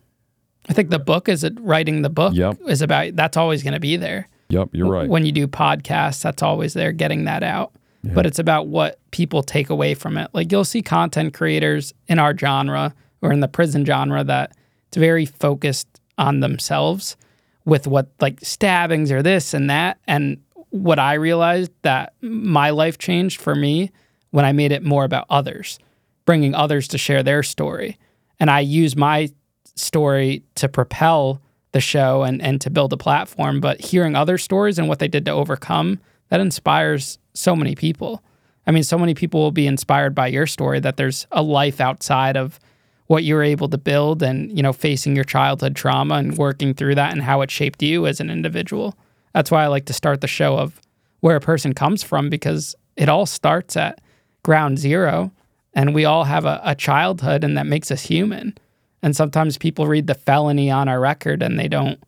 I 0.69 0.73
think 0.73 0.91
the 0.91 0.99
book 0.99 1.29
is 1.29 1.45
it 1.45 1.55
writing 1.61 2.03
the 2.03 2.11
book 2.11 2.35
Yep. 2.35 2.59
is 2.69 2.83
about 2.83 3.15
that's 3.17 3.37
always 3.37 3.63
going 3.63 3.75
to 3.75 3.81
be 3.81 3.97
there. 3.97 4.29
Yep, 4.49 4.71
you're 4.73 4.91
right. 4.91 5.09
When 5.09 5.25
you 5.27 5.33
do 5.33 5.47
podcasts, 5.49 6.23
that's 6.23 6.43
always 6.43 6.73
there 6.75 6.93
getting 6.93 7.25
that 7.25 7.43
out. 7.43 7.73
But 8.15 8.25
it's 8.25 8.39
about 8.39 8.69
what 8.69 9.01
people 9.11 9.43
take 9.43 9.69
away 9.69 9.95
from 9.95 10.17
it. 10.17 10.31
Like 10.33 10.53
you'll 10.53 10.65
see 10.65 10.81
content 10.81 11.35
creators 11.35 11.93
in 12.07 12.21
our 12.21 12.39
genre 12.39 12.95
or 13.21 13.33
in 13.33 13.41
the 13.41 13.49
prison 13.49 13.85
genre 13.85 14.23
that 14.23 14.53
it's 14.87 14.97
very 14.97 15.27
focused 15.27 15.89
on 16.17 16.39
themselves 16.39 17.17
with 17.65 17.89
what 17.89 18.09
like 18.21 18.39
stabbings 18.45 19.11
or 19.11 19.25
this 19.25 19.53
and 19.55 19.69
that. 19.71 19.99
And 20.07 20.39
what 20.83 20.99
I 20.99 21.15
realized 21.15 21.73
that 21.83 22.15
my 22.21 22.71
life 22.71 22.99
changed 22.99 23.41
for 23.41 23.55
me 23.55 23.91
when 24.31 24.45
I 24.45 24.53
made 24.53 24.73
it 24.73 24.83
more 24.83 25.05
about 25.05 25.27
others, 25.31 25.79
bringing 26.25 26.55
others 26.55 26.89
to 26.89 26.99
share 26.99 27.23
their 27.23 27.43
story. 27.43 27.99
And 28.39 28.51
I 28.51 28.61
use 28.61 28.97
my 28.97 29.31
story 29.75 30.43
to 30.57 30.69
propel 30.69 31.41
the 31.73 31.81
show 31.81 32.23
and, 32.23 32.41
and 32.41 32.61
to 32.63 32.71
build 32.71 32.93
a 32.93 32.97
platform. 32.97 33.61
But 33.61 33.81
hearing 33.81 34.15
other 34.15 34.39
stories 34.39 34.79
and 34.79 34.89
what 34.89 34.99
they 34.99 35.09
did 35.09 35.25
to 35.27 35.31
overcome, 35.31 36.01
that 36.29 36.41
inspires 36.41 37.19
so 37.35 37.55
many 37.55 37.75
people. 37.75 38.23
I 38.67 38.73
mean, 38.73 38.83
so 38.83 38.99
many 38.99 39.15
people 39.15 39.41
will 39.41 39.53
be 39.53 39.67
inspired 39.67 40.15
by 40.15 40.27
your 40.29 40.47
story 40.47 40.81
that 40.81 40.97
there's 40.97 41.27
a 41.31 41.43
life 41.43 41.81
outside 41.81 42.37
of 42.37 42.59
what 43.07 43.23
you're 43.23 43.43
able 43.43 43.69
to 43.69 43.79
build 43.79 44.23
and, 44.23 44.55
you 44.57 44.63
know, 44.63 44.73
facing 44.73 45.15
your 45.15 45.25
childhood 45.25 45.77
trauma 45.77 46.17
and 46.17 46.37
working 46.37 46.75
through 46.75 46.97
that 46.97 47.13
and 47.13 47.23
how 47.23 47.41
it 47.43 47.51
shaped 47.51 47.83
you 47.83 48.07
as 48.07 48.21
an 48.21 48.31
individual. 48.31 48.97
That's 49.37 49.51
why 49.51 49.65
I 49.65 49.67
like 49.67 49.85
to 49.85 49.93
start 49.93 50.23
the 50.23 50.27
show 50.27 50.57
of 50.57 50.81
where 51.21 51.37
a 51.37 51.43
person 51.43 51.75
comes 51.75 52.03
from 52.03 52.31
because 52.31 52.75
it 52.97 53.11
all 53.11 53.27
starts 53.27 53.77
at 53.77 54.01
ground 54.43 54.79
zero 54.79 55.31
and 55.75 55.95
we 55.95 56.07
all 56.07 56.25
have 56.25 56.47
a, 56.47 56.59
a 56.65 56.75
childhood 56.75 57.45
and 57.45 57.55
that 57.59 57.67
makes 57.67 57.91
us 57.91 58.01
human. 58.01 58.57
And 59.03 59.15
sometimes 59.15 59.59
people 59.59 59.87
read 59.87 60.07
the 60.07 60.15
felony 60.15 60.71
on 60.71 60.89
our 60.89 60.99
record 60.99 61.43
and 61.43 61.59
they 61.59 61.69
don't 61.69 62.03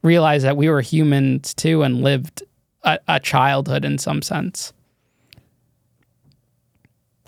realize 0.00 0.44
that 0.44 0.56
we 0.56 0.70
were 0.70 0.80
humans 0.80 1.52
too 1.52 1.82
and 1.82 2.02
lived 2.02 2.42
a, 2.84 2.98
a 3.06 3.20
childhood 3.20 3.84
in 3.84 3.98
some 3.98 4.22
sense. 4.22 4.72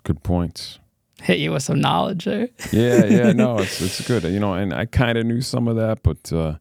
Good 0.05 0.23
points. 0.23 0.79
Hit 1.21 1.39
you 1.39 1.53
with 1.53 1.65
some 1.65 1.83
knowledge 1.83 2.25
there. 2.25 2.49
Yeah, 2.73 3.05
yeah, 3.05 3.33
no, 3.33 3.59
it's 3.59 3.79
it's 3.83 4.09
good. 4.09 4.23
You 4.23 4.41
know, 4.41 4.55
and 4.55 4.73
I 4.73 4.87
kind 4.87 5.19
of 5.19 5.27
knew 5.27 5.43
some 5.43 5.69
of 5.69 5.77
that, 5.77 6.03
but 6.03 6.33
uh 6.33 6.55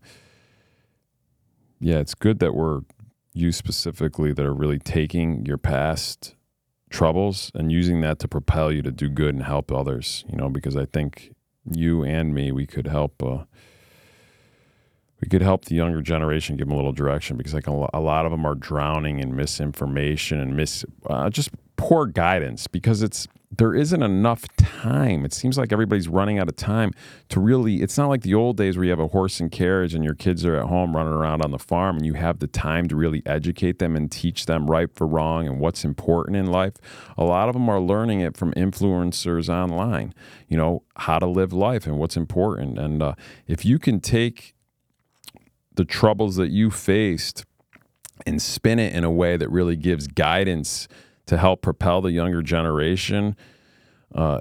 yeah, 1.79 1.99
it's 1.99 2.15
good 2.15 2.39
that 2.39 2.53
we're 2.53 2.81
you 3.33 3.51
specifically 3.51 4.33
that 4.33 4.45
are 4.45 4.53
really 4.53 4.79
taking 4.79 5.45
your 5.45 5.57
past 5.57 6.35
troubles 6.89 7.51
and 7.53 7.71
using 7.71 8.01
that 8.01 8.17
to 8.19 8.27
propel 8.27 8.71
you 8.71 8.81
to 8.81 8.91
do 8.91 9.09
good 9.09 9.35
and 9.35 9.43
help 9.43 9.71
others, 9.71 10.23
you 10.29 10.37
know, 10.37 10.49
because 10.49 10.75
I 10.75 10.85
think 10.85 11.33
you 11.69 12.03
and 12.03 12.33
me 12.33 12.51
we 12.51 12.65
could 12.65 12.87
help 12.87 13.21
uh 13.21 13.43
we 15.21 15.27
could 15.27 15.41
help 15.41 15.65
the 15.65 15.75
younger 15.75 16.01
generation 16.01 16.55
give 16.55 16.67
them 16.67 16.73
a 16.73 16.75
little 16.75 16.93
direction 16.93 17.37
because 17.37 17.53
like 17.53 17.67
a 17.67 17.71
lot 17.71 18.25
of 18.25 18.31
them 18.31 18.45
are 18.45 18.55
drowning 18.55 19.19
in 19.19 19.35
misinformation 19.35 20.39
and 20.39 20.55
mis 20.55 20.85
uh, 21.09 21.29
just 21.29 21.49
poor 21.75 22.05
guidance 22.05 22.67
because 22.67 23.01
it's 23.01 23.27
there 23.49 23.73
isn't 23.73 24.03
enough 24.03 24.45
time. 24.57 25.23
It 25.23 25.33
seems 25.33 25.57
like 25.57 25.71
everybody's 25.71 26.09
running 26.09 26.37
out 26.37 26.49
of 26.49 26.57
time 26.57 26.91
to 27.29 27.39
really. 27.39 27.81
It's 27.81 27.97
not 27.97 28.09
like 28.09 28.21
the 28.21 28.33
old 28.33 28.57
days 28.57 28.75
where 28.75 28.83
you 28.83 28.89
have 28.89 28.99
a 28.99 29.07
horse 29.07 29.39
and 29.39 29.49
carriage 29.49 29.93
and 29.93 30.03
your 30.03 30.15
kids 30.15 30.45
are 30.45 30.57
at 30.57 30.65
home 30.65 30.95
running 30.95 31.13
around 31.13 31.41
on 31.41 31.51
the 31.51 31.59
farm 31.59 31.95
and 31.95 32.05
you 32.05 32.13
have 32.13 32.39
the 32.39 32.47
time 32.47 32.89
to 32.89 32.95
really 32.95 33.23
educate 33.25 33.79
them 33.79 33.95
and 33.95 34.11
teach 34.11 34.47
them 34.47 34.69
right 34.69 34.93
for 34.93 35.07
wrong 35.07 35.47
and 35.47 35.59
what's 35.59 35.85
important 35.85 36.35
in 36.35 36.47
life. 36.47 36.73
A 37.17 37.23
lot 37.23 37.47
of 37.47 37.53
them 37.53 37.69
are 37.69 37.79
learning 37.79 38.19
it 38.19 38.35
from 38.35 38.51
influencers 38.53 39.47
online. 39.47 40.13
You 40.49 40.57
know 40.57 40.83
how 40.97 41.17
to 41.17 41.25
live 41.25 41.53
life 41.53 41.87
and 41.87 41.97
what's 41.97 42.17
important. 42.17 42.77
And 42.77 43.01
uh, 43.01 43.15
if 43.47 43.63
you 43.63 43.79
can 43.79 44.01
take 44.01 44.55
the 45.73 45.85
troubles 45.85 46.35
that 46.35 46.49
you 46.49 46.69
faced 46.69 47.45
and 48.25 48.41
spin 48.41 48.79
it 48.79 48.93
in 48.93 49.05
a 49.05 49.11
way 49.11 49.37
that 49.37 49.49
really 49.49 49.77
gives 49.77 50.07
guidance 50.07 50.87
to 51.27 51.37
help 51.37 51.61
propel 51.61 52.01
the 52.01 52.11
younger 52.11 52.41
generation 52.41 53.35
uh, 54.15 54.39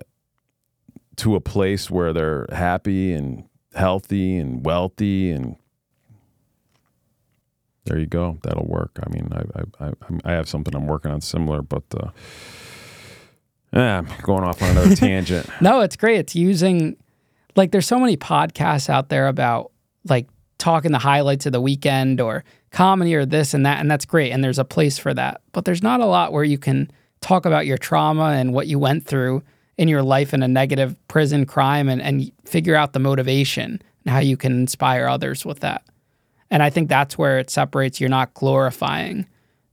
to 1.16 1.34
a 1.34 1.40
place 1.40 1.90
where 1.90 2.12
they're 2.12 2.46
happy 2.52 3.12
and 3.12 3.44
healthy 3.74 4.38
and 4.38 4.64
wealthy 4.64 5.30
and 5.30 5.56
there 7.84 7.98
you 7.98 8.06
go. 8.06 8.38
That'll 8.42 8.66
work. 8.66 8.98
I 9.00 9.08
mean 9.10 9.28
i 9.32 9.84
i, 9.84 9.86
I, 9.88 9.92
I 10.24 10.32
have 10.32 10.48
something 10.48 10.74
i'm 10.74 10.88
working 10.88 11.12
on 11.12 11.20
similar 11.20 11.62
but 11.62 11.84
uh 11.96 12.10
yeah, 13.72 13.98
I'm 13.98 14.08
going 14.22 14.44
off 14.44 14.62
on 14.62 14.70
another 14.70 14.96
tangent. 14.96 15.48
No, 15.60 15.80
it's 15.80 15.96
great. 15.96 16.18
It's 16.18 16.34
using 16.34 16.96
like 17.56 17.72
there's 17.72 17.86
so 17.86 17.98
many 17.98 18.16
podcasts 18.16 18.88
out 18.88 19.08
there 19.08 19.28
about 19.28 19.72
like 20.08 20.28
talking 20.58 20.92
the 20.92 20.98
highlights 20.98 21.46
of 21.46 21.52
the 21.52 21.60
weekend 21.60 22.20
or 22.20 22.44
comedy 22.76 23.14
or 23.14 23.24
this 23.24 23.54
and 23.54 23.64
that 23.64 23.80
and 23.80 23.90
that's 23.90 24.04
great 24.04 24.30
and 24.32 24.44
there's 24.44 24.58
a 24.58 24.64
place 24.64 24.98
for 24.98 25.14
that. 25.14 25.40
But 25.52 25.64
there's 25.64 25.82
not 25.82 26.00
a 26.00 26.06
lot 26.06 26.30
where 26.32 26.44
you 26.44 26.58
can 26.58 26.90
talk 27.22 27.46
about 27.46 27.64
your 27.64 27.78
trauma 27.78 28.32
and 28.38 28.52
what 28.52 28.66
you 28.66 28.78
went 28.78 29.06
through 29.06 29.42
in 29.78 29.88
your 29.88 30.02
life 30.02 30.34
in 30.34 30.42
a 30.42 30.48
negative 30.48 30.94
prison 31.08 31.46
crime 31.46 31.88
and, 31.88 32.02
and 32.02 32.30
figure 32.44 32.74
out 32.76 32.92
the 32.92 32.98
motivation 32.98 33.80
and 34.04 34.12
how 34.12 34.18
you 34.18 34.36
can 34.36 34.52
inspire 34.52 35.06
others 35.08 35.44
with 35.46 35.60
that. 35.60 35.82
And 36.50 36.62
I 36.62 36.68
think 36.68 36.90
that's 36.90 37.16
where 37.16 37.38
it 37.38 37.48
separates 37.48 37.98
you're 37.98 38.10
not 38.10 38.34
glorifying 38.34 39.26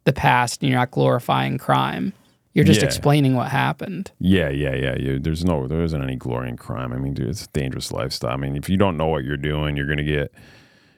the 0.05 0.13
past 0.13 0.61
and 0.61 0.69
you're 0.69 0.79
not 0.79 0.91
glorifying 0.91 1.57
crime. 1.57 2.13
You're 2.53 2.65
just 2.65 2.81
Yeah. 2.81 2.87
explaining 2.87 3.35
what 3.35 3.49
happened. 3.49 4.11
Yeah, 4.19 4.49
yeah, 4.49 4.75
yeah. 4.75 4.95
You, 4.97 5.19
there's 5.19 5.43
no, 5.43 5.67
there 5.67 5.83
isn't 5.83 6.01
any 6.01 6.15
glory 6.15 6.47
in 6.49 6.55
crime. 6.57 6.93
I 6.93 6.97
mean, 6.97 7.13
dude, 7.13 7.27
it's 7.29 7.45
a 7.45 7.49
dangerous 7.49 7.91
lifestyle. 7.91 8.31
I 8.31 8.37
mean, 8.37 8.55
if 8.55 8.69
you 8.69 8.77
don't 8.77 8.95
know 8.95 9.07
what 9.07 9.23
you're 9.25 9.37
doing, 9.37 9.75
you're 9.75 9.87
gonna 9.87 10.03
get, 10.03 10.31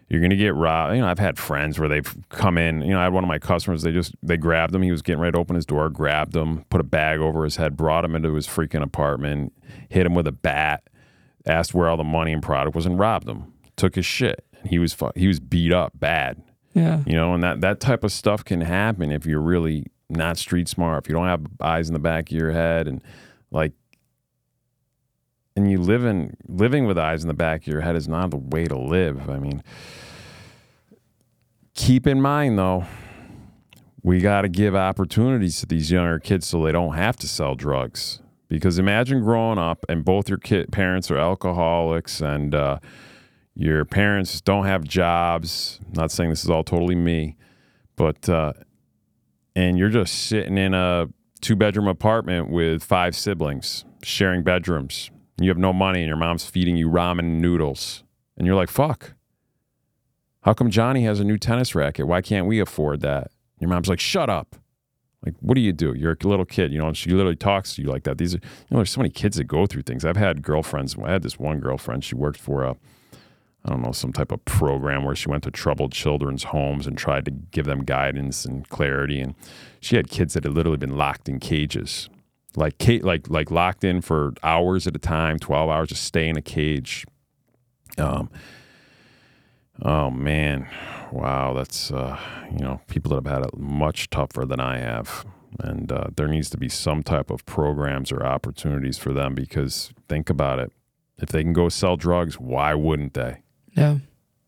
you're 0.10 0.22
gonna 0.22 0.36
get 0.36 0.54
robbed. 0.54 0.96
You 0.96 1.02
know, 1.02 1.08
I've 1.08 1.20
had 1.20 1.40
friends 1.40 1.80
where 1.80 1.90
they've 1.90 2.16
come 2.30 2.58
in. 2.58 2.82
You 2.82 2.92
know, 2.92 3.00
I 3.00 3.04
had 3.04 3.14
one 3.14 3.24
of 3.24 3.28
my 3.28 3.40
customers. 3.40 3.82
They 3.82 3.92
just 3.92 4.16
they 4.22 4.38
grabbed 4.38 4.74
him. 4.76 4.82
He 4.82 4.92
was 4.92 5.02
getting 5.02 5.20
ready 5.20 5.34
to 5.34 5.40
open 5.40 5.56
his 5.56 5.66
door, 5.66 5.90
grabbed 5.90 6.36
him, 6.36 6.64
put 6.70 6.82
a 6.82 6.86
bag 6.86 7.20
over 7.20 7.44
his 7.44 7.56
head, 7.56 7.76
brought 7.76 8.06
him 8.06 8.16
into 8.16 8.34
his 8.36 8.48
freaking 8.48 8.84
apartment, 8.84 9.54
hit 9.90 10.06
him 10.06 10.14
with 10.14 10.28
a 10.28 10.32
bat, 10.32 10.84
asked 11.46 11.74
where 11.74 11.90
all 11.90 11.98
the 11.98 12.04
money 12.04 12.34
and 12.34 12.44
product 12.44 12.76
was, 12.76 12.86
and 12.86 13.00
robbed 13.00 13.28
him. 13.28 13.54
Took 13.78 13.96
his 13.96 14.06
shit. 14.06 14.46
And 14.62 14.70
he 14.70 14.80
was 14.80 14.94
fu- 14.94 15.12
he 15.16 15.28
was 15.28 15.40
beat 15.40 15.74
up 15.74 15.94
bad. 16.00 16.42
Yeah. 16.74 17.02
You 17.06 17.14
know, 17.14 17.34
and 17.34 17.44
that 17.44 17.62
that 17.62 17.80
type 17.80 18.04
of 18.04 18.12
stuff 18.12 18.46
can 18.46 18.62
happen 18.62 19.12
if 19.12 19.26
you're 19.26 19.42
really 19.42 19.88
not 20.10 20.38
street 20.38 20.68
smart, 20.68 21.04
if 21.04 21.10
you 21.10 21.16
don't 21.16 21.28
have 21.28 21.46
eyes 21.60 21.90
in 21.90 21.94
the 21.94 22.00
back 22.00 22.30
of 22.30 22.38
your 22.38 22.52
head 22.52 22.88
and 22.88 23.02
like 23.50 23.74
and 25.56 25.72
you 25.72 25.78
live 25.78 26.06
in 26.06 26.36
living 26.48 26.86
with 26.86 26.98
eyes 26.98 27.24
in 27.24 27.28
the 27.28 27.34
back 27.34 27.62
of 27.62 27.68
your 27.68 27.82
head 27.82 27.96
is 27.96 28.08
not 28.08 28.32
the 28.32 28.38
way 28.38 28.66
to 28.66 28.78
live. 28.78 29.30
I 29.30 29.40
mean, 29.40 29.64
keep 31.74 32.06
in 32.06 32.22
mind 32.22 32.60
though, 32.60 32.86
we 34.04 34.20
got 34.20 34.42
to 34.42 34.50
give 34.50 34.76
opportunities 34.76 35.60
to 35.62 35.66
these 35.66 35.90
younger 35.92 36.20
kids 36.20 36.46
so 36.46 36.64
they 36.64 36.72
don't 36.72 36.96
have 36.96 37.18
to 37.18 37.28
sell 37.28 37.56
drugs. 37.56 38.22
Because 38.48 38.78
imagine 38.78 39.24
growing 39.24 39.58
up 39.58 39.86
and 39.90 40.06
both 40.06 40.30
your 40.30 40.38
kid 40.38 40.72
parents 40.72 41.10
are 41.10 41.18
alcoholics 41.18 42.22
and 42.22 42.54
uh, 42.54 42.80
your 43.56 43.86
parents 43.86 44.42
don't 44.42 44.66
have 44.66 44.84
jobs. 44.84 45.80
not 45.94 46.12
saying 46.12 46.30
this 46.30 46.44
is 46.44 46.50
all 46.50 46.64
totally 46.64 46.96
me, 46.96 47.38
but 47.96 48.30
uh, 48.30 48.54
and 49.56 49.80
you're 49.80 49.90
just 49.90 50.14
sitting 50.14 50.58
in 50.58 50.74
a 50.74 51.08
two 51.42 51.56
bedroom 51.56 51.88
apartment 51.88 52.50
with 52.50 52.84
five 52.84 53.16
siblings, 53.16 53.86
sharing 54.04 54.44
bedrooms. 54.44 55.10
You 55.40 55.50
have 55.50 55.58
no 55.58 55.74
money 55.74 56.00
and 56.00 56.08
your 56.08 56.18
mom's 56.18 56.46
feeding 56.46 56.78
you 56.78 56.90
ramen 56.90 57.40
noodles. 57.40 58.04
And 58.38 58.48
you're 58.48 58.56
like, 58.56 58.70
fuck. 58.70 59.14
How 60.42 60.54
come 60.54 60.70
Johnny 60.70 61.04
has 61.04 61.20
a 61.20 61.24
new 61.24 61.38
tennis 61.38 61.74
racket? 61.74 62.08
Why 62.08 62.22
can't 62.22 62.48
we 62.48 62.60
afford 62.60 63.02
that? 63.02 63.32
Your 63.60 63.70
mom's 63.70 63.90
like, 63.90 64.00
shut 64.00 64.30
up. 64.30 64.56
Like, 65.26 65.34
what 65.40 65.56
do 65.56 65.62
you 65.62 65.74
do? 65.74 65.94
You're 65.96 66.18
a 66.22 66.28
little 66.28 66.46
kid, 66.46 66.72
you 66.72 66.80
know, 66.80 66.88
and 66.88 66.96
she 66.96 67.10
literally 67.10 67.36
talks 67.36 67.76
to 67.76 67.82
you 67.82 67.90
like 67.90 68.04
that. 68.04 68.20
These 68.20 68.36
are, 68.36 68.38
you 68.38 68.68
know, 68.70 68.78
there's 68.78 68.92
so 68.92 69.02
many 69.02 69.10
kids 69.10 69.38
that 69.38 69.46
go 69.46 69.66
through 69.66 69.82
things. 69.82 70.06
I've 70.06 70.18
had 70.18 70.44
girlfriends. 70.44 70.96
I 71.04 71.12
had 71.12 71.24
this 71.24 71.40
one 71.40 71.60
girlfriend. 71.60 72.04
She 72.04 72.14
worked 72.14 72.40
for 72.40 72.64
a, 72.64 72.76
I 73.66 73.70
don't 73.70 73.82
know, 73.82 73.92
some 73.92 74.14
type 74.14 74.32
of 74.32 74.46
program 74.46 75.04
where 75.04 75.16
she 75.16 75.28
went 75.28 75.44
to 75.44 75.52
troubled 75.52 75.94
children's 75.94 76.44
homes 76.44 76.86
and 76.86 76.96
tried 76.96 77.26
to 77.26 77.32
give 77.32 77.66
them 77.66 77.84
guidance 77.84 78.46
and 78.46 78.70
clarity. 78.70 79.20
And 79.20 79.34
she 79.80 79.96
had 79.96 80.10
kids 80.10 80.36
that 80.36 80.44
had 80.44 80.54
literally 80.54 80.78
been 80.78 80.96
locked 80.96 81.28
in 81.28 81.40
cages, 81.40 82.08
like 82.58 82.76
like 83.04 83.30
like 83.30 83.52
locked 83.52 83.84
in 83.84 84.02
for 84.02 84.34
hours 84.44 84.88
at 84.88 84.96
a 84.96 85.00
time, 85.00 85.40
twelve 85.40 85.70
hours, 85.70 85.90
to 85.90 85.96
stay 85.96 86.28
in 86.28 86.38
a 86.38 86.42
cage. 86.42 87.06
Um. 87.98 88.30
Oh 89.82 90.10
man, 90.10 90.70
wow, 91.12 91.54
that's 91.54 91.92
uh, 91.92 92.18
you 92.52 92.60
know 92.60 92.82
people 92.88 93.10
that 93.10 93.26
have 93.26 93.40
had 93.40 93.46
it 93.46 93.58
much 93.58 94.10
tougher 94.10 94.46
than 94.46 94.60
I 94.60 94.78
have, 94.78 95.26
and 95.60 95.92
uh, 95.92 96.08
there 96.16 96.28
needs 96.28 96.50
to 96.52 96.58
be 96.58 96.70
some 96.70 97.04
type 97.04 97.30
of 97.30 97.46
programs 97.46 98.12
or 98.12 98.26
opportunities 98.26 98.98
for 98.98 99.12
them 99.12 99.36
because 99.36 99.92
think 100.08 100.30
about 100.30 100.60
it, 100.60 100.72
if 101.18 101.30
they 101.30 101.44
can 101.44 101.54
go 101.54 101.70
sell 101.70 101.98
drugs, 101.98 102.40
why 102.40 102.74
wouldn't 102.74 103.14
they? 103.14 103.42
Yeah. 103.74 103.98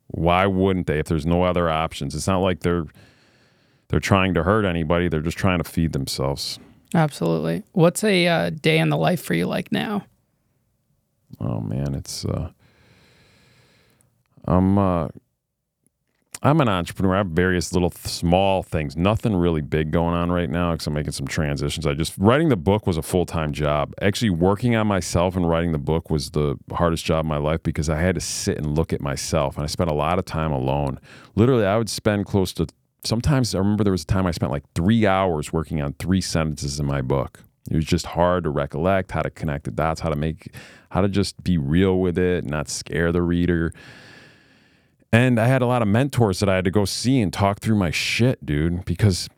Why 0.08 0.46
wouldn't 0.46 0.88
they 0.88 1.00
if 1.00 1.08
there's 1.08 1.26
no 1.26 1.44
other 1.44 1.70
options? 1.70 2.16
It's 2.16 2.28
not 2.28 2.40
like 2.40 2.62
they're 2.62 2.86
they're 3.90 4.00
trying 4.00 4.34
to 4.34 4.44
hurt 4.44 4.66
anybody. 4.66 5.08
They're 5.08 5.22
just 5.22 5.38
trying 5.38 5.60
to 5.60 5.70
feed 5.70 5.94
themselves. 5.94 6.60
Absolutely. 6.94 7.64
What's 7.74 8.04
a 8.04 8.28
uh, 8.28 8.50
day 8.50 8.80
in 8.80 8.90
the 8.90 8.98
life 8.98 9.22
for 9.22 9.34
you 9.34 9.46
like 9.46 9.72
now? 9.72 10.06
Oh 11.40 11.60
man, 11.60 11.94
it's 11.94 12.26
uh 12.26 12.52
I'm 14.46 14.78
uh 14.78 15.10
I'm 16.44 16.62
an 16.62 16.70
entrepreneur. 16.70 17.16
I 17.16 17.18
have 17.20 17.28
various 17.28 17.74
little 17.74 17.90
th- 17.90 18.06
small 18.06 18.62
things. 18.62 18.96
Nothing 18.96 19.36
really 19.36 19.62
big 19.62 19.92
going 19.92 20.14
on 20.14 20.32
right 20.32 20.50
now 20.50 20.72
because 20.72 20.86
I'm 20.86 20.94
making 20.94 21.14
some 21.14 21.26
transitions. 21.26 21.88
I 21.88 21.94
just 21.94 22.14
writing 22.18 22.50
the 22.50 22.56
book 22.56 22.86
was 22.86 22.96
a 22.96 23.02
full 23.02 23.26
time 23.26 23.52
job. 23.52 23.94
Actually, 24.02 24.30
working 24.30 24.76
on 24.76 24.88
myself 24.88 25.36
and 25.36 25.50
writing 25.50 25.72
the 25.72 25.80
book 25.80 26.10
was 26.10 26.32
the 26.32 26.58
hardest 26.72 27.06
job 27.06 27.22
of 27.22 27.26
my 27.26 27.38
life 27.38 27.64
because 27.64 27.90
I 27.90 28.00
had 28.00 28.16
to 28.16 28.22
sit 28.22 28.58
and 28.58 28.76
look 28.76 28.94
at 28.94 29.02
myself, 29.02 29.56
and 29.56 29.64
I 29.64 29.68
spent 29.68 29.90
a 29.90 29.96
lot 29.96 30.20
of 30.20 30.26
time 30.26 30.52
alone. 30.52 31.00
Literally, 31.36 31.66
I 31.66 31.78
would 31.78 31.90
spend 31.90 32.26
close 32.26 32.54
to. 32.54 32.68
Sometimes 33.04 33.56
I 33.56 33.60
remember 33.60 33.84
there 33.84 33.92
was 33.92 34.04
a 34.04 34.08
time 34.08 34.26
I 34.26 34.32
spent 34.32 34.52
like 34.52 34.64
three 34.74 35.06
hours 35.06 35.54
working 35.54 35.82
on 35.82 35.94
three 35.94 36.22
sentences 36.22 36.80
in 36.80 36.86
my 36.86 37.02
book. 37.02 37.44
It 37.70 37.76
was 37.76 37.86
just 37.86 38.08
hard 38.08 38.44
to 38.46 38.50
recollect 38.50 39.12
how 39.12 39.22
to 39.22 39.30
connect 39.30 39.66
the 39.66 39.72
dots, 39.72 40.02
how 40.02 40.10
to 40.10 40.16
make, 40.16 40.54
how 40.90 41.02
to 41.02 41.10
just 41.10 41.44
be 41.44 41.58
real 41.58 42.00
with 42.00 42.18
it, 42.18 42.46
not 42.46 42.70
scare 42.70 43.12
the 43.12 43.22
reader. 43.22 43.74
And 45.12 45.40
I 45.40 45.48
had 45.48 45.62
a 45.62 45.66
lot 45.66 45.82
of 45.82 45.88
mentors 45.88 46.40
that 46.40 46.50
I 46.50 46.56
had 46.56 46.66
to 46.66 46.72
go 46.72 46.86
see 46.86 47.22
and 47.22 47.32
talk 47.32 47.60
through 47.60 47.76
my 47.76 47.92
shit, 47.92 48.46
dude, 48.46 48.86
because 48.86 49.30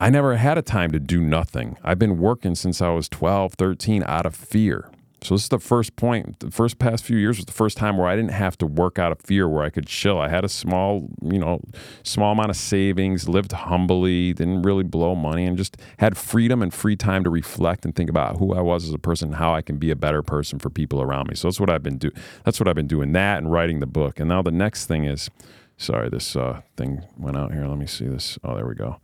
I 0.00 0.10
never 0.10 0.36
had 0.36 0.58
a 0.58 0.62
time 0.62 0.90
to 0.92 1.00
do 1.00 1.20
nothing. 1.20 1.76
I've 1.82 1.98
been 1.98 2.18
working 2.18 2.54
since 2.54 2.82
I 2.82 2.90
was 2.90 3.08
12, 3.08 3.54
13 3.54 4.04
out 4.06 4.26
of 4.26 4.34
fear. 4.34 4.90
So 5.24 5.34
this 5.34 5.44
is 5.44 5.48
the 5.48 5.58
first 5.58 5.96
point. 5.96 6.40
The 6.40 6.50
first 6.50 6.78
past 6.78 7.02
few 7.02 7.16
years 7.16 7.38
was 7.38 7.46
the 7.46 7.52
first 7.52 7.78
time 7.78 7.96
where 7.96 8.06
I 8.06 8.14
didn't 8.14 8.32
have 8.32 8.58
to 8.58 8.66
work 8.66 8.98
out 8.98 9.10
of 9.10 9.22
fear, 9.22 9.48
where 9.48 9.64
I 9.64 9.70
could 9.70 9.86
chill. 9.86 10.18
I 10.18 10.28
had 10.28 10.44
a 10.44 10.50
small, 10.50 11.08
you 11.22 11.38
know, 11.38 11.62
small 12.02 12.32
amount 12.32 12.50
of 12.50 12.56
savings, 12.56 13.26
lived 13.26 13.52
humbly, 13.52 14.34
didn't 14.34 14.62
really 14.62 14.84
blow 14.84 15.14
money, 15.14 15.46
and 15.46 15.56
just 15.56 15.78
had 15.96 16.18
freedom 16.18 16.60
and 16.60 16.74
free 16.74 16.94
time 16.94 17.24
to 17.24 17.30
reflect 17.30 17.86
and 17.86 17.96
think 17.96 18.10
about 18.10 18.36
who 18.36 18.52
I 18.52 18.60
was 18.60 18.84
as 18.84 18.92
a 18.92 18.98
person, 18.98 19.32
how 19.32 19.54
I 19.54 19.62
can 19.62 19.78
be 19.78 19.90
a 19.90 19.96
better 19.96 20.22
person 20.22 20.58
for 20.58 20.68
people 20.68 21.00
around 21.00 21.28
me. 21.28 21.36
So 21.36 21.48
that's 21.48 21.58
what 21.58 21.70
I've 21.70 21.82
been 21.82 21.96
doing. 21.96 22.14
That's 22.44 22.60
what 22.60 22.68
I've 22.68 22.76
been 22.76 22.86
doing. 22.86 23.12
That 23.12 23.38
and 23.38 23.50
writing 23.50 23.80
the 23.80 23.86
book. 23.86 24.20
And 24.20 24.28
now 24.28 24.42
the 24.42 24.52
next 24.52 24.84
thing 24.84 25.06
is, 25.06 25.30
sorry, 25.78 26.10
this 26.10 26.36
uh, 26.36 26.60
thing 26.76 27.02
went 27.16 27.38
out 27.38 27.50
here. 27.50 27.66
Let 27.66 27.78
me 27.78 27.86
see 27.86 28.06
this. 28.06 28.38
Oh, 28.44 28.56
there 28.56 28.66
we 28.66 28.74
go 28.74 29.00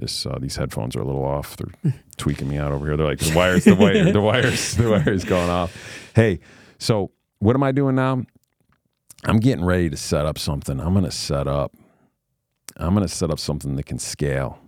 this 0.00 0.26
uh, 0.26 0.38
these 0.40 0.56
headphones 0.56 0.96
are 0.96 1.00
a 1.00 1.04
little 1.04 1.24
off. 1.24 1.56
They're 1.56 1.94
tweaking 2.16 2.48
me 2.48 2.56
out 2.58 2.72
over 2.72 2.86
here. 2.86 2.96
They're 2.96 3.06
like 3.06 3.18
the 3.18 3.34
wires, 3.34 3.64
the 3.64 3.74
wire, 3.74 4.12
the 4.12 4.20
wires, 4.20 4.74
the 4.74 4.90
wires 4.90 5.24
going 5.24 5.50
off. 5.50 5.76
Hey, 6.14 6.40
so 6.78 7.12
what 7.38 7.54
am 7.54 7.62
I 7.62 7.72
doing 7.72 7.94
now? 7.94 8.22
I'm 9.24 9.38
getting 9.38 9.64
ready 9.64 9.90
to 9.90 9.96
set 9.96 10.24
up 10.24 10.38
something. 10.38 10.80
I'm 10.80 10.92
going 10.92 11.04
to 11.04 11.10
set 11.10 11.46
up. 11.46 11.74
I'm 12.76 12.94
going 12.94 13.06
to 13.06 13.12
set 13.12 13.30
up 13.30 13.38
something 13.38 13.76
that 13.76 13.84
can 13.84 13.98
scale. 13.98 14.58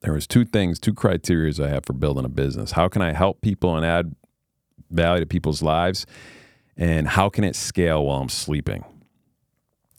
There 0.00 0.12
was 0.12 0.26
two 0.26 0.44
things, 0.44 0.78
two 0.78 0.94
criterias 0.94 1.64
I 1.64 1.68
have 1.68 1.84
for 1.84 1.92
building 1.92 2.24
a 2.24 2.28
business. 2.28 2.72
How 2.72 2.88
can 2.88 3.02
I 3.02 3.12
help 3.12 3.40
people 3.40 3.76
and 3.76 3.84
add 3.84 4.14
value 4.90 5.20
to 5.20 5.26
people's 5.26 5.62
lives? 5.62 6.06
And 6.76 7.08
how 7.08 7.28
can 7.28 7.44
it 7.44 7.56
scale 7.56 8.04
while 8.06 8.20
I'm 8.20 8.28
sleeping? 8.28 8.84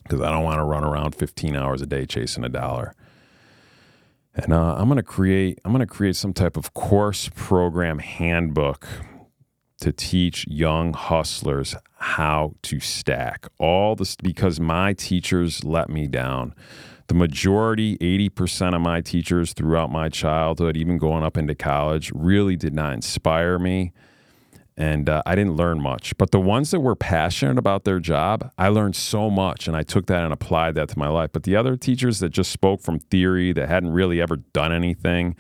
Because 0.04 0.22
I 0.22 0.32
don't 0.32 0.44
want 0.44 0.60
to 0.60 0.64
run 0.64 0.84
around 0.84 1.16
15 1.16 1.56
hours 1.56 1.82
a 1.82 1.86
day 1.86 2.06
chasing 2.06 2.44
a 2.44 2.50
dollar 2.50 2.94
and 4.36 4.54
uh, 4.54 4.76
I'm 4.78 4.88
to 4.98 5.04
create 5.04 5.60
I'm 5.64 5.72
to 5.78 5.86
create 5.86 6.16
some 6.16 6.34
type 6.34 6.58
of 6.58 6.74
course 6.74 7.30
program 7.36 8.00
handbook 8.00 8.88
to 9.80 9.92
teach 9.92 10.48
young 10.48 10.94
hustlers 10.94 11.76
how 11.98 12.56
to 12.64 12.80
stack 12.80 13.48
all 13.60 13.96
this 13.96 14.16
because 14.16 14.60
my 14.60 14.94
teachers 14.94 15.64
let 15.64 15.90
me 15.90 16.08
down. 16.08 16.56
The 17.08 17.16
majority, 17.16 17.98
80% 17.98 18.76
of 18.76 18.82
my 18.82 19.02
teachers 19.02 19.52
throughout 19.52 19.92
my 19.92 20.08
childhood, 20.08 20.78
even 20.78 20.98
going 20.98 21.24
up 21.24 21.38
into 21.38 21.54
college, 21.54 22.14
really 22.16 22.56
did 22.56 22.74
not 22.74 22.94
inspire 22.94 23.60
me 23.60 23.92
and 24.76 25.08
uh, 25.08 25.22
I 25.26 25.36
didn't 25.36 25.56
learn 25.56 25.82
much. 25.82 26.18
But 26.18 26.32
the 26.32 26.40
ones 26.40 26.72
that 26.72 26.80
were 26.80 26.96
passionate 26.96 27.58
about 27.58 27.84
their 27.84 28.00
job, 28.00 28.52
I 28.58 28.70
learned 28.70 28.96
so 28.96 29.30
much, 29.30 29.68
and 29.68 29.78
I 29.78 29.84
took 29.84 30.08
that 30.08 30.24
and 30.24 30.34
applied 30.34 30.76
that 30.76 30.90
to 30.90 31.00
my 31.00 31.08
life. 31.08 31.32
But 31.32 31.44
the 31.44 31.56
other 31.56 31.78
teachers 31.78 32.20
that 32.20 32.30
just 32.30 32.52
spoke 32.52 32.82
from 32.82 33.00
theory, 33.00 33.54
that 33.54 33.70
hadn't 33.70 33.92
really 33.92 34.22
ever 34.22 34.38
done 34.38 34.72
anything, 34.72 35.36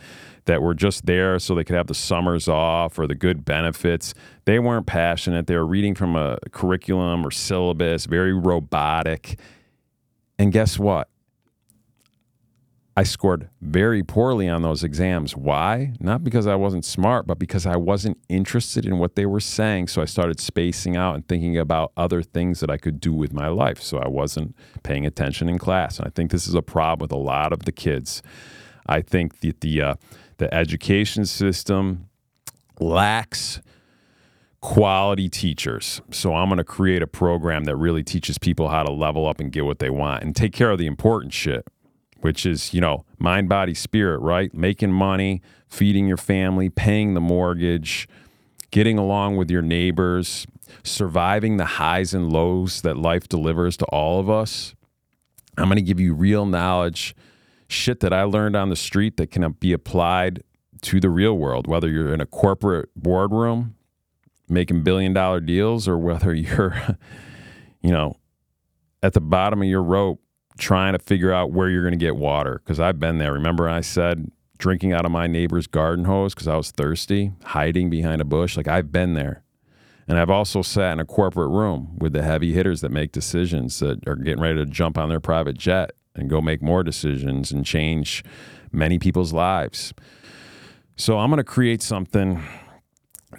that 0.45 0.61
were 0.61 0.73
just 0.73 1.05
there 1.05 1.39
so 1.39 1.55
they 1.55 1.63
could 1.63 1.75
have 1.75 1.87
the 1.87 1.93
summers 1.93 2.47
off 2.47 2.99
or 2.99 3.07
the 3.07 3.15
good 3.15 3.45
benefits, 3.45 4.13
they 4.45 4.59
weren't 4.59 4.85
passionate. 4.85 5.47
They 5.47 5.55
were 5.55 5.65
reading 5.65 5.95
from 5.95 6.15
a 6.15 6.37
curriculum 6.51 7.25
or 7.25 7.31
syllabus, 7.31 8.05
very 8.05 8.33
robotic. 8.33 9.39
And 10.37 10.51
guess 10.51 10.77
what? 10.77 11.07
I 12.95 13.03
scored 13.03 13.49
very 13.59 14.03
poorly 14.03 14.47
on 14.47 14.61
those 14.61 14.83
exams. 14.83 15.35
Why? 15.35 15.93
Not 15.99 16.23
because 16.23 16.45
I 16.45 16.53
wasn't 16.53 16.85
smart, 16.85 17.25
but 17.25 17.39
because 17.39 17.65
I 17.65 17.75
wasn't 17.75 18.19
interested 18.29 18.85
in 18.85 18.99
what 18.99 19.15
they 19.15 19.25
were 19.25 19.39
saying. 19.39 19.87
So 19.87 20.01
I 20.03 20.05
started 20.05 20.39
spacing 20.39 20.95
out 20.95 21.15
and 21.15 21.27
thinking 21.27 21.57
about 21.57 21.91
other 21.97 22.21
things 22.21 22.59
that 22.59 22.69
I 22.69 22.77
could 22.77 22.99
do 22.99 23.11
with 23.11 23.33
my 23.33 23.47
life. 23.47 23.81
So 23.81 23.97
I 23.97 24.07
wasn't 24.07 24.55
paying 24.83 25.07
attention 25.07 25.49
in 25.49 25.57
class. 25.57 25.97
And 25.97 26.07
I 26.07 26.11
think 26.11 26.29
this 26.29 26.47
is 26.47 26.53
a 26.53 26.61
problem 26.61 27.03
with 27.03 27.11
a 27.11 27.17
lot 27.17 27.51
of 27.51 27.63
the 27.63 27.71
kids. 27.71 28.21
I 28.85 29.01
think 29.01 29.39
that 29.39 29.61
the 29.61 29.81
uh, 29.81 29.95
the 30.37 30.53
education 30.53 31.25
system 31.25 32.09
lacks 32.79 33.59
quality 34.61 35.29
teachers. 35.29 36.01
So 36.11 36.35
I'm 36.35 36.47
going 36.47 36.57
to 36.57 36.63
create 36.63 37.01
a 37.01 37.07
program 37.07 37.63
that 37.63 37.75
really 37.75 38.03
teaches 38.03 38.37
people 38.37 38.69
how 38.69 38.83
to 38.83 38.91
level 38.91 39.27
up 39.27 39.39
and 39.39 39.51
get 39.51 39.65
what 39.65 39.79
they 39.79 39.89
want 39.89 40.23
and 40.23 40.35
take 40.35 40.53
care 40.53 40.69
of 40.71 40.77
the 40.77 40.85
important 40.85 41.33
shit 41.33 41.67
which 42.23 42.45
is, 42.45 42.73
you 42.73 42.79
know, 42.79 43.03
mind, 43.19 43.49
body, 43.49 43.73
spirit, 43.73 44.19
right? 44.19 44.53
Making 44.53 44.93
money, 44.93 45.41
feeding 45.67 46.07
your 46.07 46.17
family, 46.17 46.69
paying 46.69 47.15
the 47.15 47.19
mortgage, 47.19 48.07
getting 48.71 48.97
along 48.97 49.35
with 49.35 49.51
your 49.51 49.61
neighbors, 49.61 50.47
surviving 50.83 51.57
the 51.57 51.65
highs 51.65 52.13
and 52.13 52.31
lows 52.31 52.81
that 52.81 52.97
life 52.97 53.27
delivers 53.27 53.75
to 53.75 53.85
all 53.87 54.21
of 54.21 54.29
us. 54.29 54.73
I'm 55.57 55.65
going 55.65 55.75
to 55.75 55.81
give 55.81 55.99
you 55.99 56.13
real 56.13 56.45
knowledge, 56.45 57.13
shit 57.67 57.99
that 57.99 58.13
I 58.13 58.23
learned 58.23 58.55
on 58.55 58.69
the 58.69 58.77
street 58.77 59.17
that 59.17 59.29
can 59.29 59.51
be 59.59 59.73
applied 59.73 60.43
to 60.83 61.01
the 61.01 61.09
real 61.09 61.37
world, 61.37 61.67
whether 61.67 61.89
you're 61.89 62.13
in 62.13 62.21
a 62.21 62.25
corporate 62.25 62.89
boardroom 62.95 63.75
making 64.47 64.83
billion 64.83 65.13
dollar 65.13 65.41
deals 65.41 65.87
or 65.87 65.97
whether 65.97 66.33
you're, 66.33 66.97
you 67.81 67.91
know, 67.91 68.15
at 69.01 69.11
the 69.11 69.21
bottom 69.21 69.61
of 69.61 69.67
your 69.67 69.83
rope 69.83 70.22
trying 70.57 70.93
to 70.93 70.99
figure 70.99 71.31
out 71.31 71.51
where 71.51 71.69
you're 71.69 71.83
going 71.83 71.97
to 71.97 72.05
get 72.05 72.15
water 72.15 72.61
because 72.63 72.79
I've 72.79 72.99
been 72.99 73.17
there. 73.17 73.33
Remember, 73.33 73.67
I 73.69 73.81
said 73.81 74.31
drinking 74.57 74.93
out 74.93 75.05
of 75.05 75.11
my 75.11 75.27
neighbor's 75.27 75.67
garden 75.67 76.05
hose 76.05 76.33
because 76.33 76.47
I 76.47 76.55
was 76.55 76.71
thirsty, 76.71 77.33
hiding 77.43 77.89
behind 77.89 78.21
a 78.21 78.25
bush. 78.25 78.55
Like 78.55 78.67
I've 78.67 78.91
been 78.91 79.13
there. 79.13 79.43
And 80.07 80.19
I've 80.19 80.29
also 80.29 80.61
sat 80.61 80.93
in 80.93 80.99
a 80.99 81.05
corporate 81.05 81.49
room 81.49 81.97
with 81.97 82.13
the 82.13 82.23
heavy 82.23 82.53
hitters 82.53 82.81
that 82.81 82.91
make 82.91 83.11
decisions 83.11 83.79
that 83.79 84.05
are 84.07 84.15
getting 84.15 84.41
ready 84.41 84.55
to 84.55 84.65
jump 84.65 84.97
on 84.97 85.09
their 85.09 85.21
private 85.21 85.57
jet 85.57 85.91
and 86.15 86.29
go 86.29 86.41
make 86.41 86.61
more 86.61 86.83
decisions 86.83 87.51
and 87.51 87.65
change 87.65 88.23
many 88.71 88.99
people's 88.99 89.33
lives. 89.33 89.93
So 90.95 91.19
I'm 91.19 91.29
going 91.29 91.37
to 91.37 91.43
create 91.43 91.81
something 91.81 92.43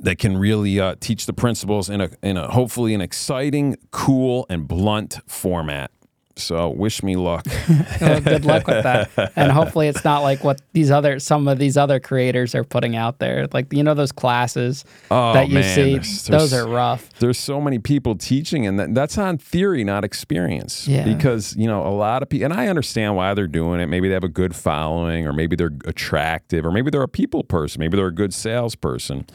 that 0.01 0.19
can 0.19 0.36
really 0.36 0.81
uh, 0.81 0.97
teach 1.01 1.27
the 1.27 1.32
principles 1.32 1.89
in 1.89 2.01
a 2.01 2.11
in 2.23 2.36
a 2.36 2.51
hopefully 2.51 2.95
an 2.95 3.01
exciting, 3.01 3.77
cool, 3.93 4.45
and 4.51 4.66
blunt 4.66 5.19
format 5.27 5.93
So 6.36 6.69
wish 6.70 7.02
me 7.02 7.15
luck. 7.16 7.47
Well, 8.01 8.20
good 8.20 8.44
luck 8.44 8.66
with 8.66 8.82
that. 8.82 9.11
And 9.36 9.51
hopefully 9.52 9.86
it's 9.89 10.05
not 10.05 10.23
like 10.23 10.43
what 10.44 10.61
these 10.73 10.90
other 10.90 11.19
some 11.20 11.47
of 11.48 11.59
these 11.59 11.77
other 11.77 12.01
creators 12.01 12.55
are 12.55 12.65
putting 12.65 12.97
out 12.97 13.19
there. 13.19 13.47
Like 13.52 13.73
you 13.73 13.82
know 13.82 13.94
those 13.94 14.12
classes 14.12 14.85
Oh, 15.11 15.32
that 15.32 15.48
you 15.48 15.55
man, 15.55 15.74
see, 15.74 15.93
there's- 15.93 16.27
there's- 16.27 16.51
those 16.51 16.52
are 16.52 16.66
rough. 16.69 17.09
There's 17.20 17.39
so 17.39 17.61
many 17.61 17.78
people 17.78 18.16
teaching, 18.16 18.66
and 18.66 18.78
that, 18.78 18.94
that's 18.94 19.16
on 19.16 19.39
theory, 19.39 19.85
not 19.85 20.05
experience. 20.05 20.86
Yeah. 20.89 21.05
Because 21.05 21.55
you 21.56 21.66
know 21.69 21.86
a 21.86 21.94
lot 21.94 22.23
of 22.23 22.28
people, 22.28 22.47
and 22.47 22.55
I 22.55 22.66
understand 22.66 23.16
why 23.16 23.32
they're 23.35 23.47
doing 23.47 23.81
it. 23.81 23.86
Maybe 23.86 24.09
they 24.09 24.15
have 24.15 24.24
a 24.24 24.28
good 24.28 24.55
following, 24.56 25.27
or 25.27 25.32
maybe 25.32 25.55
they're 25.56 25.73
attractive, 25.86 26.66
or 26.66 26.73
maybe 26.73 26.90
they're 26.90 27.02
a 27.02 27.09
people 27.09 27.44
person. 27.44 27.78
Maybe 27.81 27.97
they're 27.97 28.09
a 28.09 28.12
good 28.12 28.35
salesperson. 28.35 29.27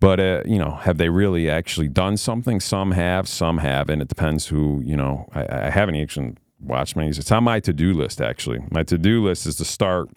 But 0.00 0.20
uh, 0.20 0.42
you 0.44 0.58
know, 0.58 0.72
have 0.72 0.98
they 0.98 1.08
really 1.08 1.48
actually 1.48 1.88
done 1.88 2.16
something? 2.16 2.60
Some 2.60 2.92
have, 2.92 3.28
some 3.28 3.58
haven't. 3.58 4.02
It 4.02 4.08
depends 4.08 4.46
who. 4.46 4.82
You 4.84 4.96
know, 4.96 5.28
I, 5.32 5.66
I 5.66 5.70
haven't 5.70 5.96
actually 5.96 6.34
watched 6.60 6.96
many. 6.96 7.08
It's 7.08 7.32
on 7.32 7.44
my 7.44 7.60
to-do 7.60 7.94
list. 7.94 8.20
Actually, 8.20 8.60
my 8.70 8.82
to-do 8.82 9.24
list 9.24 9.46
is 9.46 9.56
to 9.56 9.64
start 9.64 10.10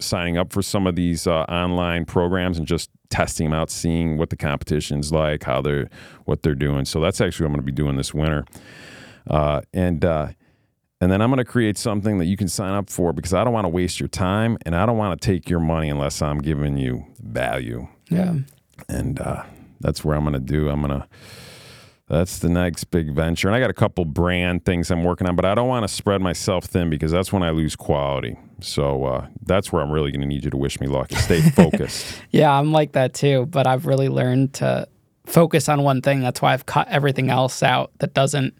signing 0.00 0.36
up 0.36 0.52
for 0.52 0.62
some 0.62 0.86
of 0.86 0.94
these 0.94 1.26
uh, 1.26 1.40
online 1.48 2.04
programs 2.04 2.58
and 2.58 2.66
just 2.66 2.90
testing 3.08 3.46
them 3.46 3.58
out, 3.58 3.70
seeing 3.70 4.18
what 4.18 4.30
the 4.30 4.36
competition's 4.36 5.10
like, 5.10 5.44
how 5.44 5.62
they're, 5.62 5.88
what 6.26 6.42
they're 6.42 6.54
doing. 6.54 6.84
So 6.84 7.00
that's 7.00 7.20
actually 7.20 7.44
what 7.44 7.48
I'm 7.48 7.54
going 7.54 7.66
to 7.66 7.72
be 7.72 7.76
doing 7.76 7.96
this 7.96 8.12
winter. 8.12 8.44
Uh, 9.28 9.62
and 9.72 10.04
uh, 10.04 10.28
and 11.00 11.12
then 11.12 11.20
I'm 11.20 11.30
going 11.30 11.38
to 11.38 11.44
create 11.44 11.76
something 11.76 12.18
that 12.18 12.24
you 12.24 12.36
can 12.36 12.48
sign 12.48 12.72
up 12.72 12.88
for 12.88 13.12
because 13.12 13.34
I 13.34 13.44
don't 13.44 13.52
want 13.52 13.66
to 13.66 13.68
waste 13.68 14.00
your 14.00 14.08
time 14.08 14.56
and 14.64 14.74
I 14.74 14.86
don't 14.86 14.96
want 14.96 15.20
to 15.20 15.26
take 15.26 15.50
your 15.50 15.60
money 15.60 15.90
unless 15.90 16.22
I'm 16.22 16.38
giving 16.38 16.78
you 16.78 17.04
value 17.20 17.88
Yeah. 18.08 18.36
And 18.88 19.20
uh, 19.20 19.44
that's 19.80 20.04
where 20.04 20.16
I'm 20.16 20.24
going 20.24 20.34
to 20.34 20.40
do. 20.40 20.68
I'm 20.68 20.80
going 20.80 21.00
to. 21.00 21.08
That's 22.08 22.38
the 22.38 22.48
next 22.48 22.84
big 22.84 23.12
venture, 23.12 23.48
and 23.48 23.56
I 23.56 23.58
got 23.58 23.70
a 23.70 23.74
couple 23.74 24.04
brand 24.04 24.64
things 24.64 24.92
I'm 24.92 25.02
working 25.02 25.26
on, 25.26 25.34
but 25.34 25.44
I 25.44 25.56
don't 25.56 25.66
want 25.66 25.82
to 25.82 25.92
spread 25.92 26.20
myself 26.20 26.64
thin 26.64 26.88
because 26.88 27.10
that's 27.10 27.32
when 27.32 27.42
I 27.42 27.50
lose 27.50 27.74
quality. 27.74 28.38
So 28.60 29.04
uh, 29.04 29.26
that's 29.42 29.72
where 29.72 29.82
I'm 29.82 29.90
really 29.90 30.12
going 30.12 30.20
to 30.20 30.26
need 30.26 30.44
you 30.44 30.50
to 30.50 30.56
wish 30.56 30.80
me 30.80 30.86
luck 30.86 31.10
and 31.10 31.20
stay 31.20 31.40
focused. 31.50 32.22
Yeah, 32.30 32.52
I'm 32.52 32.70
like 32.70 32.92
that 32.92 33.12
too, 33.12 33.46
but 33.46 33.66
I've 33.66 33.86
really 33.86 34.08
learned 34.08 34.54
to 34.54 34.86
focus 35.26 35.68
on 35.68 35.82
one 35.82 36.00
thing. 36.00 36.20
That's 36.20 36.40
why 36.40 36.52
I've 36.52 36.66
cut 36.66 36.86
everything 36.88 37.28
else 37.28 37.62
out 37.62 37.90
that 37.98 38.14
doesn't 38.14 38.54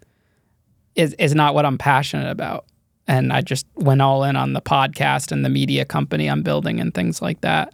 is 0.96 1.14
is 1.14 1.34
not 1.34 1.54
what 1.54 1.64
I'm 1.64 1.78
passionate 1.78 2.30
about. 2.30 2.66
And 3.06 3.32
I 3.32 3.40
just 3.40 3.66
went 3.76 4.02
all 4.02 4.24
in 4.24 4.34
on 4.34 4.52
the 4.52 4.60
podcast 4.60 5.30
and 5.30 5.44
the 5.44 5.48
media 5.48 5.84
company 5.84 6.28
I'm 6.28 6.42
building 6.42 6.80
and 6.80 6.92
things 6.92 7.22
like 7.22 7.42
that. 7.42 7.72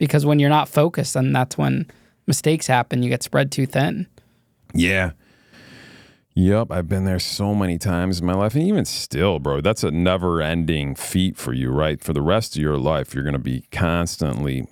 Because 0.00 0.26
when 0.26 0.40
you're 0.40 0.48
not 0.50 0.68
focused, 0.68 1.14
then 1.14 1.32
that's 1.32 1.56
when 1.56 1.86
mistakes 2.26 2.66
happen. 2.66 3.04
You 3.04 3.10
get 3.10 3.22
spread 3.22 3.52
too 3.52 3.66
thin. 3.66 4.08
yeah. 4.74 5.12
Yep, 6.34 6.70
I've 6.70 6.88
been 6.88 7.04
there 7.04 7.18
so 7.18 7.54
many 7.56 7.76
times 7.76 8.20
in 8.20 8.26
my 8.26 8.34
life, 8.34 8.54
and 8.54 8.62
even 8.62 8.84
still, 8.84 9.40
bro, 9.40 9.60
that's 9.60 9.82
a 9.82 9.90
never-ending 9.90 10.94
feat 10.94 11.36
for 11.36 11.52
you, 11.52 11.70
right? 11.70 12.00
For 12.00 12.12
the 12.12 12.22
rest 12.22 12.54
of 12.56 12.62
your 12.62 12.78
life, 12.78 13.12
you're 13.12 13.24
going 13.24 13.34
to 13.34 13.38
be 13.40 13.64
constantly 13.72 14.68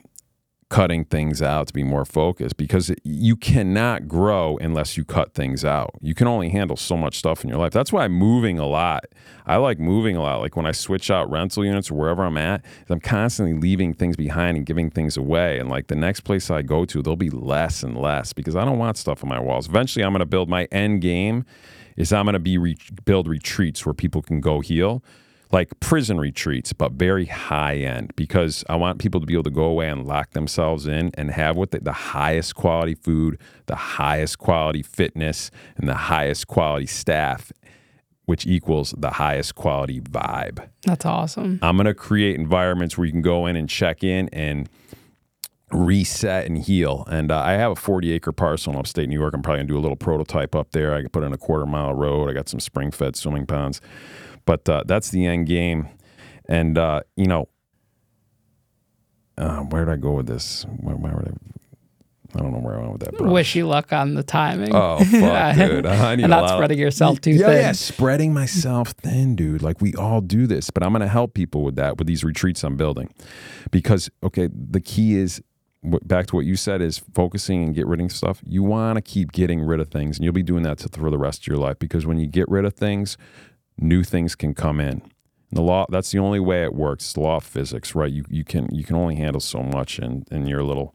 cutting 0.70 1.04
things 1.04 1.40
out 1.40 1.66
to 1.66 1.72
be 1.72 1.82
more 1.82 2.04
focused 2.04 2.56
because 2.58 2.92
you 3.02 3.36
cannot 3.36 4.06
grow 4.06 4.58
unless 4.58 4.96
you 4.96 5.04
cut 5.04 5.32
things 5.32 5.64
out. 5.64 5.90
You 6.02 6.14
can 6.14 6.26
only 6.26 6.50
handle 6.50 6.76
so 6.76 6.96
much 6.96 7.16
stuff 7.16 7.42
in 7.42 7.48
your 7.48 7.58
life. 7.58 7.72
That's 7.72 7.92
why 7.92 8.04
I'm 8.04 8.12
moving 8.12 8.58
a 8.58 8.66
lot. 8.66 9.06
I 9.46 9.56
like 9.56 9.78
moving 9.78 10.14
a 10.16 10.22
lot. 10.22 10.40
Like 10.40 10.56
when 10.56 10.66
I 10.66 10.72
switch 10.72 11.10
out 11.10 11.30
rental 11.30 11.64
units 11.64 11.90
or 11.90 11.94
wherever 11.94 12.22
I'm 12.22 12.36
at, 12.36 12.64
I'm 12.90 13.00
constantly 13.00 13.58
leaving 13.58 13.94
things 13.94 14.16
behind 14.16 14.58
and 14.58 14.66
giving 14.66 14.90
things 14.90 15.16
away. 15.16 15.58
And 15.58 15.70
like 15.70 15.86
the 15.86 15.96
next 15.96 16.20
place 16.20 16.50
I 16.50 16.60
go 16.60 16.84
to, 16.84 17.02
there'll 17.02 17.16
be 17.16 17.30
less 17.30 17.82
and 17.82 17.96
less 17.96 18.34
because 18.34 18.54
I 18.54 18.64
don't 18.66 18.78
want 18.78 18.98
stuff 18.98 19.22
on 19.22 19.30
my 19.30 19.40
walls. 19.40 19.68
Eventually, 19.68 20.04
I'm 20.04 20.12
going 20.12 20.20
to 20.20 20.26
build 20.26 20.50
my 20.50 20.64
end 20.66 21.00
game 21.00 21.46
is 21.96 22.12
I'm 22.12 22.26
going 22.26 22.34
to 22.34 22.38
be 22.38 22.58
re- 22.58 22.76
build 23.06 23.26
retreats 23.26 23.86
where 23.86 23.94
people 23.94 24.20
can 24.22 24.40
go 24.40 24.60
heal 24.60 25.02
like 25.50 25.78
prison 25.80 26.18
retreats, 26.18 26.72
but 26.72 26.92
very 26.92 27.26
high 27.26 27.76
end 27.76 28.14
because 28.16 28.64
I 28.68 28.76
want 28.76 28.98
people 28.98 29.20
to 29.20 29.26
be 29.26 29.34
able 29.34 29.44
to 29.44 29.50
go 29.50 29.64
away 29.64 29.88
and 29.88 30.06
lock 30.06 30.30
themselves 30.30 30.86
in 30.86 31.10
and 31.14 31.30
have 31.30 31.56
what 31.56 31.70
the, 31.70 31.80
the 31.80 31.92
highest 31.92 32.54
quality 32.54 32.94
food, 32.94 33.38
the 33.66 33.76
highest 33.76 34.38
quality 34.38 34.82
fitness, 34.82 35.50
and 35.76 35.88
the 35.88 35.94
highest 35.94 36.48
quality 36.48 36.86
staff, 36.86 37.50
which 38.26 38.46
equals 38.46 38.94
the 38.98 39.10
highest 39.10 39.54
quality 39.54 40.00
vibe. 40.00 40.68
That's 40.84 41.06
awesome. 41.06 41.58
I'm 41.62 41.76
going 41.76 41.86
to 41.86 41.94
create 41.94 42.36
environments 42.36 42.98
where 42.98 43.06
you 43.06 43.12
can 43.12 43.22
go 43.22 43.46
in 43.46 43.56
and 43.56 43.68
check 43.68 44.04
in 44.04 44.28
and 44.32 44.68
reset 45.70 46.46
and 46.46 46.58
heal. 46.58 47.04
And 47.10 47.30
uh, 47.30 47.40
I 47.40 47.52
have 47.52 47.72
a 47.72 47.76
40 47.76 48.12
acre 48.12 48.32
parcel 48.32 48.72
in 48.72 48.78
upstate 48.78 49.08
New 49.08 49.18
York. 49.18 49.34
I'm 49.34 49.42
probably 49.42 49.58
going 49.58 49.68
to 49.68 49.72
do 49.74 49.78
a 49.78 49.80
little 49.80 49.96
prototype 49.96 50.54
up 50.54 50.72
there. 50.72 50.94
I 50.94 51.02
could 51.02 51.12
put 51.12 51.24
in 51.24 51.32
a 51.32 51.38
quarter 51.38 51.66
mile 51.66 51.94
road. 51.94 52.28
I 52.28 52.32
got 52.32 52.48
some 52.48 52.60
spring 52.60 52.90
fed 52.90 53.16
swimming 53.16 53.46
ponds. 53.46 53.80
But 54.48 54.66
uh, 54.66 54.82
that's 54.86 55.10
the 55.10 55.26
end 55.26 55.46
game. 55.46 55.90
And, 56.48 56.78
uh, 56.78 57.02
you 57.16 57.26
know, 57.26 57.50
uh, 59.36 59.58
where 59.58 59.84
did 59.84 59.92
I 59.92 59.96
go 59.96 60.12
with 60.12 60.26
this? 60.26 60.64
Where, 60.80 60.96
where 60.96 61.12
would 61.16 61.28
I? 61.28 62.38
I 62.38 62.42
don't 62.42 62.52
know 62.52 62.58
where 62.60 62.76
I 62.76 62.80
went 62.80 62.92
with 62.92 63.00
that. 63.02 63.18
Bro. 63.18 63.30
Wish 63.30 63.54
you 63.54 63.66
luck 63.66 63.92
on 63.92 64.14
the 64.14 64.22
timing. 64.22 64.74
Oh 64.74 64.98
fuck, 64.98 65.56
dude! 65.56 65.86
I 65.86 66.14
need 66.16 66.24
and 66.24 66.32
a 66.32 66.36
not 66.36 66.42
lot 66.42 66.50
of- 66.52 66.58
spreading 66.58 66.78
yourself 66.78 67.20
too 67.20 67.32
yeah, 67.32 67.46
thin. 67.46 67.56
Yeah, 67.56 67.72
spreading 67.72 68.32
myself 68.34 68.90
thin, 68.92 69.34
dude. 69.36 69.62
Like 69.62 69.80
we 69.82 69.94
all 69.94 70.20
do 70.20 70.46
this, 70.46 70.70
but 70.70 70.82
I'm 70.82 70.92
going 70.92 71.00
to 71.00 71.08
help 71.08 71.32
people 71.32 71.62
with 71.62 71.76
that 71.76 71.96
with 71.96 72.06
these 72.06 72.24
retreats 72.24 72.62
I'm 72.64 72.76
building, 72.76 73.12
because 73.70 74.10
okay, 74.22 74.48
the 74.52 74.80
key 74.80 75.16
is 75.16 75.42
back 75.82 76.26
to 76.26 76.36
what 76.36 76.44
you 76.44 76.56
said 76.56 76.82
is 76.82 76.98
focusing 77.14 77.64
and 77.64 77.74
get 77.74 77.86
rid 77.86 78.00
of 78.00 78.12
stuff. 78.12 78.42
You 78.44 78.62
want 78.62 78.96
to 78.96 79.02
keep 79.02 79.32
getting 79.32 79.60
rid 79.60 79.80
of 79.80 79.88
things, 79.88 80.18
and 80.18 80.24
you'll 80.24 80.34
be 80.34 80.42
doing 80.42 80.64
that 80.64 80.80
for 80.80 81.10
the 81.10 81.18
rest 81.18 81.42
of 81.42 81.46
your 81.46 81.56
life. 81.56 81.78
Because 81.78 82.04
when 82.04 82.18
you 82.18 82.26
get 82.26 82.46
rid 82.48 82.66
of 82.66 82.74
things, 82.74 83.16
new 83.78 84.02
things 84.02 84.34
can 84.34 84.54
come 84.54 84.80
in. 84.80 85.02
And 85.50 85.56
the 85.56 85.62
law 85.62 85.86
that's 85.88 86.10
the 86.10 86.18
only 86.18 86.40
way 86.40 86.62
it 86.62 86.74
works. 86.74 87.04
It's 87.04 87.12
the 87.14 87.20
law 87.20 87.36
of 87.36 87.44
physics, 87.44 87.94
right? 87.94 88.12
You 88.12 88.24
you 88.28 88.44
can 88.44 88.68
you 88.74 88.84
can 88.84 88.96
only 88.96 89.16
handle 89.16 89.40
so 89.40 89.62
much 89.62 89.98
in 89.98 90.24
in 90.30 90.46
your 90.46 90.62
little 90.62 90.94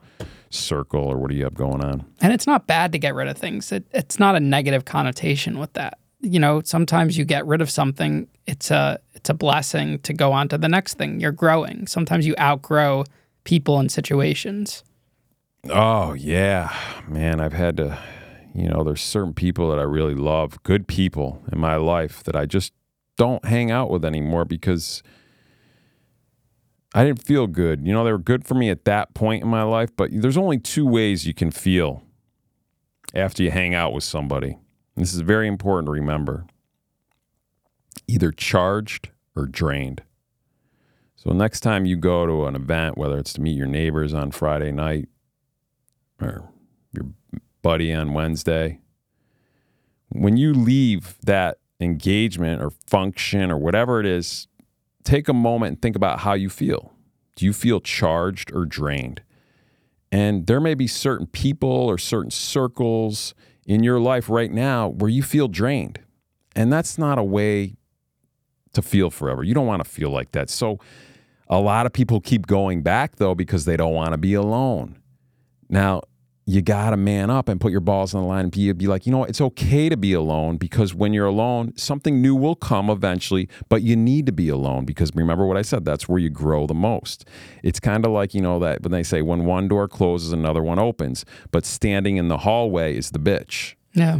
circle 0.49 1.01
or 1.01 1.17
what 1.17 1.31
do 1.31 1.35
you 1.35 1.43
have 1.43 1.55
going 1.55 1.83
on. 1.83 2.05
And 2.21 2.31
it's 2.31 2.45
not 2.45 2.67
bad 2.67 2.91
to 2.91 2.99
get 2.99 3.15
rid 3.15 3.27
of 3.27 3.37
things. 3.37 3.71
It, 3.71 3.85
it's 3.91 4.19
not 4.19 4.35
a 4.35 4.39
negative 4.39 4.85
connotation 4.85 5.57
with 5.57 5.73
that. 5.73 5.97
You 6.21 6.39
know, 6.39 6.61
sometimes 6.63 7.17
you 7.17 7.25
get 7.25 7.45
rid 7.47 7.61
of 7.61 7.69
something. 7.69 8.27
It's 8.45 8.71
a 8.71 8.99
it's 9.13 9.29
a 9.29 9.33
blessing 9.33 9.99
to 9.99 10.13
go 10.13 10.31
on 10.31 10.47
to 10.49 10.57
the 10.57 10.69
next 10.69 10.95
thing. 10.95 11.19
You're 11.19 11.31
growing. 11.31 11.87
Sometimes 11.87 12.27
you 12.27 12.35
outgrow 12.39 13.05
people 13.43 13.79
and 13.79 13.91
situations. 13.91 14.83
Oh 15.69 16.13
yeah, 16.13 16.73
man. 17.07 17.39
I've 17.39 17.53
had 17.53 17.77
to, 17.77 17.97
you 18.53 18.69
know, 18.69 18.83
there's 18.83 19.01
certain 19.01 19.33
people 19.33 19.69
that 19.69 19.79
I 19.79 19.83
really 19.83 20.13
love, 20.13 20.61
good 20.63 20.87
people 20.87 21.43
in 21.51 21.59
my 21.59 21.75
life 21.75 22.23
that 22.23 22.35
I 22.35 22.45
just 22.45 22.73
don't 23.17 23.43
hang 23.45 23.71
out 23.71 23.89
with 23.89 24.05
anymore 24.05 24.45
because 24.45 25.01
I 26.93 27.03
didn't 27.03 27.23
feel 27.23 27.47
good. 27.47 27.85
You 27.85 27.93
know, 27.93 28.03
they 28.03 28.11
were 28.11 28.19
good 28.19 28.45
for 28.45 28.53
me 28.53 28.69
at 28.69 28.85
that 28.85 29.13
point 29.15 29.43
in 29.43 29.49
my 29.49 29.63
life, 29.63 29.89
but 29.95 30.11
there's 30.13 30.37
only 30.37 30.59
two 30.59 30.85
ways 30.85 31.25
you 31.25 31.33
can 31.33 31.49
feel 31.49 32.03
after 33.15 33.41
you 33.41 33.49
hang 33.49 33.73
out 33.73 33.93
with 33.93 34.03
somebody. 34.03 34.57
This 34.95 35.13
is 35.13 35.21
very 35.21 35.47
important 35.47 35.87
to 35.87 35.91
remember. 35.91 36.45
Either 38.07 38.31
charged 38.31 39.09
or 39.35 39.47
drained. 39.47 40.03
So 41.15 41.31
next 41.31 41.61
time 41.61 41.85
you 41.85 41.95
go 41.95 42.27
to 42.27 42.45
an 42.45 42.55
event, 42.55 42.97
whether 42.97 43.17
it's 43.17 43.33
to 43.33 43.41
meet 43.41 43.57
your 43.57 43.67
neighbors 43.67 44.13
on 44.13 44.29
Friday 44.29 44.71
night 44.71 45.07
or 46.21 46.52
buddy 47.63 47.91
on 47.91 48.13
Wednesday, 48.13 48.79
when 50.09 50.37
you 50.37 50.53
leave 50.53 51.17
that 51.23 51.57
engagement 51.79 52.61
or 52.61 52.69
function 52.85 53.49
or 53.49 53.57
whatever 53.57 53.99
it 53.99 54.05
is, 54.05 54.47
take 55.03 55.27
a 55.27 55.33
moment 55.33 55.69
and 55.69 55.81
think 55.81 55.95
about 55.95 56.19
how 56.19 56.33
you 56.33 56.49
feel. 56.49 56.93
Do 57.35 57.45
you 57.45 57.53
feel 57.53 57.79
charged 57.79 58.53
or 58.53 58.65
drained? 58.65 59.23
And 60.11 60.45
there 60.45 60.59
may 60.59 60.75
be 60.75 60.85
certain 60.85 61.25
people 61.25 61.69
or 61.69 61.97
certain 61.97 62.29
circles 62.29 63.33
in 63.65 63.83
your 63.83 63.99
life 63.99 64.29
right 64.29 64.51
now 64.51 64.89
where 64.89 65.09
you 65.09 65.23
feel 65.23 65.47
drained. 65.47 65.99
And 66.55 66.71
that's 66.71 66.99
not 66.99 67.17
a 67.17 67.23
way 67.23 67.75
to 68.73 68.83
feel 68.83 69.09
forever. 69.09 69.43
You 69.43 69.55
don't 69.55 69.65
want 69.65 69.83
to 69.83 69.89
feel 69.89 70.11
like 70.11 70.31
that. 70.33 70.51
So 70.51 70.77
a 71.47 71.59
lot 71.59 71.87
of 71.87 71.93
people 71.93 72.21
keep 72.21 72.45
going 72.45 72.83
back 72.83 73.15
though 73.15 73.33
because 73.33 73.65
they 73.65 73.77
don't 73.77 73.93
want 73.93 74.11
to 74.11 74.17
be 74.17 74.35
alone. 74.35 74.99
Now, 75.69 76.01
you 76.45 76.61
got 76.61 76.89
to 76.89 76.97
man 76.97 77.29
up 77.29 77.47
and 77.47 77.61
put 77.61 77.71
your 77.71 77.81
balls 77.81 78.13
on 78.13 78.21
the 78.21 78.27
line 78.27 78.43
and 78.45 78.51
be, 78.51 78.71
be 78.73 78.87
like, 78.87 79.05
you 79.05 79.11
know 79.11 79.19
what? 79.19 79.29
It's 79.29 79.39
okay 79.39 79.87
to 79.87 79.95
be 79.95 80.11
alone 80.11 80.57
because 80.57 80.93
when 80.93 81.13
you're 81.13 81.27
alone, 81.27 81.73
something 81.77 82.21
new 82.21 82.35
will 82.35 82.55
come 82.55 82.89
eventually, 82.89 83.47
but 83.69 83.81
you 83.81 83.95
need 83.95 84.25
to 84.25 84.33
be 84.33 84.49
alone 84.49 84.83
because 84.83 85.11
remember 85.15 85.45
what 85.45 85.55
I 85.55 85.61
said, 85.61 85.85
that's 85.85 86.09
where 86.09 86.19
you 86.19 86.29
grow 86.29 86.67
the 86.67 86.73
most. 86.73 87.25
It's 87.63 87.79
kind 87.79 88.05
of 88.05 88.11
like, 88.11 88.33
you 88.33 88.41
know, 88.41 88.59
that 88.59 88.83
when 88.83 88.91
they 88.91 89.03
say 89.03 89.21
when 89.21 89.45
one 89.45 89.69
door 89.69 89.87
closes, 89.87 90.33
another 90.33 90.61
one 90.61 90.79
opens, 90.79 91.23
but 91.51 91.65
standing 91.65 92.17
in 92.17 92.27
the 92.27 92.39
hallway 92.39 92.97
is 92.97 93.11
the 93.11 93.19
bitch. 93.19 93.75
Yeah. 93.93 94.19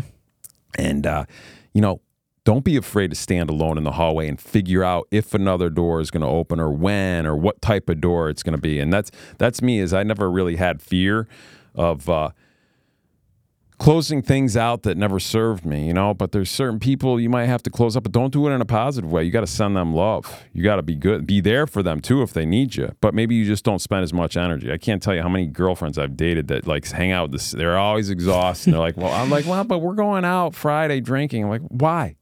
And, 0.78 1.06
uh, 1.06 1.26
you 1.74 1.82
know, 1.82 2.00
don't 2.46 2.64
be 2.64 2.78
afraid 2.78 3.10
to 3.10 3.16
stand 3.16 3.50
alone 3.50 3.78
in 3.78 3.84
the 3.84 3.94
hallway 3.94 4.28
and 4.28 4.40
figure 4.40 4.84
out 4.84 5.08
if 5.12 5.34
another 5.34 5.70
door 5.70 6.00
is 6.00 6.12
going 6.12 6.22
to 6.22 6.28
open 6.28 6.60
or 6.60 6.72
when 6.72 7.26
or 7.26 7.36
what 7.36 7.62
type 7.62 7.90
of 7.90 8.02
door 8.02 8.30
it's 8.30 8.44
going 8.44 8.56
to 8.56 8.62
be. 8.62 8.80
And 8.80 8.92
that's 8.92 9.12
that's 9.38 9.62
me. 9.62 9.80
Is 9.80 9.94
I 9.94 10.04
never 10.04 10.30
really 10.30 10.58
had 10.58 10.82
fear 10.82 11.28
of 11.76 12.10
uh, 12.10 12.32
closing 13.78 14.22
things 14.22 14.56
out 14.56 14.84
that 14.84 14.98
never 14.98 15.20
served 15.20 15.66
me, 15.66 15.88
you 15.88 15.94
know. 15.94 16.14
But 16.14 16.32
there's 16.32 16.50
certain 16.50 16.80
people 16.80 17.20
you 17.20 17.30
might 17.30 17.46
have 17.46 17.62
to 17.64 17.70
close 17.70 17.98
up, 17.98 18.04
but 18.04 18.12
don't 18.12 18.32
do 18.32 18.48
it 18.48 18.52
in 18.52 18.62
a 18.62 18.66
positive 18.66 19.12
way. 19.12 19.24
You 19.24 19.32
got 19.32 19.42
to 19.42 19.48
send 19.48 19.76
them 19.76 19.94
love. 19.94 20.44
You 20.54 20.64
got 20.64 20.78
to 20.78 20.82
be 20.82 20.96
good, 20.96 21.28
be 21.28 21.42
there 21.42 21.68
for 21.68 21.84
them 21.84 22.00
too 22.00 22.22
if 22.22 22.34
they 22.34 22.46
need 22.46 22.76
you. 22.76 22.96
But 23.02 23.14
maybe 23.14 23.36
you 23.36 23.46
just 23.46 23.66
don't 23.66 23.80
spend 23.80 24.04
as 24.04 24.14
much 24.14 24.38
energy. 24.38 24.72
I 24.72 24.78
can't 24.78 25.02
tell 25.02 25.14
you 25.14 25.22
how 25.22 25.30
many 25.30 25.48
girlfriends 25.48 25.98
I've 25.98 26.16
dated 26.16 26.48
that 26.48 26.66
like 26.68 26.88
hang 26.88 27.12
out. 27.12 27.32
This 27.32 27.52
they're 27.52 27.78
always 27.78 28.10
exhausted. 28.10 28.74
they're 28.74 28.80
like, 28.80 28.98
well, 28.98 29.12
I'm 29.12 29.30
like, 29.30 29.46
well, 29.46 29.64
but 29.64 29.80
we're 29.80 29.96
going 29.96 30.26
out 30.26 30.56
Friday 30.56 31.02
drinking. 31.02 31.44
I'm 31.44 31.50
like, 31.50 31.62
why? 31.68 32.16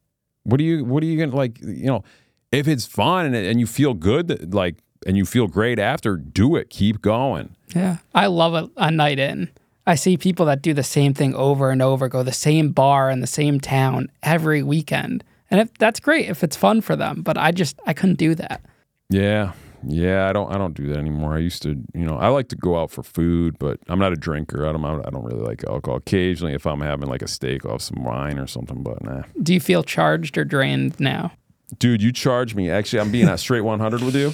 What 0.44 0.60
are 0.60 0.64
you? 0.64 0.84
What 0.84 1.04
are 1.04 1.06
you 1.06 1.20
gonna 1.20 1.36
like? 1.36 1.62
You 1.62 1.86
know, 1.86 2.04
if 2.52 2.68
it's 2.68 2.86
fun 2.86 3.28
and, 3.28 3.36
and 3.36 3.60
you 3.60 3.68
feel 3.68 3.94
good, 3.94 4.54
like, 4.54 4.78
and 5.06 5.18
you 5.18 5.26
feel 5.26 5.48
great 5.48 5.80
after, 5.80 6.18
do 6.18 6.56
it. 6.56 6.70
Keep 6.70 7.02
going. 7.02 7.56
Yeah, 7.76 7.98
I 8.14 8.28
love 8.28 8.54
a, 8.54 8.70
a 8.78 8.92
night 8.92 9.20
in. 9.20 9.50
I 9.88 9.96
see 9.96 10.16
people 10.16 10.46
that 10.46 10.62
do 10.62 10.74
the 10.74 10.84
same 10.84 11.14
thing 11.14 11.34
over 11.34 11.72
and 11.72 11.82
over, 11.82 12.08
go 12.08 12.24
the 12.24 12.32
same 12.32 12.72
bar 12.72 13.10
in 13.10 13.22
the 13.22 13.28
same 13.28 13.60
town 13.60 14.12
every 14.22 14.62
weekend. 14.62 15.24
And 15.50 15.60
if, 15.62 15.74
that's 15.80 16.00
great 16.00 16.30
if 16.30 16.44
it's 16.44 16.56
fun 16.56 16.82
for 16.82 16.96
them, 16.96 17.22
but 17.24 17.38
I 17.38 17.52
just 17.52 17.80
I 17.86 17.94
couldn't 17.94 18.18
do 18.18 18.36
that. 18.36 18.62
Yeah. 19.10 19.54
Yeah, 19.84 20.30
I 20.30 20.34
don't 20.34 20.54
I 20.54 20.60
don't 20.60 20.76
do 20.76 20.88
that 20.88 20.98
anymore. 20.98 21.34
I 21.34 21.40
used 21.40 21.64
to, 21.64 21.70
you 21.96 22.06
know, 22.06 22.16
I 22.16 22.28
like 22.28 22.50
to 22.50 22.56
go 22.56 22.80
out 22.80 22.92
for 22.92 23.02
food, 23.02 23.58
but 23.58 23.80
I'm 23.90 23.98
not 23.98 24.14
a 24.14 24.16
drinker. 24.16 24.68
I 24.68 24.72
don't 24.72 24.86
I 24.86 25.10
don't 25.10 25.24
really 25.24 25.42
like 25.42 25.64
alcohol. 25.68 25.98
Occasionally 25.98 26.54
if 26.54 26.68
I'm 26.68 26.82
having 26.82 27.10
like 27.10 27.24
a 27.24 27.28
steak, 27.28 27.66
I'll 27.66 27.72
have 27.74 27.82
some 27.82 28.04
wine 28.04 28.38
or 28.38 28.46
something, 28.46 28.84
but 28.84 29.04
nah. 29.04 29.24
Do 29.42 29.54
you 29.56 29.60
feel 29.60 29.84
charged 29.84 30.38
or 30.38 30.46
drained 30.46 31.00
now? 31.00 31.32
Dude, 31.80 32.04
you 32.04 32.12
charge 32.12 32.54
me. 32.54 32.70
Actually, 32.70 33.00
I'm 33.00 33.12
being 33.12 33.28
at 33.28 33.40
straight 33.40 33.62
100 33.62 34.04
with 34.04 34.16
you. 34.16 34.34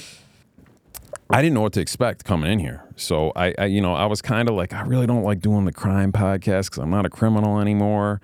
I 1.29 1.41
didn't 1.41 1.55
know 1.55 1.61
what 1.61 1.73
to 1.73 1.81
expect 1.81 2.23
coming 2.23 2.51
in 2.51 2.59
here. 2.59 2.83
So 2.95 3.31
I, 3.35 3.53
I 3.57 3.65
you 3.65 3.81
know, 3.81 3.93
I 3.93 4.05
was 4.05 4.21
kind 4.21 4.47
of 4.49 4.55
like, 4.55 4.73
I 4.73 4.81
really 4.81 5.07
don't 5.07 5.23
like 5.23 5.41
doing 5.41 5.65
the 5.65 5.73
crime 5.73 6.11
podcast 6.11 6.65
because 6.65 6.77
I'm 6.77 6.89
not 6.89 7.05
a 7.05 7.09
criminal 7.09 7.59
anymore. 7.59 8.21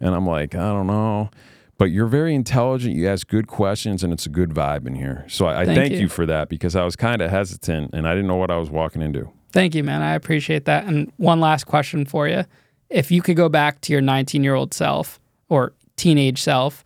And 0.00 0.14
I'm 0.14 0.26
like, 0.26 0.54
I 0.54 0.72
don't 0.72 0.86
know. 0.86 1.30
But 1.78 1.86
you're 1.86 2.06
very 2.06 2.34
intelligent. 2.34 2.94
You 2.96 3.06
ask 3.08 3.28
good 3.28 3.48
questions, 3.48 4.02
and 4.02 4.10
it's 4.10 4.24
a 4.24 4.30
good 4.30 4.50
vibe 4.50 4.86
in 4.86 4.94
here. 4.94 5.26
So 5.28 5.44
I, 5.44 5.60
I 5.60 5.64
Thank 5.66 5.78
thank 5.78 5.92
you. 5.92 5.98
you. 6.00 6.08
for 6.08 6.24
that 6.24 6.48
because 6.48 6.74
I 6.74 6.84
was 6.84 6.96
kind 6.96 7.20
of 7.20 7.30
hesitant 7.30 7.90
and 7.92 8.08
I 8.08 8.12
didn't 8.12 8.28
know 8.28 8.36
what 8.36 8.50
I 8.50 8.56
was 8.56 8.70
walking 8.70 9.02
into. 9.02 9.30
Thank 9.52 9.74
you, 9.74 9.84
man. 9.84 10.02
I 10.02 10.14
appreciate 10.14 10.64
that. 10.64 10.84
And 10.84 11.12
one 11.18 11.40
last 11.40 11.64
question 11.64 12.06
for 12.06 12.28
you. 12.28 12.44
If 12.88 13.10
you 13.10 13.20
could 13.20 13.36
go 13.36 13.48
back 13.48 13.80
to 13.82 13.92
your 13.92 14.00
19 14.00 14.42
year 14.42 14.54
old 14.54 14.72
self 14.72 15.20
or 15.48 15.74
teenage 15.96 16.40
self 16.40 16.84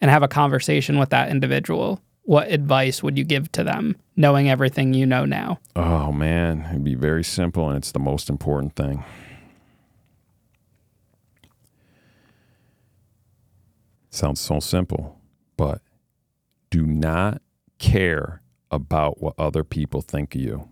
and 0.00 0.10
have 0.10 0.22
a 0.22 0.28
conversation 0.28 0.98
with 0.98 1.10
that 1.10 1.30
individual, 1.30 2.00
what 2.22 2.50
advice 2.50 3.02
would 3.02 3.18
you 3.18 3.24
give 3.24 3.50
to 3.52 3.64
them, 3.64 3.96
knowing 4.16 4.48
everything 4.48 4.94
you 4.94 5.06
know 5.06 5.24
now? 5.24 5.58
Oh 5.74 6.12
man, 6.12 6.66
it'd 6.70 6.84
be 6.84 6.94
very 6.94 7.24
simple, 7.24 7.68
and 7.68 7.76
it's 7.76 7.92
the 7.92 7.98
most 7.98 8.28
important 8.28 8.76
thing. 8.76 9.04
Sounds 14.10 14.40
so 14.40 14.60
simple, 14.60 15.18
but 15.56 15.80
do 16.70 16.86
not 16.86 17.40
care 17.78 18.42
about 18.70 19.20
what 19.20 19.34
other 19.38 19.64
people 19.64 20.00
think 20.00 20.34
of 20.34 20.40
you. 20.40 20.68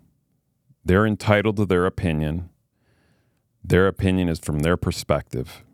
They're 0.84 1.06
entitled 1.06 1.56
to 1.56 1.66
their 1.66 1.86
opinion. 1.86 2.50
Their 3.62 3.86
opinion 3.86 4.28
is 4.28 4.38
from 4.38 4.60
their 4.60 4.76
perspective. 4.76 5.64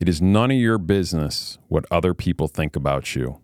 It 0.00 0.08
is 0.08 0.20
none 0.20 0.50
of 0.50 0.56
your 0.56 0.78
business 0.78 1.58
what 1.68 1.86
other 1.90 2.14
people 2.14 2.48
think 2.48 2.76
about 2.76 3.14
you. 3.14 3.40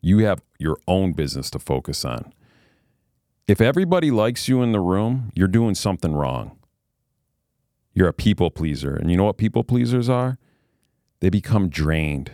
You 0.00 0.18
have 0.18 0.42
your 0.58 0.78
own 0.86 1.12
business 1.12 1.50
to 1.50 1.58
focus 1.58 2.04
on. 2.04 2.32
If 3.46 3.60
everybody 3.60 4.10
likes 4.10 4.48
you 4.48 4.62
in 4.62 4.72
the 4.72 4.80
room, 4.80 5.32
you're 5.34 5.48
doing 5.48 5.74
something 5.74 6.12
wrong. 6.12 6.58
You're 7.94 8.08
a 8.08 8.12
people 8.12 8.50
pleaser. 8.50 8.94
And 8.94 9.10
you 9.10 9.16
know 9.16 9.24
what 9.24 9.38
people 9.38 9.64
pleasers 9.64 10.08
are? 10.08 10.38
They 11.20 11.30
become 11.30 11.68
drained. 11.68 12.30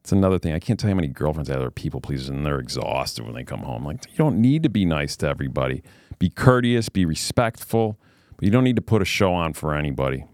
It's 0.00 0.12
another 0.12 0.38
thing. 0.38 0.54
I 0.54 0.58
can't 0.58 0.78
tell 0.78 0.88
you 0.88 0.94
how 0.94 0.96
many 0.96 1.08
girlfriends 1.08 1.48
have 1.48 1.58
that 1.58 1.66
are 1.66 1.70
people 1.70 2.00
pleasers 2.00 2.28
and 2.28 2.44
they're 2.44 2.60
exhausted 2.60 3.24
when 3.24 3.34
they 3.34 3.44
come 3.44 3.60
home. 3.60 3.84
Like, 3.84 4.06
you 4.10 4.16
don't 4.16 4.40
need 4.40 4.62
to 4.62 4.68
be 4.68 4.84
nice 4.84 5.16
to 5.18 5.28
everybody. 5.28 5.82
Be 6.18 6.30
courteous, 6.30 6.88
be 6.88 7.04
respectful, 7.04 7.98
but 8.36 8.44
you 8.44 8.50
don't 8.50 8.64
need 8.64 8.76
to 8.76 8.82
put 8.82 9.02
a 9.02 9.06
show 9.06 9.32
on 9.34 9.54
for 9.54 9.74
anybody. 9.74 10.24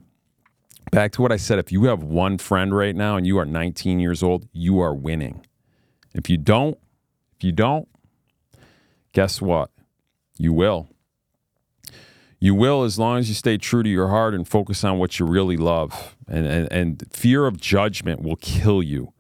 Back 0.93 1.13
to 1.13 1.23
what 1.23 1.33
I 1.33 1.37
said 1.37 1.59
if 1.59 1.71
you 1.71 1.85
have 1.85 2.03
one 2.03 2.37
friend 2.37 2.77
right 2.77 2.95
now 2.95 3.17
and 3.17 3.27
you 3.27 3.39
are 3.39 3.47
19 3.47 4.01
years 4.01 4.23
old, 4.23 4.49
you 4.53 4.81
are 4.81 4.95
winning. 4.95 5.47
If 6.15 6.28
you 6.28 6.37
don't, 6.37 6.78
if 7.37 7.45
you 7.45 7.53
don't, 7.53 7.89
guess 9.12 9.41
what? 9.41 9.70
You 10.39 10.53
will. 10.53 10.89
You 12.41 12.55
will 12.55 12.85
as 12.85 12.99
long 12.99 13.19
as 13.19 13.28
you 13.28 13.35
stay 13.35 13.59
true 13.59 13.82
to 13.82 13.89
your 13.89 14.09
heart 14.09 14.35
and 14.35 14.49
focus 14.49 14.82
on 14.82 14.99
what 14.99 15.19
you 15.19 15.27
really 15.27 15.59
love. 15.59 16.16
And, 16.27 16.47
and, 16.47 16.73
and 16.73 17.05
fear 17.12 17.47
of 17.47 17.61
judgment 17.61 18.23
will 18.23 18.37
kill 18.37 18.82
you. 18.82 19.12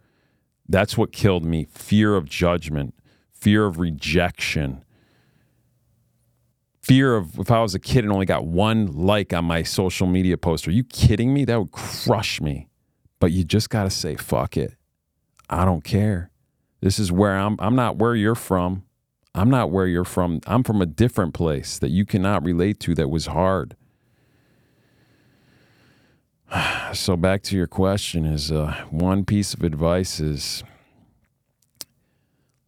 That's 0.68 0.96
what 0.96 1.12
killed 1.12 1.44
me 1.44 1.64
fear 1.64 2.16
of 2.16 2.28
judgment, 2.28 2.94
fear 3.32 3.66
of 3.66 3.78
rejection, 3.78 4.84
fear 6.80 7.16
of 7.16 7.38
if 7.38 7.50
I 7.50 7.60
was 7.60 7.74
a 7.74 7.78
kid 7.78 8.04
and 8.04 8.12
only 8.12 8.26
got 8.26 8.46
one 8.46 8.86
like 8.86 9.32
on 9.34 9.44
my 9.44 9.64
social 9.64 10.06
media 10.06 10.38
post. 10.38 10.66
Are 10.66 10.72
you 10.72 10.84
kidding 10.84 11.34
me? 11.34 11.44
That 11.44 11.58
would 11.58 11.72
crush 11.72 12.40
me. 12.40 12.68
But 13.18 13.32
you 13.32 13.44
just 13.44 13.68
got 13.68 13.84
to 13.84 13.90
say, 13.90 14.16
fuck 14.16 14.56
it. 14.56 14.76
I 15.50 15.64
don't 15.64 15.84
care. 15.84 16.29
This 16.80 16.98
is 16.98 17.12
where 17.12 17.36
I'm. 17.36 17.56
I'm 17.58 17.76
not 17.76 17.96
where 17.96 18.14
you're 18.14 18.34
from. 18.34 18.84
I'm 19.34 19.50
not 19.50 19.70
where 19.70 19.86
you're 19.86 20.04
from. 20.04 20.40
I'm 20.46 20.64
from 20.64 20.82
a 20.82 20.86
different 20.86 21.34
place 21.34 21.78
that 21.78 21.90
you 21.90 22.04
cannot 22.04 22.42
relate 22.42 22.80
to 22.80 22.94
that 22.94 23.08
was 23.08 23.26
hard. 23.26 23.76
So 26.92 27.16
back 27.16 27.44
to 27.44 27.56
your 27.56 27.68
question 27.68 28.24
is 28.24 28.50
uh, 28.50 28.84
one 28.90 29.24
piece 29.24 29.54
of 29.54 29.62
advice 29.62 30.18
is 30.18 30.64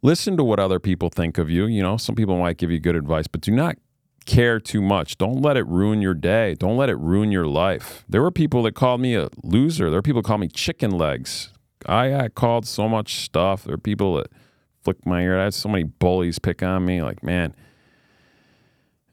listen 0.00 0.36
to 0.36 0.44
what 0.44 0.60
other 0.60 0.78
people 0.78 1.08
think 1.08 1.38
of 1.38 1.50
you. 1.50 1.66
You 1.66 1.82
know, 1.82 1.96
some 1.96 2.14
people 2.14 2.38
might 2.38 2.56
give 2.56 2.70
you 2.70 2.78
good 2.78 2.94
advice, 2.94 3.26
but 3.26 3.40
do 3.40 3.50
not 3.50 3.78
care 4.24 4.60
too 4.60 4.80
much. 4.80 5.18
Don't 5.18 5.42
let 5.42 5.56
it 5.56 5.66
ruin 5.66 6.00
your 6.00 6.14
day. 6.14 6.54
Don't 6.54 6.76
let 6.76 6.88
it 6.88 6.96
ruin 6.98 7.32
your 7.32 7.48
life. 7.48 8.04
There 8.08 8.22
were 8.22 8.30
people 8.30 8.62
that 8.62 8.76
called 8.76 9.00
me 9.00 9.16
a 9.16 9.28
loser. 9.42 9.90
There 9.90 9.98
were 9.98 10.02
people 10.02 10.22
that 10.22 10.28
called 10.28 10.40
me 10.40 10.48
chicken 10.48 10.92
legs. 10.92 11.50
I 11.86 12.10
got 12.10 12.34
called 12.34 12.66
so 12.66 12.88
much 12.88 13.16
stuff. 13.16 13.64
There 13.64 13.74
are 13.74 13.78
people 13.78 14.14
that 14.16 14.28
flick 14.82 15.04
my 15.06 15.22
ear. 15.22 15.38
I 15.38 15.44
had 15.44 15.54
so 15.54 15.68
many 15.68 15.84
bullies 15.84 16.38
pick 16.38 16.62
on 16.62 16.84
me. 16.84 17.02
Like, 17.02 17.22
man. 17.22 17.54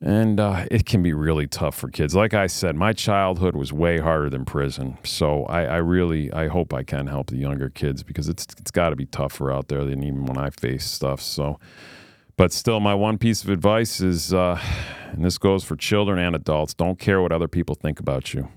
And 0.01 0.39
uh, 0.39 0.65
it 0.71 0.85
can 0.85 1.03
be 1.03 1.11
really 1.11 1.45
tough 1.45 1.75
for 1.75 1.89
kids. 1.89 2.15
Like 2.15 2.33
I 2.33 2.47
said, 2.47 2.75
my 2.75 2.93
childhood 2.93 3.53
was 3.53 3.73
way 3.73 3.99
harder 3.99 4.29
than 4.29 4.45
prison. 4.45 4.97
So 5.03 5.43
I, 5.45 5.63
I 5.65 5.75
really, 5.77 6.31
I 6.31 6.47
hope 6.47 6.73
I 6.73 6.83
can 6.83 7.07
help 7.07 7.27
the 7.27 7.35
younger 7.35 7.69
kids 7.69 8.01
because 8.01 8.29
it's 8.29 8.47
it's 8.57 8.71
got 8.71 8.91
to 8.91 8.95
be 8.95 9.05
tougher 9.05 9.51
out 9.51 9.67
there 9.67 9.83
than 9.83 10.01
even 10.03 10.25
when 10.25 10.37
I 10.37 10.51
face 10.51 10.85
stuff. 10.85 11.19
So, 11.19 11.59
but 12.37 12.53
still, 12.53 12.79
my 12.79 12.95
one 12.95 13.17
piece 13.17 13.43
of 13.43 13.49
advice 13.49 13.99
is, 13.99 14.33
uh, 14.33 14.57
and 15.11 15.25
this 15.25 15.37
goes 15.37 15.65
for 15.65 15.75
children 15.75 16.17
and 16.17 16.33
adults: 16.33 16.73
don't 16.73 16.97
care 16.97 17.21
what 17.21 17.33
other 17.33 17.49
people 17.49 17.75
think 17.75 17.99
about 17.99 18.33
you. 18.33 18.47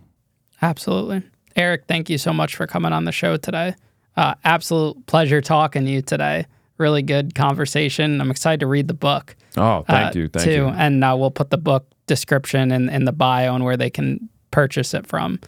Absolutely. 0.61 1.25
Eric, 1.57 1.87
thank 1.89 2.09
you 2.09 2.19
so 2.19 2.33
much 2.33 2.55
for 2.55 2.69
coming 2.69 2.93
on 2.93 3.05
the 3.05 3.11
show 3.13 3.37
today. 3.37 3.75
Uh, 4.17 4.35
absolute 4.45 5.07
pleasure 5.07 5.41
talking 5.41 5.85
to 5.85 5.91
you 5.91 6.03
today. 6.03 6.47
Really 6.79 7.03
good 7.03 7.35
conversation. 7.35 8.21
I'm 8.21 8.31
excited 8.31 8.61
to 8.61 8.67
read 8.67 8.89
the 8.89 8.95
book. 8.95 9.37
Oh, 9.57 9.85
thank 9.87 10.17
uh, 10.17 10.19
you, 10.19 10.29
thank 10.29 10.45
too. 10.45 10.53
you. 10.53 10.67
And 10.67 11.03
uh, 11.05 11.15
we'll 11.19 11.31
put 11.31 11.51
the 11.51 11.59
book 11.59 11.87
description 12.07 12.73
in, 12.73 12.89
in 12.89 13.05
the 13.05 13.13
bio 13.13 13.55
and 13.55 13.65
where 13.65 13.77
they 13.77 13.91
can 13.91 14.29
purchase 14.51 14.95
it 14.95 15.07
from. 15.07 15.41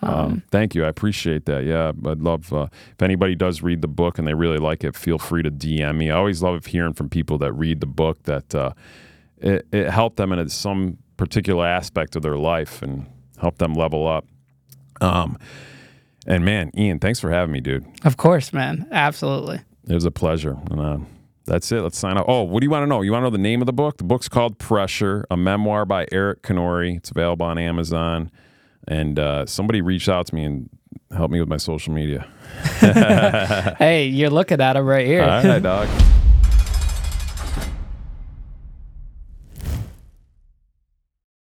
Um, 0.00 0.42
thank 0.50 0.74
you. 0.74 0.84
I 0.84 0.88
appreciate 0.88 1.46
that. 1.46 1.64
Yeah, 1.64 1.92
I'd 2.08 2.20
love 2.20 2.52
uh, 2.52 2.68
if 2.92 3.02
anybody 3.02 3.34
does 3.34 3.62
read 3.62 3.82
the 3.82 3.88
book 3.88 4.18
and 4.18 4.28
they 4.28 4.34
really 4.34 4.58
like 4.58 4.84
it, 4.84 4.94
feel 4.94 5.18
free 5.18 5.42
to 5.42 5.50
DM 5.50 5.96
me. 5.96 6.10
I 6.10 6.16
always 6.16 6.42
love 6.42 6.66
hearing 6.66 6.94
from 6.94 7.08
people 7.08 7.38
that 7.38 7.52
read 7.52 7.80
the 7.80 7.86
book 7.86 8.22
that 8.24 8.54
uh, 8.54 8.72
it, 9.38 9.66
it 9.72 9.90
helped 9.90 10.16
them 10.16 10.32
in 10.32 10.48
some 10.48 10.98
particular 11.16 11.66
aspect 11.66 12.14
of 12.14 12.22
their 12.22 12.36
life 12.36 12.80
and 12.80 13.06
helped 13.40 13.58
them 13.58 13.74
level 13.74 14.06
up. 14.06 14.24
Um, 15.00 15.36
and 16.28 16.44
man, 16.44 16.70
Ian, 16.76 17.00
thanks 17.00 17.18
for 17.18 17.30
having 17.30 17.52
me, 17.52 17.60
dude. 17.60 17.86
Of 18.04 18.18
course, 18.18 18.52
man. 18.52 18.86
Absolutely. 18.92 19.60
It 19.88 19.94
was 19.94 20.04
a 20.04 20.10
pleasure. 20.10 20.58
And 20.70 20.80
uh, 20.80 20.98
that's 21.46 21.72
it. 21.72 21.80
Let's 21.80 21.98
sign 21.98 22.18
off. 22.18 22.26
Oh, 22.28 22.42
what 22.42 22.60
do 22.60 22.66
you 22.66 22.70
want 22.70 22.82
to 22.82 22.86
know? 22.86 23.00
You 23.00 23.12
want 23.12 23.22
to 23.22 23.26
know 23.26 23.30
the 23.30 23.38
name 23.38 23.62
of 23.62 23.66
the 23.66 23.72
book? 23.72 23.96
The 23.96 24.04
book's 24.04 24.28
called 24.28 24.58
Pressure, 24.58 25.24
a 25.30 25.36
memoir 25.36 25.86
by 25.86 26.06
Eric 26.12 26.42
Canori. 26.42 26.98
It's 26.98 27.10
available 27.10 27.46
on 27.46 27.56
Amazon. 27.56 28.30
And 28.86 29.18
uh, 29.18 29.46
somebody 29.46 29.80
reached 29.80 30.10
out 30.10 30.26
to 30.26 30.34
me 30.34 30.44
and 30.44 30.68
helped 31.10 31.32
me 31.32 31.40
with 31.40 31.48
my 31.48 31.56
social 31.56 31.94
media. 31.94 32.28
hey, 33.78 34.06
you're 34.06 34.30
looking 34.30 34.60
at 34.60 34.76
him 34.76 34.84
right 34.84 35.06
here. 35.06 35.22
All 35.22 35.42
right, 35.42 35.62
dog. 35.62 35.88